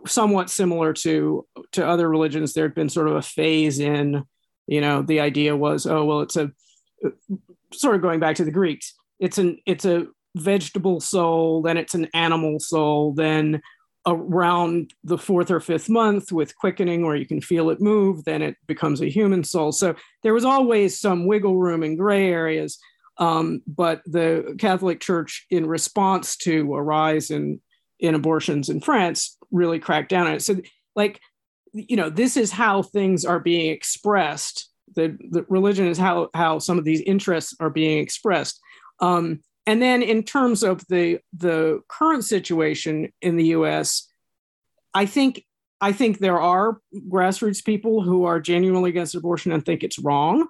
somewhat 0.06 0.50
similar 0.50 0.94
to 0.94 1.46
to 1.74 1.86
other 1.86 2.10
religions. 2.10 2.54
There 2.54 2.66
had 2.66 2.76
been 2.76 2.90
sort 2.90 3.08
of 3.08 3.16
a 3.16 3.22
phase 3.22 3.80
in, 3.80 4.24
you 4.68 4.82
know, 4.82 5.02
the 5.02 5.20
idea 5.20 5.56
was, 5.56 5.86
oh 5.86 6.06
well, 6.06 6.22
it's 6.22 6.38
a 6.38 6.52
sort 7.74 7.96
of 7.96 8.02
going 8.02 8.20
back 8.20 8.36
to 8.38 8.46
the 8.46 8.52
Greeks. 8.52 8.94
It's 9.20 9.38
an 9.38 9.58
it's 9.66 9.86
a 9.86 10.08
vegetable 10.36 11.00
soul, 11.00 11.62
then 11.62 11.78
it's 11.78 11.96
an 11.96 12.08
animal 12.14 12.60
soul, 12.60 13.14
then 13.14 13.62
around 14.06 14.94
the 15.04 15.18
fourth 15.18 15.52
or 15.52 15.60
fifth 15.60 15.90
month 15.90 16.32
with 16.32 16.56
quickening 16.56 17.06
where 17.06 17.16
you 17.16 17.26
can 17.26 17.42
feel 17.42 17.70
it 17.70 17.82
move, 17.82 18.24
then 18.24 18.42
it 18.42 18.56
becomes 18.66 19.02
a 19.02 19.10
human 19.10 19.44
soul. 19.44 19.74
So 19.74 19.96
there 20.24 20.34
was 20.34 20.46
always 20.46 20.98
some 20.98 21.26
wiggle 21.26 21.58
room 21.58 21.84
and 21.84 21.98
gray 21.98 22.30
areas. 22.30 22.80
Um, 23.20 23.62
but 23.66 24.02
the 24.06 24.56
Catholic 24.60 25.00
Church, 25.00 25.46
in 25.50 25.66
response 25.66 26.38
to 26.38 26.76
a 26.76 26.82
rise 26.82 27.32
in, 27.32 27.60
in 28.00 28.16
abortions 28.16 28.70
in 28.70 28.80
France, 28.80 29.38
really 29.52 29.80
cracked 29.80 30.10
down 30.10 30.28
on 30.28 30.34
it. 30.34 30.42
So, 30.42 30.58
like, 30.96 31.20
you 31.74 31.98
know, 31.98 32.10
this 32.10 32.38
is 32.38 32.52
how 32.52 32.84
things 32.84 33.26
are 33.26 33.40
being 33.40 33.72
expressed. 33.72 34.70
The, 34.96 35.18
the 35.32 35.46
religion 35.50 35.88
is 35.88 35.98
how, 35.98 36.30
how 36.34 36.60
some 36.60 36.78
of 36.78 36.86
these 36.86 37.02
interests 37.02 37.56
are 37.60 37.70
being 37.70 38.00
expressed. 38.00 38.60
Um, 39.00 39.42
and 39.68 39.82
then 39.82 40.02
in 40.02 40.24
terms 40.24 40.64
of 40.64 40.82
the 40.88 41.20
the 41.34 41.82
current 41.90 42.24
situation 42.24 43.12
in 43.22 43.36
the 43.36 43.48
US, 43.48 44.08
I 44.94 45.06
think 45.06 45.44
I 45.82 45.92
think 45.92 46.18
there 46.18 46.40
are 46.40 46.80
grassroots 47.10 47.64
people 47.64 48.02
who 48.02 48.24
are 48.24 48.40
genuinely 48.40 48.90
against 48.90 49.14
abortion 49.14 49.52
and 49.52 49.64
think 49.64 49.84
it's 49.84 50.00
wrong. 50.00 50.48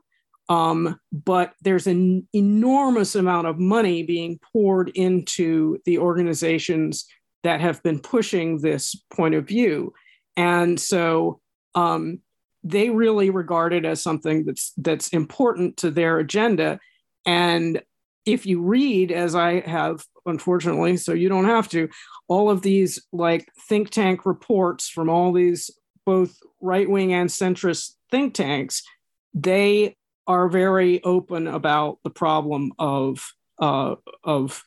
Um, 0.50 1.00
but 1.12 1.54
there's 1.62 1.88
an 1.88 2.28
enormous 2.34 3.16
amount 3.16 3.48
of 3.48 3.60
money 3.60 4.04
being 4.04 4.40
poured 4.54 4.90
into 4.90 5.80
the 5.86 5.98
organizations 5.98 7.06
that 7.44 7.60
have 7.60 7.84
been 7.84 8.00
pushing 8.00 8.58
this 8.58 8.96
point 9.14 9.36
of 9.36 9.48
view. 9.48 9.94
And 10.38 10.80
so 10.80 11.42
um, 11.76 12.20
they 12.64 12.90
really 12.90 13.30
regard 13.30 13.74
it 13.74 13.86
as 13.86 14.02
something 14.02 14.46
that's 14.46 14.72
that's 14.78 15.10
important 15.10 15.78
to 15.78 15.92
their 15.92 16.20
agenda. 16.20 16.80
And 17.26 17.82
if 18.26 18.46
you 18.46 18.62
read, 18.62 19.12
as 19.12 19.36
I 19.36 19.62
have, 19.62 20.04
unfortunately, 20.26 20.98
so 20.98 21.14
you 21.14 21.30
don't 21.30 21.46
have 21.46 21.68
to, 21.70 21.90
all 22.28 22.50
of 22.50 22.62
these 22.62 23.06
like 23.12 23.50
think 23.68 23.90
tank 23.90 24.26
reports 24.26 24.90
from 24.90 25.10
all 25.10 25.34
these 25.34 25.72
both 26.06 26.38
right 26.62 26.90
wing 26.90 27.14
and 27.14 27.30
centrist 27.30 27.96
think 28.12 28.34
tanks, 28.34 28.82
they 29.34 29.97
are 30.28 30.50
very 30.50 31.04
open 31.04 31.48
about 31.48 32.00
the 32.04 32.10
problem 32.10 32.74
of 32.78 33.32
uh, 33.60 33.96
of 34.24 34.64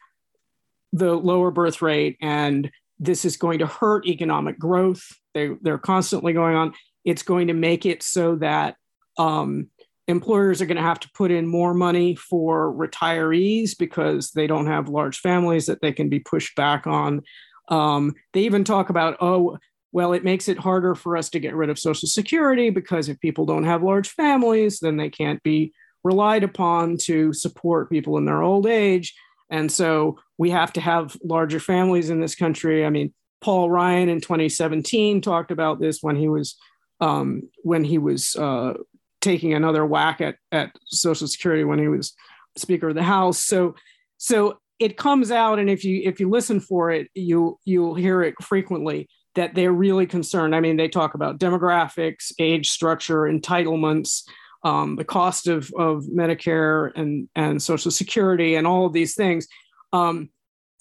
the 0.93 1.15
lower 1.15 1.51
birth 1.51 1.83
rate, 1.83 2.17
and 2.21 2.71
this 2.99 3.25
is 3.25 3.37
going 3.37 3.61
to 3.61 3.67
hurt 3.67 4.07
economic 4.07 4.59
growth. 4.59 5.03
They 5.35 5.51
they're 5.63 5.79
constantly 5.79 6.33
going 6.33 6.57
on. 6.57 6.75
It's 7.05 7.23
going 7.23 7.47
to 7.49 7.55
make 7.55 7.87
it 7.87 8.03
so 8.03 8.37
that 8.37 8.77
um, 9.19 9.69
employers 10.09 10.61
are 10.61 10.67
going 10.67 10.77
to 10.77 10.83
have 10.83 11.01
to 11.01 11.11
put 11.15 11.31
in 11.31 11.47
more 11.47 11.73
money 11.73 12.15
for 12.15 12.73
retirees 12.73 13.71
because 13.79 14.33
they 14.33 14.47
don't 14.47 14.67
have 14.67 14.89
large 14.89 15.19
families 15.19 15.67
that 15.67 15.81
they 15.81 15.93
can 15.93 16.09
be 16.09 16.21
pushed 16.21 16.55
back 16.57 16.87
on. 16.87 17.23
Um, 17.69 18.15
they 18.33 18.41
even 18.41 18.65
talk 18.65 18.91
about, 18.91 19.17
oh, 19.21 19.59
well, 19.93 20.13
it 20.13 20.25
makes 20.25 20.49
it 20.49 20.59
harder 20.59 20.95
for 20.95 21.17
us 21.17 21.31
to 21.31 21.41
get 21.41 21.55
rid 21.55 21.71
of 21.71 21.79
Social 21.79 22.09
Security 22.09 22.71
because 22.71 23.09
if 23.09 23.21
people 23.21 23.45
don't 23.45 23.65
have 23.65 23.83
large 23.83 24.09
families, 24.11 24.81
then 24.81 24.97
they 24.97 25.11
can't 25.11 25.43
be 25.43 25.73
relied 26.05 26.45
upon 26.45 26.97
to 26.97 27.33
support 27.33 27.91
people 27.91 28.17
in 28.17 28.25
their 28.25 28.43
old 28.43 28.67
age. 28.67 29.15
And 29.51 29.71
so 29.71 30.19
we 30.39 30.51
have 30.51 30.73
to 30.75 30.81
have 30.81 31.17
larger 31.25 31.59
families 31.59 32.09
in 32.09 32.21
this 32.21 32.37
country. 32.37 32.87
I 32.87 32.91
mean, 32.91 33.13
Paul 33.41 33.69
Ryan 33.69 34.09
in 34.09 34.21
2017 34.21 35.21
talked 35.23 35.51
about 35.51 35.81
this 35.81 35.99
when 36.03 36.17
he 36.17 36.29
was 36.29 36.57
um, 37.01 37.49
when 37.63 37.83
he 37.83 37.99
was 37.99 38.37
uh, 38.37 38.75
taking 39.21 39.55
another 39.55 39.85
whack 39.87 40.21
at, 40.21 40.37
at 40.53 40.71
Social 40.87 41.27
Security 41.27 41.65
when 41.65 41.79
he 41.79 41.89
was 41.89 42.15
Speaker 42.57 42.91
of 42.91 42.95
the 42.95 43.03
House. 43.03 43.41
So, 43.41 43.75
so 44.19 44.59
it 44.79 44.99
comes 44.99 45.31
out, 45.31 45.59
and 45.59 45.71
if 45.71 45.83
you 45.83 46.03
if 46.05 46.21
you 46.21 46.29
listen 46.29 46.61
for 46.61 46.91
it, 46.91 47.09
you 47.15 47.59
you'll 47.65 47.95
hear 47.95 48.23
it 48.23 48.35
frequently 48.43 49.09
that 49.35 49.55
they're 49.55 49.73
really 49.73 50.07
concerned. 50.07 50.55
I 50.55 50.61
mean, 50.61 50.77
they 50.77 50.89
talk 50.89 51.15
about 51.15 51.39
demographics, 51.39 52.33
age 52.39 52.71
structure, 52.71 53.23
entitlements, 53.23 54.23
um, 54.65 54.97
the 54.97 55.05
cost 55.05 55.47
of 55.47 55.71
of 55.77 56.05
Medicare 56.05 56.91
and 56.95 57.29
and 57.35 57.63
Social 57.63 57.91
Security, 57.91 58.57
and 58.57 58.67
all 58.67 58.87
of 58.87 58.93
these 58.93 59.15
things, 59.15 59.47
um, 59.93 60.31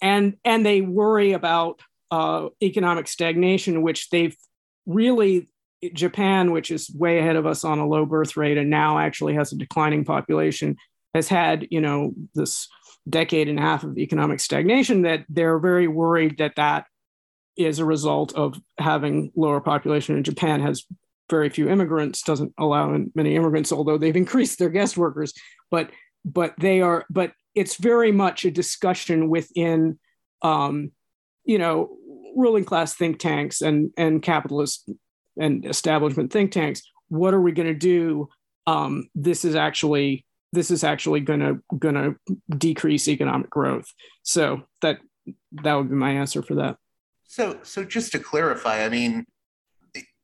and 0.02 0.36
and 0.44 0.66
they 0.66 0.80
worry 0.80 1.32
about 1.32 1.80
uh, 2.10 2.48
economic 2.62 3.08
stagnation, 3.08 3.82
which 3.82 4.10
they've 4.10 4.36
really 4.86 5.48
Japan, 5.94 6.50
which 6.52 6.70
is 6.70 6.90
way 6.90 7.18
ahead 7.18 7.36
of 7.36 7.46
us 7.46 7.64
on 7.64 7.78
a 7.78 7.86
low 7.86 8.04
birth 8.04 8.36
rate 8.36 8.58
and 8.58 8.68
now 8.68 8.98
actually 8.98 9.34
has 9.34 9.52
a 9.52 9.56
declining 9.56 10.04
population, 10.04 10.76
has 11.14 11.28
had, 11.28 11.66
you 11.70 11.80
know, 11.80 12.12
this 12.34 12.68
decade 13.08 13.48
and 13.48 13.58
a 13.58 13.62
half 13.62 13.82
of 13.82 13.96
economic 13.96 14.40
stagnation 14.40 15.02
that 15.02 15.24
they're 15.28 15.58
very 15.58 15.88
worried 15.88 16.36
that 16.38 16.56
that 16.56 16.84
is 17.56 17.78
a 17.78 17.84
result 17.84 18.34
of 18.34 18.60
having 18.78 19.32
lower 19.36 19.60
population 19.60 20.16
in 20.16 20.24
Japan 20.24 20.60
has 20.60 20.84
very 21.30 21.48
few 21.48 21.68
immigrants, 21.68 22.22
doesn't 22.22 22.52
allow 22.58 22.98
many 23.14 23.36
immigrants, 23.36 23.72
although 23.72 23.96
they've 23.96 24.16
increased 24.16 24.58
their 24.58 24.68
guest 24.68 24.96
workers. 24.96 25.32
But 25.70 25.90
but 26.24 26.54
they 26.58 26.80
are 26.82 27.06
but 27.08 27.32
it's 27.54 27.76
very 27.76 28.12
much 28.12 28.44
a 28.44 28.50
discussion 28.50 29.30
within 29.30 29.98
um, 30.42 30.92
you 31.44 31.58
know 31.58 31.96
ruling 32.36 32.64
class 32.64 32.94
think 32.94 33.18
tanks 33.18 33.62
and 33.62 33.90
and 33.96 34.22
capitalist 34.22 34.90
and 35.38 35.64
establishment 35.64 36.32
think 36.32 36.52
tanks. 36.52 36.82
What 37.08 37.34
are 37.34 37.40
we 37.40 37.52
going 37.52 37.68
to 37.68 37.74
do? 37.74 38.28
Um, 38.66 39.08
this 39.14 39.44
is 39.44 39.54
actually 39.54 40.26
this 40.52 40.70
is 40.70 40.84
actually 40.84 41.20
going 41.20 41.40
to 41.40 41.62
going 41.78 41.94
to 41.94 42.36
decrease 42.56 43.08
economic 43.08 43.50
growth. 43.50 43.86
So 44.22 44.62
that 44.82 44.98
that 45.62 45.74
would 45.74 45.88
be 45.88 45.96
my 45.96 46.12
answer 46.12 46.42
for 46.42 46.56
that 46.56 46.76
so 47.30 47.60
so 47.62 47.84
just 47.84 48.10
to 48.10 48.18
clarify 48.18 48.84
i 48.84 48.88
mean 48.88 49.24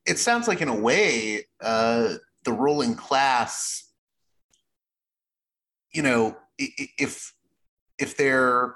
it, 0.06 0.18
sounds 0.18 0.48
like 0.48 0.60
in 0.60 0.68
a 0.68 0.74
way 0.74 1.44
uh, 1.62 2.14
the 2.44 2.52
ruling 2.52 2.94
class 2.94 3.92
you 5.92 6.02
know 6.02 6.36
if 6.58 7.32
if 7.98 8.16
they're 8.16 8.74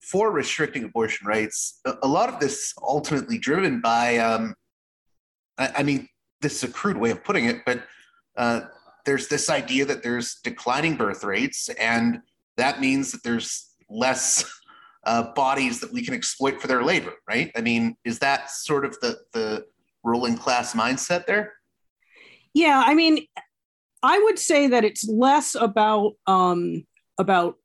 for 0.00 0.30
restricting 0.30 0.84
abortion 0.84 1.26
rights 1.26 1.80
a 2.02 2.08
lot 2.08 2.28
of 2.28 2.40
this 2.40 2.74
ultimately 2.82 3.38
driven 3.38 3.80
by 3.80 4.18
um, 4.18 4.54
I, 5.58 5.72
I 5.78 5.82
mean, 5.82 6.08
this 6.40 6.56
is 6.56 6.68
a 6.68 6.72
crude 6.72 6.96
way 6.96 7.10
of 7.10 7.24
putting 7.24 7.46
it, 7.46 7.64
but 7.64 7.84
uh, 8.36 8.62
there's 9.04 9.28
this 9.28 9.50
idea 9.50 9.84
that 9.86 10.02
there's 10.02 10.40
declining 10.42 10.96
birth 10.96 11.24
rates, 11.24 11.68
and 11.80 12.20
that 12.56 12.80
means 12.80 13.12
that 13.12 13.22
there's 13.22 13.74
less 13.88 14.44
uh, 15.06 15.32
bodies 15.34 15.80
that 15.80 15.92
we 15.92 16.04
can 16.04 16.14
exploit 16.14 16.60
for 16.60 16.66
their 16.66 16.82
labor, 16.82 17.14
right? 17.28 17.50
I 17.56 17.60
mean, 17.60 17.96
is 18.04 18.18
that 18.20 18.50
sort 18.50 18.84
of 18.84 18.98
the 19.00 19.18
the 19.32 19.66
ruling 20.02 20.36
class 20.36 20.74
mindset 20.74 21.26
there? 21.26 21.54
Yeah, 22.52 22.82
I 22.84 22.94
mean, 22.94 23.26
I 24.02 24.18
would 24.18 24.38
say 24.38 24.68
that 24.68 24.84
it's 24.84 25.08
less 25.08 25.54
about 25.54 26.12
um, 26.26 26.86
about 27.18 27.56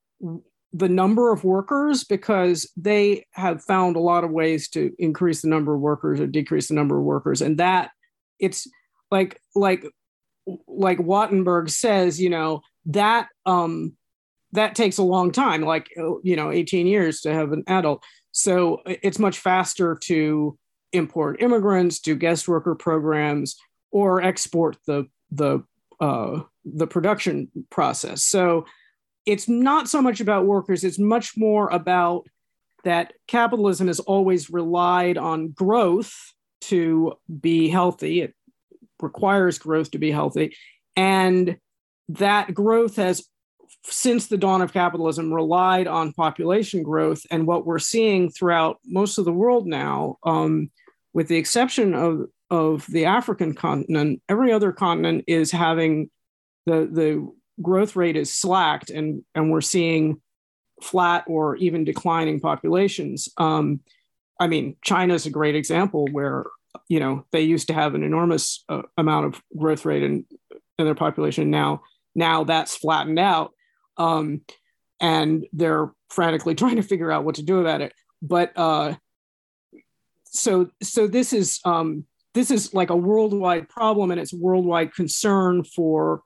the 0.71 0.89
number 0.89 1.31
of 1.31 1.43
workers 1.43 2.03
because 2.03 2.71
they 2.77 3.25
have 3.31 3.63
found 3.63 3.95
a 3.95 4.01
lot 4.01 4.23
of 4.23 4.31
ways 4.31 4.69
to 4.69 4.93
increase 4.99 5.41
the 5.41 5.47
number 5.47 5.73
of 5.73 5.81
workers 5.81 6.19
or 6.19 6.27
decrease 6.27 6.67
the 6.67 6.75
number 6.75 6.97
of 6.97 7.03
workers 7.03 7.41
and 7.41 7.57
that 7.57 7.89
it's 8.37 8.67
like 9.09 9.41
like 9.55 9.83
like 10.67 10.99
Wattenberg 10.99 11.71
says 11.71 12.21
you 12.21 12.29
know 12.29 12.61
that 12.85 13.29
um 13.45 13.97
that 14.51 14.75
takes 14.75 14.97
a 14.97 15.03
long 15.03 15.31
time 15.31 15.61
like 15.61 15.89
you 15.95 16.35
know 16.35 16.51
18 16.51 16.87
years 16.87 17.21
to 17.21 17.33
have 17.33 17.51
an 17.51 17.63
adult 17.67 18.03
so 18.31 18.81
it's 18.85 19.19
much 19.19 19.39
faster 19.39 19.95
to 19.95 20.57
import 20.93 21.41
immigrants 21.41 21.99
do 21.99 22.15
guest 22.15 22.47
worker 22.47 22.75
programs 22.75 23.55
or 23.91 24.21
export 24.21 24.77
the 24.87 25.05
the 25.31 25.63
uh, 25.99 26.41
the 26.65 26.87
production 26.87 27.49
process 27.69 28.23
so 28.23 28.65
it's 29.29 29.47
not 29.47 29.87
so 29.87 30.01
much 30.01 30.21
about 30.21 30.47
workers, 30.47 30.83
it's 30.83 30.97
much 30.97 31.37
more 31.37 31.69
about 31.69 32.27
that 32.83 33.13
capitalism 33.27 33.85
has 33.85 33.99
always 33.99 34.49
relied 34.49 35.17
on 35.19 35.49
growth 35.49 36.15
to 36.61 37.13
be 37.39 37.69
healthy. 37.69 38.21
It 38.21 38.33
requires 39.01 39.59
growth 39.59 39.91
to 39.91 39.99
be 39.99 40.11
healthy. 40.11 40.55
And 40.95 41.57
that 42.09 42.53
growth 42.55 42.95
has, 42.95 43.27
since 43.83 44.27
the 44.27 44.37
dawn 44.37 44.61
of 44.61 44.73
capitalism, 44.73 45.33
relied 45.33 45.87
on 45.87 46.13
population 46.13 46.83
growth. 46.83 47.25
And 47.31 47.47
what 47.47 47.65
we're 47.65 47.79
seeing 47.79 48.29
throughout 48.29 48.77
most 48.85 49.17
of 49.17 49.25
the 49.25 49.31
world 49.31 49.67
now, 49.67 50.17
um, 50.23 50.69
with 51.13 51.27
the 51.27 51.37
exception 51.37 51.93
of, 51.93 52.25
of 52.49 52.85
the 52.87 53.05
African 53.05 53.53
continent, 53.53 54.21
every 54.29 54.51
other 54.51 54.71
continent 54.71 55.23
is 55.27 55.51
having 55.51 56.09
the 56.65 56.87
the 56.91 57.31
growth 57.61 57.95
rate 57.95 58.15
is 58.15 58.33
slacked 58.33 58.89
and 58.89 59.23
and 59.35 59.51
we're 59.51 59.61
seeing 59.61 60.21
flat 60.81 61.25
or 61.27 61.55
even 61.57 61.83
declining 61.83 62.39
populations. 62.39 63.29
Um, 63.37 63.81
I 64.39 64.47
mean, 64.47 64.77
China 64.83 65.13
is 65.13 65.25
a 65.25 65.31
great 65.31 65.55
example 65.55 66.07
where 66.11 66.45
you 66.87 66.99
know 66.99 67.25
they 67.31 67.41
used 67.41 67.67
to 67.67 67.73
have 67.73 67.95
an 67.95 68.03
enormous 68.03 68.63
uh, 68.69 68.83
amount 68.97 69.27
of 69.27 69.41
growth 69.57 69.85
rate 69.85 70.03
in, 70.03 70.25
in 70.77 70.85
their 70.85 70.95
population. 70.95 71.49
Now, 71.49 71.81
now 72.15 72.43
that's 72.43 72.75
flattened 72.75 73.19
out, 73.19 73.53
um, 73.99 74.41
and 74.99 75.45
they're 75.53 75.91
frantically 76.09 76.55
trying 76.55 76.77
to 76.77 76.83
figure 76.83 77.11
out 77.11 77.23
what 77.23 77.35
to 77.35 77.43
do 77.43 77.59
about 77.59 77.81
it. 77.81 77.93
But 78.21 78.51
uh, 78.55 78.95
so 80.25 80.69
so 80.81 81.07
this 81.07 81.33
is 81.33 81.59
um, 81.65 82.05
this 82.33 82.51
is 82.51 82.73
like 82.73 82.89
a 82.89 82.95
worldwide 82.95 83.69
problem, 83.69 84.11
and 84.11 84.19
it's 84.19 84.33
worldwide 84.33 84.93
concern 84.93 85.63
for 85.63 86.23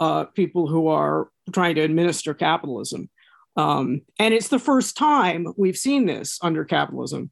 uh, 0.00 0.24
people 0.24 0.66
who 0.66 0.88
are 0.88 1.28
trying 1.52 1.74
to 1.76 1.82
administer 1.82 2.34
capitalism. 2.34 3.10
Um, 3.56 4.02
and 4.18 4.32
it's 4.32 4.48
the 4.48 4.58
first 4.58 4.96
time 4.96 5.46
we've 5.56 5.76
seen 5.76 6.06
this 6.06 6.38
under 6.42 6.64
capitalism. 6.64 7.30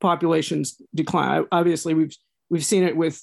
Populations 0.00 0.80
decline. 0.94 1.46
Obviously, 1.52 1.94
we've 1.94 2.16
we've 2.50 2.64
seen 2.64 2.84
it 2.84 2.96
with 2.96 3.22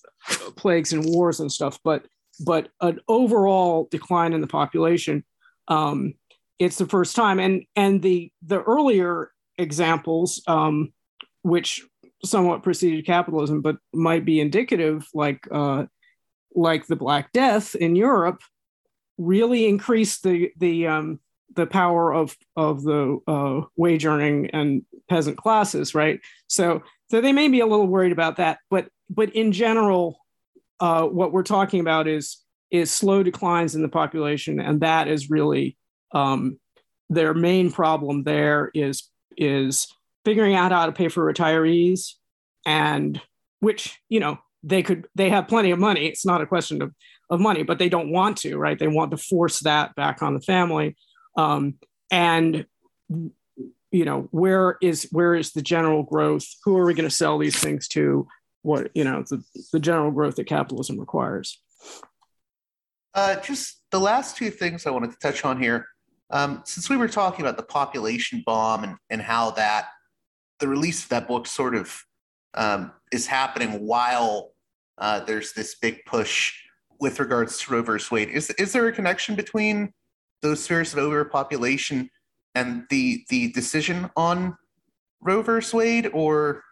plagues 0.55 0.93
and 0.93 1.05
wars 1.05 1.39
and 1.39 1.51
stuff, 1.51 1.79
but 1.83 2.05
but 2.45 2.69
an 2.81 2.99
overall 3.07 3.87
decline 3.91 4.33
in 4.33 4.41
the 4.41 4.47
population. 4.47 5.23
Um, 5.67 6.13
it's 6.59 6.77
the 6.77 6.87
first 6.87 7.15
time, 7.15 7.39
and 7.39 7.63
and 7.75 8.01
the 8.01 8.31
the 8.45 8.61
earlier 8.61 9.31
examples, 9.57 10.41
um, 10.47 10.93
which 11.41 11.85
somewhat 12.23 12.63
preceded 12.63 13.05
capitalism, 13.05 13.61
but 13.61 13.77
might 13.93 14.25
be 14.25 14.39
indicative, 14.39 15.07
like 15.13 15.47
uh, 15.51 15.85
like 16.55 16.87
the 16.87 16.95
Black 16.95 17.31
Death 17.33 17.75
in 17.75 17.95
Europe, 17.95 18.41
really 19.17 19.67
increased 19.67 20.23
the 20.23 20.51
the 20.57 20.87
um, 20.87 21.19
the 21.55 21.67
power 21.67 22.13
of 22.13 22.35
of 22.55 22.83
the 22.83 23.19
uh, 23.27 23.61
wage 23.75 24.05
earning 24.05 24.49
and 24.51 24.83
peasant 25.09 25.37
classes, 25.37 25.95
right? 25.95 26.19
So 26.47 26.83
so 27.09 27.21
they 27.21 27.33
may 27.33 27.47
be 27.47 27.59
a 27.59 27.67
little 27.67 27.87
worried 27.87 28.11
about 28.11 28.37
that, 28.37 28.59
but 28.69 28.87
but 29.09 29.35
in 29.35 29.51
general, 29.51 30.19
uh, 30.79 31.03
what 31.03 31.31
we're 31.31 31.43
talking 31.43 31.79
about 31.79 32.07
is 32.07 32.37
is 32.77 32.91
slow 32.91 33.23
declines 33.23 33.75
in 33.75 33.81
the 33.81 33.89
population, 33.89 34.59
and 34.59 34.81
that 34.81 35.07
is 35.07 35.29
really 35.29 35.77
um, 36.11 36.59
their 37.09 37.33
main 37.33 37.71
problem. 37.71 38.23
There 38.23 38.71
is 38.73 39.09
is 39.37 39.87
figuring 40.23 40.55
out 40.55 40.71
how 40.71 40.85
to 40.85 40.91
pay 40.91 41.07
for 41.07 41.31
retirees, 41.31 42.13
and 42.65 43.21
which 43.59 43.99
you 44.09 44.19
know 44.19 44.39
they 44.63 44.83
could 44.83 45.07
they 45.15 45.29
have 45.29 45.47
plenty 45.47 45.71
of 45.71 45.79
money. 45.79 46.07
It's 46.07 46.25
not 46.25 46.41
a 46.41 46.47
question 46.47 46.81
of 46.81 46.93
of 47.29 47.39
money, 47.39 47.63
but 47.63 47.79
they 47.79 47.89
don't 47.89 48.11
want 48.11 48.37
to, 48.37 48.57
right? 48.57 48.77
They 48.77 48.87
want 48.87 49.11
to 49.11 49.17
force 49.17 49.61
that 49.61 49.95
back 49.95 50.21
on 50.21 50.33
the 50.33 50.41
family. 50.41 50.95
Um, 51.37 51.75
and 52.11 52.65
you 53.91 54.05
know, 54.05 54.27
where 54.31 54.77
is 54.81 55.07
where 55.11 55.35
is 55.35 55.53
the 55.53 55.61
general 55.61 56.03
growth? 56.03 56.45
Who 56.63 56.77
are 56.77 56.85
we 56.85 56.93
going 56.93 57.09
to 57.09 57.15
sell 57.15 57.37
these 57.37 57.57
things 57.57 57.87
to? 57.89 58.27
What 58.61 58.89
you 58.95 59.03
know, 59.03 59.23
the, 59.29 59.43
the 59.71 59.79
general 59.79 60.11
growth 60.11 60.35
that 60.35 60.47
capitalism 60.47 60.99
requires. 60.99 61.61
Uh, 63.15 63.37
just 63.37 63.81
the 63.91 63.99
last 63.99 64.35
two 64.35 64.51
things 64.51 64.85
I 64.85 64.91
wanted 64.91 65.11
to 65.11 65.17
touch 65.17 65.45
on 65.45 65.59
here. 65.59 65.87
Um, 66.31 66.61
since 66.65 66.89
we 66.89 66.97
were 66.97 67.07
talking 67.07 67.45
about 67.45 67.55
the 67.55 67.63
population 67.63 68.43
bomb 68.45 68.83
and, 68.83 68.97
and 69.09 69.21
how 69.21 69.51
that 69.51 69.87
the 70.59 70.67
release 70.67 71.03
of 71.03 71.09
that 71.09 71.27
book 71.27 71.47
sort 71.47 71.75
of 71.75 71.97
um, 72.55 72.91
is 73.11 73.25
happening 73.25 73.85
while 73.85 74.51
uh, 74.97 75.21
there's 75.21 75.53
this 75.53 75.75
big 75.75 76.03
push 76.05 76.53
with 76.99 77.19
regards 77.19 77.57
to 77.59 77.81
versus 77.81 78.11
Wade. 78.11 78.29
Is 78.29 78.49
is 78.51 78.73
there 78.73 78.87
a 78.87 78.91
connection 78.91 79.35
between 79.35 79.93
those 80.41 80.67
fears 80.67 80.93
of 80.93 80.99
overpopulation 80.99 82.09
and 82.53 82.83
the 82.89 83.23
the 83.29 83.51
decision 83.51 84.09
on 84.15 84.57
versus 85.21 85.73
Wade, 85.73 86.09
or 86.13 86.63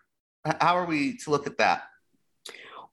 how 0.60 0.78
are 0.78 0.86
we 0.86 1.18
to 1.18 1.30
look 1.32 1.48
at 1.48 1.58
that? 1.58 1.84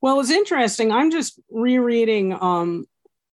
Well, 0.00 0.18
it's 0.20 0.30
interesting. 0.30 0.92
I'm 0.92 1.10
just 1.10 1.38
rereading 1.50 2.32
um, 2.40 2.86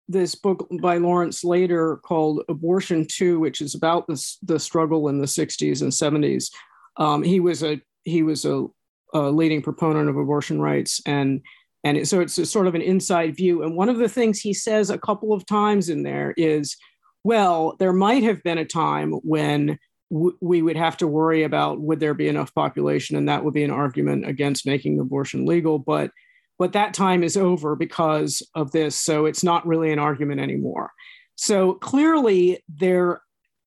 this 0.09 0.35
book 0.35 0.67
by 0.83 0.99
Lawrence 0.99 1.45
Lader 1.45 1.99
called 2.05 2.43
Abortion 2.49 3.07
2, 3.11 3.41
which 3.41 3.61
is 3.61 3.75
about 3.75 4.07
this, 4.07 4.39
the 4.43 4.59
struggle 4.59 5.09
in 5.09 5.19
the 5.19 5.27
60s 5.27 5.83
and 5.83 5.93
70s. 5.93 6.51
Um, 6.97 7.23
he 7.23 7.41
was 7.41 7.63
a 7.63 7.81
he 8.05 8.23
was 8.23 8.45
a, 8.45 8.67
a, 9.15 9.31
leading 9.31 9.63
proponent 9.63 10.11
of 10.11 10.17
abortion 10.17 10.61
rights, 10.61 11.01
and 11.07 11.41
and 11.83 11.97
it, 11.97 12.07
so 12.07 12.21
it's 12.21 12.39
a 12.39 12.47
sort 12.47 12.67
of 12.67 12.75
an 12.75 12.83
inside 12.83 13.37
view. 13.37 13.63
And 13.63 13.77
one 13.77 13.89
of 13.89 13.99
the 13.99 14.09
things 14.09 14.41
he 14.41 14.53
says 14.53 14.91
a 14.91 14.99
couple 14.99 15.33
of 15.33 15.47
times 15.47 15.89
in 15.89 16.03
there 16.03 16.35
is, 16.37 16.77
well, 17.25 17.77
there 17.79 17.93
might 17.93 18.23
have 18.23 18.43
been 18.43 18.59
a 18.59 18.65
time 18.65 19.13
when 19.25 19.79
we 20.11 20.63
would 20.63 20.77
have 20.77 20.97
to 20.99 21.09
worry 21.09 21.43
about 21.43 21.81
would 21.81 21.99
there 21.99 22.15
be 22.15 22.29
enough 22.29 22.55
population, 22.55 23.17
and 23.17 23.29
that 23.29 23.45
would 23.45 23.55
be 23.55 23.65
an 23.65 23.71
argument 23.71 24.29
against 24.29 24.67
making 24.67 25.01
abortion 25.01 25.47
legal, 25.47 25.79
but 25.79 26.11
but 26.59 26.73
that 26.73 26.95
time 26.95 27.23
is 27.23 27.37
over 27.37 27.75
because 27.77 28.43
of 28.55 28.71
this. 28.71 29.01
So 29.01 29.27
it's 29.27 29.43
not 29.43 29.67
really 29.67 29.93
an 29.93 29.99
argument 29.99 30.41
anymore. 30.41 30.93
So 31.37 31.75
clearly, 31.75 32.63
there, 32.69 33.21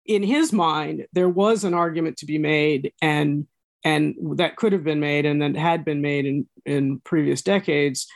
in 0.05 0.23
his 0.23 0.53
mind, 0.53 1.05
there 1.13 1.29
was 1.29 1.63
an 1.63 1.73
argument 1.73 2.17
to 2.17 2.25
be 2.25 2.37
made, 2.37 2.93
and 3.01 3.47
and 3.83 4.15
that 4.37 4.55
could 4.55 4.73
have 4.73 4.83
been 4.83 4.99
made, 4.99 5.25
and 5.25 5.41
then 5.41 5.55
had 5.55 5.83
been 5.83 6.01
made 6.01 6.25
in 6.25 6.47
in 6.65 6.99
previous 7.01 7.41
decades, 7.41 8.07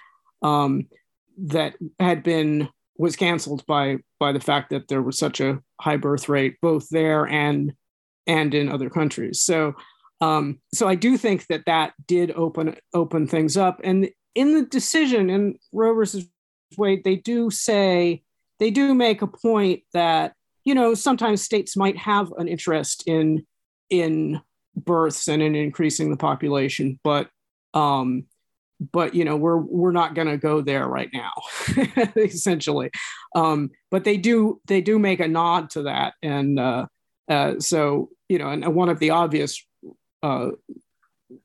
um, 0.42 0.88
that 1.38 1.76
had 2.00 2.24
been 2.24 2.70
was 2.98 3.16
canceled 3.16 3.66
by 3.66 3.98
by 4.20 4.32
the 4.32 4.40
fact 4.40 4.70
that 4.70 4.88
there 4.88 5.02
was 5.02 5.18
such 5.18 5.42
a 5.42 5.60
high 5.82 5.98
birth 5.98 6.30
rate 6.30 6.56
both 6.62 6.88
there 6.90 7.28
and 7.28 7.74
and 8.28 8.54
in 8.54 8.70
other 8.70 8.90
countries. 8.90 9.42
So 9.42 9.74
um, 10.22 10.60
so 10.74 10.88
I 10.88 10.96
do 10.96 11.18
think 11.18 11.48
that 11.48 11.66
that 11.66 11.94
did 12.08 12.32
open 12.32 12.76
open 12.94 13.28
things 13.28 13.58
up, 13.58 13.82
and 13.84 14.10
in 14.36 14.54
the 14.54 14.66
decision 14.66 15.30
in 15.30 15.58
Roe 15.72 15.94
versus 15.94 16.26
Wade, 16.78 17.04
they 17.04 17.16
do 17.16 17.50
say 17.50 18.24
they 18.60 18.72
do 18.72 18.94
make 18.94 19.22
a 19.22 19.28
point 19.28 19.84
that 19.94 20.34
you 20.64 20.76
know 20.76 20.94
sometimes 20.94 21.42
states 21.42 21.76
might 21.76 21.98
have 21.98 22.32
an 22.38 22.48
interest 22.48 23.04
in 23.08 23.46
in 23.90 24.40
births 24.76 25.28
and 25.28 25.42
in 25.42 25.56
increasing 25.56 26.12
the 26.12 26.18
population, 26.18 27.00
but 27.04 27.30
um, 27.74 28.26
but 28.92 29.14
you 29.14 29.26
know 29.26 29.36
we're 29.36 29.58
we're 29.58 29.92
not 29.92 30.16
going 30.16 30.28
to 30.28 30.38
go 30.38 30.62
there 30.62 30.88
right 30.88 31.10
now, 31.14 31.32
essentially. 32.16 32.90
Um, 33.36 33.72
but 33.90 34.04
they 34.04 34.18
do 34.18 34.62
they 34.66 34.82
do 34.82 34.98
make 34.98 35.20
a 35.20 35.28
nod 35.28 35.70
to 35.72 35.84
that, 35.84 36.14
and 36.22 36.60
uh, 36.60 36.86
uh, 37.30 37.60
so 37.60 38.10
you 38.30 38.40
know, 38.40 38.50
and 38.50 38.74
one 38.74 38.90
of 38.90 39.00
the 39.00 39.10
obvious 39.10 39.64
uh, 40.24 40.52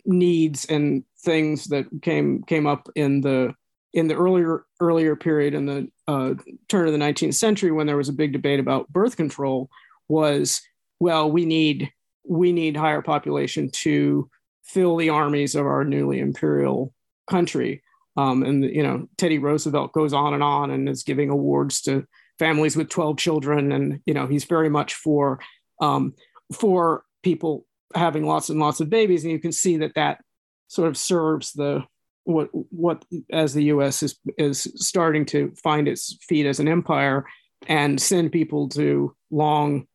needs 0.04 0.64
and 0.66 1.04
things 1.26 1.64
that 1.66 1.84
came 2.00 2.42
came 2.44 2.66
up 2.66 2.88
in 2.94 3.20
the 3.20 3.52
in 3.92 4.08
the 4.08 4.14
earlier 4.14 4.64
earlier 4.80 5.14
period 5.14 5.52
in 5.52 5.66
the 5.66 5.88
uh, 6.08 6.32
turn 6.68 6.86
of 6.86 6.92
the 6.92 6.98
19th 6.98 7.34
century 7.34 7.70
when 7.70 7.86
there 7.86 7.96
was 7.98 8.08
a 8.08 8.14
big 8.14 8.32
debate 8.32 8.60
about 8.60 8.88
birth 8.88 9.16
control 9.16 9.68
was 10.08 10.62
well 11.00 11.30
we 11.30 11.44
need 11.44 11.92
we 12.28 12.52
need 12.52 12.76
higher 12.76 13.02
population 13.02 13.70
to 13.70 14.30
fill 14.64 14.96
the 14.96 15.10
armies 15.10 15.54
of 15.54 15.64
our 15.66 15.84
newly 15.84 16.18
imperial 16.18 16.92
country. 17.28 17.82
Um, 18.16 18.42
and 18.42 18.64
you 18.64 18.82
know 18.82 19.08
teddy 19.18 19.38
roosevelt 19.38 19.92
goes 19.92 20.12
on 20.12 20.34
and 20.34 20.42
on 20.42 20.70
and 20.70 20.88
is 20.88 21.02
giving 21.02 21.30
awards 21.30 21.82
to 21.82 22.06
families 22.38 22.76
with 22.76 22.88
12 22.88 23.18
children. 23.18 23.72
And 23.72 24.00
you 24.06 24.14
know 24.14 24.26
he's 24.26 24.44
very 24.44 24.70
much 24.70 24.94
for 24.94 25.38
um, 25.80 26.14
for 26.52 27.04
people 27.22 27.66
having 27.94 28.24
lots 28.26 28.48
and 28.48 28.58
lots 28.58 28.80
of 28.80 28.90
babies. 28.90 29.24
And 29.24 29.32
you 29.32 29.38
can 29.38 29.52
see 29.52 29.76
that 29.78 29.94
that 29.94 30.20
sort 30.68 30.88
of 30.88 30.96
serves 30.96 31.52
the 31.52 31.84
what 32.24 32.48
what 32.52 33.04
as 33.32 33.54
the 33.54 33.64
U.S. 33.64 34.02
is 34.02 34.18
is 34.36 34.66
starting 34.76 35.24
to 35.26 35.52
find 35.62 35.86
its 35.86 36.18
feet 36.28 36.46
as 36.46 36.60
an 36.60 36.68
empire 36.68 37.24
and 37.68 38.00
send 38.00 38.32
people 38.32 38.68
to 38.70 39.14
long, 39.30 39.86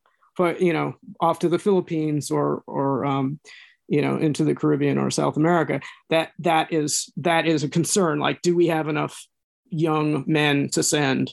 you 0.58 0.72
know, 0.72 0.94
off 1.20 1.40
to 1.40 1.48
the 1.48 1.58
Philippines 1.58 2.30
or 2.30 2.62
or 2.66 3.04
um, 3.04 3.38
you 3.86 4.00
know 4.00 4.16
into 4.16 4.44
the 4.44 4.54
Caribbean 4.54 4.98
or 4.98 5.10
South 5.10 5.36
America. 5.36 5.80
That 6.08 6.32
that 6.38 6.72
is 6.72 7.12
that 7.18 7.46
is 7.46 7.64
a 7.64 7.68
concern. 7.68 8.18
Like, 8.18 8.40
do 8.42 8.56
we 8.56 8.68
have 8.68 8.88
enough 8.88 9.26
young 9.68 10.24
men 10.26 10.70
to 10.70 10.82
send? 10.82 11.32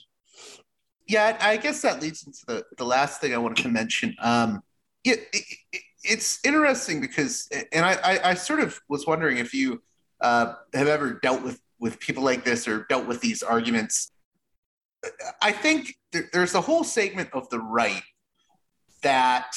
Yeah, 1.07 1.37
I 1.41 1.57
guess 1.57 1.81
that 1.81 2.01
leads 2.01 2.23
into 2.23 2.39
the, 2.45 2.63
the 2.77 2.85
last 2.85 3.19
thing 3.19 3.33
I 3.33 3.39
wanted 3.39 3.63
to 3.63 3.69
mention. 3.69 4.15
Um, 4.21 4.61
it, 5.03 5.27
it, 5.33 5.81
it's 6.03 6.39
interesting 6.43 7.01
because, 7.01 7.49
and 7.71 7.85
I, 7.85 7.93
I, 8.03 8.29
I, 8.29 8.33
sort 8.33 8.59
of 8.59 8.79
was 8.87 9.05
wondering 9.05 9.37
if 9.37 9.53
you 9.53 9.81
uh, 10.21 10.53
have 10.73 10.87
ever 10.87 11.19
dealt 11.21 11.43
with 11.43 11.59
with 11.79 11.99
people 11.99 12.23
like 12.23 12.43
this 12.43 12.67
or 12.67 12.85
dealt 12.89 13.07
with 13.07 13.21
these 13.21 13.41
arguments. 13.41 14.11
I 15.41 15.51
think 15.51 15.97
there, 16.11 16.29
there's 16.33 16.55
a 16.55 16.61
whole 16.61 16.83
segment 16.83 17.29
of 17.33 17.49
the 17.49 17.59
right 17.59 18.03
that 19.01 19.55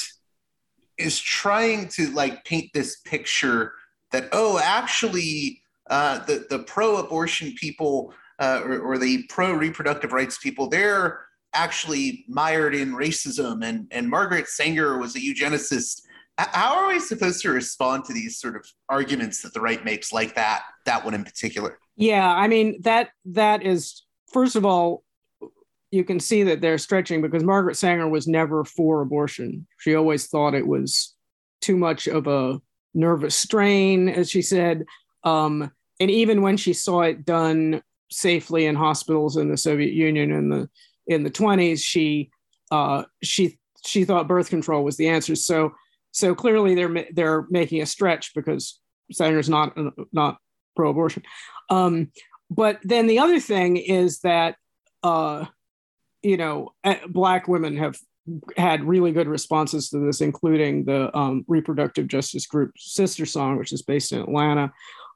is 0.98 1.18
trying 1.18 1.88
to 1.88 2.08
like 2.10 2.44
paint 2.44 2.70
this 2.72 3.00
picture 3.00 3.72
that 4.12 4.28
oh, 4.32 4.60
actually, 4.62 5.62
uh, 5.90 6.24
the 6.26 6.46
the 6.48 6.60
pro-abortion 6.60 7.54
people 7.58 8.14
uh, 8.38 8.60
or, 8.64 8.80
or 8.80 8.98
the 8.98 9.24
pro-reproductive 9.28 10.12
rights 10.12 10.38
people 10.38 10.68
they're 10.68 11.26
actually 11.54 12.24
mired 12.28 12.74
in 12.74 12.92
racism 12.92 13.64
and, 13.64 13.86
and 13.90 14.08
Margaret 14.08 14.48
Sanger 14.48 14.98
was 14.98 15.14
a 15.16 15.20
eugenicist. 15.20 16.02
How 16.38 16.76
are 16.76 16.88
we 16.88 16.98
supposed 16.98 17.42
to 17.42 17.50
respond 17.50 18.04
to 18.06 18.12
these 18.12 18.38
sort 18.38 18.56
of 18.56 18.66
arguments 18.88 19.42
that 19.42 19.52
the 19.52 19.60
right 19.60 19.84
makes 19.84 20.12
like 20.12 20.34
that, 20.34 20.64
that 20.86 21.04
one 21.04 21.14
in 21.14 21.24
particular? 21.24 21.78
Yeah, 21.96 22.28
I 22.28 22.48
mean 22.48 22.80
that 22.82 23.10
that 23.26 23.62
is 23.62 24.02
first 24.32 24.56
of 24.56 24.64
all, 24.64 25.04
you 25.90 26.04
can 26.04 26.18
see 26.18 26.42
that 26.44 26.60
they're 26.60 26.78
stretching 26.78 27.20
because 27.20 27.44
Margaret 27.44 27.76
Sanger 27.76 28.08
was 28.08 28.26
never 28.26 28.64
for 28.64 29.02
abortion. 29.02 29.66
She 29.78 29.94
always 29.94 30.26
thought 30.26 30.54
it 30.54 30.66
was 30.66 31.14
too 31.60 31.76
much 31.76 32.08
of 32.08 32.26
a 32.26 32.60
nervous 32.94 33.36
strain, 33.36 34.08
as 34.08 34.30
she 34.30 34.40
said. 34.40 34.84
Um, 35.22 35.70
and 36.00 36.10
even 36.10 36.42
when 36.42 36.56
she 36.56 36.72
saw 36.72 37.02
it 37.02 37.24
done 37.24 37.82
safely 38.10 38.66
in 38.66 38.74
hospitals 38.74 39.36
in 39.36 39.50
the 39.50 39.56
Soviet 39.56 39.92
Union 39.92 40.32
in 40.32 40.48
the 40.48 40.68
in 41.06 41.24
the 41.24 41.30
20s, 41.30 41.82
she 41.82 42.30
uh, 42.70 43.04
she 43.22 43.58
she 43.84 44.04
thought 44.04 44.28
birth 44.28 44.48
control 44.48 44.84
was 44.84 44.96
the 44.96 45.08
answer. 45.08 45.36
So 45.36 45.74
so 46.12 46.34
clearly 46.34 46.74
they're 46.74 47.06
they're 47.12 47.46
making 47.50 47.82
a 47.82 47.86
stretch 47.86 48.32
because 48.34 48.80
Sanger's 49.10 49.48
not 49.48 49.76
not 50.12 50.38
pro-abortion. 50.76 51.22
Um, 51.70 52.12
but 52.50 52.78
then 52.84 53.06
the 53.06 53.18
other 53.18 53.40
thing 53.40 53.78
is 53.78 54.20
that 54.20 54.56
uh, 55.02 55.46
you 56.22 56.36
know 56.36 56.74
black 57.08 57.48
women 57.48 57.76
have 57.78 57.96
had 58.56 58.84
really 58.84 59.10
good 59.10 59.26
responses 59.26 59.88
to 59.90 59.98
this, 59.98 60.20
including 60.20 60.84
the 60.84 61.16
um, 61.16 61.44
reproductive 61.48 62.06
justice 62.06 62.46
group 62.46 62.72
SisterSong, 62.78 63.58
which 63.58 63.72
is 63.72 63.82
based 63.82 64.12
in 64.12 64.20
Atlanta, 64.20 64.72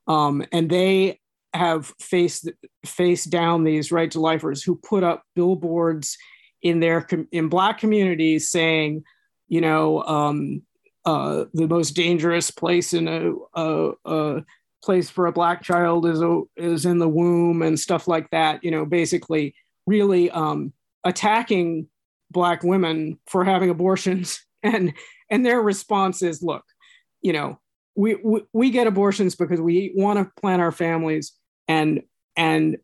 um, 0.09 0.45
and 0.53 0.69
they 0.69 1.21
have 1.55 1.93
faced 2.01 2.51
faced 2.85 3.31
down 3.31 3.65
these 3.65 3.93
right 3.93 4.11
to 4.11 4.21
lifers 4.21 4.63
who 4.63 4.77
put 4.77 5.03
up 5.03 5.23
billboards 5.35 6.17
in 6.63 6.81
their 6.81 7.07
in 7.33 7.49
black 7.49 7.79
communities 7.79 8.51
saying, 8.51 9.05
you 9.49 9.61
know, 9.61 10.03
um, 10.03 10.63
uh, 11.07 11.45
the 11.55 11.69
most 11.69 11.93
dangerous 11.93 12.51
place 12.51 12.93
in 12.93 13.09
a, 13.09 13.33
a, 13.55 13.93
a, 14.05 14.45
place 14.85 15.09
for 15.09 15.27
a 15.27 15.33
black 15.33 15.63
child 15.63 16.07
is 16.07 16.21
a, 16.21 16.43
is 16.57 16.85
in 16.85 16.99
the 16.99 17.09
womb 17.09 17.63
and 17.63 17.81
stuff 17.81 18.07
like 18.07 18.29
that. 18.31 18.63
You 18.63 18.71
know, 18.71 18.85
basically, 18.85 19.55
really 19.87 20.31
um, 20.31 20.73
attacking 21.05 21.89
black 22.31 22.63
women 22.63 23.19
for 23.27 23.45
having 23.45 23.71
abortions, 23.71 24.45
and 24.63 24.93
and 25.31 25.47
their 25.47 25.61
response 25.61 26.23
is, 26.23 26.43
look, 26.43 26.65
you 27.23 27.33
know, 27.33 27.59
we, 27.97 28.17
we, 28.17 28.43
we 28.53 28.71
get 28.71 28.87
abortions 28.87 29.35
because 29.35 29.61
we 29.61 29.93
want 29.97 30.19
to 30.19 30.41
plan 30.41 30.61
our 30.61 30.73
families 30.73 31.33
and 31.67 32.03
and 32.37 32.77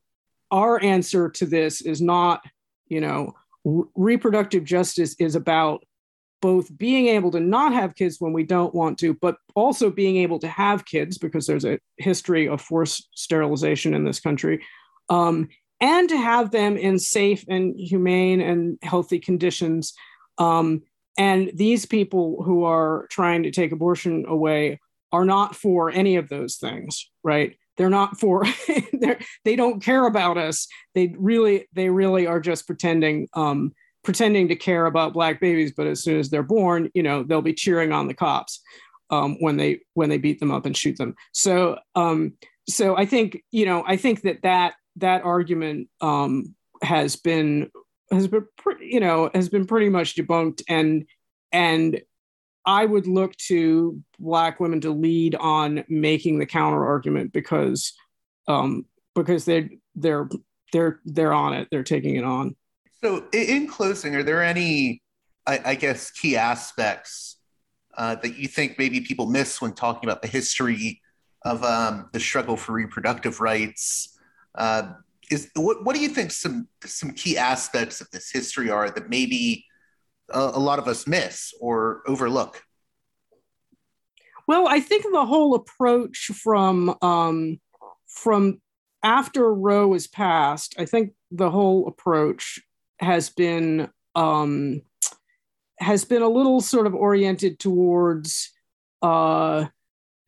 our 0.51 0.82
answer 0.82 1.28
to 1.31 1.47
this 1.47 1.81
is 1.81 2.01
not 2.01 2.43
you 2.89 3.01
know 3.01 3.35
reproductive 3.65 4.65
justice 4.65 5.15
is 5.20 5.35
about 5.35 5.85
both 6.43 6.77
being 6.77 7.06
able 7.06 7.31
to 7.31 7.40
not 7.40 7.73
have 7.73 7.94
kids 7.94 8.16
when 8.19 8.35
we 8.35 8.44
don't 8.44 8.74
want 8.74 8.98
to 8.98 9.14
but 9.14 9.36
also 9.55 9.90
being 9.90 10.19
able 10.19 10.39
to 10.39 10.48
have 10.48 10.85
kids 10.85 11.16
because 11.16 11.47
there's 11.47 11.64
a 11.64 11.78
history 11.97 12.47
of 12.47 12.60
forced 12.60 13.09
sterilization 13.14 13.94
in 13.94 14.05
this 14.05 14.20
country 14.20 14.62
um, 15.09 15.48
and 15.81 16.10
to 16.10 16.16
have 16.16 16.51
them 16.51 16.77
in 16.77 16.98
safe 16.98 17.44
and 17.48 17.74
humane 17.78 18.40
and 18.40 18.78
healthy 18.82 19.19
conditions 19.19 19.94
um, 20.36 20.82
and 21.16 21.51
these 21.55 21.86
people 21.86 22.43
who 22.43 22.64
are 22.64 23.06
trying 23.10 23.43
to 23.44 23.51
take 23.51 23.73
abortion 23.73 24.24
away 24.28 24.78
are 25.12 25.24
not 25.24 25.56
for 25.56 25.90
any 25.90 26.16
of 26.16 26.28
those 26.28 26.56
things 26.56 27.09
right? 27.24 27.56
They're 27.77 27.90
not 27.90 28.19
for 28.19 28.44
they're, 28.93 29.19
they 29.44 29.56
don't 29.56 29.82
care 29.82 30.06
about 30.06 30.39
us. 30.39 30.69
They 30.94 31.14
really 31.19 31.66
they 31.73 31.89
really 31.89 32.27
are 32.27 32.40
just 32.40 32.66
pretending 32.66 33.28
um, 33.35 33.73
pretending 34.04 34.48
to 34.48 34.56
care 34.56 34.86
about 34.86 35.12
black 35.12 35.40
babies 35.40 35.72
but 35.76 35.86
as 35.86 36.02
soon 36.02 36.18
as 36.18 36.30
they're 36.30 36.42
born 36.42 36.90
you 36.94 37.02
know 37.02 37.22
they'll 37.22 37.42
be 37.42 37.54
cheering 37.54 37.92
on 37.92 38.08
the 38.08 38.14
cops 38.14 38.60
um, 39.10 39.36
when 39.40 39.56
they 39.56 39.80
when 39.94 40.08
they 40.08 40.18
beat 40.18 40.40
them 40.40 40.50
up 40.50 40.66
and 40.66 40.76
shoot 40.76 40.96
them 40.96 41.14
so 41.32 41.78
um, 41.94 42.32
so 42.68 42.96
i 42.96 43.04
think 43.06 43.42
you 43.50 43.66
know 43.66 43.84
i 43.86 43.96
think 43.96 44.22
that 44.22 44.42
that 44.42 44.74
that 44.96 45.24
argument 45.24 45.88
um, 46.00 46.54
has 46.82 47.16
been 47.16 47.70
has 48.10 48.28
been 48.28 48.46
pre- 48.58 48.92
you 48.92 49.00
know 49.00 49.30
has 49.34 49.48
been 49.48 49.66
pretty 49.66 49.88
much 49.88 50.14
debunked 50.14 50.62
and 50.68 51.06
and 51.52 52.00
I 52.64 52.84
would 52.84 53.06
look 53.06 53.36
to 53.48 54.00
black 54.18 54.60
women 54.60 54.80
to 54.82 54.90
lead 54.90 55.34
on 55.34 55.84
making 55.88 56.38
the 56.38 56.46
counter 56.46 56.84
argument 56.84 57.32
because 57.32 57.92
um, 58.48 58.86
because 59.14 59.44
they 59.44 59.78
they're 59.94 60.28
they're 60.72 61.00
they're 61.04 61.32
on 61.32 61.54
it. 61.54 61.68
They're 61.70 61.82
taking 61.82 62.16
it 62.16 62.24
on. 62.24 62.56
So, 63.02 63.24
in 63.32 63.66
closing, 63.66 64.14
are 64.14 64.22
there 64.22 64.44
any, 64.44 65.02
I, 65.44 65.60
I 65.64 65.74
guess, 65.74 66.12
key 66.12 66.36
aspects 66.36 67.38
uh, 67.96 68.14
that 68.16 68.36
you 68.36 68.46
think 68.46 68.78
maybe 68.78 69.00
people 69.00 69.26
miss 69.26 69.60
when 69.60 69.72
talking 69.72 70.08
about 70.08 70.22
the 70.22 70.28
history 70.28 71.00
of 71.44 71.64
um, 71.64 72.08
the 72.12 72.20
struggle 72.20 72.56
for 72.56 72.72
reproductive 72.72 73.40
rights? 73.40 74.16
Uh, 74.54 74.92
is 75.32 75.50
what, 75.56 75.84
what 75.84 75.96
do 75.96 76.02
you 76.02 76.10
think 76.10 76.30
some 76.30 76.68
some 76.84 77.10
key 77.10 77.36
aspects 77.36 78.00
of 78.00 78.08
this 78.10 78.30
history 78.30 78.70
are 78.70 78.88
that 78.90 79.10
maybe 79.10 79.64
a, 80.30 80.38
a 80.38 80.60
lot 80.60 80.78
of 80.78 80.86
us 80.86 81.06
miss 81.06 81.52
or 81.60 82.02
overlook? 82.06 82.62
Well, 84.46 84.68
I 84.68 84.78
think 84.78 85.04
the 85.10 85.26
whole 85.26 85.56
approach 85.56 86.30
from 86.34 86.96
um, 87.02 87.60
from 88.06 88.60
after 89.02 89.52
Roe 89.52 89.88
was 89.88 90.06
passed, 90.06 90.76
I 90.78 90.84
think 90.84 91.14
the 91.32 91.50
whole 91.50 91.88
approach 91.88 92.60
has 93.02 93.28
been 93.28 93.90
um, 94.14 94.80
has 95.78 96.04
been 96.04 96.22
a 96.22 96.28
little 96.28 96.60
sort 96.60 96.86
of 96.86 96.94
oriented 96.94 97.58
towards 97.58 98.50
uh, 99.02 99.66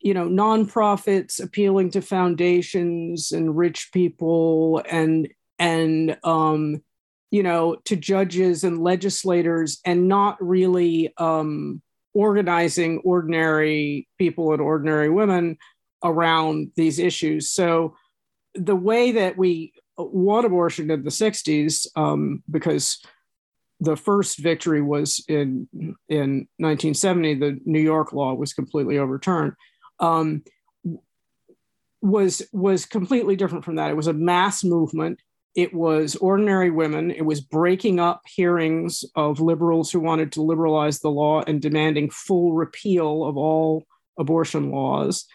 you 0.01 0.13
know 0.13 0.29
nonprofits 0.29 1.43
appealing 1.43 1.91
to 1.93 2.03
foundations 2.03 3.33
and 3.33 3.57
rich 3.57 3.91
people 3.93 4.83
and 4.91 5.29
and 5.59 6.19
um, 6.25 6.83
you 7.35 7.43
know, 7.43 7.75
to 7.85 7.97
judges 7.97 8.63
and 8.63 8.79
legislators 8.79 9.81
and 9.85 10.07
not 10.07 10.37
really 10.41 11.13
um, 11.19 11.83
organizing 12.13 13.01
ordinary 13.05 14.07
people 14.19 14.53
and 14.53 14.63
ordinary 14.63 15.11
women 15.11 15.59
around 16.05 16.71
these 16.77 17.01
issues. 17.01 17.51
So 17.51 17.97
the 18.55 18.77
way 18.77 19.11
that 19.11 19.37
we 19.37 19.73
won 19.97 20.45
abortion 20.45 20.91
in 20.91 21.05
the 21.05 21.11
60s, 21.11 21.87
um, 21.97 22.43
because 22.51 23.05
the 23.81 23.97
first 23.97 24.39
victory 24.39 24.81
was 24.81 25.25
in 25.29 25.69
in 26.09 26.49
1970, 26.59 27.35
the 27.35 27.61
New 27.65 27.81
York 27.81 28.13
law 28.13 28.35
was 28.35 28.55
completely 28.55 28.99
overturned. 28.99 29.53
Um, 30.01 30.43
was 32.01 32.43
was 32.53 32.87
completely 32.87 33.37
different 33.37 33.65
from 33.65 33.77
that. 33.77 33.91
It 33.91 33.97
was 33.97 34.07
a 34.07 34.13
mass 34.13 34.63
movement 34.65 35.19
it 35.55 35.73
was 35.73 36.17
ordinary 36.17 36.71
women. 36.71 37.11
It 37.11 37.25
was 37.25 37.41
breaking 37.41 38.01
up 38.01 38.23
hearings 38.27 39.05
of 39.15 39.41
liberals 39.41 39.91
who 39.91 40.01
wanted 40.01 40.33
to 40.33 40.43
liberalize 40.43 40.99
the 40.99 41.11
law 41.11 41.43
and 41.47 41.63
demanding 41.63 42.11
full 42.11 42.55
repeal 42.55 43.25
of 43.25 43.37
all 43.37 43.85
abortion 44.19 44.71
laws. 44.71 45.27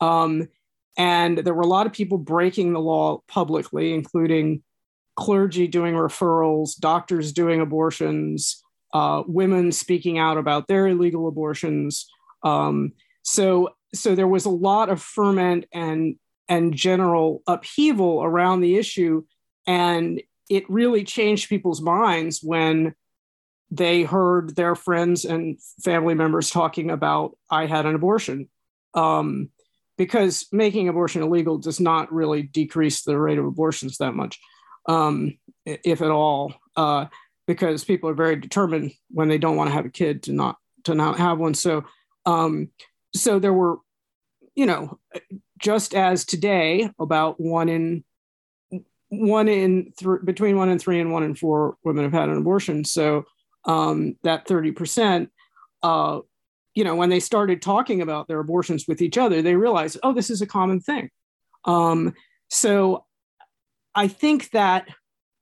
Um, 0.00 0.48
and 0.96 1.38
there 1.38 1.54
were 1.54 1.62
a 1.62 1.68
lot 1.68 1.86
of 1.86 1.92
people 1.92 2.18
breaking 2.18 2.72
the 2.72 2.80
law 2.80 3.22
publicly, 3.28 3.92
including 3.92 4.62
clergy 5.16 5.66
doing 5.66 5.94
referrals, 5.94 6.76
doctors 6.78 7.32
doing 7.32 7.60
abortions, 7.60 8.62
uh, 8.94 9.22
women 9.26 9.72
speaking 9.72 10.18
out 10.18 10.38
about 10.38 10.68
their 10.68 10.86
illegal 10.86 11.28
abortions. 11.28 12.06
Um, 12.42 12.92
so, 13.22 13.70
so 13.94 14.14
there 14.14 14.28
was 14.28 14.44
a 14.44 14.50
lot 14.50 14.88
of 14.88 15.02
ferment 15.02 15.66
and 15.72 16.16
and 16.48 16.74
general 16.74 17.42
upheaval 17.48 18.22
around 18.22 18.60
the 18.60 18.76
issue 18.76 19.24
and 19.66 20.22
it 20.48 20.68
really 20.70 21.04
changed 21.04 21.48
people's 21.48 21.82
minds 21.82 22.40
when 22.42 22.94
they 23.70 24.04
heard 24.04 24.54
their 24.54 24.74
friends 24.74 25.24
and 25.24 25.60
family 25.82 26.14
members 26.14 26.50
talking 26.50 26.90
about, 26.90 27.36
I 27.50 27.66
had 27.66 27.84
an 27.84 27.96
abortion. 27.96 28.48
Um, 28.94 29.50
because 29.96 30.46
making 30.52 30.88
abortion 30.88 31.22
illegal 31.22 31.58
does 31.58 31.80
not 31.80 32.12
really 32.12 32.42
decrease 32.42 33.02
the 33.02 33.18
rate 33.18 33.38
of 33.38 33.46
abortions 33.46 33.98
that 33.98 34.14
much, 34.14 34.38
um, 34.88 35.38
if 35.64 36.02
at 36.02 36.10
all, 36.10 36.54
uh, 36.76 37.06
because 37.46 37.84
people 37.84 38.10
are 38.10 38.14
very 38.14 38.36
determined 38.36 38.92
when 39.10 39.28
they 39.28 39.38
don't 39.38 39.56
want 39.56 39.68
to 39.68 39.74
have 39.74 39.86
a 39.86 39.90
kid 39.90 40.22
to 40.24 40.32
not 40.32 40.56
to 40.84 40.94
not 40.94 41.18
have 41.18 41.38
one. 41.38 41.54
So, 41.54 41.84
um, 42.24 42.68
so 43.14 43.38
there 43.38 43.52
were, 43.52 43.78
you 44.54 44.66
know, 44.66 44.98
just 45.58 45.94
as 45.94 46.24
today, 46.24 46.90
about 46.98 47.40
one 47.40 47.68
in 47.68 48.04
one 49.08 49.48
in 49.48 49.92
between 50.24 50.56
one 50.56 50.68
and 50.68 50.80
three 50.80 51.00
and 51.00 51.12
one 51.12 51.22
in 51.22 51.34
four 51.34 51.76
women 51.84 52.04
have 52.04 52.12
had 52.12 52.28
an 52.28 52.38
abortion. 52.38 52.84
So 52.84 53.24
um, 53.64 54.16
that 54.22 54.46
30%, 54.46 55.28
uh, 55.82 56.20
you 56.76 56.84
know, 56.84 56.94
when 56.94 57.08
they 57.08 57.20
started 57.20 57.62
talking 57.62 58.02
about 58.02 58.28
their 58.28 58.38
abortions 58.38 58.84
with 58.86 59.00
each 59.00 59.16
other, 59.16 59.40
they 59.40 59.56
realized, 59.56 59.98
oh, 60.02 60.12
this 60.12 60.28
is 60.28 60.42
a 60.42 60.46
common 60.46 60.78
thing. 60.78 61.08
Um, 61.64 62.14
so 62.50 63.06
I 63.94 64.08
think 64.08 64.50
that 64.50 64.86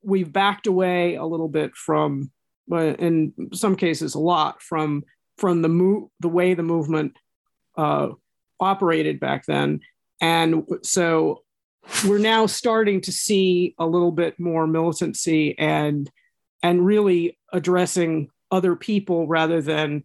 we've 0.01 0.33
backed 0.33 0.69
away 0.69 1.17
a 1.17 1.25
little 1.25 1.49
bit 1.49 1.75
from, 1.75 2.31
in 2.71 3.33
some 3.53 3.75
cases, 3.75 4.15
a 4.15 4.21
lot 4.21 4.63
from 4.63 5.03
from 5.37 5.63
the 5.63 5.69
move 5.69 6.09
the 6.21 6.29
way 6.29 6.55
the 6.55 6.63
movement 6.63 7.17
uh, 7.77 8.11
operated 8.61 9.19
back 9.19 9.45
then, 9.47 9.81
and 10.21 10.63
so 10.83 11.43
we're 12.07 12.19
now 12.19 12.47
starting 12.47 13.01
to 13.03 13.13
see 13.13 13.75
a 13.79 13.87
little 13.87 14.13
bit 14.13 14.39
more 14.39 14.67
militancy 14.69 15.59
and 15.59 16.09
and 16.63 16.87
really 16.87 17.37
addressing 17.53 18.31
other 18.53 18.77
people 18.77 19.27
rather 19.27 19.61
than 19.61 20.05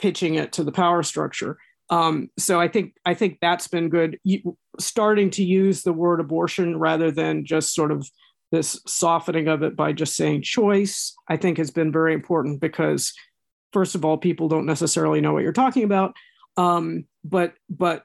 pitching 0.00 0.34
it 0.34 0.52
to 0.52 0.64
the 0.64 0.72
power 0.72 1.02
structure. 1.02 1.58
Um, 1.90 2.30
so 2.38 2.60
I 2.60 2.68
think 2.68 2.94
I 3.04 3.14
think 3.14 3.38
that's 3.40 3.68
been 3.68 3.88
good. 3.88 4.18
You, 4.22 4.56
starting 4.78 5.30
to 5.30 5.44
use 5.44 5.82
the 5.82 5.92
word 5.92 6.20
abortion 6.20 6.78
rather 6.78 7.10
than 7.10 7.44
just 7.44 7.74
sort 7.74 7.90
of 7.90 8.08
this 8.52 8.80
softening 8.86 9.48
of 9.48 9.62
it 9.62 9.76
by 9.76 9.92
just 9.92 10.16
saying 10.16 10.42
choice, 10.42 11.14
I 11.28 11.36
think 11.36 11.58
has 11.58 11.70
been 11.70 11.92
very 11.92 12.14
important 12.14 12.60
because, 12.60 13.12
first 13.72 13.94
of 13.94 14.04
all, 14.04 14.18
people 14.18 14.48
don't 14.48 14.66
necessarily 14.66 15.20
know 15.20 15.32
what 15.32 15.42
you're 15.42 15.52
talking 15.52 15.84
about. 15.84 16.14
Um, 16.56 17.04
but 17.24 17.54
but 17.68 18.04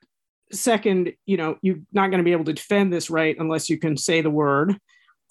second, 0.51 1.13
you 1.25 1.37
know, 1.37 1.57
you're 1.61 1.79
not 1.93 2.09
going 2.09 2.19
to 2.19 2.23
be 2.23 2.31
able 2.31 2.45
to 2.45 2.53
defend 2.53 2.91
this 2.91 3.09
right 3.09 3.35
unless 3.39 3.69
you 3.69 3.77
can 3.77 3.97
say 3.97 4.21
the 4.21 4.29
word. 4.29 4.77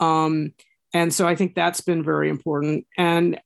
Um, 0.00 0.52
and 0.92 1.12
so 1.12 1.26
I 1.26 1.34
think 1.34 1.54
that's 1.54 1.80
been 1.80 2.04
very 2.04 2.28
important. 2.28 2.86
And 2.96 3.40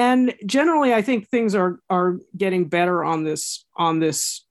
and 0.00 0.34
generally, 0.46 0.94
I 0.94 1.02
think 1.02 1.28
things 1.28 1.54
are 1.54 1.78
are 1.90 2.16
getting 2.34 2.68
better 2.68 3.04
on 3.04 3.22
this 3.22 3.66
on 3.76 3.98
this 3.98 4.46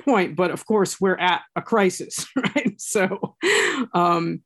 point. 0.00 0.36
But 0.36 0.52
of 0.52 0.64
course, 0.66 1.00
we're 1.00 1.16
at 1.16 1.42
a 1.56 1.62
crisis, 1.62 2.26
right? 2.36 2.80
So, 2.80 3.34
um, 3.92 4.42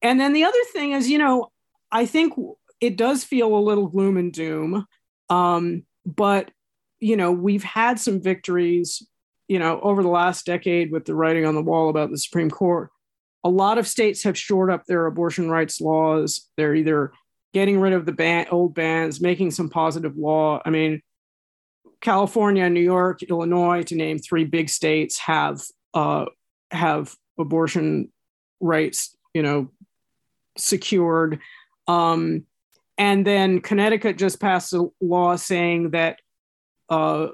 and 0.00 0.18
then 0.18 0.32
the 0.32 0.44
other 0.44 0.64
thing 0.72 0.92
is, 0.92 1.10
you 1.10 1.18
know, 1.18 1.50
I 1.92 2.06
think 2.06 2.32
it 2.80 2.96
does 2.96 3.24
feel 3.24 3.54
a 3.54 3.60
little 3.60 3.88
gloom 3.88 4.16
and 4.16 4.32
doom. 4.32 4.86
Um, 5.28 5.84
but 6.06 6.50
you 6.98 7.18
know, 7.18 7.32
we've 7.32 7.64
had 7.64 8.00
some 8.00 8.22
victories 8.22 9.06
you 9.46 9.58
know, 9.58 9.78
over 9.82 10.02
the 10.02 10.08
last 10.08 10.46
decade 10.46 10.90
with 10.90 11.04
the 11.04 11.14
writing 11.14 11.44
on 11.44 11.54
the 11.54 11.62
wall 11.62 11.90
about 11.90 12.10
the 12.10 12.16
Supreme 12.16 12.50
Court, 12.50 12.88
a 13.44 13.50
lot 13.50 13.76
of 13.76 13.86
states 13.86 14.22
have 14.22 14.38
shored 14.38 14.70
up 14.70 14.86
their 14.86 15.04
abortion 15.04 15.50
rights 15.50 15.82
laws. 15.82 16.48
They're 16.56 16.74
either 16.74 17.12
getting 17.54 17.80
rid 17.80 17.92
of 17.94 18.04
the 18.04 18.12
ban- 18.12 18.48
old 18.50 18.74
bans, 18.74 19.20
making 19.20 19.52
some 19.52 19.70
positive 19.70 20.16
law. 20.16 20.60
I 20.64 20.70
mean, 20.70 21.00
California, 22.00 22.68
New 22.68 22.80
York, 22.80 23.22
Illinois, 23.22 23.84
to 23.84 23.94
name 23.94 24.18
three 24.18 24.44
big 24.44 24.68
states, 24.68 25.18
have 25.18 25.62
uh, 25.94 26.26
have 26.70 27.14
abortion 27.38 28.12
rights, 28.60 29.16
you 29.32 29.42
know, 29.42 29.70
secured. 30.58 31.38
Um, 31.86 32.44
and 32.98 33.26
then 33.26 33.60
Connecticut 33.60 34.18
just 34.18 34.40
passed 34.40 34.72
a 34.74 34.88
law 35.00 35.36
saying 35.36 35.90
that 35.90 36.18
uh, 36.88 37.28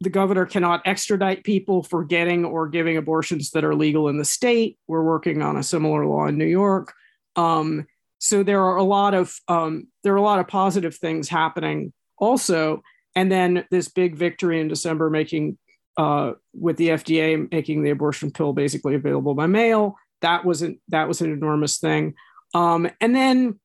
the 0.00 0.10
governor 0.10 0.46
cannot 0.46 0.82
extradite 0.86 1.44
people 1.44 1.82
for 1.82 2.04
getting 2.04 2.44
or 2.44 2.68
giving 2.68 2.96
abortions 2.96 3.50
that 3.50 3.64
are 3.64 3.74
legal 3.74 4.08
in 4.08 4.16
the 4.16 4.24
state. 4.24 4.78
We're 4.88 5.02
working 5.02 5.42
on 5.42 5.56
a 5.56 5.62
similar 5.62 6.06
law 6.06 6.26
in 6.26 6.38
New 6.38 6.46
York. 6.46 6.94
Um, 7.36 7.86
so 8.20 8.42
there 8.42 8.62
are 8.62 8.76
a 8.76 8.84
lot 8.84 9.14
of 9.14 9.34
um, 9.48 9.88
there 10.04 10.12
are 10.12 10.18
a 10.18 10.22
lot 10.22 10.38
of 10.38 10.46
positive 10.46 10.94
things 10.94 11.28
happening 11.28 11.92
also. 12.18 12.82
And 13.16 13.32
then 13.32 13.64
this 13.70 13.88
big 13.88 14.14
victory 14.14 14.60
in 14.60 14.68
December, 14.68 15.10
making 15.10 15.58
uh, 15.96 16.32
with 16.54 16.76
the 16.76 16.90
FDA 16.90 17.50
making 17.50 17.82
the 17.82 17.90
abortion 17.90 18.30
pill 18.30 18.52
basically 18.52 18.94
available 18.94 19.34
by 19.34 19.46
mail. 19.46 19.96
That 20.20 20.44
wasn't 20.44 20.80
that 20.88 21.08
was 21.08 21.22
an 21.22 21.32
enormous 21.32 21.78
thing. 21.78 22.14
Um, 22.54 22.88
and 23.00 23.14
then 23.14 23.58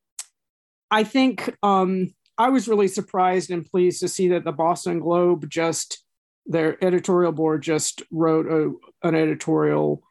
I 0.90 1.04
think 1.04 1.54
um, 1.62 2.14
I 2.38 2.50
was 2.50 2.68
really 2.68 2.88
surprised 2.88 3.52
and 3.52 3.66
pleased 3.66 4.00
to 4.00 4.08
see 4.08 4.30
that 4.30 4.46
the 4.46 4.52
Boston 4.54 5.00
Globe 5.00 5.50
just 5.50 6.02
their 6.46 6.82
editorial 6.84 7.32
board 7.32 7.62
just 7.62 8.04
wrote 8.12 8.48
a, 8.48 9.08
an 9.08 9.16
editorial 9.16 10.02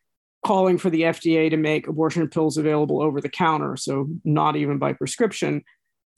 calling 0.44 0.78
for 0.78 0.90
the 0.90 1.02
FDA 1.02 1.50
to 1.50 1.56
make 1.56 1.88
abortion 1.88 2.28
pills 2.28 2.58
available 2.58 3.02
over 3.02 3.20
the 3.20 3.28
counter, 3.28 3.76
so 3.76 4.08
not 4.24 4.56
even 4.56 4.78
by 4.78 4.92
prescription. 4.92 5.64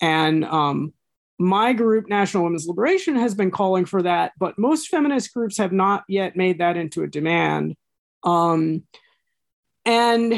And 0.01 0.45
um, 0.45 0.93
my 1.39 1.73
group, 1.73 2.09
National 2.09 2.45
Women's 2.45 2.67
Liberation, 2.67 3.17
has 3.17 3.35
been 3.35 3.51
calling 3.51 3.85
for 3.85 4.03
that, 4.03 4.33
but 4.39 4.59
most 4.59 4.89
feminist 4.89 5.33
groups 5.33 5.59
have 5.59 5.73
not 5.73 6.05
yet 6.09 6.37
made 6.37 6.59
that 6.59 6.77
into 6.77 7.03
a 7.03 7.07
demand. 7.07 7.77
Um, 8.25 8.83
and 9.85 10.35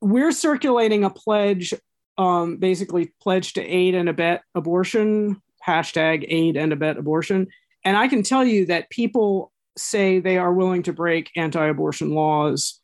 we're 0.00 0.32
circulating 0.32 1.04
a 1.04 1.10
pledge, 1.10 1.72
um, 2.18 2.56
basically 2.56 3.12
pledge 3.20 3.52
to 3.54 3.62
aid 3.62 3.94
and 3.94 4.08
abet 4.08 4.40
abortion, 4.54 5.40
hashtag 5.66 6.26
aid 6.28 6.56
and 6.56 6.72
abet 6.72 6.98
abortion. 6.98 7.46
And 7.84 7.96
I 7.96 8.08
can 8.08 8.22
tell 8.22 8.44
you 8.44 8.66
that 8.66 8.90
people 8.90 9.52
say 9.76 10.18
they 10.18 10.38
are 10.38 10.52
willing 10.52 10.82
to 10.84 10.92
break 10.92 11.30
anti 11.36 11.64
abortion 11.64 12.10
laws. 12.10 12.80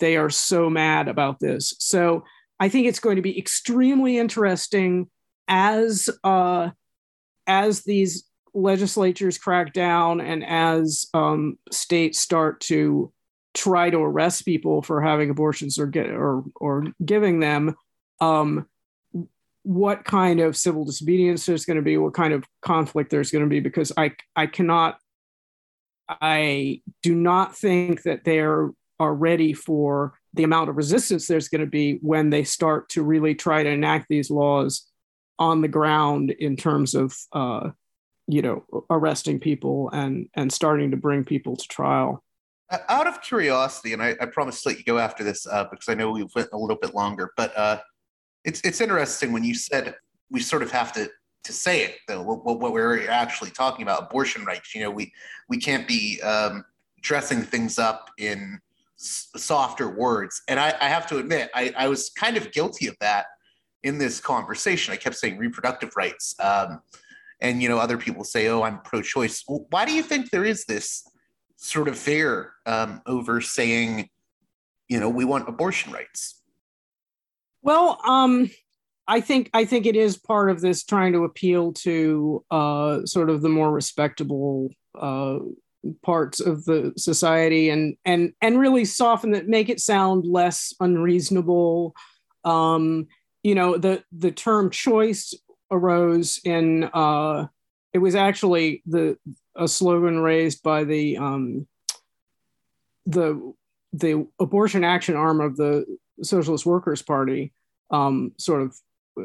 They 0.00 0.16
are 0.16 0.30
so 0.30 0.70
mad 0.70 1.08
about 1.08 1.40
this. 1.40 1.74
So 1.78 2.24
I 2.60 2.68
think 2.68 2.86
it's 2.86 3.00
going 3.00 3.16
to 3.16 3.22
be 3.22 3.38
extremely 3.38 4.18
interesting 4.18 5.08
as 5.48 6.08
uh, 6.22 6.70
as 7.46 7.82
these 7.82 8.24
legislatures 8.54 9.38
crack 9.38 9.72
down 9.72 10.20
and 10.20 10.44
as 10.44 11.06
um, 11.14 11.58
states 11.70 12.20
start 12.20 12.60
to 12.60 13.12
try 13.54 13.90
to 13.90 13.98
arrest 13.98 14.44
people 14.44 14.82
for 14.82 15.02
having 15.02 15.30
abortions 15.30 15.78
or 15.78 15.86
get 15.86 16.10
or 16.10 16.44
or 16.56 16.86
giving 17.04 17.40
them 17.40 17.74
um, 18.20 18.66
what 19.64 20.04
kind 20.04 20.40
of 20.40 20.56
civil 20.56 20.84
disobedience 20.84 21.46
there's 21.46 21.64
going 21.64 21.76
to 21.76 21.82
be, 21.82 21.96
what 21.96 22.14
kind 22.14 22.32
of 22.32 22.44
conflict 22.62 23.10
there's 23.10 23.30
going 23.30 23.44
to 23.44 23.50
be, 23.50 23.60
because 23.60 23.92
I 23.96 24.12
I 24.36 24.46
cannot, 24.46 24.98
I 26.08 26.82
do 27.02 27.14
not 27.14 27.56
think 27.56 28.02
that 28.02 28.24
they 28.24 28.38
are 29.02 29.14
ready 29.14 29.52
for 29.52 30.14
the 30.32 30.44
amount 30.44 30.70
of 30.70 30.76
resistance 30.76 31.26
there's 31.26 31.48
going 31.48 31.60
to 31.60 31.66
be 31.66 31.98
when 32.02 32.30
they 32.30 32.44
start 32.44 32.88
to 32.88 33.02
really 33.02 33.34
try 33.34 33.62
to 33.64 33.68
enact 33.68 34.06
these 34.08 34.30
laws 34.30 34.86
on 35.40 35.60
the 35.60 35.68
ground 35.68 36.30
in 36.30 36.56
terms 36.56 36.94
of 36.94 37.16
uh, 37.32 37.70
you 38.28 38.40
know 38.40 38.64
arresting 38.90 39.40
people 39.40 39.90
and 39.90 40.28
and 40.34 40.52
starting 40.52 40.92
to 40.92 40.96
bring 40.96 41.24
people 41.24 41.56
to 41.56 41.66
trial. 41.66 42.22
Out 42.88 43.06
of 43.06 43.20
curiosity, 43.20 43.92
and 43.92 44.02
I, 44.02 44.16
I 44.20 44.26
promise 44.26 44.62
to 44.62 44.70
let 44.70 44.78
you 44.78 44.84
go 44.84 44.98
after 44.98 45.24
this 45.24 45.46
uh, 45.46 45.64
because 45.64 45.88
I 45.88 45.94
know 45.94 46.12
we 46.12 46.24
went 46.34 46.48
a 46.52 46.56
little 46.56 46.78
bit 46.80 46.94
longer, 46.94 47.32
but 47.36 47.52
uh, 47.56 47.80
it's 48.44 48.60
it's 48.62 48.80
interesting 48.80 49.32
when 49.32 49.42
you 49.42 49.54
said 49.54 49.96
we 50.30 50.40
sort 50.40 50.62
of 50.62 50.70
have 50.70 50.92
to 50.92 51.10
to 51.44 51.52
say 51.52 51.82
it 51.82 51.96
though 52.06 52.22
what, 52.22 52.60
what 52.60 52.72
we're 52.72 53.10
actually 53.10 53.50
talking 53.50 53.82
about 53.82 54.04
abortion 54.04 54.44
rights. 54.44 54.74
You 54.76 54.82
know, 54.82 54.90
we 54.90 55.12
we 55.48 55.58
can't 55.58 55.88
be 55.88 56.20
um, 56.22 56.64
dressing 57.02 57.42
things 57.42 57.78
up 57.78 58.10
in 58.16 58.60
softer 59.02 59.88
words. 59.88 60.42
And 60.48 60.60
I, 60.60 60.74
I 60.80 60.88
have 60.88 61.06
to 61.08 61.18
admit, 61.18 61.50
I, 61.54 61.72
I 61.76 61.88
was 61.88 62.10
kind 62.10 62.36
of 62.36 62.52
guilty 62.52 62.86
of 62.86 62.96
that 63.00 63.26
in 63.82 63.98
this 63.98 64.20
conversation. 64.20 64.92
I 64.92 64.96
kept 64.96 65.16
saying 65.16 65.38
reproductive 65.38 65.92
rights. 65.96 66.34
Um, 66.40 66.80
and 67.40 67.60
you 67.60 67.68
know, 67.68 67.78
other 67.78 67.98
people 67.98 68.24
say, 68.24 68.46
"Oh, 68.48 68.62
I'm 68.62 68.80
pro-choice." 68.82 69.42
Well, 69.48 69.66
why 69.70 69.84
do 69.84 69.92
you 69.92 70.02
think 70.02 70.30
there 70.30 70.44
is 70.44 70.64
this 70.64 71.02
sort 71.56 71.88
of 71.88 71.98
fear 71.98 72.52
um, 72.66 73.02
over 73.04 73.40
saying, 73.40 74.08
you 74.88 75.00
know, 75.00 75.08
we 75.08 75.24
want 75.24 75.48
abortion 75.48 75.92
rights? 75.92 76.40
Well, 77.62 78.00
um, 78.06 78.50
I 79.08 79.20
think 79.20 79.50
I 79.52 79.64
think 79.64 79.86
it 79.86 79.96
is 79.96 80.16
part 80.16 80.50
of 80.50 80.60
this 80.60 80.84
trying 80.84 81.12
to 81.14 81.24
appeal 81.24 81.72
to 81.74 82.44
uh, 82.50 83.04
sort 83.06 83.28
of 83.28 83.42
the 83.42 83.48
more 83.48 83.72
respectable 83.72 84.70
uh, 84.98 85.38
parts 86.02 86.40
of 86.40 86.64
the 86.64 86.92
society 86.96 87.70
and 87.70 87.96
and 88.04 88.32
and 88.40 88.58
really 88.58 88.84
soften 88.84 89.34
it, 89.34 89.48
make 89.48 89.68
it 89.68 89.80
sound 89.80 90.26
less 90.26 90.74
unreasonable. 90.80 91.94
Um, 92.44 93.08
you 93.42 93.54
know, 93.54 93.76
the 93.76 94.04
the 94.12 94.30
term 94.30 94.70
choice 94.70 95.34
arose 95.70 96.40
in 96.44 96.84
uh, 96.84 97.46
it 97.92 97.98
was 97.98 98.14
actually 98.14 98.82
the 98.86 99.18
a 99.56 99.68
slogan 99.68 100.20
raised 100.20 100.62
by 100.62 100.84
the 100.84 101.18
um, 101.18 101.66
the 103.06 103.52
the 103.92 104.26
abortion 104.40 104.84
action 104.84 105.16
arm 105.16 105.40
of 105.40 105.56
the 105.56 105.84
Socialist 106.22 106.64
Workers 106.64 107.02
Party, 107.02 107.52
um, 107.90 108.32
sort 108.38 108.62
of. 108.62 108.76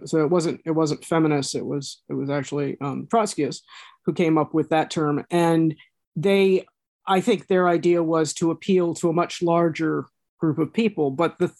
So 0.03 0.21
it 0.21 0.29
wasn't 0.29 0.61
it 0.65 0.71
wasn't 0.71 1.05
feminist. 1.05 1.55
It 1.55 1.65
was 1.65 2.01
it 2.09 2.13
was 2.13 2.29
actually 2.29 2.77
um, 2.81 3.07
Trotskyists 3.07 3.61
who 4.05 4.13
came 4.13 4.37
up 4.37 4.53
with 4.53 4.69
that 4.69 4.89
term, 4.89 5.25
and 5.31 5.75
they, 6.17 6.65
I 7.05 7.21
think, 7.21 7.47
their 7.47 7.69
idea 7.69 8.03
was 8.03 8.33
to 8.35 8.51
appeal 8.51 8.95
to 8.95 9.09
a 9.09 9.13
much 9.13 9.41
larger 9.41 10.05
group 10.39 10.57
of 10.57 10.73
people. 10.73 11.11
But 11.11 11.39
the 11.39 11.53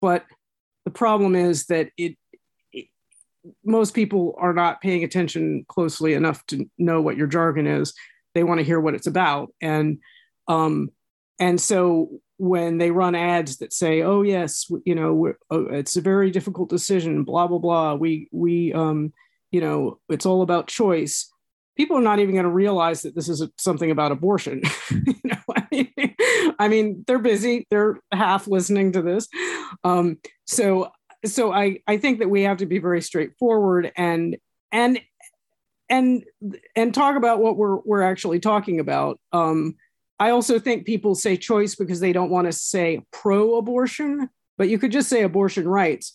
but 0.00 0.24
the 0.84 0.90
problem 0.90 1.34
is 1.34 1.66
that 1.66 1.88
it, 1.96 2.16
it 2.72 2.86
most 3.64 3.94
people 3.94 4.36
are 4.38 4.52
not 4.52 4.82
paying 4.82 5.02
attention 5.02 5.64
closely 5.66 6.12
enough 6.12 6.44
to 6.46 6.68
know 6.78 7.00
what 7.00 7.16
your 7.16 7.26
jargon 7.26 7.66
is. 7.66 7.94
They 8.34 8.44
want 8.44 8.58
to 8.58 8.64
hear 8.64 8.78
what 8.78 8.94
it's 8.94 9.06
about, 9.06 9.52
and 9.60 9.98
um, 10.46 10.90
and 11.40 11.60
so 11.60 12.20
when 12.36 12.78
they 12.78 12.90
run 12.90 13.14
ads 13.14 13.58
that 13.58 13.72
say, 13.72 14.02
"Oh 14.02 14.20
yes, 14.22 14.70
you 14.84 14.94
know, 14.94 15.32
oh, 15.50 15.66
it's 15.66 15.96
a 15.96 16.02
very 16.02 16.30
difficult 16.30 16.68
decision," 16.68 17.24
blah 17.24 17.46
blah 17.46 17.58
blah. 17.58 17.94
We 17.94 18.28
we 18.32 18.72
um, 18.74 19.14
you 19.50 19.60
know, 19.60 20.00
it's 20.08 20.26
all 20.26 20.42
about 20.42 20.66
choice. 20.66 21.30
People 21.76 21.98
are 21.98 22.02
not 22.02 22.20
even 22.20 22.34
going 22.34 22.44
to 22.44 22.50
realize 22.50 23.02
that 23.02 23.14
this 23.14 23.28
is 23.28 23.46
something 23.58 23.90
about 23.90 24.12
abortion. 24.12 24.62
you 24.90 25.14
know, 25.24 25.36
I 25.56 25.66
mean, 25.70 26.14
I 26.58 26.68
mean, 26.68 27.04
they're 27.06 27.18
busy. 27.18 27.66
They're 27.70 27.98
half 28.12 28.46
listening 28.46 28.92
to 28.92 29.02
this. 29.02 29.28
Um, 29.82 30.18
so 30.46 30.90
so 31.24 31.52
I 31.52 31.80
I 31.86 31.96
think 31.96 32.18
that 32.18 32.30
we 32.30 32.42
have 32.42 32.58
to 32.58 32.66
be 32.66 32.78
very 32.78 33.00
straightforward 33.00 33.92
and 33.96 34.36
and 34.72 35.00
and 35.88 36.24
and 36.76 36.94
talk 36.94 37.16
about 37.16 37.40
what 37.40 37.56
we're 37.56 37.76
we're 37.76 38.02
actually 38.02 38.40
talking 38.40 38.80
about. 38.80 39.20
Um, 39.32 39.76
I 40.18 40.30
also 40.30 40.58
think 40.58 40.86
people 40.86 41.14
say 41.14 41.36
choice 41.36 41.74
because 41.74 42.00
they 42.00 42.12
don't 42.12 42.30
want 42.30 42.46
to 42.46 42.52
say 42.52 43.02
pro-abortion, 43.10 44.28
but 44.56 44.68
you 44.68 44.78
could 44.78 44.92
just 44.92 45.08
say 45.08 45.22
abortion 45.22 45.66
rights. 45.66 46.14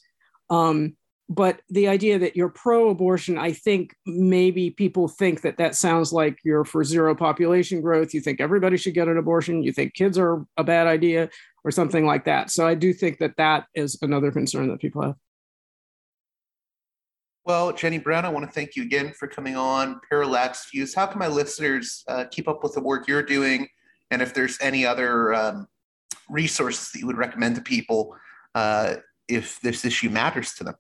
Um, 0.50 0.96
but 1.30 1.62
the 1.70 1.88
idea 1.88 2.18
that 2.18 2.36
you're 2.36 2.50
pro-abortion, 2.50 3.38
I 3.38 3.52
think 3.52 3.96
maybe 4.06 4.72
people 4.72 5.08
think 5.08 5.42
that 5.42 5.58
that 5.58 5.76
sounds 5.76 6.12
like 6.12 6.40
you're 6.44 6.66
for 6.66 6.84
zero 6.84 7.14
population 7.14 7.82
growth. 7.82 8.16
You 8.16 8.22
think 8.22 8.42
everybody 8.42 8.78
should 8.78 8.96
get 8.96 9.08
an 9.08 9.18
abortion. 9.18 9.62
You 9.62 9.72
think 9.72 9.94
kids 9.94 10.18
are 10.18 10.44
a 10.58 10.64
bad 10.64 10.88
idea, 10.88 11.30
or 11.64 11.72
something 11.72 12.06
like 12.06 12.26
that. 12.26 12.50
So 12.50 12.66
I 12.66 12.74
do 12.74 12.94
think 12.94 13.20
that 13.20 13.36
that 13.38 13.66
is 13.76 13.98
another 14.02 14.32
concern 14.32 14.70
that 14.70 14.80
people 14.80 15.02
have. 15.02 15.16
Well, 17.46 17.74
Jenny 17.74 17.98
Brown, 17.98 18.26
I 18.26 18.30
want 18.30 18.46
to 18.46 18.52
thank 18.52 18.76
you 18.76 18.84
again 18.84 19.14
for 19.18 19.28
coming 19.28 19.56
on 19.56 20.00
Parallax 20.10 20.70
Views. 20.72 20.94
How 20.94 21.08
can 21.08 21.20
my 21.20 21.28
listeners 21.28 22.04
uh, 22.08 22.26
keep 22.30 22.48
up 22.48 22.64
with 22.64 22.74
the 22.74 22.82
work 22.82 23.08
you're 23.08 23.24
doing? 23.24 23.68
And 24.12 24.22
if 24.22 24.34
there's 24.34 24.58
any 24.62 24.86
other 24.86 25.34
um, 25.34 25.68
resources 26.30 26.92
that 26.92 27.00
you 27.00 27.08
would 27.08 27.18
recommend 27.18 27.56
to 27.56 27.62
people 27.62 28.16
uh, 28.56 28.96
if 29.28 29.60
this 29.62 29.84
issue 29.84 30.10
matters 30.10 30.54
to 30.56 30.64
them? 30.64 30.76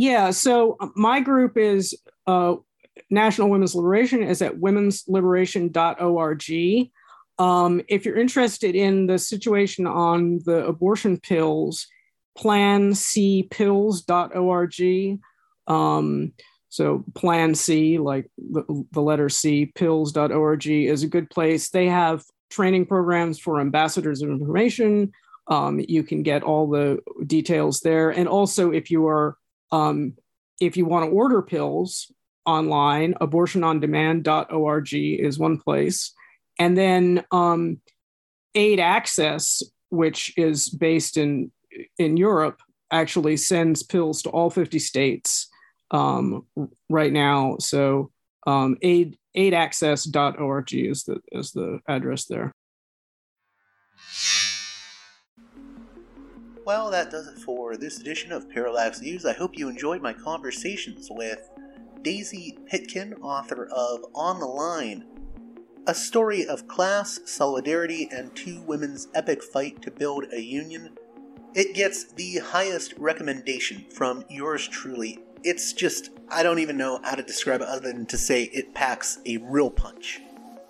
Yeah, 0.00 0.30
so 0.30 0.76
uh, 0.80 0.88
my 0.96 1.20
group 1.20 1.56
is 1.58 1.94
uh, 2.26 2.54
National 3.10 3.50
Women's 3.50 3.74
Liberation 3.74 4.22
is 4.22 4.40
at 4.40 4.56
womensliberation.org. 4.56 6.90
Um, 7.38 7.82
if 7.86 8.06
you're 8.06 8.16
interested 8.16 8.74
in 8.74 9.08
the 9.08 9.18
situation 9.18 9.86
on 9.86 10.40
the 10.46 10.64
abortion 10.64 11.20
pills, 11.20 11.86
plancpills.org. 12.38 15.20
Um, 15.66 16.32
so 16.70 17.04
Plan 17.14 17.54
C, 17.54 17.98
like 17.98 18.30
the, 18.38 18.86
the 18.92 19.02
letter 19.02 19.28
C, 19.28 19.66
pills.org 19.66 20.66
is 20.66 21.02
a 21.02 21.08
good 21.08 21.28
place. 21.28 21.68
They 21.68 21.88
have 21.88 22.24
training 22.48 22.86
programs 22.86 23.38
for 23.38 23.60
ambassadors 23.60 24.22
of 24.22 24.30
information. 24.30 25.12
Um, 25.48 25.84
you 25.86 26.04
can 26.04 26.22
get 26.22 26.42
all 26.42 26.70
the 26.70 27.00
details 27.26 27.80
there. 27.80 28.08
And 28.08 28.26
also, 28.26 28.70
if 28.70 28.90
you 28.90 29.06
are 29.06 29.36
um, 29.72 30.14
if 30.60 30.76
you 30.76 30.84
want 30.84 31.06
to 31.06 31.16
order 31.16 31.42
pills 31.42 32.12
online, 32.44 33.14
abortionondemand.org 33.14 34.94
is 34.94 35.38
one 35.38 35.58
place. 35.58 36.12
And 36.58 36.76
then 36.76 37.24
um, 37.30 37.80
Aid 38.54 38.80
Access, 38.80 39.62
which 39.88 40.34
is 40.36 40.68
based 40.68 41.16
in 41.16 41.50
in 41.98 42.16
Europe, 42.16 42.60
actually 42.90 43.36
sends 43.36 43.82
pills 43.82 44.22
to 44.22 44.30
all 44.30 44.50
50 44.50 44.78
states 44.78 45.48
um, 45.90 46.46
right 46.88 47.12
now. 47.12 47.56
So 47.58 48.10
um, 48.46 48.76
aid 48.82 49.16
aidaccess.org 49.36 50.74
is 50.74 51.04
the 51.04 51.20
is 51.32 51.52
the 51.52 51.80
address 51.88 52.26
there. 52.26 52.52
Well, 56.70 56.88
that 56.92 57.10
does 57.10 57.26
it 57.26 57.36
for 57.36 57.76
this 57.76 57.98
edition 57.98 58.30
of 58.30 58.48
Parallax 58.48 59.00
Views. 59.00 59.26
I 59.26 59.32
hope 59.32 59.58
you 59.58 59.68
enjoyed 59.68 60.00
my 60.00 60.12
conversations 60.12 61.08
with 61.10 61.50
Daisy 62.02 62.58
Pitkin, 62.64 63.14
author 63.14 63.66
of 63.72 64.04
On 64.14 64.38
the 64.38 64.46
Line, 64.46 65.04
a 65.88 65.94
story 65.96 66.46
of 66.46 66.68
class, 66.68 67.18
solidarity, 67.24 68.08
and 68.12 68.36
two 68.36 68.62
women's 68.68 69.08
epic 69.14 69.42
fight 69.42 69.82
to 69.82 69.90
build 69.90 70.26
a 70.32 70.40
union. 70.40 70.96
It 71.54 71.74
gets 71.74 72.04
the 72.04 72.38
highest 72.38 72.94
recommendation 72.98 73.86
from 73.90 74.24
yours 74.30 74.68
truly. 74.68 75.18
It's 75.42 75.72
just, 75.72 76.10
I 76.28 76.44
don't 76.44 76.60
even 76.60 76.76
know 76.76 77.00
how 77.02 77.16
to 77.16 77.22
describe 77.24 77.62
it 77.62 77.66
other 77.66 77.92
than 77.92 78.06
to 78.06 78.16
say 78.16 78.44
it 78.44 78.76
packs 78.76 79.18
a 79.26 79.38
real 79.38 79.70
punch. 79.70 80.20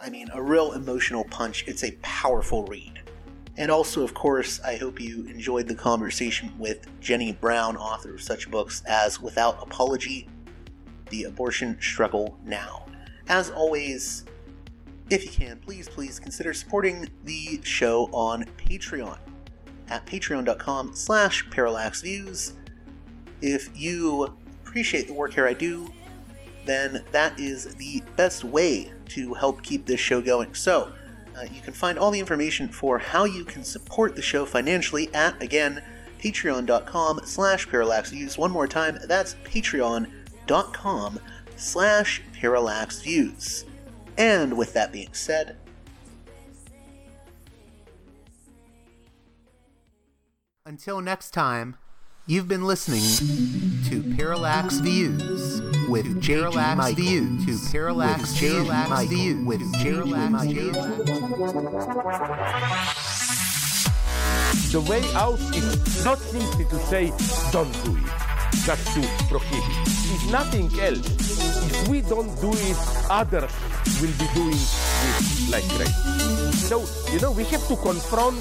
I 0.00 0.08
mean, 0.08 0.30
a 0.32 0.42
real 0.42 0.72
emotional 0.72 1.24
punch. 1.24 1.64
It's 1.66 1.84
a 1.84 1.92
powerful 2.00 2.64
read. 2.64 2.99
And 3.56 3.70
also, 3.70 4.02
of 4.02 4.14
course, 4.14 4.60
I 4.60 4.76
hope 4.76 5.00
you 5.00 5.26
enjoyed 5.26 5.66
the 5.66 5.74
conversation 5.74 6.52
with 6.58 6.86
Jenny 7.00 7.32
Brown, 7.32 7.76
author 7.76 8.14
of 8.14 8.22
such 8.22 8.50
books 8.50 8.82
as 8.86 9.20
Without 9.20 9.62
Apology, 9.62 10.28
The 11.10 11.24
Abortion 11.24 11.76
Struggle 11.80 12.38
Now. 12.44 12.86
As 13.28 13.50
always, 13.50 14.24
if 15.10 15.24
you 15.24 15.30
can, 15.30 15.58
please, 15.58 15.88
please 15.88 16.18
consider 16.18 16.54
supporting 16.54 17.08
the 17.24 17.60
show 17.64 18.08
on 18.12 18.44
Patreon 18.56 19.18
at 19.88 20.06
patreon.com 20.06 20.94
slash 20.94 21.48
parallaxviews. 21.50 22.52
If 23.42 23.68
you 23.76 24.36
appreciate 24.64 25.08
the 25.08 25.14
work 25.14 25.34
here 25.34 25.46
I 25.46 25.52
do, 25.52 25.92
then 26.64 27.04
that 27.10 27.38
is 27.40 27.74
the 27.74 28.02
best 28.16 28.44
way 28.44 28.92
to 29.08 29.34
help 29.34 29.62
keep 29.62 29.86
this 29.86 29.98
show 29.98 30.20
going. 30.20 30.54
So, 30.54 30.92
uh, 31.40 31.44
you 31.52 31.60
can 31.60 31.72
find 31.72 31.98
all 31.98 32.10
the 32.10 32.20
information 32.20 32.68
for 32.68 32.98
how 32.98 33.24
you 33.24 33.44
can 33.44 33.64
support 33.64 34.14
the 34.14 34.22
show 34.22 34.44
financially 34.44 35.12
at, 35.14 35.40
again, 35.42 35.82
patreon.com 36.20 37.20
slash 37.24 37.66
parallaxviews. 37.68 38.36
One 38.36 38.50
more 38.50 38.68
time, 38.68 38.98
that's 39.06 39.34
patreon.com 39.44 41.20
slash 41.56 42.22
parallaxviews. 42.38 43.64
And 44.18 44.56
with 44.58 44.74
that 44.74 44.92
being 44.92 45.14
said, 45.14 45.56
Until 50.66 51.00
next 51.00 51.32
time, 51.32 51.76
you've 52.26 52.48
been 52.48 52.64
listening 52.64 53.02
to 53.88 54.16
Parallax 54.16 54.78
Views 54.78 55.60
with 55.88 56.24
Parallax 56.24 56.94
Views 56.94 57.44
to 57.46 57.72
Parallax 57.72 58.38
Parallax 58.38 59.08
Views 59.08 59.46
with 59.46 59.72
Parallax 59.74 60.44
Views. 60.44 60.76
The 64.72 64.80
way 64.88 65.02
out 65.14 65.40
is 65.54 66.04
not 66.04 66.18
simply 66.18 66.64
to 66.66 66.78
say, 66.86 67.12
don't 67.50 67.72
do 67.84 67.96
it, 67.96 68.04
just 68.64 68.86
to 68.94 69.00
prohibit. 69.28 69.88
If 70.12 70.30
nothing 70.30 70.70
else, 70.80 71.06
if 71.70 71.88
we 71.88 72.02
don't 72.02 72.34
do 72.40 72.50
it, 72.52 72.76
others 73.10 73.50
will 74.00 74.12
be 74.18 74.26
doing 74.34 74.54
it 74.54 75.50
like 75.50 75.68
crazy. 75.70 76.52
So, 76.52 76.84
you 77.12 77.20
know, 77.20 77.32
we 77.32 77.44
have 77.44 77.66
to 77.68 77.76
confront 77.76 78.40